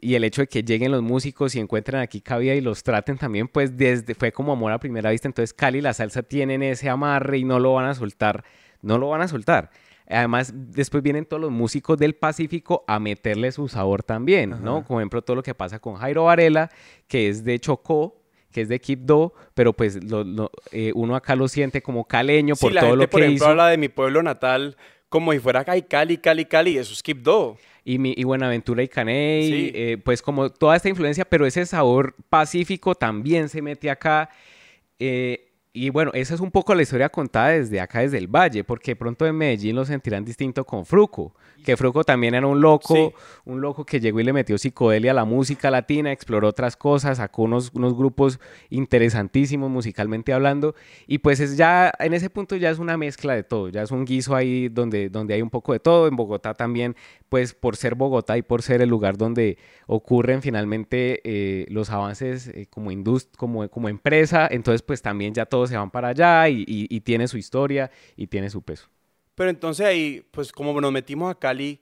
Y 0.00 0.14
el 0.14 0.24
hecho 0.24 0.42
de 0.42 0.48
que 0.48 0.62
lleguen 0.62 0.90
los 0.90 1.02
músicos 1.02 1.54
y 1.54 1.60
encuentren 1.60 2.00
aquí 2.00 2.20
cabida 2.20 2.54
y 2.54 2.60
los 2.60 2.82
traten 2.82 3.18
también, 3.18 3.46
pues 3.46 3.76
desde 3.76 4.14
fue 4.14 4.32
como 4.32 4.52
amor 4.52 4.72
a 4.72 4.78
primera 4.78 5.10
vista. 5.10 5.28
Entonces 5.28 5.54
Cali 5.54 5.78
y 5.78 5.82
la 5.82 5.94
salsa 5.94 6.22
tienen 6.22 6.62
ese 6.62 6.88
amarre 6.88 7.38
y 7.38 7.44
no 7.44 7.60
lo 7.60 7.74
van 7.74 7.86
a 7.86 7.94
soltar, 7.94 8.44
no 8.82 8.98
lo 8.98 9.08
van 9.08 9.22
a 9.22 9.28
soltar. 9.28 9.70
Además, 10.08 10.52
después 10.54 11.02
vienen 11.02 11.24
todos 11.24 11.40
los 11.40 11.50
músicos 11.50 11.98
del 11.98 12.14
Pacífico 12.14 12.84
a 12.86 13.00
meterle 13.00 13.50
su 13.52 13.68
sabor 13.68 14.02
también, 14.02 14.50
¿no? 14.62 14.78
Ajá. 14.78 14.86
Como 14.86 15.00
ejemplo 15.00 15.22
todo 15.22 15.36
lo 15.36 15.42
que 15.42 15.54
pasa 15.54 15.78
con 15.78 15.96
Jairo 15.96 16.24
Varela, 16.24 16.70
que 17.08 17.28
es 17.28 17.44
de 17.44 17.58
Chocó, 17.58 18.25
que 18.56 18.62
es 18.62 18.70
de 18.70 18.80
Quibdó, 18.80 19.34
pero 19.52 19.74
pues 19.74 20.02
lo- 20.02 20.24
lo- 20.24 20.50
eh, 20.72 20.90
uno 20.94 21.14
acá 21.14 21.36
lo 21.36 21.46
siente 21.46 21.82
como 21.82 22.06
caleño 22.06 22.54
Sí, 22.56 22.62
por 22.62 22.72
la 22.72 22.80
todo 22.80 22.90
gente, 22.92 23.04
lo 23.04 23.10
por 23.10 23.20
que 23.20 23.26
ejemplo, 23.26 23.44
hizo. 23.44 23.50
habla 23.50 23.68
de 23.68 23.76
mi 23.76 23.90
pueblo 23.90 24.22
natal 24.22 24.78
como 25.10 25.32
si 25.32 25.38
fuera 25.40 25.62
ay, 25.66 25.82
Cali, 25.82 26.16
Cali, 26.16 26.46
Cali. 26.46 26.78
Eso 26.78 26.94
es 26.94 27.02
Quibdó. 27.02 27.58
Y, 27.84 27.98
mi, 27.98 28.14
y 28.16 28.24
Buenaventura 28.24 28.82
y 28.82 28.88
Caney, 28.88 29.46
Sí. 29.50 29.72
eh, 29.74 29.98
pues 30.02 30.22
como 30.22 30.48
toda 30.48 30.74
esta 30.74 30.88
influencia, 30.88 31.26
pero 31.26 31.44
ese 31.44 31.66
sabor 31.66 32.14
pacífico 32.30 32.94
también 32.94 33.50
se 33.50 33.60
mete 33.60 33.90
acá. 33.90 34.30
eh, 34.98 35.52
y 35.76 35.90
bueno, 35.90 36.10
esa 36.14 36.34
es 36.34 36.40
un 36.40 36.50
poco 36.50 36.74
la 36.74 36.80
historia 36.80 37.10
contada 37.10 37.50
desde 37.50 37.80
acá, 37.82 38.00
desde 38.00 38.16
el 38.16 38.28
Valle, 38.28 38.64
porque 38.64 38.96
pronto 38.96 39.26
en 39.26 39.36
Medellín 39.36 39.76
lo 39.76 39.84
sentirán 39.84 40.24
distinto 40.24 40.64
con 40.64 40.86
Fruco, 40.86 41.34
que 41.66 41.76
Fruco 41.76 42.02
también 42.02 42.34
era 42.34 42.46
un 42.46 42.62
loco, 42.62 42.94
Sí. 42.94 43.12
un 43.44 43.60
loco 43.60 43.84
que 43.84 44.00
llegó 44.00 44.18
y 44.20 44.24
le 44.24 44.32
metió 44.32 44.56
psicodelia 44.56 45.10
a 45.10 45.14
la 45.14 45.26
música 45.26 45.70
latina, 45.70 46.12
exploró 46.12 46.48
otras 46.48 46.76
cosas, 46.78 47.18
sacó 47.18 47.42
unos, 47.42 47.72
unos 47.74 47.94
grupos 47.94 48.40
interesantísimos 48.70 49.70
musicalmente 49.70 50.32
hablando, 50.32 50.74
y 51.06 51.18
pues 51.18 51.40
es 51.40 51.58
ya, 51.58 51.92
en 51.98 52.14
ese 52.14 52.30
punto 52.30 52.56
ya 52.56 52.70
es 52.70 52.78
una 52.78 52.96
mezcla 52.96 53.34
de 53.34 53.42
todo, 53.42 53.68
ya 53.68 53.82
es 53.82 53.90
un 53.90 54.06
guiso 54.06 54.34
ahí 54.34 54.68
donde, 54.70 55.10
donde 55.10 55.34
hay 55.34 55.42
un 55.42 55.50
poco 55.50 55.74
de 55.74 55.80
todo, 55.80 56.08
en 56.08 56.16
Bogotá 56.16 56.54
también, 56.54 56.96
pues 57.28 57.52
por 57.52 57.76
ser 57.76 57.96
Bogotá 57.96 58.38
y 58.38 58.42
por 58.42 58.62
ser 58.62 58.80
el 58.80 58.88
lugar 58.88 59.18
donde 59.18 59.58
ocurren 59.86 60.40
finalmente 60.40 61.20
eh, 61.24 61.66
los 61.68 61.90
avances 61.90 62.48
eh, 62.48 62.66
como, 62.70 62.90
indust 62.90 63.36
como, 63.36 63.68
como 63.68 63.88
empresa, 63.88 64.48
entonces 64.50 64.82
pues 64.82 65.02
también 65.02 65.34
ya 65.34 65.44
todos 65.66 65.70
se 65.70 65.76
van 65.76 65.90
para 65.90 66.08
allá 66.08 66.48
y, 66.48 66.60
y- 66.66 66.86
y 66.88 67.00
tiene 67.00 67.26
su 67.28 67.36
historia 67.38 67.90
y 68.16 68.26
tiene 68.26 68.50
su 68.50 68.62
peso. 68.62 68.88
Pero 69.34 69.50
entonces 69.50 69.84
ahí, 69.86 70.26
pues 70.30 70.52
como 70.52 70.80
nos 70.80 70.92
metimos 70.92 71.30
a 71.30 71.38
Cali, 71.38 71.80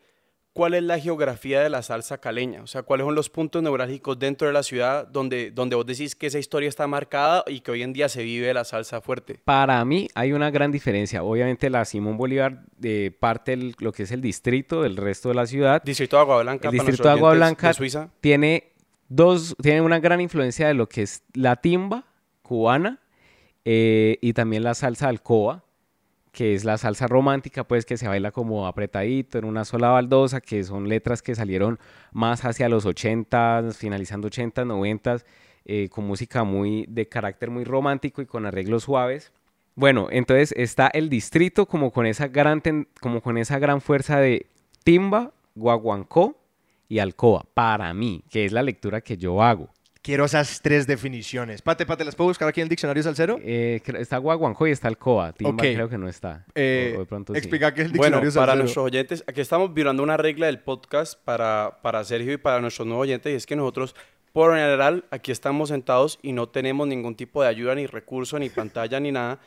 ¿cuál 0.53 0.75
es 0.75 0.83
la 0.83 0.99
geografía 0.99 1.61
de 1.61 1.69
la 1.69 1.83
salsa 1.83 2.19
caleña? 2.19 2.63
O 2.63 2.67
sea, 2.67 2.83
¿cuáles 2.83 3.05
son 3.07 3.15
los 3.15 3.29
puntos 3.31 3.63
neurálgicos 3.63 4.19
dentro 4.19 4.47
de 4.49 4.53
la 4.53 4.63
ciudad 4.63 5.07
donde, 5.07 5.51
donde 5.53 5.77
vos 5.77 5.85
decís 5.87 6.15
que 6.17 6.27
esa 6.29 6.39
historia 6.39 6.69
está 6.69 6.87
marcada 6.87 7.45
y 7.47 7.61
que 7.61 7.71
hoy 7.71 7.83
en 7.83 7.93
día 7.93 8.09
se 8.09 8.23
vive 8.25 8.53
la 8.55 8.65
salsa 8.65 9.01
fuerte? 9.01 9.39
Para 9.45 9.85
mí 9.85 10.09
hay 10.15 10.33
una 10.33 10.51
gran 10.51 10.73
diferencia. 10.73 11.23
Obviamente 11.23 11.71
la 11.71 11.85
Simón 11.85 12.17
Bolívar 12.17 12.63
eh, 12.83 13.11
parte 13.19 13.53
el- 13.53 13.75
lo 13.79 13.93
que 13.93 14.05
es 14.05 14.11
el 14.13 14.21
distrito 14.21 14.83
del 14.83 14.97
resto 14.97 15.29
de 15.29 15.35
la 15.37 15.47
ciudad. 15.47 15.83
Distrito 15.85 16.17
de 16.17 16.23
Agua 16.23 16.43
Blanca. 16.43 16.69
El 16.69 16.73
distrito 16.73 17.03
de 17.05 17.11
Agua 17.11 17.35
Blanca 17.35 17.69
De 17.69 17.75
Suiza. 17.75 18.11
tiene 18.21 18.73
dos, 19.09 19.55
tiene 19.63 19.81
una 19.81 20.01
gran 20.01 20.21
influencia 20.21 20.67
de 20.67 20.75
lo 20.75 20.89
que 20.89 21.03
es 21.03 21.23
la 21.35 21.55
timba 21.57 22.05
cubana 22.43 23.01
eh, 23.65 24.19
y 24.21 24.33
también 24.33 24.63
la 24.63 24.75
salsa 24.75 25.09
alcoba, 25.09 25.65
que 26.33 26.55
es 26.55 26.65
la 26.65 26.77
salsa 26.77 27.07
romántica, 27.07 27.65
pues 27.65 27.87
que 27.87 27.97
se 27.97 28.09
baila 28.09 28.33
como 28.33 28.67
apretadito 28.67 29.39
en 29.39 29.45
una 29.45 29.65
sola 29.65 29.89
baldosa, 29.91 30.41
que 30.41 30.65
son 30.65 30.89
letras 30.89 31.23
que 31.23 31.35
salieron 31.35 31.79
más 32.13 32.45
hacia 32.45 32.69
los 32.69 32.85
80, 32.85 33.71
finalizando 33.77 34.27
80, 34.27 34.65
90, 34.65 35.19
eh, 35.65 35.89
con 35.89 36.07
música 36.07 36.45
muy 36.45 36.87
de 36.89 37.09
carácter 37.09 37.51
muy 37.51 37.65
romántico 37.65 38.21
y 38.21 38.27
con 38.27 38.47
arreglos 38.47 38.83
suaves. 38.83 39.33
Bueno, 39.77 40.09
entonces 40.11 40.53
está 40.57 40.89
el 40.89 41.09
distrito 41.09 41.67
como 41.67 41.91
con 41.91 42.07
esa 42.07 42.29
gran, 42.29 42.63
como 43.01 43.23
con 43.23 43.39
esa 43.39 43.59
gran 43.59 43.81
fuerza 43.81 44.19
de 44.19 44.47
timba, 44.85 45.33
guaguancó 45.55 46.37
y 46.89 46.99
alcoba, 46.99 47.45
para 47.55 47.95
mí, 47.95 48.25
que 48.29 48.45
es 48.45 48.53
la 48.53 48.63
lectura 48.63 49.01
que 49.01 49.17
yo 49.17 49.43
hago. 49.43 49.71
Quiero 50.05 50.27
esas 50.27 50.61
tres 50.61 50.87
definiciones. 50.87 51.63
Pate, 51.63 51.87
Pate, 51.87 52.05
¿las 52.05 52.15
puedo 52.15 52.29
buscar 52.29 52.47
aquí 52.47 52.61
en 52.61 52.67
el 52.67 52.69
diccionario 52.69 53.03
salsero? 53.03 53.41
Eh, 53.43 53.81
está 53.99 54.19
guaguancó 54.19 54.67
y 54.67 54.71
está 54.71 54.87
alcoba, 54.89 55.33
timba 55.33 55.53
Ok. 55.53 55.61
creo 55.63 55.89
que 55.89 55.97
no 55.97 56.11
está. 56.11 56.45
Eh, 56.55 56.93
o, 56.93 56.99
o 56.99 57.01
de 57.01 57.07
pronto 57.07 57.33
sí. 57.33 57.39
explica 57.39 57.73
qué 57.73 57.81
es 57.81 57.87
el 57.87 57.97
Bueno, 57.97 58.21
diccionario 58.21 58.39
para 58.39 58.55
nuestros 58.55 58.85
oyentes, 58.85 59.25
aquí 59.27 59.41
estamos 59.41 59.73
violando 59.73 60.03
una 60.03 60.19
regla 60.19 60.45
del 60.45 60.59
podcast 60.59 61.19
para, 61.25 61.79
para 61.81 62.05
Sergio 62.05 62.35
y 62.35 62.37
para 62.37 62.61
nuestros 62.61 62.87
nuevos 62.87 63.05
oyentes, 63.05 63.33
y 63.33 63.37
es 63.37 63.47
que 63.47 63.57
nosotros, 63.57 63.97
por 64.35 64.51
lo 64.51 64.57
general, 64.57 65.07
aquí 65.11 65.33
estamos 65.33 65.71
sentados 65.71 66.19
y 66.21 66.33
no 66.33 66.51
tenemos 66.51 66.87
ningún 66.87 67.15
tipo 67.15 67.41
de 67.43 67.49
ayuda, 67.49 67.75
ni 67.75 67.87
recurso, 67.87 68.39
ni 68.39 68.51
pantalla, 68.51 69.01
ni 69.01 69.11
nada. 69.11 69.41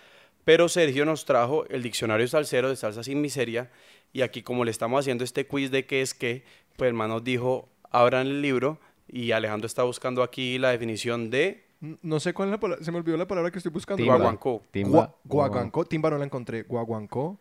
Pero 0.43 0.70
Sergio 0.70 1.06
nos 1.06 1.26
trajo 1.26 1.67
el 1.70 1.84
diccionario 1.84 2.28
salsero 2.28 2.70
de 2.70 2.78
salsa 2.78 3.04
sin 3.04 3.22
miseria, 3.22 3.70
y 4.12 4.24
aquí, 4.24 4.41
como 4.41 4.65
le 4.65 4.72
estamos 4.72 5.02
haciendo 5.02 5.24
este 5.24 5.46
quiz 5.46 5.70
de 5.70 5.86
qué 5.86 6.02
es 6.02 6.15
qué, 6.15 6.46
pues 6.78 6.88
hermano 6.88 7.13
nos 7.15 7.24
dijo: 7.24 7.70
abran 7.91 8.26
el 8.26 8.41
libro, 8.41 8.80
y 9.08 9.32
Alejandro 9.32 9.65
está 9.67 9.84
buscando 9.84 10.24
aquí 10.24 10.58
la 10.58 10.70
definición 10.72 11.30
de 11.30 11.65
No 12.02 12.20
sé 12.20 12.34
cuál 12.34 12.50
es 12.50 12.52
la 12.52 12.60
palabra, 12.60 12.84
se 12.84 12.91
me 12.91 12.98
olvidó 12.98 13.17
la 13.17 13.28
palabra 13.28 13.52
que 13.52 13.60
estoy 13.60 13.72
buscando. 13.72 14.02
Timba. 14.02 14.15
guaguancó. 14.15 14.63
Timba, 14.72 14.89
Gua- 14.89 14.93
guaguancó. 15.24 15.28
Guaguancó, 15.28 15.86
timba 15.86 16.10
no 16.10 16.17
la 16.17 16.26
encontré. 16.26 16.63
Guaguancó. 16.63 17.39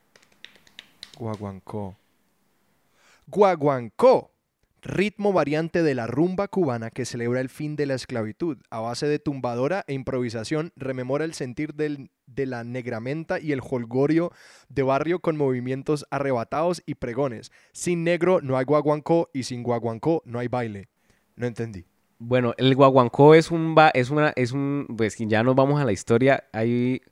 Guaguancó. 1.18 1.96
Guaguancó. 3.26 4.30
Ritmo 4.82 5.32
variante 5.32 5.82
de 5.82 5.94
la 5.96 6.06
rumba 6.06 6.46
cubana 6.46 6.90
que 6.90 7.04
celebra 7.04 7.40
el 7.40 7.48
fin 7.48 7.74
de 7.74 7.86
la 7.86 7.94
esclavitud. 7.94 8.58
A 8.70 8.78
base 8.80 9.08
de 9.08 9.18
tumbadora 9.18 9.84
e 9.88 9.94
improvisación, 9.94 10.72
rememora 10.76 11.24
el 11.24 11.34
sentir 11.34 11.74
del- 11.74 12.10
de 12.26 12.46
la 12.46 12.62
negramenta 12.62 13.40
y 13.40 13.50
el 13.52 13.60
holgorio 13.68 14.30
de 14.68 14.82
barrio 14.84 15.18
con 15.20 15.36
movimientos 15.36 16.06
arrebatados 16.10 16.82
y 16.86 16.94
pregones. 16.96 17.50
Sin 17.72 18.04
negro 18.04 18.40
no 18.42 18.56
hay 18.58 18.64
guaguancó 18.64 19.28
y 19.32 19.42
sin 19.42 19.64
guaguancó 19.64 20.22
no 20.24 20.38
hay 20.38 20.46
baile. 20.46 20.88
No 21.36 21.46
entendí. 21.46 21.84
Bueno, 22.18 22.54
el 22.56 22.74
guaguancó 22.74 23.34
es 23.34 23.50
un, 23.50 23.74
ba- 23.74 23.90
es 23.92 24.10
una, 24.10 24.32
es 24.36 24.52
un, 24.52 24.86
pues 24.96 25.16
ya 25.18 25.42
nos 25.42 25.54
vamos 25.54 25.80
a 25.80 25.84
la 25.84 25.92
historia, 25.92 26.44
hay 26.52 27.02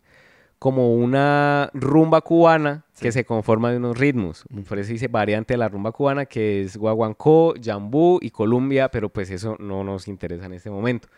como 0.58 0.94
una 0.94 1.68
rumba 1.74 2.22
cubana 2.22 2.86
que 2.98 3.12
se 3.12 3.26
conforma 3.26 3.70
de 3.70 3.76
unos 3.76 3.98
ritmos, 3.98 4.44
por 4.66 4.78
eso 4.78 4.92
dice 4.92 5.08
variante 5.08 5.54
de 5.54 5.58
la 5.58 5.68
rumba 5.68 5.92
cubana 5.92 6.24
que 6.24 6.62
es 6.62 6.78
guaguancó, 6.78 7.52
jambú 7.62 8.18
y 8.22 8.30
columbia, 8.30 8.88
pero 8.88 9.10
pues 9.10 9.28
eso 9.30 9.56
no 9.58 9.84
nos 9.84 10.08
interesa 10.08 10.46
en 10.46 10.54
este 10.54 10.70
momento. 10.70 11.08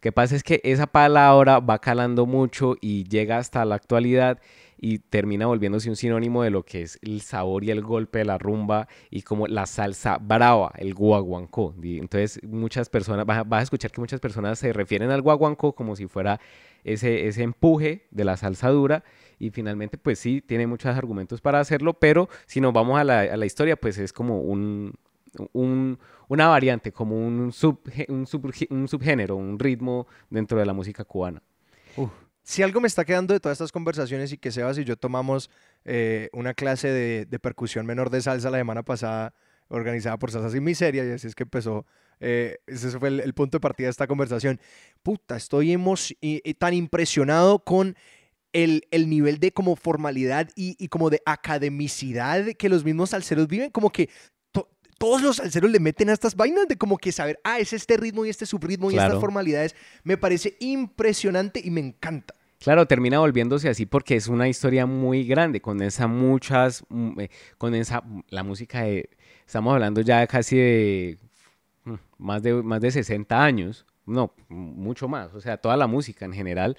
que 0.00 0.10
pasa 0.12 0.36
es 0.36 0.42
que 0.42 0.60
esa 0.64 0.86
palabra 0.86 1.60
va 1.60 1.78
calando 1.80 2.24
mucho 2.24 2.76
y 2.80 3.04
llega 3.04 3.36
hasta 3.38 3.64
la 3.66 3.74
actualidad 3.74 4.38
y 4.84 4.98
termina 4.98 5.46
volviéndose 5.46 5.88
un 5.88 5.96
sinónimo 5.96 6.42
de 6.42 6.50
lo 6.50 6.62
que 6.62 6.82
es 6.82 6.98
el 7.00 7.22
sabor 7.22 7.64
y 7.64 7.70
el 7.70 7.80
golpe 7.80 8.18
de 8.18 8.26
la 8.26 8.36
rumba 8.36 8.86
y 9.08 9.22
como 9.22 9.46
la 9.46 9.64
salsa 9.64 10.18
brava, 10.18 10.72
el 10.76 10.92
guaguancó. 10.92 11.74
Entonces 11.82 12.38
muchas 12.42 12.90
personas, 12.90 13.24
vas 13.24 13.46
a 13.50 13.62
escuchar 13.62 13.90
que 13.92 14.02
muchas 14.02 14.20
personas 14.20 14.58
se 14.58 14.74
refieren 14.74 15.10
al 15.10 15.22
guaguancó 15.22 15.74
como 15.74 15.96
si 15.96 16.06
fuera 16.06 16.38
ese, 16.84 17.28
ese 17.28 17.44
empuje 17.44 18.08
de 18.10 18.24
la 18.24 18.36
salsa 18.36 18.68
dura 18.68 19.04
y 19.38 19.48
finalmente 19.48 19.96
pues 19.96 20.18
sí, 20.18 20.42
tiene 20.42 20.66
muchos 20.66 20.94
argumentos 20.94 21.40
para 21.40 21.60
hacerlo, 21.60 21.94
pero 21.94 22.28
si 22.44 22.60
nos 22.60 22.74
vamos 22.74 23.00
a 23.00 23.04
la, 23.04 23.20
a 23.20 23.38
la 23.38 23.46
historia 23.46 23.76
pues 23.76 23.96
es 23.96 24.12
como 24.12 24.42
un, 24.42 24.92
un, 25.54 25.98
una 26.28 26.48
variante, 26.48 26.92
como 26.92 27.16
un, 27.16 27.52
sub, 27.52 27.80
un, 28.08 28.26
un, 28.68 28.88
subgénero, 28.88 29.34
un 29.34 29.58
ritmo 29.58 30.06
dentro 30.28 30.58
de 30.58 30.66
la 30.66 30.74
música 30.74 31.04
cubana. 31.04 31.42
Si 32.44 32.62
algo 32.62 32.78
me 32.78 32.88
está 32.88 33.06
quedando 33.06 33.32
de 33.32 33.40
todas 33.40 33.56
estas 33.56 33.72
conversaciones 33.72 34.30
y 34.30 34.36
que 34.36 34.52
Sebas 34.52 34.76
y 34.76 34.84
yo 34.84 34.96
tomamos 34.96 35.50
eh, 35.86 36.28
una 36.34 36.52
clase 36.52 36.88
de, 36.88 37.38
percusión 37.38 37.86
menor 37.86 38.10
de 38.10 38.20
salsa 38.20 38.50
la 38.50 38.58
semana 38.58 38.82
pasada, 38.82 39.32
organizada 39.68 40.18
por 40.18 40.30
Salsa 40.30 40.50
Sin 40.50 40.62
Miseria, 40.62 41.06
y 41.06 41.10
así 41.12 41.26
es 41.26 41.34
que 41.34 41.44
empezó, 41.44 41.86
eh, 42.20 42.58
ese 42.66 42.98
fue 42.98 43.08
el, 43.08 43.32
punto 43.32 43.56
de 43.56 43.60
partida 43.60 43.86
de 43.86 43.92
esta 43.92 44.06
conversación. 44.06 44.60
Puta, 45.02 45.36
estoy 45.36 45.74
tan 46.58 46.74
impresionado 46.74 47.60
con 47.60 47.96
el, 48.52 48.86
el, 48.90 49.08
nivel 49.08 49.40
de 49.40 49.50
como 49.52 49.74
formalidad 49.74 50.50
y, 50.54 50.76
y, 50.78 50.88
como 50.88 51.08
de 51.08 51.22
academicidad 51.24 52.44
que 52.58 52.68
los 52.68 52.84
mismos 52.84 53.10
salseros 53.10 53.48
viven, 53.48 53.70
como 53.70 53.88
que 53.88 54.10
todos 55.04 55.20
los 55.20 55.36
salseros 55.36 55.70
le 55.70 55.80
meten 55.80 56.08
a 56.08 56.14
estas 56.14 56.34
vainas 56.34 56.66
de 56.66 56.78
como 56.78 56.96
que 56.96 57.12
saber, 57.12 57.38
ah, 57.44 57.58
es 57.58 57.74
este 57.74 57.98
ritmo 57.98 58.24
y 58.24 58.30
este 58.30 58.46
subritmo 58.46 58.90
y 58.90 58.96
estas 58.96 59.20
formalidades. 59.20 59.76
Me 60.02 60.16
parece 60.16 60.56
impresionante 60.60 61.60
y 61.62 61.70
me 61.70 61.80
encanta. 61.80 62.34
Claro, 62.58 62.86
termina 62.86 63.18
volviéndose 63.18 63.68
así 63.68 63.84
porque 63.84 64.16
es 64.16 64.28
una 64.28 64.48
historia 64.48 64.86
muy 64.86 65.24
grande, 65.24 65.60
condensa 65.60 66.06
muchas, 66.06 66.84
mm, 66.88 67.20
eh, 67.20 67.30
condensa 67.58 68.02
la 68.30 68.42
música 68.44 68.84
de, 68.84 69.10
estamos 69.46 69.74
hablando 69.74 70.00
ya 70.00 70.26
casi 70.26 70.56
de 70.56 71.18
mm, 71.84 71.94
más 72.16 72.42
de, 72.42 72.62
más 72.62 72.80
de 72.80 72.90
60 72.90 73.44
años, 73.44 73.84
no, 74.06 74.32
mucho 74.48 75.06
más, 75.06 75.34
o 75.34 75.40
sea, 75.42 75.58
toda 75.58 75.76
la 75.76 75.86
música 75.86 76.24
en 76.24 76.32
general, 76.32 76.78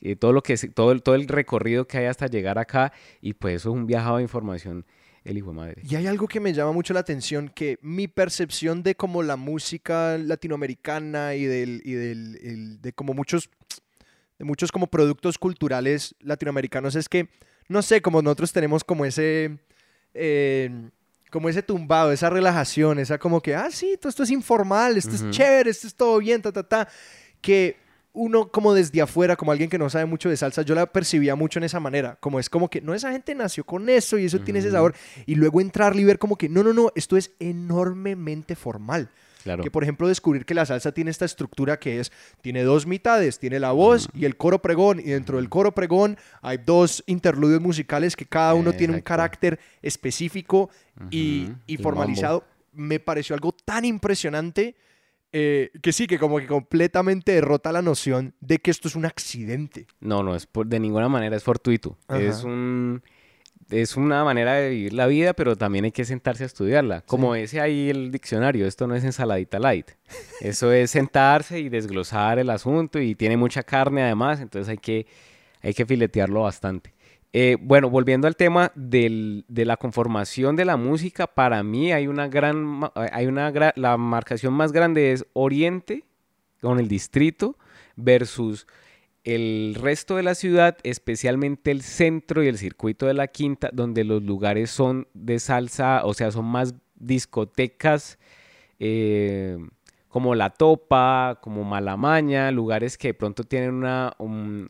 eh, 0.00 0.14
todo 0.14 0.32
lo 0.32 0.44
que 0.44 0.56
todo, 0.68 0.96
todo 1.00 1.16
el 1.16 1.26
recorrido 1.26 1.88
que 1.88 1.98
hay 1.98 2.06
hasta 2.06 2.28
llegar 2.28 2.56
acá 2.56 2.92
y 3.20 3.32
pues 3.32 3.56
eso 3.56 3.70
es 3.70 3.74
un 3.74 3.86
viajado 3.88 4.18
de 4.18 4.22
información 4.22 4.86
el 5.24 5.38
hijo 5.38 5.50
de 5.50 5.56
madre. 5.56 5.82
Y 5.88 5.96
hay 5.96 6.06
algo 6.06 6.28
que 6.28 6.38
me 6.40 6.52
llama 6.52 6.72
mucho 6.72 6.92
la 6.94 7.00
atención, 7.00 7.48
que 7.48 7.78
mi 7.82 8.08
percepción 8.08 8.82
de 8.82 8.94
como 8.94 9.22
la 9.22 9.36
música 9.36 10.18
latinoamericana 10.18 11.34
y 11.34 11.44
del, 11.44 11.82
y 11.84 11.92
del 11.94 12.80
de 12.80 12.92
como 12.92 13.14
muchos, 13.14 13.50
de 14.38 14.44
muchos 14.44 14.70
como 14.70 14.86
productos 14.86 15.38
culturales 15.38 16.14
latinoamericanos 16.20 16.94
es 16.94 17.08
que, 17.08 17.28
no 17.68 17.80
sé, 17.82 18.02
como 18.02 18.22
nosotros 18.22 18.52
tenemos 18.52 18.84
como 18.84 19.04
ese... 19.04 19.58
Eh, 20.12 20.90
como 21.30 21.48
ese 21.48 21.64
tumbado, 21.64 22.12
esa 22.12 22.30
relajación, 22.30 23.00
esa 23.00 23.18
como 23.18 23.40
que, 23.40 23.56
ah, 23.56 23.68
sí, 23.68 23.96
todo 24.00 24.08
esto 24.08 24.22
es 24.22 24.30
informal, 24.30 24.96
esto 24.96 25.16
es 25.16 25.28
chévere, 25.30 25.68
esto 25.68 25.88
es 25.88 25.94
todo 25.96 26.18
bien, 26.18 26.40
ta, 26.40 26.52
ta, 26.52 26.62
ta, 26.62 26.88
que 27.40 27.76
uno 28.14 28.48
como 28.48 28.72
desde 28.72 29.02
afuera, 29.02 29.36
como 29.36 29.52
alguien 29.52 29.68
que 29.68 29.76
no 29.76 29.90
sabe 29.90 30.06
mucho 30.06 30.30
de 30.30 30.36
salsa, 30.36 30.62
yo 30.62 30.74
la 30.74 30.86
percibía 30.86 31.34
mucho 31.34 31.58
en 31.58 31.64
esa 31.64 31.80
manera, 31.80 32.16
como 32.20 32.38
es 32.38 32.48
como 32.48 32.70
que 32.70 32.80
no 32.80 32.94
esa 32.94 33.10
gente 33.10 33.34
nació 33.34 33.64
con 33.64 33.88
eso 33.88 34.16
y 34.18 34.24
eso 34.24 34.40
tiene 34.40 34.60
ese 34.60 34.70
sabor 34.70 34.94
y 35.26 35.34
luego 35.34 35.60
entrar 35.60 35.96
y 35.96 36.04
ver 36.04 36.18
como 36.18 36.36
que 36.36 36.48
no, 36.48 36.62
no, 36.62 36.72
no, 36.72 36.92
esto 36.94 37.16
es 37.16 37.32
enormemente 37.40 38.54
formal. 38.54 39.10
Claro. 39.42 39.62
Que 39.62 39.70
por 39.70 39.82
ejemplo 39.82 40.08
descubrir 40.08 40.46
que 40.46 40.54
la 40.54 40.64
salsa 40.64 40.92
tiene 40.92 41.10
esta 41.10 41.26
estructura 41.26 41.78
que 41.78 42.00
es, 42.00 42.12
tiene 42.40 42.62
dos 42.62 42.86
mitades, 42.86 43.38
tiene 43.38 43.60
la 43.60 43.72
voz 43.72 44.08
y 44.14 44.24
el 44.24 44.38
coro 44.38 44.62
pregón 44.62 45.00
y 45.00 45.10
dentro 45.10 45.36
del 45.36 45.50
coro 45.50 45.74
pregón 45.74 46.16
hay 46.40 46.58
dos 46.64 47.04
interludios 47.06 47.60
musicales 47.60 48.16
que 48.16 48.24
cada 48.24 48.54
uno 48.54 48.72
tiene 48.72 48.94
un 48.94 49.00
carácter 49.02 49.58
específico 49.82 50.70
y, 51.10 51.50
y 51.66 51.76
formalizado. 51.76 52.44
Me 52.72 53.00
pareció 53.00 53.34
algo 53.34 53.52
tan 53.52 53.84
impresionante 53.84 54.76
eh, 55.36 55.72
que 55.82 55.92
sí, 55.92 56.06
que 56.06 56.20
como 56.20 56.38
que 56.38 56.46
completamente 56.46 57.32
derrota 57.32 57.72
la 57.72 57.82
noción 57.82 58.34
de 58.40 58.58
que 58.58 58.70
esto 58.70 58.86
es 58.86 58.94
un 58.94 59.04
accidente. 59.04 59.88
No, 59.98 60.22
no, 60.22 60.36
es 60.36 60.46
por, 60.46 60.68
de 60.68 60.78
ninguna 60.78 61.08
manera 61.08 61.36
es 61.36 61.42
fortuito. 61.42 61.98
Es 62.08 62.44
un 62.44 63.02
es 63.68 63.96
una 63.96 64.22
manera 64.22 64.52
de 64.54 64.70
vivir 64.70 64.92
la 64.92 65.08
vida, 65.08 65.32
pero 65.32 65.56
también 65.56 65.86
hay 65.86 65.90
que 65.90 66.04
sentarse 66.04 66.44
a 66.44 66.46
estudiarla. 66.46 67.00
Como 67.00 67.34
ese 67.34 67.60
ahí 67.60 67.90
el 67.90 68.12
diccionario, 68.12 68.64
esto 68.64 68.86
no 68.86 68.94
es 68.94 69.02
ensaladita 69.02 69.58
light. 69.58 69.90
Eso 70.40 70.72
es 70.72 70.92
sentarse 70.92 71.58
y 71.58 71.68
desglosar 71.68 72.38
el 72.38 72.50
asunto 72.50 73.00
y 73.00 73.16
tiene 73.16 73.36
mucha 73.36 73.64
carne 73.64 74.04
además, 74.04 74.40
entonces 74.40 74.68
hay 74.68 74.78
que, 74.78 75.06
hay 75.62 75.74
que 75.74 75.84
filetearlo 75.84 76.42
bastante. 76.42 76.94
Eh, 77.36 77.56
bueno, 77.60 77.90
volviendo 77.90 78.28
al 78.28 78.36
tema 78.36 78.70
de 78.76 79.42
la 79.48 79.76
conformación 79.76 80.54
de 80.54 80.64
la 80.64 80.76
música, 80.76 81.26
para 81.26 81.64
mí 81.64 81.90
hay 81.90 82.06
una 82.06 82.28
gran, 82.28 82.82
hay 82.94 83.26
una 83.26 83.52
la 83.74 83.96
marcación 83.96 84.54
más 84.54 84.70
grande 84.70 85.10
es 85.10 85.26
Oriente 85.32 86.04
con 86.60 86.78
el 86.78 86.86
distrito 86.86 87.58
versus 87.96 88.68
el 89.24 89.74
resto 89.74 90.14
de 90.14 90.22
la 90.22 90.36
ciudad, 90.36 90.78
especialmente 90.84 91.72
el 91.72 91.82
centro 91.82 92.44
y 92.44 92.46
el 92.46 92.56
circuito 92.56 93.06
de 93.06 93.14
la 93.14 93.26
quinta, 93.26 93.68
donde 93.72 94.04
los 94.04 94.22
lugares 94.22 94.70
son 94.70 95.08
de 95.12 95.40
salsa, 95.40 96.02
o 96.04 96.14
sea, 96.14 96.30
son 96.30 96.44
más 96.44 96.76
discotecas 96.94 98.16
eh, 98.78 99.58
como 100.06 100.36
La 100.36 100.50
Topa, 100.50 101.40
como 101.42 101.64
Malamaña, 101.64 102.52
lugares 102.52 102.96
que 102.96 103.08
de 103.08 103.14
pronto 103.14 103.42
tienen 103.42 103.74
una 103.74 104.12
un 104.18 104.68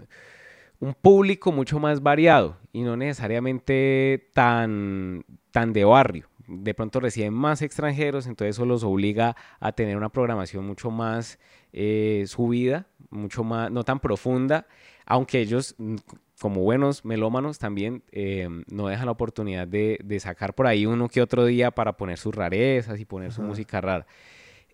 público 0.93 1.53
mucho 1.53 1.79
más 1.79 2.03
variado 2.03 2.59
y 2.73 2.83
no 2.83 2.97
necesariamente 2.97 4.29
tan, 4.35 5.25
tan 5.53 5.73
de 5.73 5.85
barrio. 5.85 6.29
De 6.47 6.75
pronto 6.75 7.01
reciben 7.01 7.33
más 7.33 7.63
extranjeros, 7.63 8.27
entonces 8.27 8.57
eso 8.57 8.67
los 8.67 8.85
obliga 8.85 9.35
a 9.61 9.73
tener 9.73 9.97
una 9.97 10.11
programación 10.11 10.67
mucho 10.67 10.91
más 10.91 11.39
eh, 11.73 12.25
subida, 12.27 12.87
mucho 13.09 13.45
más, 13.45 13.71
no 13.71 13.83
tan 13.85 13.99
profunda, 13.99 14.67
aunque 15.07 15.41
ellos, 15.41 15.75
mm, 15.79 15.97
como 16.39 16.61
buenos 16.61 17.05
melómanos, 17.05 17.59
también 17.59 18.03
eh, 18.13 18.49
no 18.69 18.89
dejan 18.89 19.07
la 19.07 19.13
oportunidad 19.13 19.67
de, 19.67 20.19
sacar 20.21 20.55
por 20.55 20.67
ahí 20.67 20.85
uno 20.85 21.09
que 21.09 21.23
otro 21.23 21.47
día 21.47 21.71
para 21.71 21.97
poner 21.97 22.19
sus 22.19 22.35
rarezas 22.35 23.01
y 23.01 23.07
poner 23.07 23.33
su 23.33 23.41
música 23.41 23.81
rara. 23.81 24.07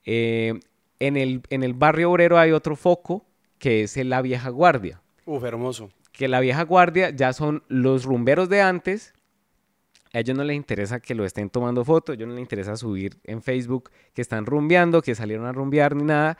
Eh, 0.05 0.59
en, 0.99 1.17
el, 1.17 1.43
en 1.51 1.63
el 1.63 1.75
barrio 1.75 2.11
obrero 2.11 2.39
hay 2.39 2.51
otro 2.51 2.75
foco 2.75 3.25
que 3.59 3.83
es 3.83 3.97
la 3.99 4.23
vieja 4.23 4.49
guardia. 4.49 5.01
Uf, 5.27 5.45
hermoso 5.45 5.91
que 6.13 6.29
la 6.29 6.41
vieja 6.41 6.63
guardia 6.65 7.11
ya 7.11 7.33
son 7.33 7.63
los 7.69 8.05
rumberos 8.05 8.49
de 8.49 8.63
antes. 8.63 9.15
A 10.13 10.21
ellos 10.21 10.37
no 10.37 10.45
les 10.45 10.57
interesa 10.57 11.01
que 11.01 11.15
lo 11.15 11.25
estén 11.25 11.51
tomando 11.51 11.85
fotos, 11.85 12.13
a 12.13 12.17
ellos 12.17 12.29
no 12.29 12.35
les 12.35 12.43
interesa 12.43 12.77
subir 12.77 13.19
en 13.25 13.43
Facebook 13.43 13.91
que 14.13 14.23
están 14.23 14.45
rumbeando, 14.45 15.03
que 15.03 15.15
salieron 15.15 15.47
a 15.47 15.53
rumbear 15.53 15.95
ni 15.95 16.05
nada. 16.05 16.37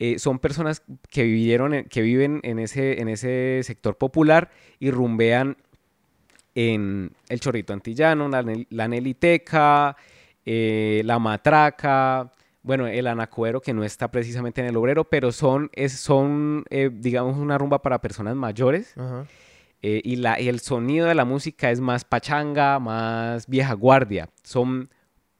Eh, 0.00 0.18
son 0.18 0.38
personas 0.38 0.82
que 1.10 1.24
vivieron, 1.24 1.84
que 1.84 2.02
viven 2.02 2.40
en 2.44 2.58
ese, 2.58 3.00
en 3.00 3.08
ese 3.08 3.60
sector 3.64 3.96
popular 3.96 4.50
y 4.78 4.90
rumbean 4.90 5.56
en 6.54 7.12
el 7.28 7.40
Chorrito 7.40 7.72
Antillano, 7.72 8.28
la, 8.28 8.44
la 8.70 8.88
Neliteca, 8.88 9.96
eh, 10.44 11.02
la 11.04 11.18
Matraca, 11.18 12.32
bueno, 12.68 12.86
el 12.86 13.06
anacuero 13.06 13.62
que 13.62 13.72
no 13.72 13.82
está 13.82 14.10
precisamente 14.10 14.60
en 14.60 14.66
el 14.66 14.76
obrero, 14.76 15.04
pero 15.04 15.32
son, 15.32 15.70
es, 15.72 15.94
son 15.94 16.66
eh, 16.68 16.90
digamos, 16.92 17.38
una 17.38 17.56
rumba 17.56 17.80
para 17.80 18.02
personas 18.02 18.36
mayores. 18.36 18.94
Eh, 19.80 20.02
y, 20.04 20.16
la, 20.16 20.34
el 20.34 20.60
sonido 20.60 21.06
de 21.06 21.14
la 21.14 21.24
música 21.24 21.70
es 21.70 21.80
más 21.80 22.04
pachanga, 22.04 22.78
más 22.78 23.46
vieja 23.46 23.72
guardia. 23.72 24.28
Son, 24.42 24.90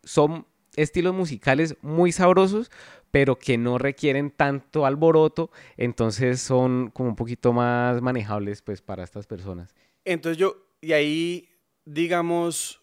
son 0.04 0.46
estilos 0.74 1.14
musicales 1.14 1.76
muy 1.82 2.12
sabrosos, 2.12 2.70
pero 3.10 3.38
que 3.38 3.58
no 3.58 3.76
requieren 3.76 4.30
tanto 4.30 4.86
alboroto, 4.86 5.50
entonces 5.76 6.40
son 6.40 6.90
como 6.94 7.10
un 7.10 7.16
poquito 7.16 7.52
más 7.52 8.00
manejables 8.00 8.62
pues 8.62 8.80
para 8.80 9.04
estas 9.04 9.26
personas. 9.26 9.74
Entonces 10.06 10.38
yo, 10.38 10.56
y 10.80 10.92
ahí, 10.92 11.50
digamos, 11.84 12.80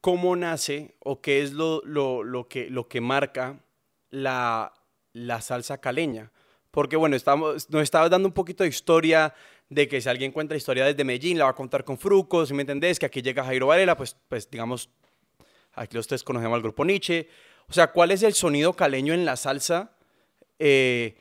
¿cómo 0.00 0.34
nace 0.34 0.96
o 0.98 1.20
qué 1.20 1.44
es 1.44 1.52
lo, 1.52 1.82
lo, 1.84 2.24
lo 2.24 2.48
que, 2.48 2.68
lo 2.68 2.88
que 2.88 3.00
marca 3.00 3.60
la, 4.10 4.72
salsa 5.40 5.78
caleña. 5.78 6.32
Porque 6.70 6.96
bueno, 6.96 7.16
estamos, 7.16 7.70
nos 7.70 7.82
estabas 7.82 8.10
dando 8.10 8.28
un 8.28 8.34
poquito 8.34 8.64
de 8.64 8.68
historia 8.68 9.34
de 9.68 9.88
que 9.88 10.00
si 10.00 10.08
alguien 10.08 10.32
cuenta 10.32 10.54
historia 10.54 10.84
desde 10.84 11.04
Medellín, 11.04 11.38
la 11.38 11.44
va 11.44 11.50
a 11.50 11.54
contar 11.54 11.84
con 11.84 11.98
Fruco, 11.98 12.46
si 12.46 12.54
me 12.54 12.62
entendés, 12.62 12.98
que 12.98 13.06
aquí 13.06 13.22
llega 13.22 13.44
Jairo 13.44 13.68
Varela, 13.68 13.96
pues, 13.96 14.16
pues 14.28 14.48
digamos, 14.50 14.90
aquí 15.72 15.96
los 15.96 16.06
tres 16.06 16.22
conocemos 16.22 16.56
al 16.56 16.62
grupo 16.62 16.84
Nietzsche. 16.84 17.28
O 17.68 17.72
sea, 17.72 17.88
¿cuál 17.88 18.10
es 18.10 18.22
el 18.22 18.34
sonido 18.34 18.74
caleño 18.74 19.12
en 19.12 19.24
la 19.24 19.36
salsa 19.36 19.96
eh, 20.58 21.16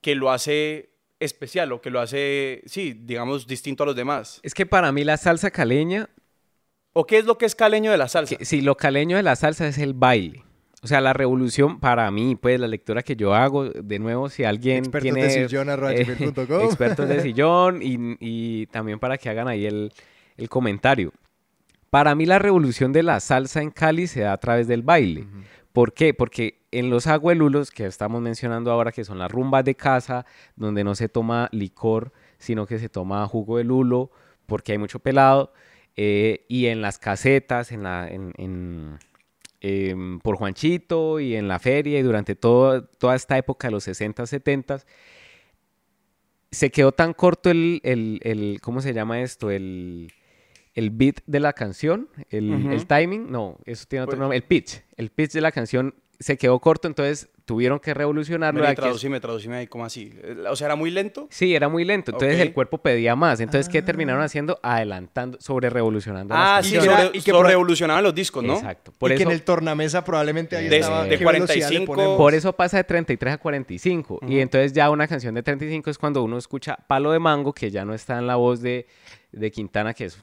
que 0.00 0.14
lo 0.14 0.30
hace 0.30 0.90
especial 1.18 1.72
o 1.72 1.80
que 1.80 1.90
lo 1.90 2.00
hace, 2.00 2.62
sí, 2.66 2.92
digamos, 2.94 3.46
distinto 3.46 3.82
a 3.82 3.86
los 3.86 3.96
demás? 3.96 4.40
Es 4.42 4.54
que 4.54 4.66
para 4.66 4.92
mí 4.92 5.04
la 5.04 5.16
salsa 5.16 5.50
caleña... 5.50 6.10
¿O 6.98 7.06
qué 7.06 7.18
es 7.18 7.26
lo 7.26 7.36
que 7.36 7.44
es 7.44 7.54
caleño 7.54 7.90
de 7.90 7.98
la 7.98 8.08
salsa? 8.08 8.36
sí, 8.40 8.62
lo 8.62 8.74
caleño 8.76 9.18
de 9.18 9.22
la 9.22 9.36
salsa 9.36 9.68
es 9.68 9.76
el 9.76 9.92
baile 9.92 10.45
O 10.82 10.86
sea, 10.86 11.00
la 11.00 11.12
revolución 11.12 11.80
para 11.80 12.08
mí, 12.10 12.36
pues 12.36 12.60
la 12.60 12.68
lectura 12.68 13.02
que 13.02 13.16
yo 13.16 13.34
hago, 13.34 13.64
de 13.70 13.98
nuevo, 13.98 14.28
si 14.28 14.44
alguien 14.44 14.78
Expertos 14.84 15.02
tiene... 15.02 15.22
de 15.24 15.30
sillón, 15.48 15.68
eh, 15.68 16.02
expertos 16.64 17.08
de 17.08 17.20
sillón 17.22 17.80
y, 17.82 18.16
y 18.20 18.66
también 18.66 18.98
para 18.98 19.16
que 19.18 19.28
hagan 19.28 19.48
ahí 19.48 19.66
el, 19.66 19.92
el 20.36 20.48
comentario. 20.48 21.12
Para 21.90 22.14
mí 22.14 22.26
la 22.26 22.38
revolución 22.38 22.92
de 22.92 23.02
la 23.02 23.20
salsa 23.20 23.62
en 23.62 23.70
Cali 23.70 24.06
se 24.06 24.20
da 24.20 24.32
a 24.34 24.36
través 24.36 24.68
del 24.68 24.82
baile. 24.82 25.26
¿Por 25.72 25.92
qué? 25.92 26.14
Porque 26.14 26.60
en 26.70 26.90
los 26.90 27.06
aguelulos 27.06 27.70
que 27.70 27.86
estamos 27.86 28.20
mencionando 28.20 28.70
ahora, 28.70 28.92
que 28.92 29.04
son 29.04 29.18
las 29.18 29.30
rumbas 29.30 29.64
de 29.64 29.74
casa, 29.74 30.26
donde 30.56 30.84
no 30.84 30.94
se 30.94 31.08
toma 31.08 31.48
licor, 31.52 32.12
sino 32.38 32.66
que 32.66 32.78
se 32.78 32.88
toma 32.88 33.26
jugo 33.26 33.58
de 33.58 33.64
lulo, 33.64 34.10
porque 34.46 34.72
hay 34.72 34.78
mucho 34.78 34.98
pelado, 34.98 35.52
eh, 35.96 36.44
y 36.48 36.66
en 36.66 36.82
las 36.82 36.98
casetas, 36.98 37.72
en 37.72 37.82
la, 37.82 38.08
en, 38.08 38.32
en- 38.36 38.98
em, 39.60 40.18
por 40.20 40.36
Juanchito 40.36 41.18
y 41.20 41.34
en 41.36 41.48
la 41.48 41.58
feria 41.58 41.98
y 41.98 42.02
durante 42.02 42.34
todo- 42.34 42.84
toda 42.84 43.14
esta 43.16 43.36
época 43.38 43.68
de 43.68 43.72
los 43.72 43.84
60, 43.84 44.26
70, 44.26 44.78
se 46.50 46.70
quedó 46.70 46.92
tan 46.92 47.12
corto 47.12 47.50
el, 47.50 47.80
el- 47.82 48.20
el- 48.22 48.58
¿cómo 48.62 48.80
se 48.80 48.94
llama 48.94 49.20
esto? 49.20 49.50
El, 49.50 50.12
el 50.74 50.90
beat 50.90 51.20
de 51.26 51.40
la 51.40 51.52
canción, 51.52 52.08
el, 52.30 52.52
Ujú. 52.54 52.70
el 52.70 52.86
timing, 52.86 53.30
no, 53.30 53.58
eso 53.64 53.84
tiene 53.88 54.02
otro 54.04 54.12
Pues- 54.12 54.20
nombre, 54.20 54.36
el 54.36 54.44
pitch, 54.44 54.82
el 54.96 55.10
pitch 55.10 55.32
de 55.32 55.40
la 55.40 55.52
canción 55.52 55.94
se 56.18 56.36
quedó 56.38 56.58
corto, 56.60 56.88
entonces 56.88 57.28
tuvieron 57.44 57.78
que 57.78 57.94
revolucionarlo. 57.94 58.60
Vení, 58.62 58.74
traducime, 58.74 59.20
traducime 59.20 59.56
ahí, 59.56 59.66
¿cómo 59.66 59.84
así? 59.84 60.12
Eh, 60.22 60.36
O 60.50 60.56
sea, 60.56 60.66
era 60.66 60.74
muy 60.76 60.90
lento. 60.90 61.28
Sí, 61.30 61.54
era 61.54 61.68
muy 61.68 61.84
lento, 61.84 62.10
entonces 62.12 62.40
el 62.40 62.52
cuerpo 62.52 62.78
pedía 62.78 63.14
más. 63.14 63.38
Entonces, 63.40 63.68
¿qué 63.68 63.82
terminaron 63.82 64.22
haciendo? 64.22 64.58
Adelantando, 64.62 65.38
sobre 65.40 65.70
revolucionando 65.70 66.34
Ah, 66.34 66.56
las 66.56 66.66
sí, 66.66 66.74
sobre, 66.76 67.10
y 67.12 67.22
que 67.22 67.32
lo 67.32 67.38
por- 67.38 67.46
revolucionaban 67.46 68.02
los 68.02 68.14
discos, 68.14 68.42
¿no? 68.42 68.54
Exacto. 68.54 68.92
Por 68.98 69.10
y 69.10 69.14
eso, 69.14 69.18
que 69.18 69.22
en 69.24 69.30
el 69.30 69.42
tornamesa 69.42 70.04
probablemente 70.04 70.56
ahí 70.56 70.68
De- 70.68 70.78
estaba. 70.78 71.04
de 71.04 71.18
¿qué 71.18 71.24
velocidad 71.24 71.70
le 71.70 71.86
45, 71.86 71.92
ponemos? 71.94 72.16
por 72.16 72.34
eso 72.34 72.52
pasa 72.54 72.78
de 72.78 72.84
33 72.84 73.34
a 73.34 73.38
45. 73.38 74.18
Y 74.22 74.24
Ujú. 74.26 74.34
entonces 74.38 74.72
ya 74.72 74.90
una 74.90 75.06
canción 75.06 75.34
de 75.34 75.42
35 75.42 75.90
es 75.90 75.98
cuando 75.98 76.22
uno 76.24 76.38
escucha 76.38 76.76
Palo 76.86 77.12
de 77.12 77.18
Mango, 77.18 77.52
que 77.52 77.70
ya 77.70 77.84
no 77.84 77.94
está 77.94 78.18
en 78.18 78.26
la 78.26 78.36
voz 78.36 78.60
de, 78.60 78.86
de 79.32 79.50
Quintana, 79.50 79.94
que 79.94 80.06
es, 80.06 80.22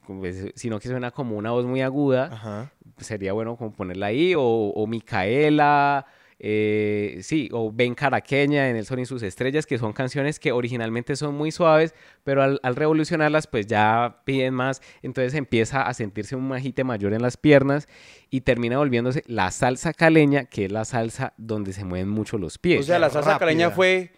sino 0.55 0.79
que 0.79 0.87
suena 0.87 1.11
como 1.11 1.37
una 1.37 1.51
voz 1.51 1.65
muy 1.65 1.81
aguda. 1.81 2.29
Ajá. 2.31 2.71
Sería 2.97 3.33
bueno 3.33 3.55
como 3.55 3.73
ponerla 3.73 4.07
ahí. 4.07 4.33
O, 4.35 4.41
o 4.41 4.87
Micaela, 4.87 6.05
eh, 6.45 7.19
sí, 7.21 7.47
o 7.53 7.71
Ven 7.71 7.95
Caraqueña 7.95 8.69
en 8.69 8.75
El 8.75 8.85
Sol 8.85 8.99
y 8.99 9.05
sus 9.05 9.23
Estrellas, 9.23 9.65
que 9.65 9.77
son 9.77 9.93
canciones 9.93 10.39
que 10.39 10.51
originalmente 10.51 11.15
son 11.15 11.35
muy 11.35 11.51
suaves, 11.51 11.93
pero 12.23 12.43
al, 12.43 12.59
al 12.63 12.75
revolucionarlas, 12.75 13.47
pues 13.47 13.65
ya 13.67 14.21
piden 14.25 14.53
más. 14.53 14.81
Entonces 15.01 15.35
empieza 15.35 15.83
a 15.83 15.93
sentirse 15.93 16.35
un 16.35 16.47
majite 16.47 16.83
mayor 16.83 17.13
en 17.13 17.21
las 17.21 17.37
piernas 17.37 17.87
y 18.29 18.41
termina 18.41 18.77
volviéndose 18.77 19.23
la 19.27 19.51
salsa 19.51 19.93
caleña, 19.93 20.45
que 20.45 20.65
es 20.65 20.71
la 20.71 20.85
salsa 20.85 21.33
donde 21.37 21.71
se 21.71 21.85
mueven 21.85 22.09
mucho 22.09 22.37
los 22.37 22.57
pies. 22.57 22.81
O 22.81 22.83
sea, 22.83 22.99
la 22.99 23.09
salsa 23.09 23.31
rápida. 23.31 23.39
caleña 23.39 23.71
fue 23.71 24.11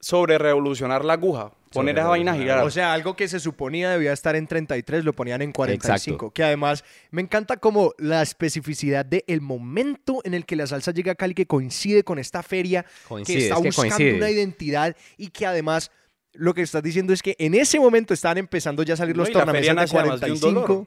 sobre 0.00 0.38
revolucionar 0.38 1.04
la 1.04 1.14
aguja, 1.14 1.52
poner 1.74 1.98
esa 1.98 2.08
vaina 2.08 2.32
a 2.32 2.36
girar. 2.36 2.64
O 2.64 2.70
sea, 2.70 2.92
algo 2.92 3.16
que 3.16 3.28
se 3.28 3.40
suponía 3.40 3.90
debía 3.90 4.12
estar 4.12 4.36
en 4.36 4.46
33 4.46 5.04
lo 5.04 5.12
ponían 5.12 5.42
en 5.42 5.52
45. 5.52 6.30
Que 6.32 6.42
además 6.44 6.84
me 7.10 7.20
encanta 7.22 7.56
como 7.58 7.92
la 7.98 8.22
especificidad 8.22 9.04
del 9.04 9.40
momento 9.40 10.20
en 10.24 10.34
el 10.34 10.46
que 10.46 10.56
la 10.56 10.66
salsa 10.66 10.92
llega 10.92 11.12
a 11.12 11.14
Cali 11.14 11.34
que 11.34 11.46
coincide 11.46 12.04
con 12.04 12.18
esta 12.18 12.42
feria 12.42 12.84
Coincide, 13.08 13.36
que 13.38 13.42
está 13.44 13.54
es 13.56 13.60
que 13.60 13.66
buscando 13.68 13.94
coincide. 13.96 14.16
una 14.16 14.30
identidad 14.30 14.96
y 15.16 15.28
que 15.28 15.46
además 15.46 15.90
lo 16.32 16.52
que 16.54 16.62
estás 16.62 16.82
diciendo 16.82 17.12
es 17.12 17.22
que 17.22 17.36
en 17.38 17.54
ese 17.54 17.78
momento 17.78 18.12
estaban 18.14 18.38
empezando 18.38 18.82
ya 18.82 18.94
a 18.94 18.96
salir 18.96 19.16
No, 19.16 19.22
los 19.22 19.32
tornamesas 19.32 19.68
de 19.68 19.74
nace 19.74 19.96
además 19.98 20.20
de 20.20 20.32
un 20.32 20.38
45. 20.40 20.60
dolor. 20.68 20.86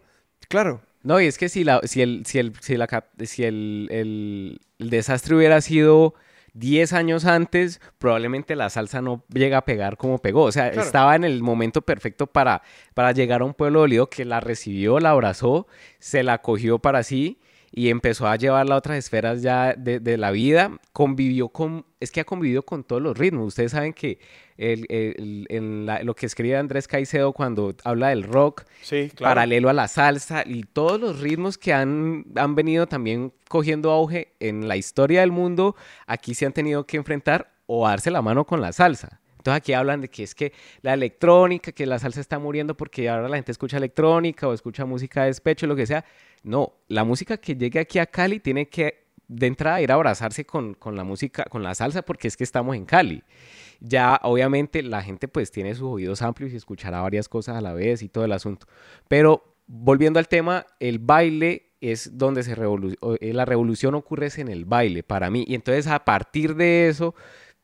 Claro. 0.49 0.81
No, 1.03 1.21
y 1.21 1.25
es 1.25 1.37
que 1.37 1.47
si, 1.47 1.63
la, 1.63 1.79
si, 1.85 2.01
el, 2.01 2.25
si, 2.25 2.39
el, 2.39 2.53
si, 2.59 2.75
la 2.75 2.87
cap- 2.87 3.07
si 3.23 3.43
el, 3.43 3.87
el- 3.91 4.59
el 4.79 4.89
desastre 4.89 5.35
hubiera 5.35 5.61
sido 5.61 6.13
10 6.57 6.93
años 6.93 7.25
antes, 7.25 7.79
probablemente 7.97 8.55
la 8.55 8.69
salsa 8.69 9.01
no 9.01 9.23
llega 9.33 9.57
a 9.59 9.65
pegar 9.65 9.97
como 9.97 10.17
pegó. 10.19 10.43
O 10.43 10.51
sea, 10.51 10.71
Claro. 10.71 10.85
estaba 10.87 11.15
en 11.15 11.23
el 11.23 11.41
momento 11.43 11.81
perfecto 11.81 12.27
para, 12.27 12.61
para 12.93 13.11
llegar 13.11 13.41
a 13.41 13.45
un 13.45 13.53
pueblo 13.53 13.81
dolido 13.81 14.09
que 14.09 14.25
la 14.25 14.39
recibió, 14.39 14.99
la 14.99 15.11
abrazó, 15.11 15.67
se 15.99 16.23
la 16.23 16.39
cogió 16.41 16.79
para 16.79 17.03
sí 17.03 17.39
y 17.71 17.89
empezó 17.89 18.27
a 18.27 18.35
llevarla 18.37 18.75
a 18.75 18.77
otras 18.77 18.97
esferas 18.97 19.41
ya 19.41 19.73
de, 19.73 19.99
de 19.99 20.17
la 20.17 20.31
vida. 20.31 20.71
Convivió 20.93 21.49
con, 21.49 21.85
es 21.99 22.11
que 22.11 22.21
ha 22.21 22.23
convivido 22.23 22.63
con 22.63 22.83
todos 22.83 23.01
los 23.01 23.17
ritmos. 23.17 23.47
Ustedes 23.47 23.71
saben 23.73 23.93
que 23.93 24.19
el- 24.57 24.85
el- 24.89 25.45
en 25.49 25.85
la- 25.85 26.01
lo 26.01 26.15
que 26.15 26.25
escribe 26.25 26.57
Andrés 26.57 26.87
Caicedo 26.87 27.33
cuando 27.33 27.75
habla 27.83 28.09
del 28.09 28.23
rock, 28.23 28.63
sí, 28.81 29.11
claro. 29.13 29.31
paralelo 29.35 29.69
a 29.69 29.73
la 29.73 29.87
salsa 29.87 30.43
y 30.45 30.63
todos 30.63 30.99
los 30.99 31.19
ritmos 31.19 31.57
que 31.57 31.73
han, 31.73 32.25
han 32.35 32.55
venido 32.55 32.87
también 32.87 33.31
cogiendo 33.49 33.91
auge 33.91 34.33
en 34.39 34.67
la 34.67 34.75
historia 34.77 35.19
del 35.21 35.31
mundo, 35.31 35.75
aquí 36.07 36.33
se 36.33 36.45
han 36.45 36.53
tenido 36.53 36.85
que 36.87 36.97
enfrentar 36.97 37.51
o 37.67 37.87
darse 37.87 38.09
la 38.09 38.21
mano 38.21 38.45
con 38.45 38.61
la 38.61 38.71
salsa. 38.73 39.19
Entonces 39.47 39.61
aquí 39.61 39.71
hablan 39.71 40.01
de 40.01 40.09
que 40.09 40.23
es 40.23 40.35
que 40.35 40.51
la 40.81 40.93
electrónica, 40.93 41.71
que 41.71 41.85
la 41.85 41.99
salsa 41.99 42.19
está 42.19 42.37
muriendo 42.37 42.75
porque 42.75 43.07
ahora 43.07 43.29
la 43.29 43.37
gente 43.37 43.53
escucha 43.53 43.77
electrónica 43.77 44.45
o 44.45 44.53
escucha 44.53 44.83
música 44.83 45.21
de 45.21 45.27
despecho, 45.27 45.67
lo 45.67 45.75
que 45.77 45.85
sea. 45.85 46.03
No, 46.43 46.73
la 46.89 47.05
música 47.05 47.37
que 47.37 47.55
llegue 47.55 47.79
aquí 47.79 47.97
a 47.97 48.07
Cali 48.07 48.41
tiene 48.41 48.67
que 48.67 49.07
de 49.29 49.47
entrada 49.47 49.81
ir 49.81 49.89
a 49.91 49.95
abrazarse 49.95 50.45
con, 50.45 50.73
con 50.73 50.97
la 50.97 51.05
música, 51.05 51.45
con 51.45 51.63
la 51.63 51.75
salsa, 51.75 52.01
porque 52.01 52.27
es 52.27 52.35
que 52.35 52.43
estamos 52.43 52.75
en 52.75 52.83
Cali. 52.83 53.23
Ya 53.79 54.19
obviamente 54.23 54.83
la 54.83 55.01
gente 55.01 55.29
pues 55.29 55.49
tiene 55.49 55.75
sus 55.75 55.87
oídos 55.93 56.21
amplios 56.21 56.51
y 56.51 56.57
escuchará 56.57 56.99
varias 56.99 57.29
cosas 57.29 57.55
a 57.55 57.61
la 57.61 57.71
vez 57.71 58.01
y 58.01 58.09
todo 58.09 58.25
el 58.25 58.33
asunto. 58.33 58.67
Pero 59.07 59.55
volviendo 59.65 60.19
al 60.19 60.27
tema, 60.27 60.65
el 60.81 60.99
baile 60.99 61.69
es 61.79 62.17
donde 62.17 62.43
se 62.43 62.53
revolu- 62.53 62.97
eh, 63.21 63.31
la 63.31 63.45
revolución 63.45 63.95
ocurre 63.95 64.25
es 64.25 64.39
en 64.39 64.49
el 64.49 64.65
baile 64.65 65.03
para 65.03 65.29
mí. 65.29 65.45
Y 65.47 65.55
entonces 65.55 65.87
a 65.87 66.03
partir 66.03 66.55
de 66.55 66.89
eso 66.89 67.15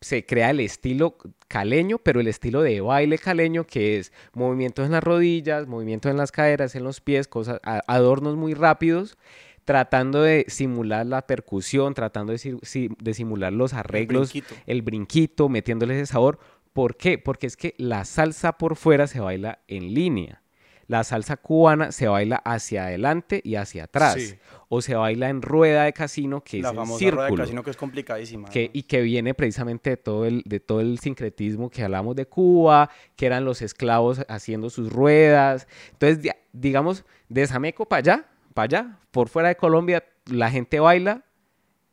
se 0.04 0.26
crea 0.26 0.50
el 0.52 0.60
estilo 0.60 1.18
caleño, 1.48 1.98
pero 1.98 2.20
el 2.20 2.28
estilo 2.28 2.62
de 2.62 2.82
baile 2.82 3.18
caleño 3.18 3.66
que 3.66 3.98
es 3.98 4.12
movimientos 4.34 4.86
en 4.86 4.92
las 4.92 5.04
rodillas, 5.04 5.68
movimientos 5.68 6.10
en 6.12 6.18
las 6.18 6.32
caderas, 6.32 6.76
en 6.76 6.84
los 6.84 7.02
pies, 7.02 7.28
cosas, 7.28 7.60
adornos 7.64 8.36
muy 8.36 8.54
rápidos, 8.54 9.18
tratando 9.66 10.22
de 10.22 10.46
simular 10.50 11.06
la 11.06 11.26
percusión, 11.26 11.94
tratando 11.94 12.32
de, 12.34 12.38
si- 12.38 12.58
si- 12.64 12.90
de 13.02 13.14
simular 13.14 13.54
los 13.54 13.74
arreglos, 13.74 14.32
brinquito. 14.34 14.56
el 14.66 14.82
brinquito, 14.82 15.50
metiéndole 15.50 15.96
ese 15.96 16.12
sabor. 16.12 16.40
¿Por 16.74 16.98
qué? 16.98 17.18
Porque 17.18 17.48
es 17.48 17.56
que 17.56 17.74
la 17.78 18.04
salsa 18.04 18.54
por 18.58 18.76
fuera 18.76 19.08
se 19.08 19.20
baila 19.20 19.60
en 19.68 19.94
línea. 19.94 20.42
La 20.88 21.06
salsa 21.06 21.38
cubana 21.38 21.94
se 21.94 22.08
baila 22.10 22.36
hacia 22.44 22.86
adelante 22.88 23.40
y 23.44 23.56
hacia 23.56 23.86
atrás. 23.86 24.16
Sí. 24.16 24.36
O 24.76 24.82
se 24.82 24.96
baila 24.96 25.30
en 25.30 25.42
rueda 25.42 25.84
de 25.84 25.94
casino, 25.94 26.42
que 26.44 26.60
la 26.62 26.70
es 26.70 26.76
famosa 26.76 26.98
círculo 27.00 27.22
rueda 27.28 27.36
de 27.36 27.44
casino 27.44 27.64
que 27.64 27.70
es 27.70 27.78
complicadísima. 27.78 28.50
que, 28.50 28.66
¿no? 28.66 28.70
y 28.74 28.84
que 28.84 29.02
viene 29.02 29.34
precisamente 29.34 29.92
de 29.92 29.98
todo, 29.98 30.26
el, 30.26 30.42
de 30.46 30.60
todo 30.60 30.80
el 30.82 30.98
sincretismo 31.00 31.70
que 31.70 31.84
hablamos 31.84 32.16
de 32.16 32.26
Cuba, 32.26 32.90
que 33.16 33.26
eran 33.28 33.46
los 33.46 33.62
esclavos 33.62 34.26
haciendo 34.28 34.70
sus 34.70 34.92
ruedas. 34.92 35.68
Entonces, 35.92 36.22
di- 36.24 36.30
digamos, 36.54 37.06
de 37.30 37.46
Sameco 37.46 37.86
para 37.86 38.00
allá, 38.00 38.26
para 38.54 38.64
allá, 38.66 39.00
por 39.12 39.30
fuera 39.30 39.50
de 39.50 39.56
Colombia, 39.58 40.04
la 40.32 40.50
gente 40.50 40.80
baila 40.80 41.24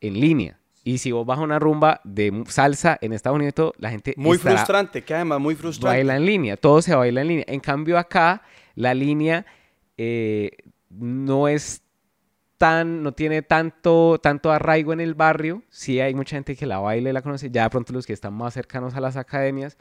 en 0.00 0.20
línea. 0.20 0.58
Y 0.82 0.96
si 0.98 1.12
vos 1.12 1.26
vas 1.26 1.38
a 1.38 1.42
una 1.42 1.58
rumba 1.58 2.00
de 2.04 2.44
salsa 2.48 2.96
en 3.02 3.12
Estados 3.12 3.36
Unidos, 3.36 3.54
todo, 3.54 3.74
la 3.76 3.90
gente 3.90 4.14
Muy 4.16 4.38
estará- 4.38 4.56
frustrante, 4.56 5.02
que 5.04 5.14
además 5.14 5.38
muy 5.38 5.54
frustrante. 5.54 5.98
baila 5.98 6.16
en 6.16 6.24
línea, 6.24 6.56
todo 6.56 6.80
se 6.80 6.94
baila 6.94 7.20
en 7.20 7.28
línea. 7.28 7.44
En 7.48 7.60
cambio 7.60 7.98
acá 7.98 8.40
la 8.74 8.94
línea 8.94 9.44
eh, 9.98 10.52
no 10.88 11.46
es 11.48 11.82
no 12.60 13.12
tiene 13.12 13.42
tanto, 13.42 14.18
tanto 14.22 14.52
arraigo 14.52 14.92
en 14.92 15.00
el 15.00 15.14
barrio. 15.14 15.62
Sí 15.70 16.00
hay 16.00 16.14
mucha 16.14 16.36
gente 16.36 16.56
que 16.56 16.66
la 16.66 16.78
baila 16.78 17.10
y 17.10 17.12
la 17.12 17.22
conoce, 17.22 17.50
ya 17.50 17.64
de 17.64 17.70
pronto 17.70 17.92
los 17.92 18.06
que 18.06 18.12
están 18.12 18.34
más 18.34 18.54
cercanos 18.54 18.94
a 18.94 19.00
las 19.00 19.16
academias, 19.16 19.78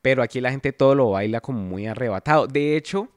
pero 0.00 0.22
aquí 0.22 0.40
la 0.40 0.50
gente 0.50 0.72
todo 0.72 0.94
lo 0.94 1.10
baila 1.10 1.40
como 1.40 1.60
muy 1.60 1.86
arrebatado. 1.86 2.46
De 2.46 2.76
hecho, 2.76 3.08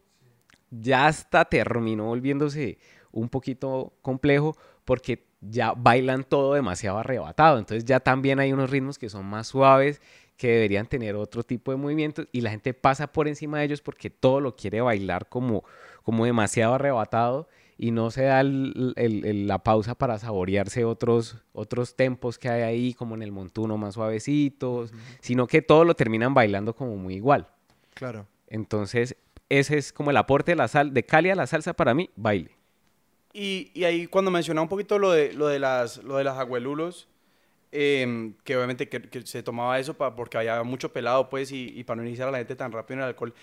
ya 0.70 1.08
hasta 1.08 1.46
terminó 1.46 2.06
volviéndose 2.06 2.80
un 3.12 3.30
poquito 3.30 3.94
complejo 4.02 4.58
porque 4.84 5.26
ya 5.40 5.74
bailan 5.74 6.26
todo 6.26 6.54
demasiado 6.54 6.98
arrebatado. 6.98 7.60
Entonces 7.60 7.86
ya 7.86 8.02
también 8.02 8.40
hay 8.40 8.52
unos 8.52 8.70
ritmos 8.70 9.00
que 9.00 9.10
son 9.10 9.26
más 9.26 9.48
suaves, 9.48 10.02
que 10.36 10.50
deberían 10.50 10.88
tener 10.88 11.16
otro 11.16 11.44
tipo 11.44 11.72
de 11.72 11.78
movimientos 11.78 12.28
y 12.32 12.42
la 12.42 12.50
gente 12.50 12.74
pasa 12.74 13.08
por 13.08 13.28
encima 13.30 13.60
de 13.60 13.66
ellos 13.66 13.82
porque 13.82 14.10
todo 14.10 14.42
lo 14.42 14.56
quiere 14.56 14.82
bailar 14.82 15.30
como, 15.30 15.64
como 16.04 16.26
demasiado 16.26 16.74
arrebatado 16.74 17.48
y 17.84 17.90
no 17.90 18.12
se 18.12 18.22
da 18.26 18.42
el- 18.42 18.94
el- 18.96 19.26
el- 19.26 19.48
la 19.48 19.58
pausa 19.58 19.96
para 19.96 20.20
saborearse 20.20 20.86
otros, 20.86 21.38
otros 21.52 21.96
tempos 21.96 22.38
que 22.38 22.48
hay 22.48 22.62
ahí, 22.62 22.94
como 22.94 23.16
en 23.16 23.24
el 23.24 23.32
montuno 23.32 23.76
más 23.76 23.96
suavecitos, 23.96 24.94
sino 25.20 25.48
que 25.48 25.64
todo 25.64 25.84
lo 25.84 25.96
terminan 25.96 26.36
bailando 26.36 26.76
como 26.76 26.96
muy 26.96 27.16
igual. 27.16 27.48
Claro. 27.96 28.28
Entonces, 28.48 29.16
ese 29.50 29.80
es 29.80 29.92
como 29.92 30.12
el 30.12 30.18
aporte 30.18 30.52
de 30.52 30.58
la 30.58 30.68
sal, 30.68 30.94
de 30.94 31.04
Cali 31.04 31.32
a 31.32 31.36
la 31.36 31.48
salsa 31.48 31.74
para 31.74 31.96
mí, 31.96 32.12
baile. 32.16 32.52
Y, 33.34 33.72
y 33.74 33.84
ahí 33.86 34.06
cuando 34.06 34.30
mencionaba 34.30 34.62
un 34.62 34.70
poquito 34.70 35.00
lo 35.00 35.12
de, 35.12 35.34
lo 35.34 35.48
de, 35.48 35.58
las, 35.58 36.04
lo 36.04 36.18
de 36.18 36.24
las 36.24 36.38
abuelulos, 36.38 37.08
em, 37.72 38.36
que 38.44 38.56
obviamente 38.58 38.90
que, 38.90 39.02
que 39.02 39.26
se 39.26 39.42
tomaba 39.42 39.80
eso 39.80 39.96
pa- 39.96 40.16
porque 40.16 40.38
había 40.38 40.62
mucho 40.62 40.94
pelado, 40.94 41.30
pues, 41.30 41.52
y, 41.52 41.70
y 41.76 41.84
para 41.84 42.00
no 42.02 42.08
iniciar 42.08 42.28
a 42.28 42.32
la 42.32 42.38
gente 42.38 42.56
tan 42.56 42.72
rápido 42.72 42.96
en 42.96 43.00
el 43.00 43.06
alcohol. 43.08 43.34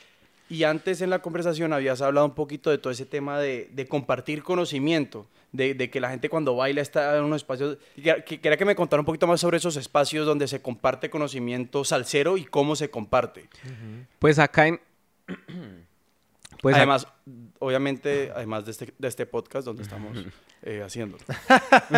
Y 0.49 0.65
antes 0.65 1.01
en 1.03 1.11
la 1.11 1.21
conversación 1.21 1.73
habías 1.73 2.01
hablado 2.01 2.27
un 2.27 2.35
poquito 2.35 2.71
de 2.71 2.79
todo 2.79 2.91
ese 2.91 3.05
tema 3.05 3.39
de, 3.39 3.69
de 3.73 3.87
compartir 3.87 4.43
conocimiento, 4.43 5.27
de, 5.53 5.75
de, 5.75 5.91
que 5.91 6.01
la 6.01 6.11
gente 6.11 6.29
cuando 6.31 6.57
baila 6.57 6.81
está 6.81 7.17
en 7.17 7.25
unos 7.25 7.43
espacios. 7.43 7.79
Quería 7.97 8.57
que 8.57 8.65
me 8.65 8.75
contara 8.75 9.01
un 9.01 9.07
poquito 9.07 9.27
más 9.27 9.41
sobre 9.41 9.59
esos 9.59 9.77
espacios 9.77 10.27
donde 10.27 10.49
se 10.49 10.63
comparte 10.63 11.11
conocimiento 11.11 11.85
salsero 11.85 12.37
y 12.37 12.45
cómo 12.45 12.77
se 12.77 12.91
comparte. 12.91 13.49
Pues 14.19 14.39
acá 14.39 14.69
en... 14.69 14.81
pues 16.63 16.77
además, 16.77 17.07
obviamente, 17.59 18.33
además 18.35 18.65
de 18.65 18.71
este, 18.71 18.95
de 18.99 19.09
este 19.09 19.27
podcast 19.27 19.67
donde 19.67 19.83
estamos 19.83 20.25
eh, 20.63 20.83
haciendo. 20.85 21.19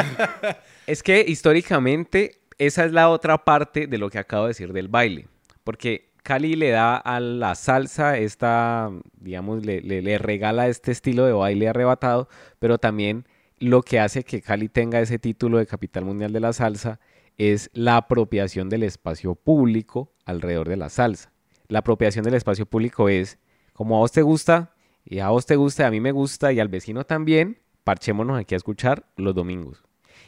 es 0.86 1.02
que 1.02 1.24
históricamente 1.26 2.40
esa 2.58 2.84
es 2.84 2.92
la 2.92 3.08
otra 3.08 3.44
parte 3.44 3.86
de 3.86 3.98
lo 3.98 4.10
que 4.10 4.18
acabo 4.18 4.44
de 4.44 4.48
decir 4.48 4.72
del 4.72 4.88
baile. 4.88 5.28
Porque 5.64 6.09
Cali 6.22 6.54
le 6.54 6.70
da 6.70 6.96
a 6.96 7.20
la 7.20 7.54
salsa 7.54 8.18
esta, 8.18 8.90
digamos, 9.18 9.64
le, 9.64 10.18
regala 10.18 10.68
este 10.68 10.92
estilo 10.92 11.24
de 11.24 11.32
baile 11.32 11.68
arrebatado, 11.68 12.28
pero 12.58 12.78
también 12.78 13.26
lo 13.58 13.82
que 13.82 14.00
hace 14.00 14.24
que 14.24 14.42
Cali 14.42 14.68
tenga 14.68 15.00
ese 15.00 15.18
título 15.18 15.58
de 15.58 15.66
capital 15.66 16.04
mundial 16.04 16.32
de 16.32 16.40
la 16.40 16.52
salsa 16.52 17.00
es 17.38 17.70
la 17.72 17.96
apropiación 17.96 18.68
del 18.68 18.82
espacio 18.82 19.34
público 19.34 20.12
alrededor 20.24 20.68
de 20.68 20.76
la 20.76 20.88
salsa. 20.88 21.32
La 21.68 21.80
apropiación 21.80 22.24
del 22.24 22.34
espacio 22.34 22.66
público 22.66 23.08
es, 23.08 23.38
como 23.72 23.96
a 23.96 24.00
vos 24.00 24.12
te 24.12 24.22
gusta, 24.22 24.74
y 25.04 25.20
a 25.20 25.30
vos 25.30 25.46
te 25.46 25.56
gusta, 25.56 25.84
y 25.84 25.86
a 25.86 25.90
mí 25.90 26.00
me 26.00 26.12
gusta, 26.12 26.52
y 26.52 26.60
al 26.60 26.68
vecino 26.68 27.04
también, 27.04 27.58
parchémonos 27.84 28.38
aquí 28.38 28.54
a 28.54 28.58
escuchar 28.58 29.06
los 29.16 29.34
domingos. 29.34 29.82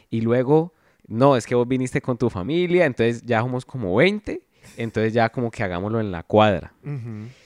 Y 0.09 0.21
luego, 0.21 0.73
no, 1.07 1.35
es 1.35 1.45
que 1.45 1.55
vos 1.55 1.67
viniste 1.67 2.01
con 2.01 2.17
tu 2.17 2.29
familia, 2.29 2.85
entonces 2.85 3.21
ya 3.23 3.41
somos 3.41 3.65
como 3.65 3.95
20 3.95 4.41
entonces 4.77 5.13
ya 5.13 5.29
como 5.29 5.51
que 5.51 5.63
hagámoslo 5.63 5.99
en 5.99 6.11
la 6.11 6.23
cuadra. 6.23 6.73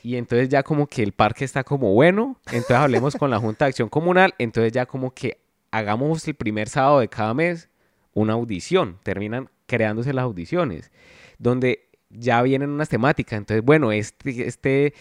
Y 0.03 0.15
entonces 0.15 0.49
ya 0.49 0.63
como 0.63 0.87
que 0.87 1.03
el 1.03 1.11
parque 1.11 1.45
está 1.45 1.63
como 1.63 1.93
bueno, 1.93 2.39
entonces 2.47 2.77
hablemos 2.77 3.15
con 3.15 3.29
la 3.29 3.39
Junta 3.39 3.65
de 3.65 3.69
Acción 3.69 3.89
Comunal, 3.89 4.33
entonces 4.37 4.71
ya 4.71 4.85
como 4.85 5.11
que 5.11 5.39
hagamos 5.71 6.27
el 6.27 6.35
primer 6.35 6.69
sábado 6.69 6.99
de 6.99 7.07
cada 7.07 7.33
mes 7.33 7.69
una 8.13 8.33
audición, 8.33 8.97
terminan 9.03 9.49
creándose 9.67 10.13
las 10.13 10.23
audiciones, 10.23 10.91
donde 11.37 11.89
ya 12.09 12.41
vienen 12.41 12.69
unas 12.69 12.89
temáticas, 12.89 13.37
entonces 13.37 13.63
bueno, 13.63 13.91
este, 13.91 14.47
este, 14.47 14.93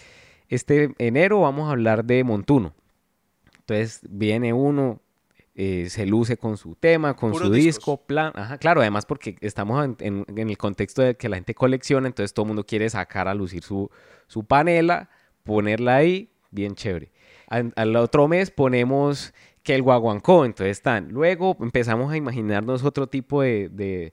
este 0.48 0.94
enero 0.98 1.40
vamos 1.40 1.68
a 1.68 1.72
hablar 1.72 2.04
de 2.04 2.24
Montuno. 2.24 2.74
Entonces 3.60 4.00
viene 4.08 4.52
uno, 4.52 5.00
eh, 5.58 5.86
se 5.88 6.04
luce 6.04 6.36
con 6.36 6.58
su 6.58 6.74
tema, 6.74 7.16
con 7.16 7.34
su 7.34 7.50
disco, 7.50 7.96
plan. 7.96 8.30
Ajá, 8.34 8.58
claro, 8.58 8.82
además 8.82 9.06
porque 9.06 9.36
estamos 9.40 9.88
en, 10.00 10.26
el 10.36 10.58
contexto 10.58 11.00
de 11.00 11.16
que 11.16 11.30
la 11.30 11.36
gente 11.36 11.54
colecciona, 11.54 12.06
entonces 12.08 12.34
todo 12.34 12.44
el 12.44 12.48
mundo 12.48 12.66
quiere 12.66 12.90
sacar 12.90 13.26
a 13.26 13.34
lucir 13.34 13.62
su, 13.62 13.90
su 14.26 14.44
panela, 14.44 15.08
ponerla 15.44 15.96
ahí, 15.96 16.30
bien 16.50 16.74
chévere. 16.74 17.10
Al, 17.46 17.96
otro 17.96 18.28
mes 18.28 18.50
ponemos 18.50 19.32
que 19.62 19.74
el 19.74 19.80
guaguancó, 19.80 20.44
entonces 20.44 20.76
están. 20.76 21.08
Luego 21.08 21.56
empezamos 21.60 22.12
a 22.12 22.18
imaginarnos 22.18 22.84
otro 22.84 23.06
tipo 23.06 23.40
de, 23.40 24.12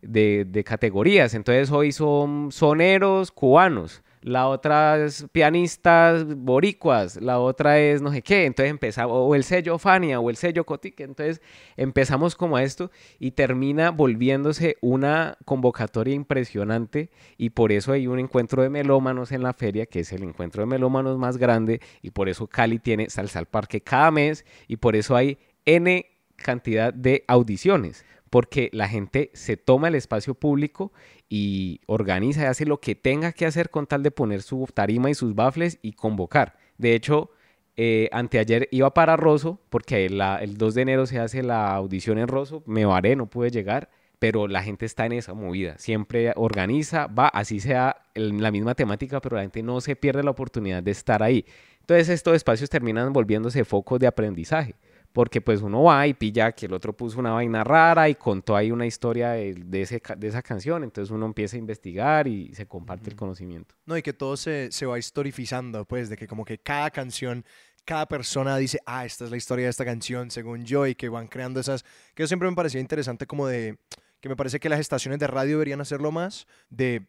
de 0.00 0.64
categorías. 0.64 1.34
Entonces 1.34 1.72
hoy 1.72 1.90
son 1.90 2.52
soneros 2.52 3.32
cubanos 3.32 4.03
la 4.24 4.48
otra 4.48 5.04
es 5.04 5.26
pianistas 5.32 6.24
boricuas, 6.24 7.20
la 7.20 7.38
otra 7.38 7.78
es 7.78 8.00
no 8.00 8.10
sé 8.10 8.22
qué, 8.22 8.46
entonces 8.46 8.70
empezamos, 8.70 9.12
o 9.14 9.34
el 9.34 9.44
sello 9.44 9.78
Fania 9.78 10.18
o 10.18 10.30
el 10.30 10.36
sello 10.36 10.64
Cotique, 10.64 11.04
entonces 11.04 11.42
empezamos 11.76 12.34
como 12.34 12.56
a 12.56 12.62
esto 12.62 12.90
y 13.18 13.32
termina 13.32 13.90
volviéndose 13.90 14.78
una 14.80 15.36
convocatoria 15.44 16.14
impresionante 16.14 17.10
y 17.36 17.50
por 17.50 17.70
eso 17.70 17.92
hay 17.92 18.06
un 18.06 18.18
encuentro 18.18 18.62
de 18.62 18.70
melómanos 18.70 19.30
en 19.30 19.42
la 19.42 19.52
feria, 19.52 19.84
que 19.84 20.00
es 20.00 20.12
el 20.12 20.22
encuentro 20.22 20.62
de 20.62 20.66
melómanos 20.68 21.18
más 21.18 21.36
grande 21.36 21.82
y 22.00 22.10
por 22.10 22.30
eso 22.30 22.46
Cali 22.46 22.78
tiene 22.78 23.10
Salsa 23.10 23.40
al 23.40 23.46
Parque 23.46 23.82
cada 23.82 24.10
mes 24.10 24.46
y 24.68 24.76
por 24.76 24.96
eso 24.96 25.16
hay 25.16 25.36
N 25.66 26.06
cantidad 26.36 26.94
de 26.94 27.24
audiciones 27.28 28.06
porque 28.34 28.68
la 28.72 28.88
gente 28.88 29.30
se 29.32 29.56
toma 29.56 29.86
el 29.86 29.94
espacio 29.94 30.34
público 30.34 30.92
y 31.28 31.80
organiza 31.86 32.42
y 32.42 32.44
hace 32.46 32.66
lo 32.66 32.80
que 32.80 32.96
tenga 32.96 33.30
que 33.30 33.46
hacer 33.46 33.70
con 33.70 33.86
tal 33.86 34.02
de 34.02 34.10
poner 34.10 34.42
su 34.42 34.66
tarima 34.74 35.08
y 35.08 35.14
sus 35.14 35.36
bafles 35.36 35.78
y 35.82 35.92
convocar. 35.92 36.56
De 36.76 36.96
hecho, 36.96 37.30
eh, 37.76 38.08
anteayer 38.10 38.66
iba 38.72 38.92
para 38.92 39.16
Rosso, 39.16 39.60
porque 39.70 40.06
el 40.06 40.58
2 40.58 40.74
de 40.74 40.82
enero 40.82 41.06
se 41.06 41.20
hace 41.20 41.44
la 41.44 41.76
audición 41.76 42.18
en 42.18 42.26
Rosso, 42.26 42.64
me 42.66 42.84
varé, 42.84 43.14
no 43.14 43.26
pude 43.26 43.52
llegar, 43.52 43.88
pero 44.18 44.48
la 44.48 44.64
gente 44.64 44.84
está 44.84 45.06
en 45.06 45.12
esa 45.12 45.32
movida, 45.32 45.78
siempre 45.78 46.32
organiza, 46.34 47.06
va, 47.06 47.28
así 47.28 47.60
sea 47.60 47.98
la 48.14 48.50
misma 48.50 48.74
temática, 48.74 49.20
pero 49.20 49.36
la 49.36 49.42
gente 49.42 49.62
no 49.62 49.80
se 49.80 49.94
pierde 49.94 50.24
la 50.24 50.32
oportunidad 50.32 50.82
de 50.82 50.90
estar 50.90 51.22
ahí. 51.22 51.44
Entonces 51.82 52.08
estos 52.08 52.34
espacios 52.34 52.68
terminan 52.68 53.12
volviéndose 53.12 53.64
focos 53.64 54.00
de 54.00 54.08
aprendizaje 54.08 54.74
porque 55.14 55.40
pues 55.40 55.62
uno 55.62 55.84
va 55.84 56.08
y 56.08 56.12
pilla 56.12 56.50
que 56.50 56.66
el 56.66 56.72
otro 56.72 56.92
puso 56.92 57.20
una 57.20 57.30
vaina 57.30 57.62
rara 57.62 58.08
y 58.08 58.16
contó 58.16 58.56
ahí 58.56 58.72
una 58.72 58.84
historia 58.84 59.30
de, 59.30 59.54
de, 59.54 59.82
ese, 59.82 60.02
de 60.18 60.26
esa 60.26 60.42
canción, 60.42 60.82
entonces 60.82 61.12
uno 61.12 61.24
empieza 61.24 61.54
a 61.56 61.60
investigar 61.60 62.26
y 62.26 62.52
se 62.52 62.66
comparte 62.66 63.10
el 63.10 63.16
conocimiento. 63.16 63.76
No, 63.86 63.96
y 63.96 64.02
que 64.02 64.12
todo 64.12 64.36
se, 64.36 64.72
se 64.72 64.86
va 64.86 64.98
historifizando, 64.98 65.84
pues, 65.84 66.08
de 66.08 66.16
que 66.16 66.26
como 66.26 66.44
que 66.44 66.58
cada 66.58 66.90
canción 66.90 67.44
cada 67.84 68.06
persona 68.06 68.56
dice, 68.56 68.80
ah, 68.86 69.04
esta 69.04 69.24
es 69.24 69.30
la 69.30 69.36
historia 69.36 69.66
de 69.66 69.70
esta 69.70 69.84
canción, 69.84 70.32
según 70.32 70.64
yo, 70.64 70.84
y 70.86 70.96
que 70.96 71.08
van 71.08 71.28
creando 71.28 71.60
esas, 71.60 71.84
que 72.14 72.24
yo 72.24 72.26
siempre 72.26 72.48
me 72.48 72.56
parecía 72.56 72.80
interesante 72.80 73.26
como 73.26 73.46
de, 73.46 73.78
que 74.20 74.28
me 74.28 74.34
parece 74.34 74.58
que 74.58 74.68
las 74.68 74.80
estaciones 74.80 75.20
de 75.20 75.28
radio 75.28 75.52
deberían 75.52 75.80
hacerlo 75.80 76.10
más, 76.10 76.48
de 76.70 77.06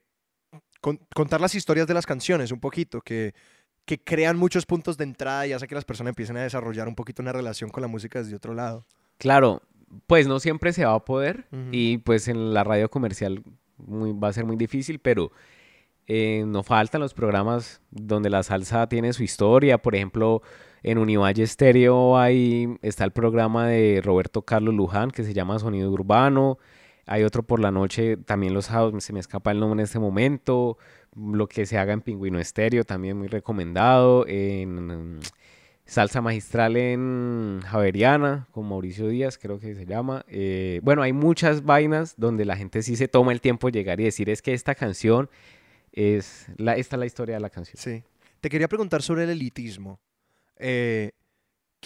contar 1.13 1.41
las 1.41 1.55
historias 1.55 1.87
de 1.87 1.95
las 1.95 2.05
canciones 2.05 2.51
un 2.51 2.59
poquito, 2.59 3.01
que 3.01 3.33
que 3.85 3.99
crean 3.99 4.37
muchos 4.37 4.65
puntos 4.65 4.97
de 4.97 5.03
entrada 5.03 5.47
y 5.47 5.53
hace 5.53 5.67
que 5.67 5.75
las 5.75 5.85
personas 5.85 6.11
empiecen 6.11 6.37
a 6.37 6.43
desarrollar 6.43 6.87
un 6.87 6.95
poquito 6.95 7.21
una 7.21 7.31
relación 7.31 7.69
con 7.69 7.81
la 7.81 7.87
música 7.87 8.19
desde 8.19 8.35
otro 8.35 8.53
lado. 8.53 8.85
Claro, 9.17 9.61
pues 10.07 10.27
no 10.27 10.39
siempre 10.39 10.73
se 10.73 10.85
va 10.85 10.95
a 10.95 11.05
poder 11.05 11.47
y 11.71 11.99
pues 11.99 12.27
en 12.27 12.53
la 12.53 12.63
radio 12.63 12.89
comercial 12.89 13.43
va 13.79 14.27
a 14.29 14.33
ser 14.33 14.45
muy 14.45 14.55
difícil, 14.55 14.99
pero 14.99 15.31
eh, 16.07 16.43
no 16.47 16.63
faltan 16.63 17.01
los 17.01 17.13
programas 17.13 17.81
donde 17.91 18.29
la 18.29 18.43
salsa 18.43 18.87
tiene 18.87 19.13
su 19.13 19.23
historia, 19.23 19.77
por 19.77 19.95
ejemplo, 19.95 20.41
en 20.83 20.97
Univalle 20.97 21.47
Stereo 21.47 22.17
hay, 22.17 22.77
está 22.81 23.05
el 23.05 23.11
programa 23.11 23.67
de 23.67 24.01
Roberto 24.03 24.43
Carlos 24.43 24.73
Luján 24.73 25.11
que 25.11 25.23
se 25.23 25.33
llama 25.33 25.59
Sonido 25.59 25.89
Urbano, 25.91 26.57
hay 27.07 27.23
otro 27.23 27.43
por 27.43 27.59
la 27.59 27.71
noche, 27.71 28.17
también 28.17 28.53
los 28.53 28.65
sábados, 28.65 29.03
se 29.03 29.13
me 29.13 29.19
escapa 29.19 29.51
el 29.51 29.59
nombre 29.59 29.79
en 29.81 29.83
este 29.83 29.99
momento, 29.99 30.77
lo 31.15 31.47
que 31.47 31.65
se 31.65 31.77
haga 31.77 31.93
en 31.93 32.01
Pingüino 32.01 32.39
Estéreo, 32.39 32.83
también 32.83 33.17
muy 33.17 33.27
recomendado. 33.27 34.25
En 34.27 35.19
Salsa 35.85 36.19
Magistral 36.21 36.77
en 36.77 37.61
Javeriana, 37.63 38.47
con 38.51 38.67
Mauricio 38.67 39.07
Díaz, 39.07 39.37
creo 39.37 39.59
que 39.59 39.75
se 39.75 39.85
llama. 39.85 40.25
Eh, 40.27 40.79
bueno, 40.83 41.03
hay 41.03 41.13
muchas 41.13 41.63
vainas 41.63 42.15
donde 42.17 42.43
la 42.43 42.57
gente 42.57 42.81
sí 42.81 42.95
se 42.95 43.07
toma 43.07 43.31
el 43.31 43.39
tiempo 43.39 43.67
de 43.67 43.73
llegar 43.73 43.99
y 44.01 44.05
decir 44.05 44.29
es 44.29 44.41
que 44.41 44.53
esta 44.53 44.73
canción 44.73 45.29
es 45.91 46.47
la, 46.57 46.75
esta 46.75 46.95
es 46.95 46.99
la 46.99 47.05
historia 47.05 47.35
de 47.35 47.41
la 47.41 47.49
canción. 47.49 47.77
Sí. 47.77 48.03
Te 48.41 48.49
quería 48.49 48.67
preguntar 48.67 49.03
sobre 49.03 49.23
el 49.23 49.29
elitismo. 49.29 49.99
Eh, 50.57 51.11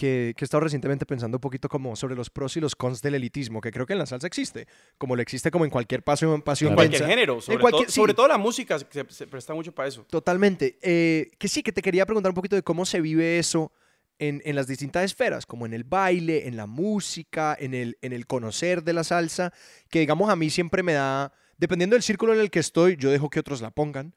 que, 0.00 0.34
he 0.34 0.44
estado 0.44 0.62
recientemente 0.62 1.04
pensando 1.04 1.36
un 1.36 1.42
poquito 1.42 1.68
como 1.68 1.94
sobre 1.94 2.14
los 2.14 2.30
pros 2.30 2.56
y 2.56 2.60
los 2.60 2.74
cons 2.74 3.02
del 3.02 3.16
elitismo, 3.16 3.60
que 3.60 3.70
creo 3.70 3.84
que 3.84 3.92
en 3.92 3.98
la 3.98 4.06
salsa 4.06 4.26
existe, 4.26 4.66
como 4.96 5.14
lo 5.14 5.20
existe 5.20 5.50
como 5.50 5.66
en 5.66 5.70
cualquier 5.70 6.02
paso, 6.02 6.34
en 6.34 6.40
pasión. 6.40 6.70
En 6.70 6.76
cualquier 6.76 7.04
género, 7.04 7.42
sobre, 7.42 7.58
todo, 7.58 7.88
sobre 7.88 8.14
todo 8.14 8.26
la 8.26 8.38
música 8.38 8.78
se, 8.78 9.26
presta 9.26 9.52
mucho 9.52 9.72
para 9.72 9.88
eso. 9.88 10.06
Totalmente. 10.08 10.78
Eh, 10.80 11.30
que 11.38 11.48
sí, 11.48 11.62
que 11.62 11.70
te 11.70 11.82
quería 11.82 12.06
preguntar 12.06 12.30
un 12.30 12.34
poquito 12.34 12.56
de 12.56 12.62
cómo 12.62 12.86
se 12.86 13.02
vive 13.02 13.38
eso 13.38 13.72
en, 14.18 14.40
en, 14.46 14.56
las 14.56 14.66
distintas 14.66 15.04
esferas, 15.04 15.44
como 15.44 15.66
en 15.66 15.74
el 15.74 15.84
baile, 15.84 16.48
en 16.48 16.56
la 16.56 16.64
música, 16.64 17.54
en 17.60 17.74
el, 17.74 17.98
en 18.00 18.14
el 18.14 18.26
conocer 18.26 18.82
de 18.82 18.94
la 18.94 19.04
salsa, 19.04 19.52
que 19.90 20.00
digamos 20.00 20.30
a 20.30 20.36
mí 20.36 20.48
siempre 20.48 20.82
me 20.82 20.94
da, 20.94 21.34
dependiendo 21.58 21.94
del 21.94 22.02
círculo 22.02 22.32
en 22.32 22.40
el 22.40 22.50
que 22.50 22.60
estoy, 22.60 22.96
yo 22.96 23.10
dejo 23.10 23.28
que 23.28 23.40
otros 23.40 23.60
la 23.60 23.70
pongan. 23.70 24.14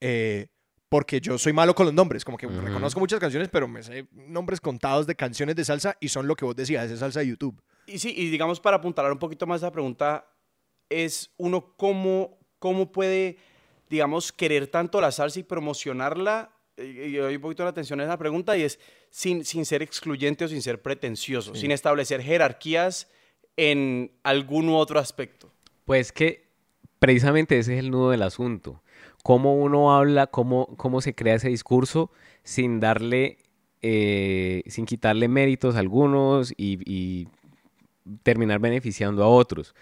Eh, 0.00 0.46
porque 0.88 1.20
yo 1.20 1.38
soy 1.38 1.52
malo 1.52 1.74
con 1.74 1.86
los 1.86 1.94
nombres, 1.94 2.24
como 2.24 2.36
que 2.36 2.46
reconozco 2.46 3.00
muchas 3.00 3.18
canciones, 3.18 3.48
pero 3.48 3.66
me 3.66 3.82
sé 3.82 4.06
nombres 4.12 4.60
contados 4.60 5.06
de 5.06 5.16
canciones 5.16 5.56
de 5.56 5.64
salsa 5.64 5.96
y 6.00 6.08
son 6.08 6.26
lo 6.26 6.36
que 6.36 6.44
vos 6.44 6.54
decías, 6.54 6.90
es 6.90 7.00
salsa 7.00 7.20
de 7.20 7.28
YouTube. 7.28 7.60
Y 7.86 7.98
sí, 7.98 8.14
y 8.16 8.30
digamos 8.30 8.60
para 8.60 8.76
apuntalar 8.76 9.12
un 9.12 9.18
poquito 9.18 9.46
más 9.46 9.60
esa 9.60 9.72
pregunta, 9.72 10.28
es 10.88 11.30
uno 11.36 11.74
cómo, 11.76 12.38
cómo 12.58 12.92
puede, 12.92 13.38
digamos, 13.90 14.32
querer 14.32 14.68
tanto 14.68 15.00
la 15.00 15.10
salsa 15.10 15.40
y 15.40 15.42
promocionarla, 15.42 16.52
y 16.76 17.14
doy 17.14 17.36
un 17.36 17.42
poquito 17.42 17.62
de 17.64 17.70
atención 17.70 18.00
a 18.00 18.04
esa 18.04 18.18
pregunta, 18.18 18.56
y 18.56 18.62
es 18.62 18.78
sin, 19.10 19.44
sin 19.44 19.64
ser 19.64 19.82
excluyente 19.82 20.44
o 20.44 20.48
sin 20.48 20.62
ser 20.62 20.82
pretencioso, 20.82 21.54
sin 21.54 21.72
establecer 21.72 22.22
jerarquías 22.22 23.08
en 23.56 24.12
algún 24.22 24.68
otro 24.68 25.00
aspecto. 25.00 25.50
Pues 25.84 26.12
que 26.12 26.46
precisamente 26.98 27.58
ese 27.58 27.74
es 27.74 27.80
el 27.80 27.90
nudo 27.90 28.10
del 28.10 28.22
asunto 28.22 28.82
cómo 29.26 29.56
uno 29.56 29.92
habla, 29.92 30.28
cómo, 30.28 30.66
cómo 30.76 31.00
se 31.00 31.16
crea 31.16 31.34
ese 31.34 31.48
discurso 31.48 32.12
sin 32.44 32.78
darle, 32.78 33.38
eh, 33.82 34.62
sin 34.66 34.86
quitarle 34.86 35.26
méritos 35.26 35.74
a 35.74 35.80
algunos 35.80 36.54
y, 36.56 37.26
terminar 38.22 38.60
beneficiando 38.60 39.24
a 39.24 39.26
otros. 39.26 39.74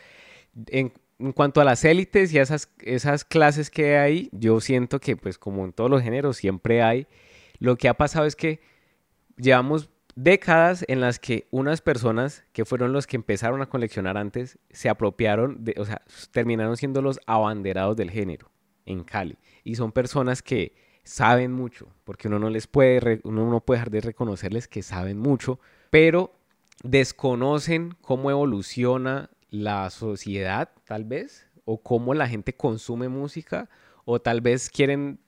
En, 0.68 0.94
cuanto 1.34 1.60
a 1.60 1.64
las 1.64 1.84
élites 1.84 2.32
y 2.32 2.38
esas, 2.38 2.70
esas 2.80 3.26
clases 3.26 3.68
que 3.68 3.98
hay, 3.98 4.30
yo 4.32 4.62
siento 4.62 4.98
que 4.98 5.14
pues 5.14 5.36
como 5.36 5.66
en 5.66 5.74
todos 5.74 5.90
los 5.90 6.00
géneros 6.00 6.38
siempre 6.38 6.80
hay, 6.80 7.06
lo 7.58 7.76
que 7.76 7.90
ha 7.90 7.94
pasado 7.98 8.24
es 8.24 8.36
que 8.36 8.60
llevamos 9.36 9.90
décadas 10.14 10.86
en 10.88 11.02
las 11.02 11.18
que 11.18 11.48
unas 11.50 11.82
personas 11.82 12.46
que 12.54 12.64
fueron 12.64 12.94
los 12.94 13.06
que 13.06 13.16
empezaron 13.16 13.60
a 13.60 13.66
coleccionar 13.66 14.16
antes 14.16 14.58
se 14.70 14.88
apropiaron, 14.88 15.62
de, 15.62 15.74
o 15.76 15.84
sea, 15.84 16.00
terminaron 16.30 16.78
siendo 16.78 17.02
los 17.02 17.20
abanderados 17.26 17.94
del 17.94 18.10
género 18.10 18.53
en 18.86 19.04
Cali. 19.04 19.38
Y 19.62 19.74
son 19.74 19.92
personas 19.92 20.42
que 20.42 20.74
saben 21.02 21.52
mucho, 21.52 21.88
porque 22.04 22.28
uno 22.28 22.38
no 22.38 22.50
les 22.50 22.66
puede, 22.66 23.20
uno 23.24 23.48
no 23.48 23.60
puede 23.60 23.78
dejar 23.78 23.90
de 23.90 24.00
reconocerles 24.00 24.68
que 24.68 24.82
saben 24.82 25.18
mucho, 25.18 25.60
pero 25.90 26.32
desconocen 26.82 27.94
cómo 28.00 28.30
evoluciona 28.30 29.30
la 29.50 29.88
sociedad, 29.90 30.70
tal 30.84 31.04
vez, 31.04 31.46
o 31.64 31.80
cómo 31.82 32.14
la 32.14 32.28
gente 32.28 32.54
consume 32.54 33.08
música, 33.08 33.68
o 34.04 34.20
tal 34.20 34.40
vez 34.40 34.68
quieren 34.70 35.20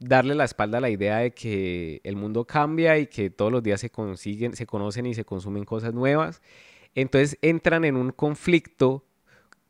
darle 0.00 0.34
la 0.34 0.44
espalda 0.44 0.78
a 0.78 0.80
la 0.80 0.90
idea 0.90 1.18
de 1.18 1.32
que 1.32 2.00
el 2.04 2.16
mundo 2.16 2.44
cambia 2.44 2.98
y 2.98 3.06
que 3.06 3.30
todos 3.30 3.50
los 3.50 3.62
días 3.62 3.80
se 3.80 3.90
consiguen, 3.90 4.54
se 4.54 4.66
conocen 4.66 5.06
y 5.06 5.14
se 5.14 5.24
consumen 5.24 5.64
cosas 5.64 5.92
nuevas. 5.92 6.40
Entonces 6.94 7.38
entran 7.42 7.84
en 7.84 7.96
un 7.96 8.12
conflicto 8.12 9.04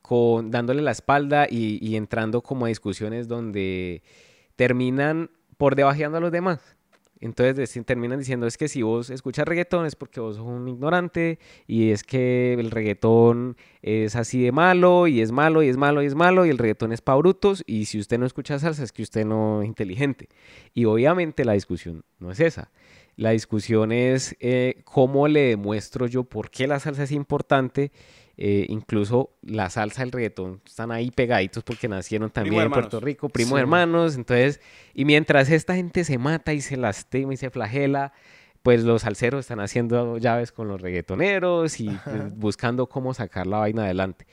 con 0.08 0.50
dándole 0.50 0.80
la 0.80 0.92
espalda 0.92 1.46
y, 1.50 1.78
y 1.86 1.96
entrando 1.96 2.40
como 2.40 2.64
a 2.64 2.68
discusiones 2.68 3.28
donde 3.28 4.02
terminan 4.56 5.30
por 5.58 5.74
debajeando 5.74 6.16
a 6.16 6.20
los 6.22 6.32
demás. 6.32 6.78
Entonces 7.20 7.78
terminan 7.84 8.18
diciendo 8.18 8.46
es 8.46 8.56
que 8.56 8.68
si 8.68 8.82
vos 8.82 9.10
escuchas 9.10 9.46
reggaetón 9.46 9.86
es 9.86 9.96
porque 9.96 10.20
vos 10.20 10.36
sos 10.36 10.46
un 10.46 10.68
ignorante 10.68 11.38
y 11.66 11.90
es 11.90 12.04
que 12.04 12.54
el 12.54 12.70
reggaetón 12.70 13.56
es 13.82 14.14
así 14.16 14.42
de 14.42 14.52
malo 14.52 15.08
y 15.08 15.20
es 15.20 15.32
malo 15.32 15.62
y 15.62 15.68
es 15.68 15.76
malo 15.76 16.02
y 16.02 16.06
es 16.06 16.14
malo 16.14 16.46
y 16.46 16.50
el 16.50 16.58
reggaetón 16.58 16.92
es 16.92 17.00
para 17.00 17.18
brutos 17.18 17.64
y 17.66 17.86
si 17.86 17.98
usted 17.98 18.18
no 18.18 18.26
escucha 18.26 18.58
salsa 18.58 18.84
es 18.84 18.92
que 18.92 19.02
usted 19.02 19.26
no 19.26 19.62
es 19.62 19.68
inteligente. 19.68 20.28
Y 20.74 20.84
obviamente 20.84 21.44
la 21.44 21.54
discusión 21.54 22.04
no 22.18 22.30
es 22.30 22.40
esa. 22.40 22.70
La 23.16 23.30
discusión 23.30 23.90
es 23.90 24.36
eh, 24.38 24.82
cómo 24.84 25.26
le 25.26 25.40
demuestro 25.40 26.06
yo 26.06 26.22
por 26.22 26.50
qué 26.50 26.68
la 26.68 26.78
salsa 26.78 27.02
es 27.02 27.10
importante 27.10 27.90
eh, 28.40 28.66
incluso 28.68 29.30
la 29.42 29.68
salsa, 29.68 30.04
el 30.04 30.12
reggaetón 30.12 30.62
están 30.64 30.92
ahí 30.92 31.10
pegaditos 31.10 31.64
porque 31.64 31.88
nacieron 31.88 32.30
también 32.30 32.62
en 32.62 32.70
Puerto 32.70 33.00
Rico, 33.00 33.28
primos 33.28 33.58
hermanos. 33.58 34.14
Entonces, 34.14 34.60
y 34.94 35.04
mientras 35.04 35.50
esta 35.50 35.74
gente 35.74 36.04
se 36.04 36.18
mata 36.18 36.52
y 36.52 36.60
se 36.60 36.76
lastima 36.76 37.34
y 37.34 37.36
se 37.36 37.50
flagela, 37.50 38.12
pues 38.62 38.84
los 38.84 39.02
salseros 39.02 39.40
están 39.40 39.58
haciendo 39.58 40.18
llaves 40.18 40.52
con 40.52 40.68
los 40.68 40.80
reggaetoneros 40.80 41.80
y 41.80 41.88
pues, 42.04 42.38
buscando 42.38 42.88
cómo 42.88 43.12
sacar 43.12 43.48
la 43.48 43.58
vaina 43.58 43.82
adelante. 43.82 44.28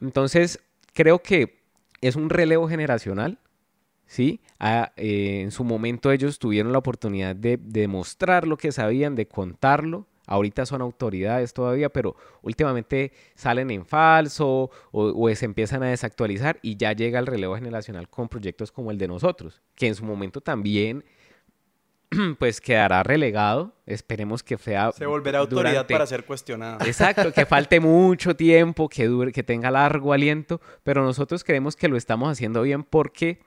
Entonces, 0.00 0.60
creo 0.94 1.18
que 1.22 1.60
es 2.00 2.16
un 2.16 2.30
relevo 2.30 2.66
generacional. 2.66 3.38
¿sí? 4.06 4.40
Ah, 4.58 4.92
eh, 4.96 5.42
en 5.42 5.50
su 5.50 5.64
momento 5.64 6.10
ellos 6.10 6.38
tuvieron 6.38 6.72
la 6.72 6.78
oportunidad 6.78 7.36
de 7.36 7.58
demostrar 7.62 8.46
lo 8.46 8.56
que 8.56 8.72
sabían, 8.72 9.14
de 9.16 9.28
contarlo, 9.28 10.06
ahorita 10.30 10.64
son 10.64 10.80
autoridades 10.80 11.52
todavía, 11.52 11.90
pero 11.90 12.16
últimamente 12.40 13.12
salen 13.34 13.70
en 13.72 13.84
falso 13.84 14.70
o, 14.92 15.34
se 15.34 15.44
empiezan 15.44 15.82
a 15.82 15.88
desactualizar 15.88 16.58
y 16.62 16.76
ya 16.76 16.92
llega 16.92 17.18
el 17.18 17.26
relevo 17.26 17.56
generacional 17.56 18.08
con 18.08 18.28
proyectos 18.28 18.70
como 18.70 18.92
el 18.92 18.98
de 18.98 19.08
nosotros, 19.08 19.60
que 19.74 19.88
en 19.88 19.96
su 19.96 20.04
momento 20.04 20.40
también 20.40 21.04
pues 22.38 22.60
quedará 22.60 23.02
relegado, 23.02 23.74
esperemos 23.86 24.44
que 24.44 24.56
sea... 24.56 24.92
Se 24.92 25.04
volverá 25.04 25.40
autoridad 25.40 25.86
para 25.88 26.06
ser 26.06 26.24
cuestionada. 26.24 26.78
Exacto, 26.86 27.32
que 27.32 27.44
falte 27.44 27.80
mucho 27.80 28.36
tiempo, 28.36 28.88
que, 28.88 29.06
dure, 29.06 29.32
que 29.32 29.42
tenga 29.42 29.72
largo 29.72 30.12
aliento, 30.12 30.60
pero 30.84 31.02
nosotros 31.02 31.42
creemos 31.42 31.74
que 31.74 31.88
lo 31.88 31.96
estamos 31.96 32.30
haciendo 32.30 32.62
bien 32.62 32.84
porque 32.84 33.40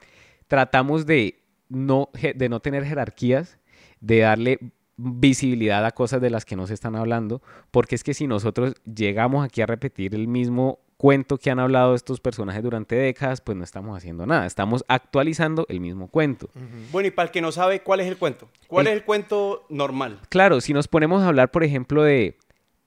tratamos 0.48 1.06
de 1.06 1.40
no, 1.70 2.10
de 2.14 2.50
no 2.50 2.60
tener 2.60 2.84
jerarquías, 2.84 3.58
de 4.02 4.20
darle 4.20 4.60
visibilidad 4.98 5.86
a 5.86 5.92
cosas 5.92 6.22
de 6.22 6.30
las 6.30 6.46
que 6.46 6.56
no 6.56 6.68
se 6.68 6.74
están 6.74 6.96
hablando, 6.96 7.42
porque 7.72 7.96
es 7.96 8.04
que 8.04 8.14
si 8.14 8.28
nosotros 8.28 8.76
llegamos 8.86 9.44
aquí 9.46 9.62
a 9.62 9.66
repetir 9.66 10.14
el 10.16 10.28
mismo 10.28 10.80
cuento 10.98 11.38
que 11.38 11.52
han 11.52 11.60
hablado 11.60 11.96
estos 11.96 12.22
personajes 12.22 12.64
durante 12.64 12.96
décadas, 12.96 13.42
pues 13.42 13.58
no 13.58 13.64
estamos 13.64 13.98
haciendo 13.98 14.26
nada, 14.26 14.46
estamos 14.46 14.86
actualizando 14.88 15.66
el 15.68 15.80
mismo 15.82 16.08
cuento. 16.08 16.50
Bueno, 16.92 17.08
y 17.08 17.12
para 17.12 17.28
el 17.28 17.32
que 17.32 17.42
no 17.42 17.52
sabe, 17.52 17.82
¿cuál 17.82 18.00
es 18.00 18.08
el 18.08 18.18
cuento? 18.18 18.48
¿Cuál 18.68 18.88
es 18.88 18.94
el 18.94 19.04
cuento 19.04 19.66
normal? 19.70 20.22
Claro, 20.30 20.62
si 20.62 20.74
nos 20.74 20.88
ponemos 20.88 21.22
a 21.22 21.28
hablar, 21.28 21.52
por 21.52 21.64
ejemplo, 21.64 22.04
de 22.04 22.38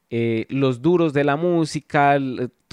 eh, 0.09 0.47
los 0.49 0.81
duros 0.81 1.13
de 1.13 1.25
la 1.25 1.37
música, 1.37 2.17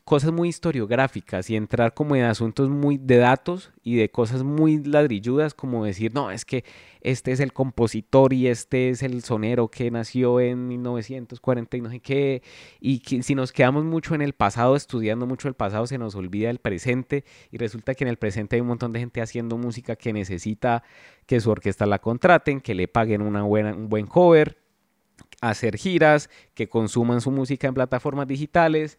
cosas 0.04 0.34
muy 0.34 0.49
historiográficas 0.49 1.49
y 1.49 1.56
entrar 1.56 1.93
como 1.93 2.16
en 2.16 2.24
asuntos 2.24 2.70
muy 2.70 2.97
de 2.97 3.18
datos 3.18 3.72
y 3.84 3.95
de 3.95 4.10
cosas 4.10 4.43
muy 4.43 4.84
ladrilludas, 4.84 5.54
como 5.54 5.86
decir, 5.86 6.14
no, 6.14 6.30
es 6.30 6.43
que 6.43 6.66
este 6.99 7.32
es 7.32 7.39
el 7.39 7.54
compositor 7.54 8.34
y 8.34 8.47
este 8.47 8.89
es 8.89 9.01
el 9.01 9.24
sonero 9.24 9.70
que 9.70 9.89
nació 9.91 10.41
en 10.41 10.68
1940 10.68 11.78
y 11.78 11.82
no 11.82 11.89
sé 11.89 11.99
qué, 12.01 12.43
y 12.82 13.01
si 13.22 13.34
nos 13.34 13.54
quedamos 13.54 13.86
mucho 13.86 14.14
en 14.14 14.22
el 14.22 14.34
pasado, 14.34 14.76
estudiando 14.76 15.26
mucho 15.26 15.47
el 15.47 15.54
pasado, 15.54 15.88
se 15.88 15.97
nos 15.97 16.16
olvida 16.16 16.49
el 16.49 16.60
presente 16.60 17.24
y 17.49 17.58
resulta 17.58 17.95
que 17.95 18.04
en 18.04 18.10
el 18.10 18.18
presente 18.18 18.58
hay 18.58 18.62
un 18.62 18.68
montón 18.68 18.91
de 18.91 18.99
gente 18.99 19.22
haciendo 19.22 19.58
música 19.58 19.95
que 19.95 20.12
necesita 20.12 20.84
que 21.26 21.39
su 21.39 21.49
orquesta 21.49 21.86
la 21.86 21.99
contraten, 21.99 22.60
que 22.60 22.76
le 22.76 22.89
paguen 22.89 23.22
una 23.22 23.43
buena, 23.43 23.74
un 23.74 23.88
buen 23.88 24.08
cover, 24.08 24.58
hacer 25.39 25.78
giras, 25.78 26.30
que 26.54 26.68
consuman 26.68 27.22
su 27.22 27.32
música 27.32 27.68
en 27.68 27.74
plataformas 27.74 28.28
digitales. 28.28 28.97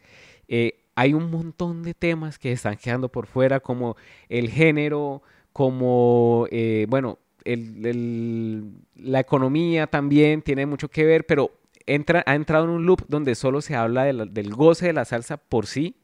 Eh, 0.48 0.83
hay 0.94 1.14
un 1.14 1.30
montón 1.30 1.82
de 1.82 1.94
temas 1.94 2.38
que 2.38 2.52
están 2.52 2.76
quedando 2.76 3.08
por 3.08 3.26
fuera, 3.26 3.60
como 3.60 3.96
el 4.28 4.50
género, 4.50 5.22
como, 5.52 6.46
eh, 6.50 6.86
bueno, 6.88 7.18
la 7.44 9.20
economía 9.20 9.86
también 9.86 10.42
tiene 10.42 10.66
mucho 10.66 10.88
que 10.88 11.04
ver, 11.04 11.26
pero 11.26 11.52
entra, 11.86 12.22
ha 12.26 12.34
entrado 12.34 12.64
en 12.64 12.70
un 12.70 12.86
loop 12.86 13.02
donde 13.08 13.34
solo 13.34 13.60
se 13.60 13.74
habla 13.74 14.04
del 14.04 14.54
goce 14.54 14.86
de 14.86 14.92
la 14.94 15.04
salsa 15.04 15.36
por 15.36 15.66
sí 15.66 15.96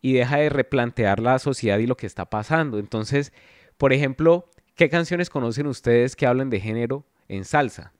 y 0.00 0.14
deja 0.14 0.38
de 0.38 0.48
replantear 0.48 1.20
la 1.20 1.38
sociedad 1.38 1.78
y 1.78 1.86
lo 1.86 1.96
que 1.96 2.06
está 2.06 2.26
pasando. 2.26 2.78
Entonces, 2.78 3.32
por 3.78 3.92
ejemplo, 3.92 4.50
¿qué 4.74 4.88
canciones 4.90 5.30
conocen 5.30 5.66
ustedes 5.66 6.16
que 6.16 6.26
hablan 6.26 6.50
de 6.50 6.60
género 6.60 7.06
en 7.28 7.44
salsa? 7.44 7.92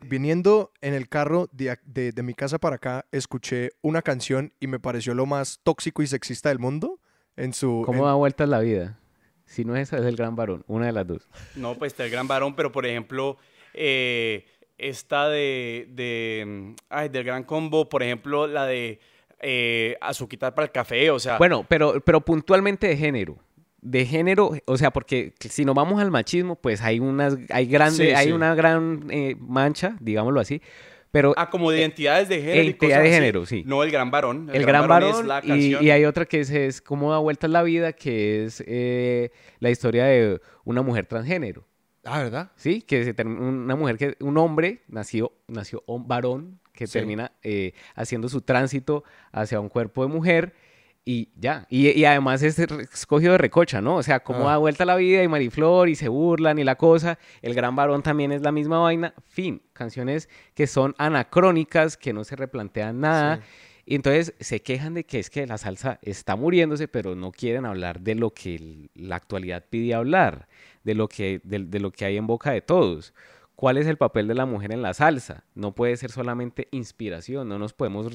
Viniendo 0.00 0.72
en 0.80 0.94
el 0.94 1.08
carro 1.08 1.48
de, 1.52 2.12
mi 2.22 2.34
casa 2.34 2.58
para 2.58 2.76
acá, 2.76 3.06
escuché 3.12 3.70
una 3.82 4.02
canción 4.02 4.52
y 4.60 4.66
me 4.66 4.78
pareció 4.78 5.14
lo 5.14 5.26
más 5.26 5.60
tóxico 5.62 6.02
y 6.02 6.06
sexista 6.06 6.48
del 6.48 6.58
mundo. 6.58 7.00
En 7.36 7.52
su, 7.52 7.82
¿Cómo 7.86 8.06
da 8.06 8.14
vueltas 8.14 8.48
la 8.48 8.60
vida? 8.60 8.98
Si 9.46 9.64
no 9.64 9.76
es 9.76 9.88
esa, 9.88 9.98
es 9.98 10.04
el 10.04 10.16
gran 10.16 10.36
varón, 10.36 10.64
una 10.66 10.86
de 10.86 10.92
las 10.92 11.06
dos. 11.06 11.28
No, 11.56 11.76
pues 11.76 11.92
está 11.92 12.04
el 12.04 12.10
gran 12.10 12.28
varón, 12.28 12.54
pero 12.54 12.70
por 12.70 12.86
ejemplo, 12.86 13.38
eh, 13.74 14.46
esta 14.78 15.28
de, 15.28 15.88
de 15.90 16.74
ay, 16.88 17.08
del 17.08 17.24
gran 17.24 17.44
combo, 17.44 17.88
por 17.88 18.02
ejemplo, 18.02 18.46
la 18.46 18.66
de 18.66 19.00
eh, 19.40 19.96
azuquitar 20.00 20.54
para 20.54 20.66
el 20.66 20.72
café, 20.72 21.10
o 21.10 21.18
sea. 21.18 21.38
Bueno, 21.38 21.66
pero, 21.68 22.00
pero 22.00 22.20
puntualmente 22.20 22.86
de 22.86 22.96
género 22.96 23.38
de 23.82 24.06
género, 24.06 24.52
o 24.64 24.76
sea, 24.78 24.92
porque 24.92 25.34
si 25.40 25.64
nos 25.64 25.74
vamos 25.74 26.00
al 26.00 26.10
machismo, 26.10 26.56
pues 26.56 26.80
hay 26.80 27.00
unas, 27.00 27.36
hay 27.50 27.66
grande, 27.66 28.14
hay 28.14 28.32
una 28.32 28.54
gran 28.54 29.06
eh, 29.10 29.36
mancha, 29.38 29.96
digámoslo 30.00 30.40
así. 30.40 30.62
Pero, 31.10 31.34
ah, 31.36 31.50
como 31.50 31.70
de 31.70 31.80
identidades 31.80 32.28
de 32.28 32.40
género. 32.40 32.62
Identidad 32.62 33.02
de 33.02 33.10
género, 33.10 33.44
sí. 33.44 33.64
No 33.66 33.82
el 33.82 33.90
gran 33.90 34.10
varón. 34.10 34.48
El, 34.50 34.64
gran, 34.64 34.88
varón, 34.88 35.28
y, 35.44 35.76
y, 35.76 35.90
hay 35.90 36.06
otra 36.06 36.24
que 36.24 36.40
es, 36.40 36.48
es 36.48 36.80
Cómo 36.80 37.10
da 37.10 37.18
vuelta 37.18 37.48
la 37.48 37.62
vida, 37.62 37.92
que 37.92 38.44
es 38.44 38.64
eh, 38.66 39.30
la 39.58 39.68
historia 39.68 40.06
de 40.06 40.40
una 40.64 40.80
mujer 40.80 41.04
transgénero. 41.04 41.66
Ah, 42.04 42.22
¿verdad? 42.22 42.52
Sí, 42.56 42.80
que 42.80 43.04
se 43.04 43.14
una 43.26 43.76
mujer 43.76 43.98
que, 43.98 44.16
un 44.20 44.38
hombre 44.38 44.82
nació, 44.88 45.32
nació 45.48 45.84
un 45.86 46.08
varón 46.08 46.60
que 46.72 46.86
termina 46.86 47.32
eh, 47.42 47.74
haciendo 47.94 48.28
su 48.28 48.40
tránsito 48.40 49.04
hacia 49.32 49.60
un 49.60 49.68
cuerpo 49.68 50.02
de 50.02 50.08
mujer 50.08 50.54
y 51.04 51.30
ya. 51.36 51.66
Y, 51.68 52.04
además 52.04 52.42
es 52.42 52.58
escogido 52.58 53.32
de 53.32 53.38
recocha, 53.38 53.80
¿no? 53.80 53.96
O 53.96 54.02
sea, 54.02 54.20
cómo 54.20 54.48
ah. 54.48 54.52
da 54.52 54.58
vuelta 54.58 54.84
la 54.84 54.96
vida 54.96 55.22
y 55.22 55.28
Mariflor 55.28 55.88
y 55.88 55.96
se 55.96 56.08
burlan 56.08 56.58
y 56.58 56.64
la 56.64 56.76
cosa. 56.76 57.18
El 57.40 57.54
gran 57.54 57.74
varón 57.74 58.02
también 58.02 58.30
es 58.30 58.42
la 58.42 58.52
misma 58.52 58.78
vaina. 58.78 59.14
Fin. 59.26 59.62
Canciones 59.72 60.28
que 60.54 60.66
son 60.66 60.94
anacrónicas, 60.98 61.96
que 61.96 62.12
no 62.12 62.22
se 62.24 62.36
replantean 62.36 63.00
nada. 63.00 63.40
Y 63.84 63.96
entonces 63.96 64.34
se 64.38 64.62
quejan 64.62 64.94
de 64.94 65.04
que 65.04 65.18
es 65.18 65.28
que 65.28 65.44
la 65.44 65.58
salsa 65.58 65.98
está 66.02 66.36
muriéndose, 66.36 66.86
pero 66.86 67.16
no 67.16 67.32
quieren 67.32 67.66
hablar 67.66 68.00
de 68.00 68.14
lo 68.14 68.30
que 68.30 68.88
la 68.94 69.16
actualidad 69.16 69.64
pide 69.68 69.94
hablar, 69.94 70.46
de 70.84 70.94
lo 70.94 71.08
que, 71.08 71.40
de 71.42 71.80
lo 71.80 71.90
que 71.90 72.04
hay 72.04 72.16
en 72.16 72.28
boca 72.28 72.52
de 72.52 72.60
todos. 72.60 73.12
¿Cuál 73.56 73.76
es 73.76 73.86
el 73.86 73.96
papel 73.96 74.26
de 74.28 74.34
la 74.34 74.46
mujer 74.46 74.72
en 74.72 74.82
la 74.82 74.94
salsa? 74.94 75.44
No 75.54 75.74
puede 75.74 75.96
ser 75.96 76.10
solamente 76.10 76.68
inspiración, 76.72 77.48
no 77.48 77.58
nos 77.58 77.72
podemos 77.72 78.08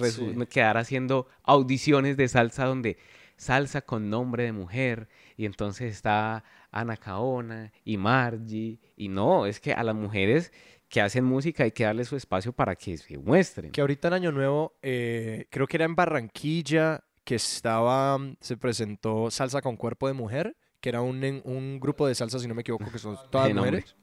quedar 0.50 0.78
haciendo 0.78 1.28
audiciones 1.44 2.18
de 2.18 2.28
salsa 2.28 2.66
donde 2.66 2.98
salsa 3.38 3.82
con 3.82 4.10
nombre 4.10 4.44
de 4.44 4.52
mujer 4.52 5.08
y 5.38 5.46
entonces 5.46 5.94
está 5.94 6.44
Ana 6.72 6.98
Caona 6.98 7.72
y 7.86 7.98
Margie 7.98 8.80
y 8.96 9.08
no, 9.10 9.46
es 9.46 9.60
que 9.60 9.74
a 9.74 9.84
las 9.84 9.96
mujeres 9.96 10.52
que 10.90 11.02
hacen 11.02 11.24
música 11.24 11.64
hay 11.64 11.72
que 11.72 11.84
darle 11.84 12.06
su 12.06 12.16
espacio 12.16 12.54
para 12.54 12.76
que 12.76 12.98
se 12.98 13.18
muestren. 13.18 13.72
Que 13.72 13.82
ahorita 13.82 14.08
en 14.08 14.14
Año 14.16 14.32
Nuevo, 14.32 14.78
eh, 14.82 15.48
creo 15.50 15.68
que 15.68 15.78
era 15.78 15.86
en 15.86 15.96
Barranquilla, 15.96 17.04
que 17.24 17.36
estaba, 17.36 18.18
se 18.40 18.56
presentó 18.56 19.30
Salsa 19.30 19.62
con 19.62 19.76
Cuerpo 19.76 20.08
de 20.08 20.14
Mujer, 20.14 20.56
que 20.80 20.90
era 20.90 21.02
un, 21.02 21.42
un 21.44 21.80
grupo 21.80 22.08
de 22.08 22.16
salsa, 22.16 22.40
si 22.40 22.48
no 22.48 22.56
me 22.56 22.62
equivoco, 22.62 22.90
que 22.90 23.00
son 23.00 23.18
todas 23.30 23.54
mujeres. 23.54 23.96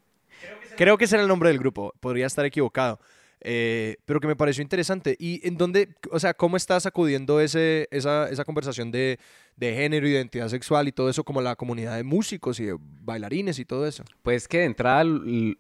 Creo 0.77 0.99
que 0.99 1.05
ese 1.05 1.17
era 1.17 1.23
el 1.23 1.29
nombre 1.29 1.49
del 1.49 1.59
grupo, 1.59 1.93
podría 2.01 2.27
estar 2.27 2.45
equivocado. 2.45 3.01
Eh, 3.47 3.97
pero 4.07 4.21
que 4.21 4.27
me 4.27 4.37
pareció 4.37 4.63
interesante. 4.63 5.17
¿Y 5.19 5.47
en 5.47 5.59
dónde, 5.59 5.95
o 6.11 6.19
sea, 6.19 6.33
cómo 6.33 6.57
estás 6.57 6.85
sacudiendo 6.85 7.41
ese, 7.41 7.89
esa, 7.91 8.29
esa 8.31 8.45
conversación 8.45 8.91
de, 8.91 9.19
de 9.57 9.75
género, 9.75 10.09
identidad 10.09 10.49
sexual 10.49 10.89
y 10.89 10.93
todo 10.93 11.11
eso 11.11 11.25
como 11.25 11.43
la 11.43 11.55
comunidad 11.55 11.97
de 11.97 12.05
músicos 12.05 12.59
y 12.59 12.65
de 12.65 12.77
bailarines 12.81 13.59
y 13.59 13.67
todo 13.67 13.87
eso? 13.87 14.03
Pues 14.23 14.49
que 14.49 14.61
de 14.61 14.65
entrada, 14.65 15.05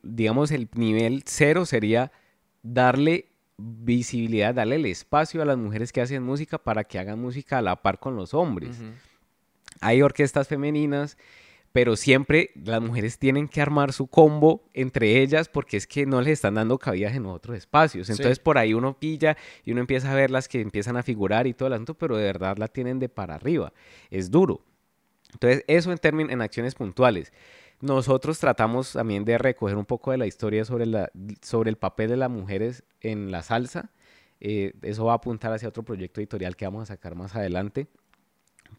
digamos, 0.02 0.50
el 0.50 0.68
nivel 0.74 1.24
cero 1.26 1.66
sería 1.66 2.10
darle 2.62 3.26
visibilidad, 3.58 4.54
darle 4.54 4.76
el 4.76 4.86
espacio 4.86 5.42
a 5.42 5.44
las 5.44 5.58
mujeres 5.58 5.92
que 5.92 6.00
hacen 6.00 6.22
música 6.22 6.58
para 6.58 6.84
que 6.84 6.98
hagan 6.98 7.20
música 7.20 7.58
a 7.58 7.62
la 7.62 7.76
par 7.82 7.98
con 7.98 8.16
los 8.16 8.32
hombres. 8.34 8.80
Hay 9.80 10.02
orquestas 10.02 10.48
femeninas, 10.48 11.18
pero 11.74 11.96
siempre 11.96 12.52
las 12.54 12.80
mujeres 12.80 13.18
tienen 13.18 13.48
que 13.48 13.60
armar 13.60 13.92
su 13.92 14.06
combo 14.06 14.62
entre 14.74 15.20
ellas 15.20 15.48
porque 15.48 15.76
es 15.76 15.88
que 15.88 16.06
no 16.06 16.20
les 16.20 16.34
están 16.34 16.54
dando 16.54 16.78
cabida 16.78 17.12
en 17.12 17.26
otros 17.26 17.56
espacios. 17.56 18.06
Sí. 18.06 18.12
Entonces 18.12 18.38
por 18.38 18.58
ahí 18.58 18.74
uno 18.74 18.96
pilla 18.96 19.36
y 19.64 19.72
uno 19.72 19.80
empieza 19.80 20.12
a 20.12 20.14
ver 20.14 20.30
las 20.30 20.46
que 20.46 20.60
empiezan 20.60 20.96
a 20.96 21.02
figurar 21.02 21.48
y 21.48 21.52
todo 21.52 21.66
el 21.66 21.72
asunto, 21.72 21.94
pero 21.94 22.16
de 22.16 22.22
verdad 22.22 22.58
la 22.58 22.68
tienen 22.68 23.00
de 23.00 23.08
para 23.08 23.34
arriba. 23.34 23.72
Es 24.08 24.30
duro. 24.30 24.60
Entonces 25.32 25.64
eso 25.66 25.90
en 25.90 25.98
términos, 25.98 26.32
en 26.32 26.42
acciones 26.42 26.76
puntuales. 26.76 27.32
Nosotros 27.80 28.38
tratamos 28.38 28.92
también 28.92 29.24
de 29.24 29.36
recoger 29.36 29.76
un 29.76 29.84
poco 29.84 30.12
de 30.12 30.18
la 30.18 30.28
historia 30.28 30.64
sobre, 30.64 30.86
la, 30.86 31.10
sobre 31.42 31.70
el 31.70 31.76
papel 31.76 32.08
de 32.08 32.16
las 32.16 32.30
mujeres 32.30 32.84
en 33.00 33.32
la 33.32 33.42
salsa. 33.42 33.90
Eh, 34.38 34.74
eso 34.82 35.06
va 35.06 35.14
a 35.14 35.16
apuntar 35.16 35.52
hacia 35.52 35.70
otro 35.70 35.82
proyecto 35.82 36.20
editorial 36.20 36.54
que 36.54 36.66
vamos 36.66 36.84
a 36.84 36.94
sacar 36.94 37.16
más 37.16 37.34
adelante. 37.34 37.88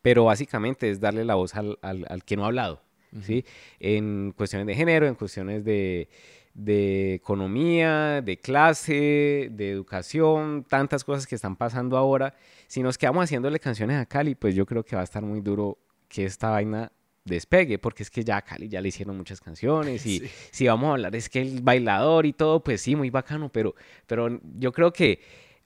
Pero 0.06 0.26
básicamente 0.26 0.89
es 0.91 0.99
darle 0.99 1.26
la 1.26 1.34
voz 1.34 1.56
al, 1.56 1.80
al- 1.82 2.06
al 2.08 2.24
que 2.24 2.36
no 2.38 2.43
ha 2.43 2.47
hablado, 2.47 2.80
¿sí? 3.24 3.43
En 3.80 4.34
cuestiones 4.38 4.68
de 4.68 4.76
género, 4.76 5.08
en 5.08 5.16
cuestiones 5.16 5.66
de, 5.66 6.08
de 6.53 7.16
economía, 7.16 8.22
de 8.22 8.38
clase, 8.38 9.49
de 9.51 9.72
educación, 9.72 10.64
tantas 10.70 11.03
cosas 11.03 11.26
que 11.26 11.34
están 11.36 11.56
pasando 11.56 11.97
ahora. 11.97 12.36
Si 12.68 12.84
nos 12.84 12.97
quedamos 12.99 13.24
haciéndole 13.24 13.60
canciones 13.60 13.97
a 13.97 14.06
Cali, 14.06 14.36
pues 14.36 14.53
yo 14.53 14.66
creo 14.68 14.84
que 14.84 14.95
va 14.95 15.01
a 15.01 15.06
estar 15.06 15.24
muy 15.24 15.41
duro 15.41 15.78
que 16.08 16.26
esta 16.26 16.49
vaina 16.51 16.91
despegue, 17.24 17.80
porque 17.80 18.03
es 18.03 18.12
que 18.12 18.24
ya 18.24 18.38
a 18.38 18.41
Cali 18.43 18.68
ya 18.70 18.82
le 18.82 18.89
hicieron 18.89 19.18
muchas 19.18 19.41
canciones 19.41 20.06
y 20.06 20.20
Sí. 20.20 20.30
si 20.51 20.68
vamos 20.68 20.89
a 20.89 20.91
hablar 20.91 21.16
es 21.16 21.28
que 21.30 21.41
el 21.41 21.62
bailador 21.64 22.28
y 22.28 22.34
todo, 22.34 22.64
pues 22.64 22.80
sí, 22.82 22.95
muy 22.95 23.10
bacano, 23.10 23.49
pero, 23.49 23.74
pero 24.06 24.39
yo 24.60 24.72
creo 24.72 24.93
que 24.93 25.20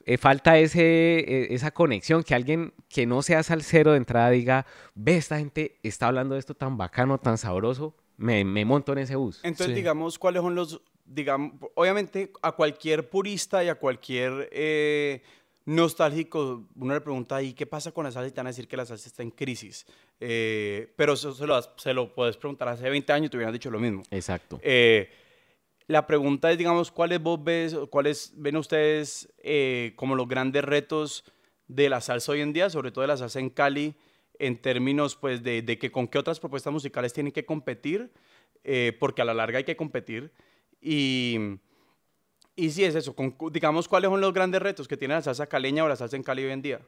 eh, 0.06 0.18
falta 0.18 0.58
ese, 0.58 0.80
eh, 1.18 1.48
esa 1.54 1.70
conexión, 1.70 2.22
que 2.22 2.34
alguien 2.34 2.72
que 2.88 3.06
no 3.06 3.22
sea 3.22 3.42
salsero 3.42 3.92
de 3.92 3.98
entrada 3.98 4.30
diga, 4.30 4.66
ve, 4.94 5.16
esta 5.16 5.38
gente 5.38 5.76
está 5.82 6.08
hablando 6.08 6.34
de 6.34 6.40
esto 6.40 6.54
tan 6.54 6.76
bacano, 6.76 7.18
tan 7.18 7.38
sabroso, 7.38 7.94
me, 8.16 8.44
me 8.44 8.64
monto 8.64 8.92
en 8.92 8.98
ese 8.98 9.16
bus. 9.16 9.40
Entonces, 9.42 9.68
Sí. 9.68 9.72
digamos, 9.74 10.18
¿cuáles 10.18 10.42
son 10.42 10.54
los, 10.54 10.80
digamos, 11.06 11.52
obviamente 11.74 12.30
a 12.42 12.52
cualquier 12.52 13.08
purista 13.08 13.62
y 13.64 13.68
a 13.68 13.74
cualquier 13.76 14.48
eh, 14.52 15.22
nostálgico, 15.66 16.64
uno 16.76 16.94
le 16.94 17.00
pregunta, 17.00 17.40
¿y 17.42 17.52
qué 17.54 17.66
pasa 17.66 17.92
con 17.92 18.04
la 18.04 18.10
salsa? 18.10 18.28
Y 18.28 18.32
te 18.32 18.36
van 18.38 18.46
a 18.48 18.50
decir 18.50 18.66
que 18.68 18.76
la 18.76 18.84
salsa 18.86 19.08
está 19.08 19.22
en 19.22 19.30
crisis. 19.30 19.86
Eh, 20.18 20.92
pero 20.96 21.12
eso 21.14 21.32
se 21.32 21.46
lo, 21.46 21.60
se 21.76 21.94
lo 21.94 22.12
puedes 22.14 22.36
preguntar 22.36 22.68
hace 22.68 22.88
20 22.90 23.12
años 23.12 23.26
y 23.26 23.30
te 23.30 23.36
hubieran 23.36 23.52
dicho 23.52 23.70
lo 23.70 23.78
mismo. 23.78 24.02
Exacto. 24.10 24.58
Eh, 24.62 25.08
la 25.90 26.06
pregunta 26.06 26.52
es, 26.52 26.56
digamos, 26.56 26.92
¿cuáles 26.92 27.20
vos 27.20 27.42
ves, 27.42 27.76
cuáles 27.90 28.32
ven 28.36 28.56
ustedes 28.56 29.28
eh, 29.38 29.92
como 29.96 30.14
los 30.14 30.28
grandes 30.28 30.62
retos 30.64 31.24
de 31.66 31.88
la 31.88 32.00
salsa 32.00 32.30
hoy 32.30 32.42
en 32.42 32.52
día, 32.52 32.70
sobre 32.70 32.92
todo 32.92 33.02
de 33.02 33.08
la 33.08 33.16
salsa 33.16 33.40
en 33.40 33.50
Cali, 33.50 33.96
en 34.38 34.56
términos, 34.62 35.16
pues, 35.16 35.42
de, 35.42 35.62
de 35.62 35.78
que 35.78 35.90
con 35.90 36.06
qué 36.06 36.18
otras 36.18 36.38
propuestas 36.38 36.72
musicales 36.72 37.12
tienen 37.12 37.32
que 37.32 37.44
competir, 37.44 38.12
eh, 38.62 38.96
porque 39.00 39.22
a 39.22 39.24
la 39.24 39.34
larga 39.34 39.58
hay 39.58 39.64
que 39.64 39.74
competir. 39.76 40.32
Y, 40.80 41.38
y 42.54 42.70
sí, 42.70 42.84
es 42.84 42.94
eso, 42.94 43.16
con- 43.16 43.34
digamos, 43.50 43.88
¿cuáles 43.88 44.10
son 44.10 44.20
los 44.20 44.32
grandes 44.32 44.62
retos 44.62 44.86
que 44.86 44.96
tiene 44.96 45.14
la 45.14 45.22
salsa 45.22 45.48
caleña 45.48 45.82
o 45.84 45.88
la 45.88 45.96
salsa 45.96 46.16
en 46.16 46.22
Cali 46.22 46.44
hoy 46.44 46.52
en 46.52 46.62
día? 46.62 46.80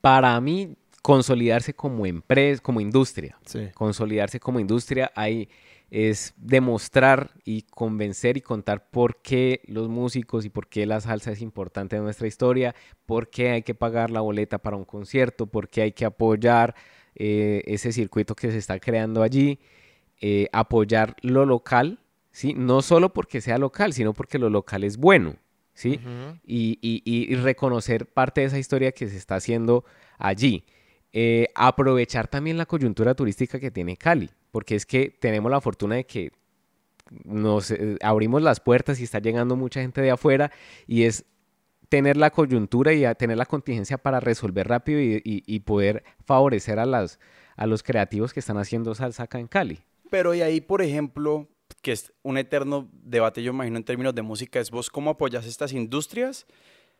Para 0.00 0.40
mí, 0.40 0.74
consolidarse 1.02 1.74
como 1.74 2.06
empresa, 2.06 2.62
como 2.62 2.80
industria. 2.80 3.38
Sí. 3.44 3.68
consolidarse 3.74 4.40
como 4.40 4.58
industria 4.58 5.12
ahí 5.14 5.48
es 5.90 6.34
demostrar 6.36 7.30
y 7.44 7.62
convencer 7.62 8.36
y 8.36 8.40
contar 8.42 8.90
por 8.90 9.22
qué 9.22 9.62
los 9.66 9.88
músicos 9.88 10.44
y 10.44 10.50
por 10.50 10.68
qué 10.68 10.84
la 10.86 11.00
salsa 11.00 11.32
es 11.32 11.40
importante 11.40 11.96
en 11.96 12.02
nuestra 12.04 12.26
historia, 12.26 12.74
por 13.06 13.30
qué 13.30 13.50
hay 13.50 13.62
que 13.62 13.74
pagar 13.74 14.10
la 14.10 14.20
boleta 14.20 14.58
para 14.58 14.76
un 14.76 14.84
concierto, 14.84 15.46
por 15.46 15.68
qué 15.68 15.82
hay 15.82 15.92
que 15.92 16.04
apoyar 16.04 16.74
eh, 17.14 17.62
ese 17.66 17.92
circuito 17.92 18.34
que 18.34 18.50
se 18.50 18.58
está 18.58 18.78
creando 18.78 19.22
allí, 19.22 19.58
eh, 20.20 20.48
apoyar 20.52 21.16
lo 21.22 21.46
local, 21.46 22.00
¿sí? 22.32 22.52
No 22.54 22.82
solo 22.82 23.12
porque 23.12 23.40
sea 23.40 23.56
local, 23.58 23.92
sino 23.92 24.12
porque 24.12 24.38
lo 24.38 24.50
local 24.50 24.84
es 24.84 24.96
bueno, 24.98 25.36
¿sí? 25.74 26.00
y, 26.44 26.78
y- 26.82 27.02
y- 27.04 27.32
y 27.32 27.36
reconocer 27.36 28.06
parte 28.06 28.40
de 28.42 28.48
esa 28.48 28.58
historia 28.58 28.92
que 28.92 29.08
se 29.08 29.16
está 29.16 29.36
haciendo 29.36 29.84
allí. 30.18 30.64
Eh, 31.12 31.46
aprovechar 31.54 32.28
también 32.28 32.58
la 32.58 32.66
coyuntura 32.66 33.14
turística 33.14 33.58
que 33.58 33.70
tiene 33.70 33.96
Cali, 33.96 34.28
porque 34.50 34.74
es 34.74 34.86
que 34.86 35.10
tenemos 35.10 35.50
la 35.50 35.60
fortuna 35.60 35.96
de 35.96 36.04
que 36.06 36.32
nos 37.24 37.70
eh, 37.70 37.96
abrimos 38.02 38.42
las 38.42 38.60
puertas 38.60 39.00
y 39.00 39.04
está 39.04 39.18
llegando 39.18 39.56
mucha 39.56 39.80
gente 39.80 40.00
de 40.00 40.10
afuera 40.10 40.50
y 40.86 41.04
es 41.04 41.24
tener 41.88 42.16
la 42.18 42.30
coyuntura 42.30 42.92
y 42.92 43.02
tener 43.14 43.38
la 43.38 43.46
contingencia 43.46 43.96
para 43.96 44.20
resolver 44.20 44.68
rápido 44.68 45.00
y, 45.00 45.22
y- 45.24 45.42
y 45.46 45.60
poder 45.60 46.04
favorecer 46.26 46.78
a, 46.78 46.84
las, 46.84 47.18
a 47.56 47.66
los 47.66 47.82
creativos 47.82 48.34
que 48.34 48.40
están 48.40 48.58
haciendo 48.58 48.94
salsa 48.94 49.22
acá 49.22 49.38
en 49.38 49.46
Cali. 49.48 49.80
Pero 50.10 50.34
y 50.34 50.42
ahí, 50.42 50.60
por 50.60 50.82
ejemplo, 50.82 51.48
que 51.80 51.92
es 51.92 52.12
un 52.22 52.36
eterno 52.36 52.88
debate, 52.92 53.42
yo 53.42 53.52
imagino, 53.52 53.78
en 53.78 53.84
términos 53.84 54.14
de 54.14 54.20
música, 54.22 54.60
es 54.60 54.70
vos 54.70 54.90
cómo 54.90 55.10
apoyas 55.10 55.46
estas 55.46 55.72
industrias 55.72 56.46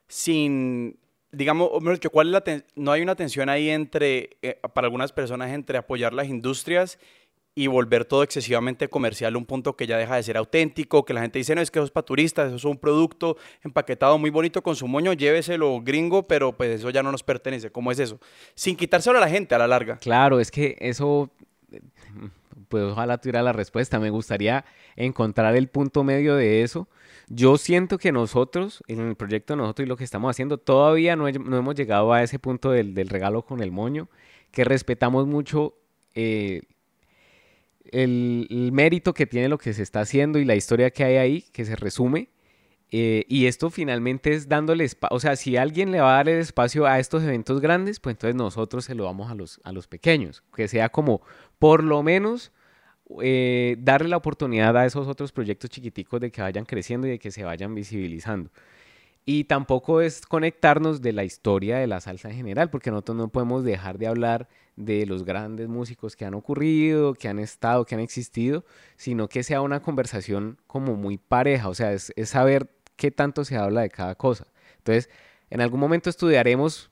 sin, 0.07 0.99
digamos, 1.33 1.71
¿cuál 2.11 2.29
es 2.29 2.33
la 2.33 2.65
no 2.77 2.93
hay 2.93 3.03
una 3.03 3.15
tensión 3.15 3.49
ahí 3.49 3.69
entre, 3.69 4.39
eh, 4.43 4.59
para 4.73 4.87
algunas 4.87 5.13
personas, 5.13 5.51
entre 5.53 5.77
apoyar 5.79 6.13
las 6.15 6.29
industrias 6.29 6.99
y 7.59 7.67
volver 7.67 8.05
todo 8.05 8.23
excesivamente 8.23 8.87
comercial 8.87 9.37
un 9.37 9.45
punto 9.45 9.75
que 9.75 9.89
ya 9.89 9.99
deja 9.99 10.15
de 10.15 10.23
ser 10.23 10.37
auténtico, 10.37 11.05
que 11.05 11.13
la 11.13 11.23
gente 11.23 11.41
dice, 11.41 11.57
no, 11.57 11.61
es 11.61 11.73
que 11.73 11.81
eso 11.81 11.87
es 11.87 11.91
para 11.91 12.05
turistas, 12.05 12.47
eso 12.47 12.55
es 12.55 12.65
un 12.65 12.79
producto 12.79 13.37
empaquetado 13.65 14.17
muy 14.17 14.31
bonito 14.31 14.63
con 14.63 14.77
su 14.77 14.87
moño, 14.87 15.13
lléveselo 15.13 15.81
gringo, 15.83 16.29
pero 16.29 16.53
pues 16.53 16.79
eso 16.79 16.91
ya 16.91 17.03
no 17.03 17.11
nos 17.11 17.25
pertenece. 17.25 17.73
¿Cómo 17.73 17.91
es 17.91 17.99
eso? 17.99 18.21
Sin 18.55 18.77
quitárselo 18.77 19.19
a 19.19 19.21
la 19.21 19.29
gente 19.29 19.57
a 19.57 19.59
la 19.59 19.67
larga. 19.67 19.97
Claro, 19.97 20.39
es 20.39 20.53
que 20.53 20.77
eso, 20.79 21.33
pues 22.69 22.85
ojalá 22.85 23.19
tuviera 23.19 23.43
la 23.43 23.53
respuesta. 23.53 23.99
Me 23.99 24.11
gustaría 24.11 24.65
encontrar 24.95 25.57
el 25.57 25.67
punto 25.67 26.05
medio 26.05 26.37
de 26.37 26.63
eso. 26.63 26.87
Yo 27.27 27.59
siento 27.59 27.99
que 27.99 28.13
nosotros, 28.13 28.85
en 28.87 29.01
el 29.01 29.17
proyecto 29.17 29.57
nosotros 29.57 29.85
y 29.85 29.89
lo 29.89 29.97
que 29.97 30.05
estamos 30.05 30.31
haciendo, 30.31 30.59
todavía 30.59 31.17
no, 31.17 31.29
no 31.29 31.57
hemos 31.57 31.75
llegado 31.75 32.13
a 32.13 32.23
ese 32.23 32.39
punto 32.39 32.71
del, 32.71 32.95
del 32.95 33.09
regalo 33.09 33.43
con 33.43 33.65
el 33.65 33.73
moño, 33.73 34.09
que 34.53 34.63
respetamos 34.63 35.27
mucho 35.27 35.75
eh, 36.15 36.63
el, 37.93 38.71
mérito 38.73 39.15
que 39.15 39.27
tiene 39.27 39.49
lo 39.49 39.59
que 39.59 39.73
se 39.73 39.83
está 39.83 40.01
haciendo 40.01 40.39
y 40.39 40.45
la 40.45 40.57
historia 40.57 40.91
que 40.91 41.05
hay 41.05 41.17
ahí, 41.17 41.43
que 41.53 41.65
se 41.65 41.77
resume. 41.77 42.29
Eh, 42.91 43.25
y 43.29 43.47
esto 43.47 43.69
finalmente 43.69 44.33
es 44.33 44.49
dándole 44.49 44.85
espacio, 44.85 45.15
o 45.15 45.21
sea, 45.21 45.37
si 45.37 45.59
alguien 45.59 45.93
le 45.93 46.01
va 46.01 46.13
a 46.13 46.17
dar 46.17 46.29
el 46.31 46.39
espacio 46.39 46.87
a 46.87 46.99
estos 46.99 47.23
eventos 47.23 47.61
grandes, 47.61 48.01
pues 48.01 48.15
entonces 48.15 48.35
nosotros 48.35 48.87
se 48.87 48.95
lo 48.95 49.05
damos 49.05 49.31
a 49.31 49.35
los, 49.35 49.61
a 49.63 49.73
los 49.73 49.87
pequeños, 49.87 50.43
que 50.57 50.69
sea 50.69 50.89
como 50.89 51.21
por 51.59 51.85
lo 51.85 52.03
menos 52.03 52.51
eh, 53.23 53.77
darle 53.79 54.09
la 54.09 54.17
oportunidad 54.17 54.77
a 54.77 54.87
esos 54.87 55.07
otros 55.07 55.33
proyectos 55.33 55.69
chiquiticos 55.69 56.21
de 56.21 56.31
que 56.31 56.41
vayan 56.41 56.65
creciendo 56.65 57.07
y 57.07 57.11
de 57.11 57.19
que 57.19 57.31
se 57.31 57.45
vayan 57.45 57.75
visibilizando. 57.75 58.51
Y 59.31 59.45
tampoco 59.45 60.01
es 60.01 60.23
conectarnos 60.25 61.03
de 61.03 61.13
la 61.13 61.23
historia 61.23 61.77
de 61.77 61.87
la 61.87 62.01
salsa 62.01 62.31
en 62.31 62.37
general, 62.37 62.71
porque 62.71 62.91
nosotros 62.91 63.19
no 63.19 63.29
podemos 63.29 63.63
dejar 63.63 63.99
de 63.99 64.07
hablar 64.07 64.49
de 64.77 65.05
los 65.05 65.23
grandes 65.23 65.69
músicos 65.69 66.17
que 66.17 66.25
han 66.25 66.33
ocurrido, 66.33 67.13
que 67.13 67.29
han 67.29 67.39
estado, 67.39 67.85
que 67.85 67.95
han 67.95 68.01
existido, 68.01 68.65
sino 68.97 69.29
que 69.29 69.43
sea 69.43 69.61
una 69.61 69.83
conversación 69.83 70.57
como 70.67 70.95
muy 70.97 71.19
pareja, 71.19 71.69
o 71.69 71.75
sea, 71.75 71.93
es, 71.93 72.11
saber 72.25 72.71
qué 72.97 73.11
tanto 73.11 73.45
se 73.45 73.59
habla 73.59 73.83
de 73.83 73.91
cada 73.91 74.15
cosa. 74.15 74.47
Entonces, 74.79 75.11
en 75.51 75.61
algún 75.61 75.81
momento 75.81 76.09
estudiaremos 76.09 76.91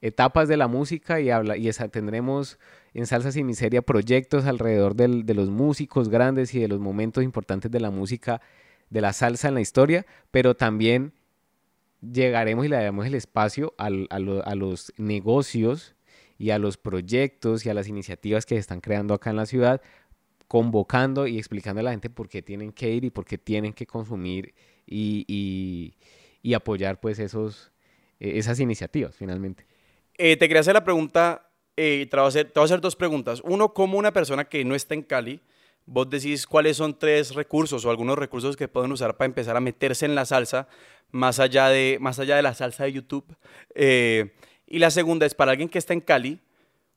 etapas 0.00 0.46
de 0.46 0.58
la 0.58 0.68
música 0.68 1.18
y, 1.20 1.30
habla, 1.30 1.56
y 1.56 1.68
tendremos 1.90 2.60
en 2.94 3.08
Salsa 3.08 3.32
Sin 3.32 3.46
Miseria 3.46 3.82
proyectos 3.82 4.44
alrededor 4.44 4.94
del- 4.94 5.26
de 5.26 5.34
los 5.34 5.50
músicos 5.50 6.08
grandes 6.08 6.54
y 6.54 6.60
de 6.60 6.68
los 6.68 6.78
momentos 6.78 7.24
importantes 7.24 7.68
de 7.68 7.80
la 7.80 7.90
música, 7.90 8.40
de 8.90 9.00
la 9.00 9.12
salsa 9.12 9.48
en 9.48 9.54
la 9.54 9.60
historia, 9.60 10.06
pero 10.30 10.54
también 10.54 11.17
llegaremos 12.00 12.64
y 12.66 12.68
le 12.68 12.76
daremos 12.76 13.06
el 13.06 13.14
espacio 13.14 13.74
a, 13.78 13.90
lo- 13.90 14.44
a 14.46 14.54
los 14.54 14.92
negocios 14.96 15.94
y 16.38 16.50
a 16.50 16.58
los 16.58 16.76
proyectos 16.76 17.66
y 17.66 17.70
a 17.70 17.74
las 17.74 17.88
iniciativas 17.88 18.46
que 18.46 18.54
se 18.54 18.60
están 18.60 18.80
creando 18.80 19.14
acá 19.14 19.30
en 19.30 19.36
la 19.36 19.46
ciudad, 19.46 19.82
convocando 20.46 21.26
y 21.26 21.38
explicando 21.38 21.80
a 21.80 21.84
la 21.84 21.90
gente 21.90 22.10
por 22.10 22.28
qué 22.28 22.42
tienen 22.42 22.72
que 22.72 22.90
ir 22.90 23.04
y 23.04 23.10
por 23.10 23.24
qué 23.24 23.38
tienen 23.38 23.72
que 23.72 23.86
consumir 23.86 24.54
y, 24.86 25.24
y- 25.28 25.94
apoyar 26.54 26.98
pues 26.98 27.18
esos, 27.18 27.72
eh, 28.20 28.32
esas 28.38 28.58
iniciativas 28.58 29.14
finalmente. 29.14 29.66
Eh, 30.16 30.36
te 30.38 30.48
quería 30.48 30.60
hacer 30.60 30.72
la 30.74 30.82
pregunta, 30.82 31.50
eh, 31.76 32.06
te, 32.10 32.16
voy 32.16 32.24
a 32.24 32.28
hacer, 32.28 32.46
te 32.46 32.58
voy 32.58 32.62
a 32.62 32.64
hacer 32.64 32.80
dos 32.80 32.96
preguntas. 32.96 33.42
Uno, 33.44 33.74
¿cómo 33.74 33.98
una 33.98 34.12
persona 34.14 34.46
que 34.46 34.64
no 34.64 34.74
está 34.74 34.94
en 34.94 35.02
Cali 35.02 35.42
vos 35.88 36.08
decís 36.10 36.46
cuáles 36.46 36.76
son 36.76 36.98
tres 36.98 37.34
recursos 37.34 37.84
o 37.84 37.90
algunos 37.90 38.18
recursos 38.18 38.56
que 38.56 38.68
pueden 38.68 38.92
usar 38.92 39.16
para 39.16 39.26
empezar 39.26 39.56
a 39.56 39.60
meterse 39.60 40.04
en 40.04 40.14
la 40.14 40.26
salsa, 40.26 40.68
más 41.10 41.40
allá 41.40 41.68
de, 41.68 41.96
más 42.00 42.18
allá 42.18 42.36
de 42.36 42.42
la 42.42 42.54
salsa 42.54 42.84
de 42.84 42.92
YouTube. 42.92 43.34
Eh, 43.74 44.34
y 44.66 44.78
la 44.78 44.90
segunda 44.90 45.24
es 45.24 45.34
para 45.34 45.52
alguien 45.52 45.70
que 45.70 45.78
está 45.78 45.94
en 45.94 46.02
Cali, 46.02 46.40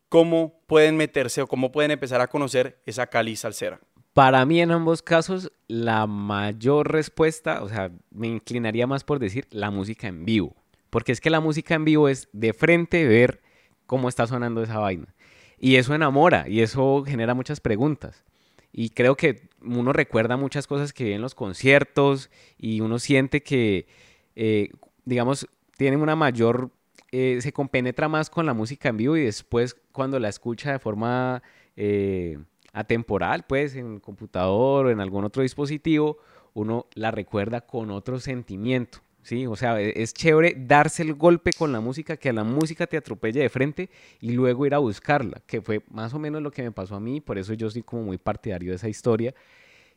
¿cómo 0.10 0.62
pueden 0.68 0.98
meterse 0.98 1.42
o 1.42 1.48
cómo 1.48 1.72
pueden 1.72 1.92
empezar 1.92 2.20
a 2.20 2.28
conocer 2.28 2.82
esa 2.86 3.08
Cali 3.08 3.36
salsera? 3.38 3.80
Para 4.14 4.46
mí 4.46 4.62
en 4.62 4.72
ambos 4.72 5.02
casos 5.02 5.54
la 5.70 6.06
mayor 6.06 6.92
respuesta, 6.92 7.64
o 7.64 7.70
sea, 7.70 7.92
me 8.10 8.28
inclinaría 8.28 8.88
más 8.88 9.06
por 9.06 9.20
decir 9.20 9.48
la 9.52 9.72
música 9.72 10.10
en 10.10 10.26
vivo, 10.26 10.54
porque 10.89 11.14
es 11.14 11.22
que 11.22 11.30
la 11.30 11.39
música 11.39 11.76
en 11.76 11.86
vivo 11.86 12.10
es 12.10 12.28
de 12.34 12.52
frente 12.52 13.08
ver 13.08 13.42
cómo 13.86 14.10
está 14.10 14.28
sonando 14.28 14.62
esa 14.62 14.80
vaina. 14.80 15.16
Y 15.58 15.78
eso 15.78 15.96
enamora 15.96 16.50
y 16.50 16.60
eso 16.60 17.04
genera 17.06 17.34
muchas 17.34 17.62
preguntas. 17.62 18.26
Y 18.74 18.89
creo 18.89 19.15
que 19.15 19.49
uno 19.61 19.93
recuerda 19.93 20.38
muchas 20.38 20.67
cosas 20.67 20.93
que 20.93 21.03
ve 21.03 21.13
en 21.13 21.22
los 21.22 21.36
conciertos 21.36 22.30
y 22.57 22.82
uno 22.82 22.99
siente 22.99 23.43
que, 23.43 23.88
eh, 24.36 24.69
digamos, 25.05 25.47
tienen 25.78 26.01
una 26.01 26.15
mayor, 26.15 26.72
eh, 27.11 27.39
se 27.41 27.51
compenetra 27.51 28.07
más 28.07 28.30
con 28.30 28.45
la 28.45 28.53
música 28.53 28.89
en 28.89 28.97
vivo 28.97 29.17
y 29.17 29.26
después 29.26 29.76
cuando 29.91 30.19
la 30.19 30.30
escucha 30.30 30.72
de 30.72 30.80
forma 30.80 31.43
eh, 31.76 32.38
atemporal, 32.74 33.43
pues 33.43 33.76
en 33.76 33.99
computador 33.99 34.86
o 34.86 34.89
en 34.91 35.01
algún 35.01 35.26
otro 35.26 35.43
dispositivo, 35.43 36.17
uno 36.53 36.88
la 36.93 37.11
recuerda 37.11 37.61
con 37.61 37.91
otro 37.91 38.19
sentimiento. 38.19 38.99
Sí, 39.24 39.45
o 39.45 39.55
sea, 39.55 39.80
e, 39.80 40.01
es 40.01 40.13
chévere 40.13 40.55
darse 40.57 41.03
el 41.03 41.13
golpe 41.13 41.51
con 41.57 41.72
la 41.72 41.80
música, 41.80 42.17
que 42.17 42.34
la 42.34 42.43
música 42.43 42.88
te 42.88 42.97
atropelle 42.97 43.41
de 43.41 43.49
frente 43.49 43.89
y 44.19 44.32
luego 44.32 44.65
ir 44.65 44.74
a 44.74 44.80
buscarla, 44.80 45.41
que 45.45 45.61
fue 45.61 45.84
más 45.89 46.13
o 46.13 46.19
menos 46.19 46.41
lo 46.41 46.51
que 46.51 46.63
me 46.63 46.72
pasó 46.72 46.95
a 46.95 46.99
mí, 46.99 47.22
por 47.22 47.38
eso 47.38 47.53
yo 47.53 47.69
soy 47.69 47.84
como 47.84 48.03
muy 48.03 48.17
partidario 48.17 48.72
de 48.72 48.78
esa 48.78 48.89
historia, 48.89 49.34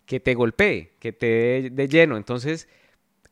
que 0.06 0.20
te 0.20 0.34
golpee, 0.34 0.92
que 0.98 1.12
te 1.12 1.26
dé 1.26 1.70
de 1.70 1.88
lleno. 1.88 2.16
Entonces, 2.16 2.68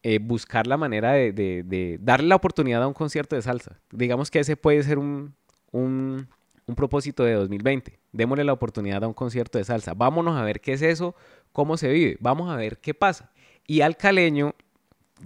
eh, 0.02 0.18
buscar 0.18 0.66
la 0.66 0.76
manera 0.76 1.12
de, 1.12 1.98
darle 2.00 2.28
la 2.28 2.36
oportunidad 2.36 2.82
a 2.82 2.88
un 2.88 2.94
concierto 2.94 3.36
de 3.36 3.42
salsa. 3.42 3.80
Digamos 3.90 4.30
que 4.30 4.40
ese 4.40 4.56
puede 4.56 4.82
ser 4.82 4.98
un, 4.98 5.34
un, 5.70 6.28
un 6.66 6.74
propósito 6.74 7.24
de 7.24 7.34
2020. 7.34 7.98
Démosle 8.12 8.44
la 8.44 8.52
oportunidad 8.52 9.04
a 9.04 9.08
un 9.08 9.14
concierto 9.14 9.58
de 9.58 9.64
salsa. 9.64 9.94
Vámonos 9.94 10.36
a 10.36 10.44
ver 10.44 10.60
qué 10.60 10.72
es 10.72 10.82
eso, 10.82 11.14
cómo 11.52 11.76
se 11.76 11.88
vive, 11.88 12.16
vamos 12.20 12.50
a 12.50 12.56
ver 12.56 12.78
qué 12.78 12.94
pasa. 12.94 13.32
Y 13.66 13.82
al 13.82 13.96
caleño 13.96 14.54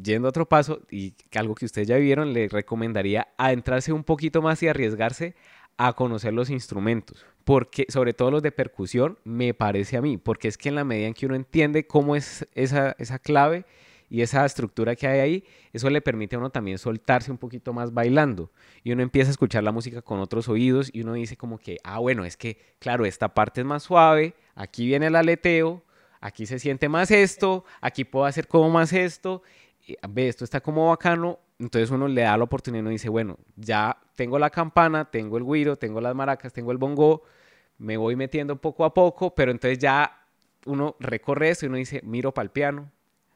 yendo 0.03 0.28
a 0.28 0.30
otro 0.30 0.47
paso, 0.49 0.80
y 0.90 1.14
algo 1.34 1.55
que 1.55 1.64
ustedes 1.64 1.88
ya 1.88 1.97
vieron, 1.97 2.32
le 2.32 2.49
recomendaría 2.49 3.28
adentrarse 3.36 3.92
un 3.92 4.05
poquito 4.05 4.42
más 4.42 4.62
y 4.62 4.68
arriesgarse 4.68 5.34
a 5.78 5.92
conocer 5.92 6.32
los 6.32 6.49
instrumentos, 6.51 7.26
porque 7.44 7.86
sobre 7.88 8.14
todo 8.14 8.30
los 8.30 8.42
de 8.42 8.53
percusión, 8.53 9.18
me 9.24 9.53
parece 9.55 9.97
a 9.97 10.03
mí, 10.03 10.16
porque 10.16 10.49
es 10.49 10.57
que 10.57 10.70
en 10.70 10.74
la 10.74 10.84
medida 10.84 11.07
en 11.07 11.14
que 11.14 11.26
uno 11.26 11.34
entiende 11.34 11.86
cómo 11.86 12.16
es 12.16 12.47
esa, 12.55 12.97
esa 12.99 13.18
clave 13.18 13.66
y 14.09 14.22
esa 14.22 14.47
estructura 14.47 14.97
que 14.97 15.07
hay 15.07 15.20
ahí, 15.20 15.44
eso 15.72 15.90
le 15.90 16.01
permite 16.01 16.36
a 16.36 16.38
uno 16.38 16.51
también 16.51 16.78
soltarse 16.78 17.30
un 17.30 17.38
poquito 17.38 17.72
más 17.72 17.92
bailando, 17.92 18.51
y 18.84 18.92
uno 18.92 19.03
empieza 19.03 19.30
a 19.30 19.32
escuchar 19.32 19.64
la 19.64 19.72
música 19.72 20.01
con 20.01 20.20
otros 20.20 20.49
oídos, 20.49 20.90
y 20.92 21.03
uno 21.03 21.12
dice 21.12 21.36
como 21.36 21.59
que, 21.59 21.76
ah, 21.84 21.99
bueno, 21.99 22.24
es 22.24 22.36
que, 22.36 22.59
claro, 22.78 23.05
esta 23.05 23.34
parte 23.34 23.61
es 23.61 23.66
más 23.66 23.82
suave, 23.82 24.34
aquí 24.55 24.86
viene 24.86 25.09
el 25.09 25.16
aleteo, 25.16 25.82
aquí 26.20 26.47
se 26.47 26.59
siente 26.59 26.88
más 26.88 27.11
esto, 27.11 27.64
aquí 27.80 28.05
puedo 28.05 28.24
hacer 28.24 28.49
como 28.49 28.70
más 28.70 28.92
esto, 28.92 29.42
ve, 30.09 30.28
esto 30.28 30.45
está 30.45 30.61
como 30.61 30.89
bacano, 30.89 31.39
entonces 31.59 31.91
uno 31.91 32.09
le 32.09 32.22
da 32.22 32.37
la 32.37 32.45
oportunidad 32.45 32.80
y 32.80 32.82
uno 32.82 32.91
dice, 32.91 33.09
bueno, 33.09 33.39
ya 33.57 33.97
tengo 34.14 34.39
la 34.39 34.51
campana, 34.51 35.05
tengo 35.11 35.39
el 35.39 35.45
guiro, 35.45 35.76
tengo 35.76 36.01
las 36.01 36.14
maracas, 36.14 36.53
tengo 36.53 36.72
el 36.72 36.78
bongo, 36.78 37.22
me 37.78 37.97
voy 37.97 38.16
metiendo 38.16 38.57
poco 38.57 38.84
a 38.84 38.93
poco, 38.93 39.34
pero 39.34 39.51
entonces 39.51 39.78
ya 39.78 40.22
uno 40.66 40.97
recorre 40.99 41.51
eso 41.51 41.66
y 41.66 41.68
uno 41.68 41.78
dice, 41.78 42.01
miro 42.05 42.32
para 42.32 42.45
el 42.45 42.51
piano, 42.51 42.91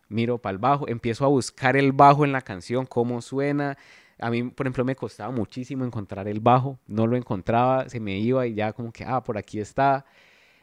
miro 0.08 0.38
para 0.38 0.52
el 0.52 0.58
bajo, 0.58 0.88
empiezo 0.88 1.24
a 1.24 1.28
buscar 1.28 1.76
el 1.76 1.92
bajo 1.92 2.24
en 2.24 2.32
la 2.32 2.42
canción, 2.42 2.86
cómo 2.86 3.22
suena. 3.22 3.78
A 4.18 4.30
mí, 4.30 4.42
por 4.42 4.66
ejemplo, 4.66 4.84
me 4.84 4.96
costaba 4.96 5.30
muchísimo 5.30 5.84
encontrar 5.84 6.28
el 6.28 6.40
bajo, 6.40 6.78
no 6.86 7.06
lo 7.06 7.16
encontraba, 7.16 7.88
se 7.88 8.00
me 8.00 8.18
iba 8.18 8.46
y 8.46 8.54
ya 8.54 8.72
como 8.72 8.92
que, 8.92 9.04
ah, 9.04 9.22
por 9.22 9.38
aquí 9.38 9.60
está 9.60 10.04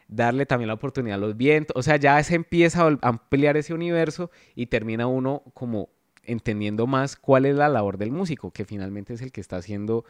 darle 0.08 0.46
también 0.46 0.68
la 0.68 0.74
oportunidad 0.74 1.16
a 1.16 1.20
los 1.20 1.36
vientos, 1.36 1.76
o 1.76 1.82
sea, 1.82 1.96
ya 1.96 2.22
se 2.22 2.34
empieza 2.34 2.86
a 2.86 2.98
ampliar 3.02 3.56
ese 3.56 3.74
universo 3.74 4.30
y 4.54 4.66
termina 4.66 5.06
uno 5.06 5.42
como 5.54 5.90
entendiendo 6.24 6.86
más 6.86 7.16
cuál 7.16 7.46
es 7.46 7.54
la 7.54 7.68
labor 7.68 7.98
del 7.98 8.10
músico, 8.10 8.50
que 8.50 8.64
finalmente 8.64 9.14
es 9.14 9.22
el 9.22 9.32
que 9.32 9.40
está 9.40 9.56
haciendo 9.56 10.04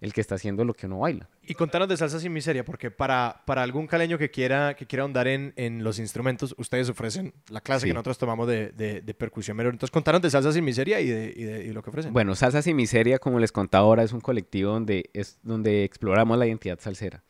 el 0.00 0.12
que 0.12 0.20
está 0.20 0.34
haciendo 0.34 0.64
lo 0.64 0.74
que 0.74 0.86
uno 0.86 0.98
baila. 0.98 1.30
Y 1.46 1.54
contanos 1.54 1.88
de 1.88 1.96
Salsa 1.96 2.20
Sin 2.20 2.32
Miseria, 2.32 2.62
porque 2.62 2.90
para, 2.90 3.42
para 3.46 3.62
algún 3.62 3.86
caleño 3.86 4.18
que 4.18 4.30
quiera, 4.30 4.74
que 4.74 4.86
quiera 4.86 5.02
ahondar 5.02 5.28
en, 5.28 5.54
en 5.56 5.82
los 5.82 5.98
instrumentos, 5.98 6.54
ustedes 6.58 6.90
ofrecen 6.90 7.32
la 7.48 7.62
clase 7.62 7.86
que 7.86 7.94
nosotros 7.94 8.18
tomamos 8.18 8.46
de, 8.46 8.70
de, 8.72 9.14
percusión 9.14 9.56
menor. 9.56 9.72
Entonces, 9.72 9.92
contanos 9.92 10.20
de 10.20 10.28
Salsa 10.28 10.52
Sin 10.52 10.64
Miseria 10.64 11.00
y 11.00 11.08
de, 11.08 11.32
y 11.34 11.44
de, 11.44 11.72
lo 11.72 11.82
que 11.82 11.88
ofrecen. 11.88 12.12
Bueno, 12.12 12.34
Salsa 12.34 12.60
Sin 12.60 12.76
Miseria, 12.76 13.18
como 13.18 13.38
les 13.38 13.50
contaba 13.50 13.84
ahora, 13.84 14.02
es 14.02 14.12
un 14.12 14.20
colectivo 14.20 14.72
donde, 14.72 15.08
es, 15.14 15.38
donde 15.42 15.84
exploramos 15.84 16.36
la 16.38 16.46
identidad 16.46 16.78
salsera. 16.80 17.22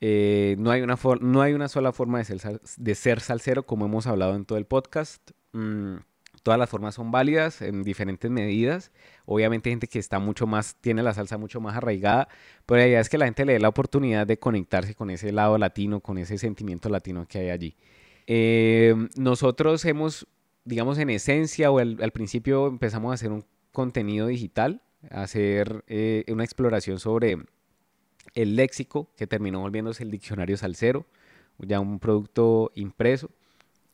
Eh, 0.00 0.56
no, 0.58 0.70
hay 0.70 0.82
una 0.82 0.98
no 1.20 1.42
hay 1.42 1.52
una 1.52 1.68
sola 1.68 1.92
forma 1.92 2.18
de 2.18 2.24
ser, 2.24 2.60
de 2.76 2.94
ser 2.94 3.20
salsero, 3.20 3.64
como 3.64 3.86
hemos 3.86 4.06
hablado 4.06 4.34
en 4.34 4.44
todo 4.44 4.58
el 4.58 4.64
podcast. 4.64 5.30
Mm, 5.52 5.96
todas 6.42 6.58
las 6.58 6.70
formas 6.70 6.94
son 6.94 7.10
válidas 7.10 7.60
en 7.62 7.82
diferentes 7.82 8.30
medidas. 8.30 8.92
Obviamente 9.26 9.68
hay 9.68 9.72
gente 9.72 9.88
que 9.88 9.98
está 9.98 10.18
mucho 10.18 10.46
más, 10.46 10.76
tiene 10.80 11.02
la 11.02 11.14
salsa 11.14 11.38
mucho 11.38 11.60
más 11.60 11.76
arraigada, 11.76 12.28
pero 12.66 12.80
la 12.80 12.86
idea 12.86 13.00
es 13.00 13.08
que 13.08 13.18
la 13.18 13.26
gente 13.26 13.44
le 13.44 13.54
dé 13.54 13.60
la 13.60 13.68
oportunidad 13.68 14.26
de 14.26 14.38
conectarse 14.38 14.94
con 14.94 15.10
ese 15.10 15.32
lado 15.32 15.58
latino, 15.58 16.00
con 16.00 16.18
ese 16.18 16.38
sentimiento 16.38 16.88
latino 16.88 17.26
que 17.28 17.38
hay 17.38 17.50
allí. 17.50 17.76
Eh, 18.26 18.94
nosotros 19.16 19.84
hemos, 19.84 20.26
digamos, 20.64 20.98
en 20.98 21.10
esencia 21.10 21.70
o 21.70 21.78
al 21.78 22.10
principio 22.12 22.68
empezamos 22.68 23.10
a 23.10 23.14
hacer 23.14 23.32
un 23.32 23.44
contenido 23.72 24.26
digital, 24.26 24.82
a 25.10 25.22
hacer 25.22 25.84
eh, 25.86 26.24
una 26.28 26.44
exploración 26.44 26.98
sobre 26.98 27.38
el 28.34 28.56
léxico, 28.56 29.10
que 29.16 29.26
terminó 29.26 29.60
volviéndose 29.60 30.02
el 30.02 30.10
diccionario 30.10 30.56
salsero, 30.56 31.06
ya 31.58 31.80
un 31.80 31.98
producto 31.98 32.72
impreso. 32.74 33.30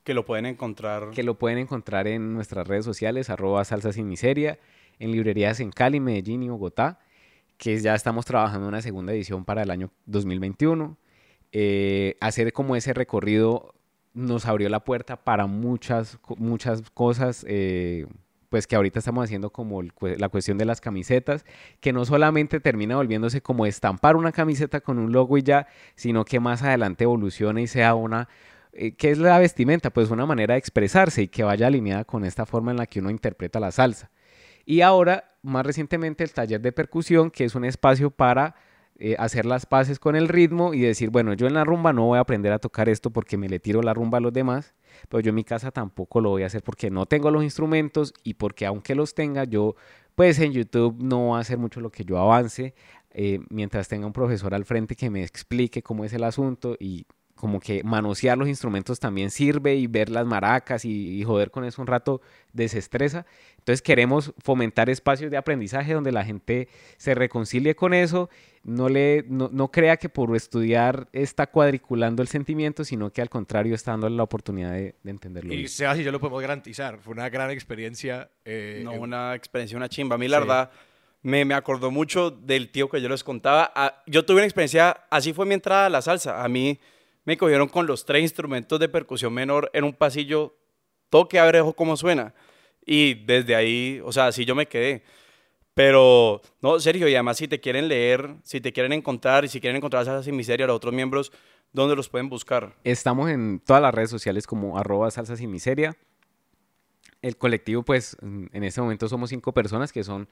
Que 0.04 0.14
lo 0.14 0.24
pueden 0.24 0.46
encontrar. 0.46 1.10
Que 1.10 1.22
lo 1.22 1.38
pueden 1.38 1.58
encontrar 1.58 2.06
en 2.06 2.34
nuestras 2.34 2.66
redes 2.66 2.84
sociales, 2.84 3.30
arroba 3.30 3.64
salsa 3.64 3.92
sin 3.92 4.08
miseria, 4.08 4.58
en 4.98 5.10
librerías 5.10 5.60
en 5.60 5.70
Cali, 5.70 6.00
Medellín 6.00 6.42
y 6.42 6.48
Bogotá, 6.48 7.00
que 7.58 7.78
ya 7.78 7.94
estamos 7.94 8.24
trabajando 8.24 8.66
en 8.66 8.68
una 8.68 8.82
segunda 8.82 9.12
edición 9.12 9.44
para 9.44 9.62
el 9.62 9.70
año 9.70 9.90
2021. 10.06 10.96
Eh, 11.52 12.16
hacer 12.20 12.52
como 12.52 12.76
ese 12.76 12.92
recorrido 12.92 13.74
nos 14.14 14.46
abrió 14.46 14.68
la 14.68 14.80
puerta 14.80 15.24
para 15.24 15.46
muchas, 15.46 16.18
muchas 16.38 16.82
cosas. 16.92 17.44
Eh, 17.48 18.06
pues 18.48 18.66
que 18.66 18.76
ahorita 18.76 18.98
estamos 18.98 19.24
haciendo 19.24 19.50
como 19.50 19.82
la 19.82 20.28
cuestión 20.28 20.58
de 20.58 20.64
las 20.64 20.80
camisetas, 20.80 21.44
que 21.80 21.92
no 21.92 22.04
solamente 22.04 22.60
termina 22.60 22.96
volviéndose 22.96 23.40
como 23.40 23.66
estampar 23.66 24.16
una 24.16 24.32
camiseta 24.32 24.80
con 24.80 24.98
un 24.98 25.12
logo 25.12 25.38
y 25.38 25.42
ya, 25.42 25.66
sino 25.94 26.24
que 26.24 26.40
más 26.40 26.62
adelante 26.62 27.04
evolucione 27.04 27.62
y 27.62 27.66
sea 27.66 27.94
una, 27.94 28.28
eh, 28.72 28.92
¿qué 28.94 29.10
es 29.10 29.18
la 29.18 29.38
vestimenta? 29.38 29.90
Pues 29.90 30.10
una 30.10 30.26
manera 30.26 30.54
de 30.54 30.58
expresarse 30.58 31.22
y 31.22 31.28
que 31.28 31.42
vaya 31.42 31.66
alineada 31.66 32.04
con 32.04 32.24
esta 32.24 32.46
forma 32.46 32.70
en 32.70 32.76
la 32.76 32.86
que 32.86 33.00
uno 33.00 33.10
interpreta 33.10 33.60
la 33.60 33.72
salsa. 33.72 34.10
Y 34.64 34.80
ahora, 34.80 35.32
más 35.42 35.64
recientemente, 35.64 36.24
el 36.24 36.32
taller 36.32 36.60
de 36.60 36.72
percusión, 36.72 37.30
que 37.30 37.44
es 37.44 37.54
un 37.54 37.64
espacio 37.64 38.10
para 38.10 38.56
eh, 38.98 39.14
hacer 39.18 39.44
las 39.44 39.66
paces 39.66 39.98
con 39.98 40.16
el 40.16 40.28
ritmo 40.28 40.72
y 40.72 40.80
decir, 40.80 41.10
bueno, 41.10 41.34
yo 41.34 41.46
en 41.46 41.54
la 41.54 41.64
rumba 41.64 41.92
no 41.92 42.06
voy 42.06 42.18
a 42.18 42.22
aprender 42.22 42.52
a 42.52 42.58
tocar 42.58 42.88
esto 42.88 43.10
porque 43.10 43.36
me 43.36 43.48
le 43.48 43.58
tiro 43.58 43.82
la 43.82 43.92
rumba 43.92 44.18
a 44.18 44.20
los 44.20 44.32
demás, 44.32 44.74
pero 45.08 45.20
yo 45.20 45.28
en 45.30 45.34
mi 45.34 45.44
casa 45.44 45.70
tampoco 45.70 46.20
lo 46.20 46.30
voy 46.30 46.44
a 46.44 46.46
hacer 46.46 46.62
porque 46.62 46.90
no 46.90 47.04
tengo 47.04 47.30
los 47.30 47.42
instrumentos 47.42 48.14
y 48.22 48.34
porque 48.34 48.64
aunque 48.64 48.94
los 48.94 49.14
tenga, 49.14 49.44
yo 49.44 49.74
pues 50.14 50.38
en 50.38 50.52
YouTube 50.52 50.96
no 50.98 51.28
va 51.28 51.38
a 51.38 51.40
hacer 51.40 51.58
mucho 51.58 51.80
lo 51.80 51.90
que 51.90 52.04
yo 52.04 52.18
avance 52.18 52.74
eh, 53.10 53.40
mientras 53.50 53.88
tenga 53.88 54.06
un 54.06 54.12
profesor 54.12 54.54
al 54.54 54.64
frente 54.64 54.96
que 54.96 55.10
me 55.10 55.22
explique 55.22 55.82
cómo 55.82 56.04
es 56.04 56.12
el 56.14 56.24
asunto 56.24 56.76
y 56.78 57.06
como 57.36 57.60
que 57.60 57.84
manosear 57.84 58.36
los 58.38 58.48
instrumentos 58.48 58.98
también 58.98 59.30
sirve 59.30 59.76
y 59.76 59.86
ver 59.86 60.08
las 60.08 60.26
maracas 60.26 60.84
y, 60.84 61.22
joder 61.22 61.50
con 61.50 61.64
eso 61.64 61.82
un 61.82 61.86
rato 61.86 62.22
desestresa. 62.52 63.26
Entonces 63.58 63.82
queremos 63.82 64.32
fomentar 64.42 64.88
espacios 64.88 65.30
de 65.30 65.36
aprendizaje 65.36 65.92
donde 65.92 66.12
la 66.12 66.24
gente 66.24 66.68
se 66.96 67.14
reconcilie 67.14 67.76
con 67.76 67.92
eso, 67.92 68.30
no, 68.64 68.88
le, 68.88 69.24
no, 69.28 69.70
crea 69.70 69.96
que 69.98 70.08
por 70.08 70.34
estudiar 70.34 71.08
está 71.12 71.46
cuadriculando 71.46 72.22
el 72.22 72.28
sentimiento, 72.28 72.84
sino 72.84 73.12
que 73.12 73.22
al 73.22 73.28
contrario 73.28 73.74
está 73.74 73.92
dándole 73.92 74.16
la 74.16 74.22
oportunidad 74.22 74.72
de, 74.72 74.94
entenderlo. 75.04 75.52
Y 75.52 75.68
sea 75.68 75.92
así, 75.92 76.02
yo 76.02 76.10
lo 76.10 76.18
podemos 76.18 76.40
garantizar. 76.40 76.98
Fue 76.98 77.12
una 77.12 77.28
gran 77.28 77.50
experiencia. 77.50 78.30
Eh, 78.44 78.80
no, 78.82 78.92
una 78.92 79.34
experiencia, 79.34 79.76
una 79.76 79.88
chimba. 79.88 80.16
A 80.16 80.18
mí 80.18 80.26
la 80.26 80.40
verdad 80.40 80.70
me, 81.22 81.44
me, 81.44 81.54
acordó 81.54 81.90
mucho 81.90 82.30
del 82.30 82.70
tío 82.70 82.88
que 82.88 83.00
yo 83.00 83.08
les 83.08 83.22
contaba. 83.22 83.70
Ah, 83.76 84.02
yo 84.06 84.24
tuve 84.24 84.38
una 84.38 84.46
experiencia, 84.46 85.04
así 85.10 85.32
fue 85.32 85.46
mi 85.46 85.54
entrada 85.54 85.86
a 85.86 85.90
la 85.90 86.02
salsa. 86.02 86.42
A 86.42 86.48
mí 86.48 86.80
me 87.26 87.36
cogieron 87.36 87.68
con 87.68 87.86
los 87.86 88.06
tres 88.06 88.22
instrumentos 88.22 88.80
de 88.80 88.88
percusión 88.88 89.34
menor 89.34 89.68
en 89.74 89.84
un 89.84 89.92
pasillo, 89.92 90.56
toque 91.10 91.38
abrejo 91.38 91.74
como 91.74 91.96
suena. 91.96 92.32
Y 92.86 93.14
desde 93.14 93.54
ahí, 93.54 94.00
o 94.04 94.12
sea, 94.12 94.28
así 94.28 94.44
yo 94.44 94.54
me 94.54 94.66
quedé. 94.66 95.02
Pero, 95.74 96.40
no, 96.62 96.80
Sergio, 96.80 97.08
y 97.08 97.14
además 97.14 97.36
si 97.36 97.48
te 97.48 97.60
quieren 97.60 97.88
leer, 97.88 98.36
si 98.44 98.60
te 98.60 98.72
quieren 98.72 98.92
encontrar 98.92 99.44
y 99.44 99.48
si 99.48 99.60
quieren 99.60 99.76
encontrar 99.76 100.04
Salsa 100.04 100.22
Sin 100.22 100.36
Miseria 100.36 100.64
a 100.64 100.68
los 100.68 100.76
otros 100.76 100.94
miembros, 100.94 101.32
¿dónde 101.72 101.96
los 101.96 102.08
pueden 102.08 102.28
buscar? 102.28 102.76
Estamos 102.84 103.28
en 103.28 103.60
todas 103.60 103.82
las 103.82 103.92
redes 103.92 104.08
sociales 104.08 104.46
como 104.46 104.78
arroba 104.78 105.10
salsa 105.10 105.36
sin 105.36 105.50
miseria. 105.50 105.96
El 107.22 107.36
colectivo, 107.36 107.82
pues, 107.82 108.16
en 108.22 108.62
este 108.62 108.80
momento 108.80 109.08
somos 109.08 109.30
cinco 109.30 109.52
personas 109.52 109.92
que 109.92 110.04
son 110.04 110.28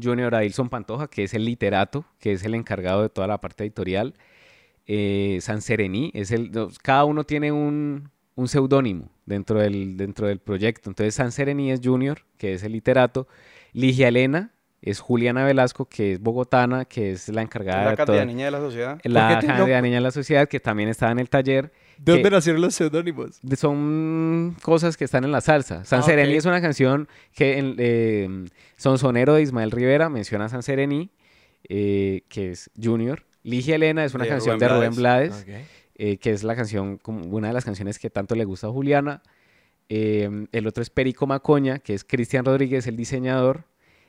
Junior 0.00 0.34
Adilson 0.34 0.68
Pantoja, 0.68 1.08
que 1.08 1.24
es 1.24 1.32
el 1.32 1.46
literato, 1.46 2.04
que 2.20 2.32
es 2.32 2.44
el 2.44 2.54
encargado 2.54 3.00
de 3.02 3.08
toda 3.08 3.26
la 3.26 3.40
parte 3.40 3.64
editorial. 3.64 4.14
Eh, 4.86 5.38
San 5.40 5.62
Serení, 5.62 6.10
es 6.14 6.30
el, 6.30 6.50
cada 6.82 7.04
uno 7.04 7.24
tiene 7.24 7.52
un, 7.52 8.10
un 8.34 8.48
seudónimo 8.48 9.08
dentro 9.24 9.58
del, 9.60 9.96
dentro 9.96 10.26
del 10.26 10.38
proyecto. 10.40 10.90
Entonces, 10.90 11.14
San 11.14 11.32
Serení 11.32 11.70
es 11.70 11.80
Junior, 11.82 12.20
que 12.36 12.54
es 12.54 12.62
el 12.64 12.72
literato. 12.72 13.26
Ligia 13.72 14.08
Elena 14.08 14.50
es 14.82 15.00
Juliana 15.00 15.44
Velasco, 15.46 15.86
que 15.86 16.12
es 16.12 16.20
bogotana, 16.20 16.84
que 16.84 17.12
es 17.12 17.30
la 17.30 17.40
encargada 17.40 17.84
La 17.84 17.90
de 17.92 17.96
cantidad 17.96 18.18
todo. 18.18 18.26
niña 18.26 18.44
de 18.44 18.50
la 18.50 18.60
sociedad. 18.60 19.00
La 19.04 19.40
candidata 19.40 19.80
niña 19.80 19.94
de 19.94 20.00
la 20.02 20.10
sociedad, 20.10 20.46
que 20.46 20.60
también 20.60 20.90
estaba 20.90 21.10
en 21.12 21.18
el 21.20 21.30
taller. 21.30 21.72
¿De 21.96 22.12
dónde 22.12 22.28
nacieron 22.30 22.60
los 22.60 22.74
seudónimos? 22.74 23.40
son 23.56 24.54
cosas 24.60 24.98
que 24.98 25.04
están 25.04 25.24
en 25.24 25.32
la 25.32 25.40
salsa. 25.40 25.84
San 25.86 26.00
Ah, 26.00 26.02
Serení 26.02 26.34
es 26.34 26.44
una 26.44 26.60
canción 26.60 27.08
que 27.32 27.56
en, 27.58 27.76
eh, 27.78 28.28
Sonsonero 28.76 29.32
de 29.34 29.42
Ismael 29.42 29.70
Rivera 29.70 30.10
menciona 30.10 30.44
a 30.46 30.48
San 30.50 30.62
Serení, 30.62 31.08
eh, 31.68 32.22
que 32.28 32.50
es 32.50 32.70
Junior. 32.80 33.24
Ligia 33.44 33.76
Elena 33.76 34.04
es 34.04 34.14
una 34.14 34.24
De 34.24 34.30
canción 34.30 34.56
Rubén 34.58 34.68
de 34.68 34.74
Rubén 34.74 34.94
Blades. 34.96 35.44
Eh, 35.96 36.16
que 36.16 36.32
es 36.32 36.42
la 36.42 36.56
canción, 36.56 36.98
como 36.98 37.24
una 37.36 37.46
de 37.48 37.54
las 37.54 37.64
canciones 37.64 38.00
que 38.00 38.10
tanto 38.10 38.34
le 38.34 38.44
gusta 38.44 38.66
a 38.66 38.70
Juliana. 38.70 39.22
Eh, 39.88 40.46
el 40.50 40.66
otro 40.66 40.82
es 40.82 40.90
Perico 40.90 41.26
Macoña, 41.28 41.78
que 41.78 41.94
es 41.94 42.02
Cristian 42.02 42.44
Rodríguez, 42.44 42.86
el 42.88 42.96
diseñador. 42.96 43.64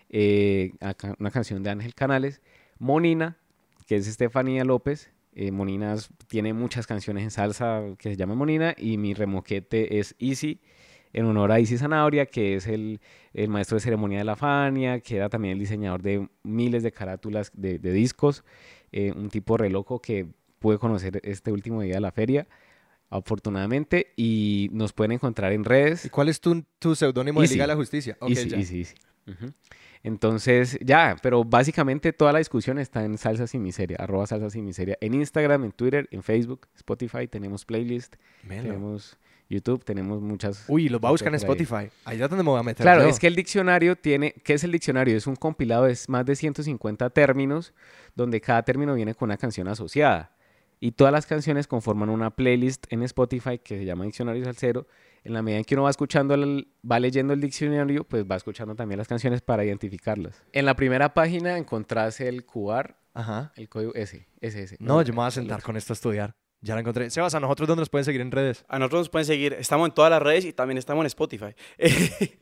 eh, 0.09 0.71
acá- 0.81 1.15
una 1.19 1.29
canción 1.31 1.61
de 1.63 1.69
Ángel 1.71 1.93
Canales. 1.93 2.39
Monina, 2.79 3.37
que 3.87 3.95
es 3.97 4.07
Estefanía 4.07 4.63
López. 4.63 5.11
Monina 5.51 5.95
tiene 6.27 6.53
muchas 6.53 6.87
canciones 6.87 7.23
en 7.23 7.31
salsa 7.31 7.81
que 7.97 8.09
se 8.11 8.15
llama 8.15 8.35
Monina. 8.35 8.73
Y 8.77 8.97
mi 8.97 9.13
remoquete 9.13 9.99
es 9.99 10.15
Easy, 10.19 10.61
en 11.11 11.25
honor 11.25 11.51
a 11.51 11.59
Easy 11.59 11.77
Zanabria, 11.77 12.25
que 12.27 12.55
es 12.55 12.67
el, 12.67 13.01
el 13.33 13.49
maestro 13.49 13.75
de 13.75 13.81
ceremonia 13.81 14.19
de 14.19 14.23
la 14.25 14.35
Fania, 14.35 14.99
que 15.01 15.17
era 15.17 15.27
también 15.27 15.53
el 15.53 15.59
diseñador 15.59 16.01
de 16.01 16.29
miles 16.43 16.83
de 16.83 16.91
carátulas 16.91 17.51
de, 17.53 17.79
de 17.79 17.91
discos. 17.91 18.43
Eh, 18.95 19.11
un 19.15 19.29
tipo 19.29 19.57
re 19.57 19.69
loco 19.69 19.99
que 20.01 20.25
pude 20.59 20.77
conocer 20.79 21.19
este 21.23 21.51
último 21.51 21.81
día 21.81 21.95
de 21.95 22.01
la 22.01 22.11
feria, 22.11 22.47
afortunadamente. 23.09 24.13
Y 24.15 24.69
nos 24.71 24.93
pueden 24.93 25.11
encontrar 25.11 25.51
en 25.51 25.63
redes. 25.65 26.05
¿Y 26.05 26.09
cuál 26.09 26.29
es 26.29 26.39
tu, 26.39 26.63
tu 26.79 26.95
seudónimo 26.95 27.41
de. 27.41 27.47
Liga 27.47 27.63
de 27.63 27.67
la 27.67 27.75
Justicia? 27.75 28.17
Ok, 28.19 28.29
Easy, 28.31 28.49
ya. 28.49 28.57
easy, 28.57 28.79
easy. 28.79 28.95
Ujú. 29.27 29.51
Entonces, 30.03 30.77
ya, 30.81 31.15
pero 31.21 31.43
básicamente 31.43 32.13
toda 32.13 32.31
la 32.31 32.37
discusión 32.39 32.77
está 32.77 33.03
en 33.03 33.17
Salsa 33.17 33.47
Sin 33.47 33.63
Miseria, 33.63 33.97
arroba 33.99 34.27
Salsa 34.27 34.51
Sin 34.51 34.63
Miseria, 34.63 34.97
en 35.01 35.15
Instagram, 35.15 35.63
en 35.65 35.71
Twitter, 35.71 36.07
en 36.11 36.21
Facebook, 36.21 36.67
Spotify, 36.75 37.27
tenemos 37.27 37.65
playlist, 37.65 38.15
Melo. 38.43 38.63
tenemos 38.69 39.17
YouTube, 39.49 39.83
tenemos 39.83 40.21
muchas... 40.21 40.65
Uy, 40.67 40.89
los 40.89 40.99
va 40.99 41.09
a 41.09 41.11
buscar 41.11 41.29
en. 41.29 41.35
Spotify. 41.35 41.89
Ahí 42.05 42.21
es 42.21 42.29
donde 42.29 42.43
me 42.43 42.49
voy 42.49 42.59
a 42.59 42.63
meter. 42.63 42.83
Claro, 42.83 43.03
yo. 43.03 43.09
es 43.09 43.19
que 43.19 43.27
el 43.27 43.35
diccionario 43.35 43.95
tiene, 43.95 44.31
¿qué 44.43 44.53
es 44.53 44.63
el 44.63 44.71
diccionario? 44.71 45.15
Es 45.15 45.27
un 45.27 45.35
compilado 45.35 45.85
de 45.85 45.97
más 46.07 46.25
de 46.25 46.35
150 46.35 47.09
términos, 47.11 47.73
donde 48.15 48.41
cada 48.41 48.63
término 48.63 48.95
viene 48.95 49.13
con 49.13 49.27
una 49.29 49.37
canción 49.37 49.67
asociada. 49.67 50.31
Y 50.79 50.91
todas 50.91 51.13
las 51.13 51.25
canciones 51.25 51.67
conforman 51.67 52.09
una 52.09 52.31
playlist 52.31 52.85
en 52.91 53.01
Spotify 53.03 53.59
que 53.59 53.77
se 53.77 53.85
llama 53.85 54.03
Diccionario 54.05 54.43
Salsero. 54.43 54.87
En 55.23 55.33
la 55.33 55.41
medida 55.41 55.57
en 55.59 55.63
que 55.65 55.73
uno 55.73 55.83
va 55.83 55.89
escuchando, 55.89 56.33
el- 56.35 56.67
va 56.89 56.99
leyendo 56.99 57.33
el 57.33 57.41
diccionario, 57.41 58.03
pues 58.03 58.25
va 58.29 58.35
escuchando 58.35 58.75
también 58.75 58.97
las 58.99 59.07
canciones 59.07 59.41
para 59.41 59.63
identificarlas. 59.65 60.43
En 60.51 60.65
la 60.65 60.75
primera 60.75 61.13
página 61.15 61.57
encontrás 61.57 62.19
el 62.19 62.45
QR, 62.45 62.95
Ajá. 63.13 63.51
el 63.55 63.67
código 63.69 63.93
S, 63.95 64.27
SS. 64.41 64.77
No, 64.79 65.01
yo 65.01 65.13
me 65.13 65.17
voy 65.17 65.27
a 65.27 65.31
sentar 65.31 65.63
con 65.63 65.77
esto 65.77 65.93
a 65.93 65.95
estudiar. 65.95 66.35
Ya 66.65 66.73
la 66.73 66.79
encontré. 66.81 67.11
Sebas, 67.11 67.35
¿a 67.35 67.39
nosotros 67.39 67.67
dónde 67.67 67.81
nos 67.81 67.89
pueden 67.89 68.05
seguir 68.05 68.21
en 68.21 68.31
redes? 68.31 68.65
A 68.67 68.79
nosotros 68.79 69.01
nos 69.01 69.09
pueden 69.09 69.27
seguir, 69.27 69.53
estamos 69.53 69.87
en 69.87 69.93
todas 69.93 70.09
las 70.09 70.19
redes 70.19 70.45
y 70.45 70.51
también 70.51 70.79
estamos 70.79 71.03
en 71.03 71.05
Spotify. 71.07 71.53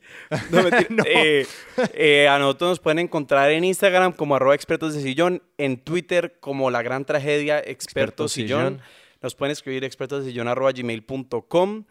no. 0.50 0.62
No. 0.88 1.02
Eh, 1.06 1.46
eh, 1.92 2.26
a 2.28 2.38
nosotros 2.38 2.70
nos 2.70 2.80
pueden 2.80 3.00
encontrar 3.00 3.50
en 3.50 3.64
Instagram 3.64 4.12
como 4.12 4.34
arroba 4.34 4.54
expertos 4.54 4.94
de 4.94 5.02
sillón, 5.02 5.42
en 5.58 5.76
Twitter 5.76 6.38
como 6.40 6.70
la 6.70 6.80
gran 6.82 7.04
tragedia 7.04 7.60
expertos 7.60 8.32
sillón. 8.32 8.80
Nos 9.20 9.34
pueden 9.34 9.52
escribir 9.52 9.84
expertos 9.84 10.24
de 10.24 10.30
sillón 10.30 10.48
arroba 10.48 10.72
gmail.com. 10.72 11.84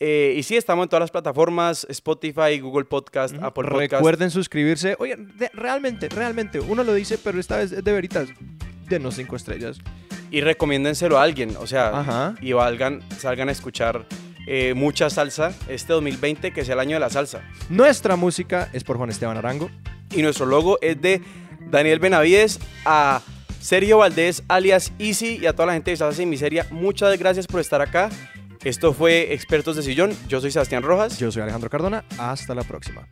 Eh, 0.00 0.34
y 0.36 0.42
sí, 0.42 0.56
estamos 0.58 0.84
en 0.84 0.88
todas 0.90 1.00
las 1.00 1.10
plataformas, 1.10 1.86
Spotify, 1.88 2.58
Google 2.60 2.84
Podcast, 2.84 3.34
Apple 3.36 3.64
Podcast. 3.68 3.92
Recuerden 3.92 4.30
suscribirse. 4.30 4.96
Oye, 4.98 5.16
de- 5.16 5.50
realmente, 5.54 6.10
realmente, 6.10 6.60
uno 6.60 6.84
lo 6.84 6.92
dice, 6.92 7.16
pero 7.16 7.40
esta 7.40 7.56
vez 7.56 7.72
es 7.72 7.82
de 7.82 7.92
veritas. 7.92 8.28
Denos 8.86 9.14
cinco 9.14 9.36
estrellas. 9.36 9.78
Y 10.30 10.40
recomiéndenselo 10.42 11.18
a 11.18 11.22
alguien, 11.22 11.56
o 11.58 11.66
sea, 11.66 11.88
Ajá. 12.00 12.34
y 12.40 12.52
valgan, 12.52 13.02
salgan 13.18 13.48
a 13.48 13.52
escuchar 13.52 14.06
eh, 14.46 14.74
mucha 14.74 15.10
salsa 15.10 15.52
este 15.68 15.92
2020, 15.92 16.52
que 16.52 16.64
sea 16.64 16.74
el 16.74 16.80
año 16.80 16.96
de 16.96 17.00
la 17.00 17.10
salsa. 17.10 17.42
Nuestra 17.68 18.16
música 18.16 18.68
es 18.72 18.84
por 18.84 18.96
Juan 18.96 19.10
Esteban 19.10 19.36
Arango. 19.36 19.70
Y 20.12 20.22
nuestro 20.22 20.46
logo 20.46 20.78
es 20.80 21.00
de 21.00 21.22
Daniel 21.70 22.00
Benavides 22.00 22.58
a 22.84 23.22
Sergio 23.60 23.98
Valdés, 23.98 24.42
alias 24.48 24.92
Easy, 24.98 25.38
y 25.40 25.46
a 25.46 25.52
toda 25.52 25.66
la 25.66 25.72
gente 25.74 25.92
de 25.92 25.96
Salsa 25.96 26.16
Sin 26.16 26.28
Miseria. 26.28 26.66
Muchas 26.70 27.16
gracias 27.18 27.46
por 27.46 27.60
estar 27.60 27.80
acá. 27.80 28.10
Esto 28.64 28.92
fue 28.92 29.32
Expertos 29.32 29.76
de 29.76 29.82
Sillón. 29.82 30.16
Yo 30.28 30.40
soy 30.40 30.50
Sebastián 30.50 30.82
Rojas. 30.82 31.18
Yo 31.18 31.30
soy 31.30 31.42
Alejandro 31.42 31.70
Cardona. 31.70 32.04
Hasta 32.18 32.54
la 32.54 32.62
próxima. 32.64 33.06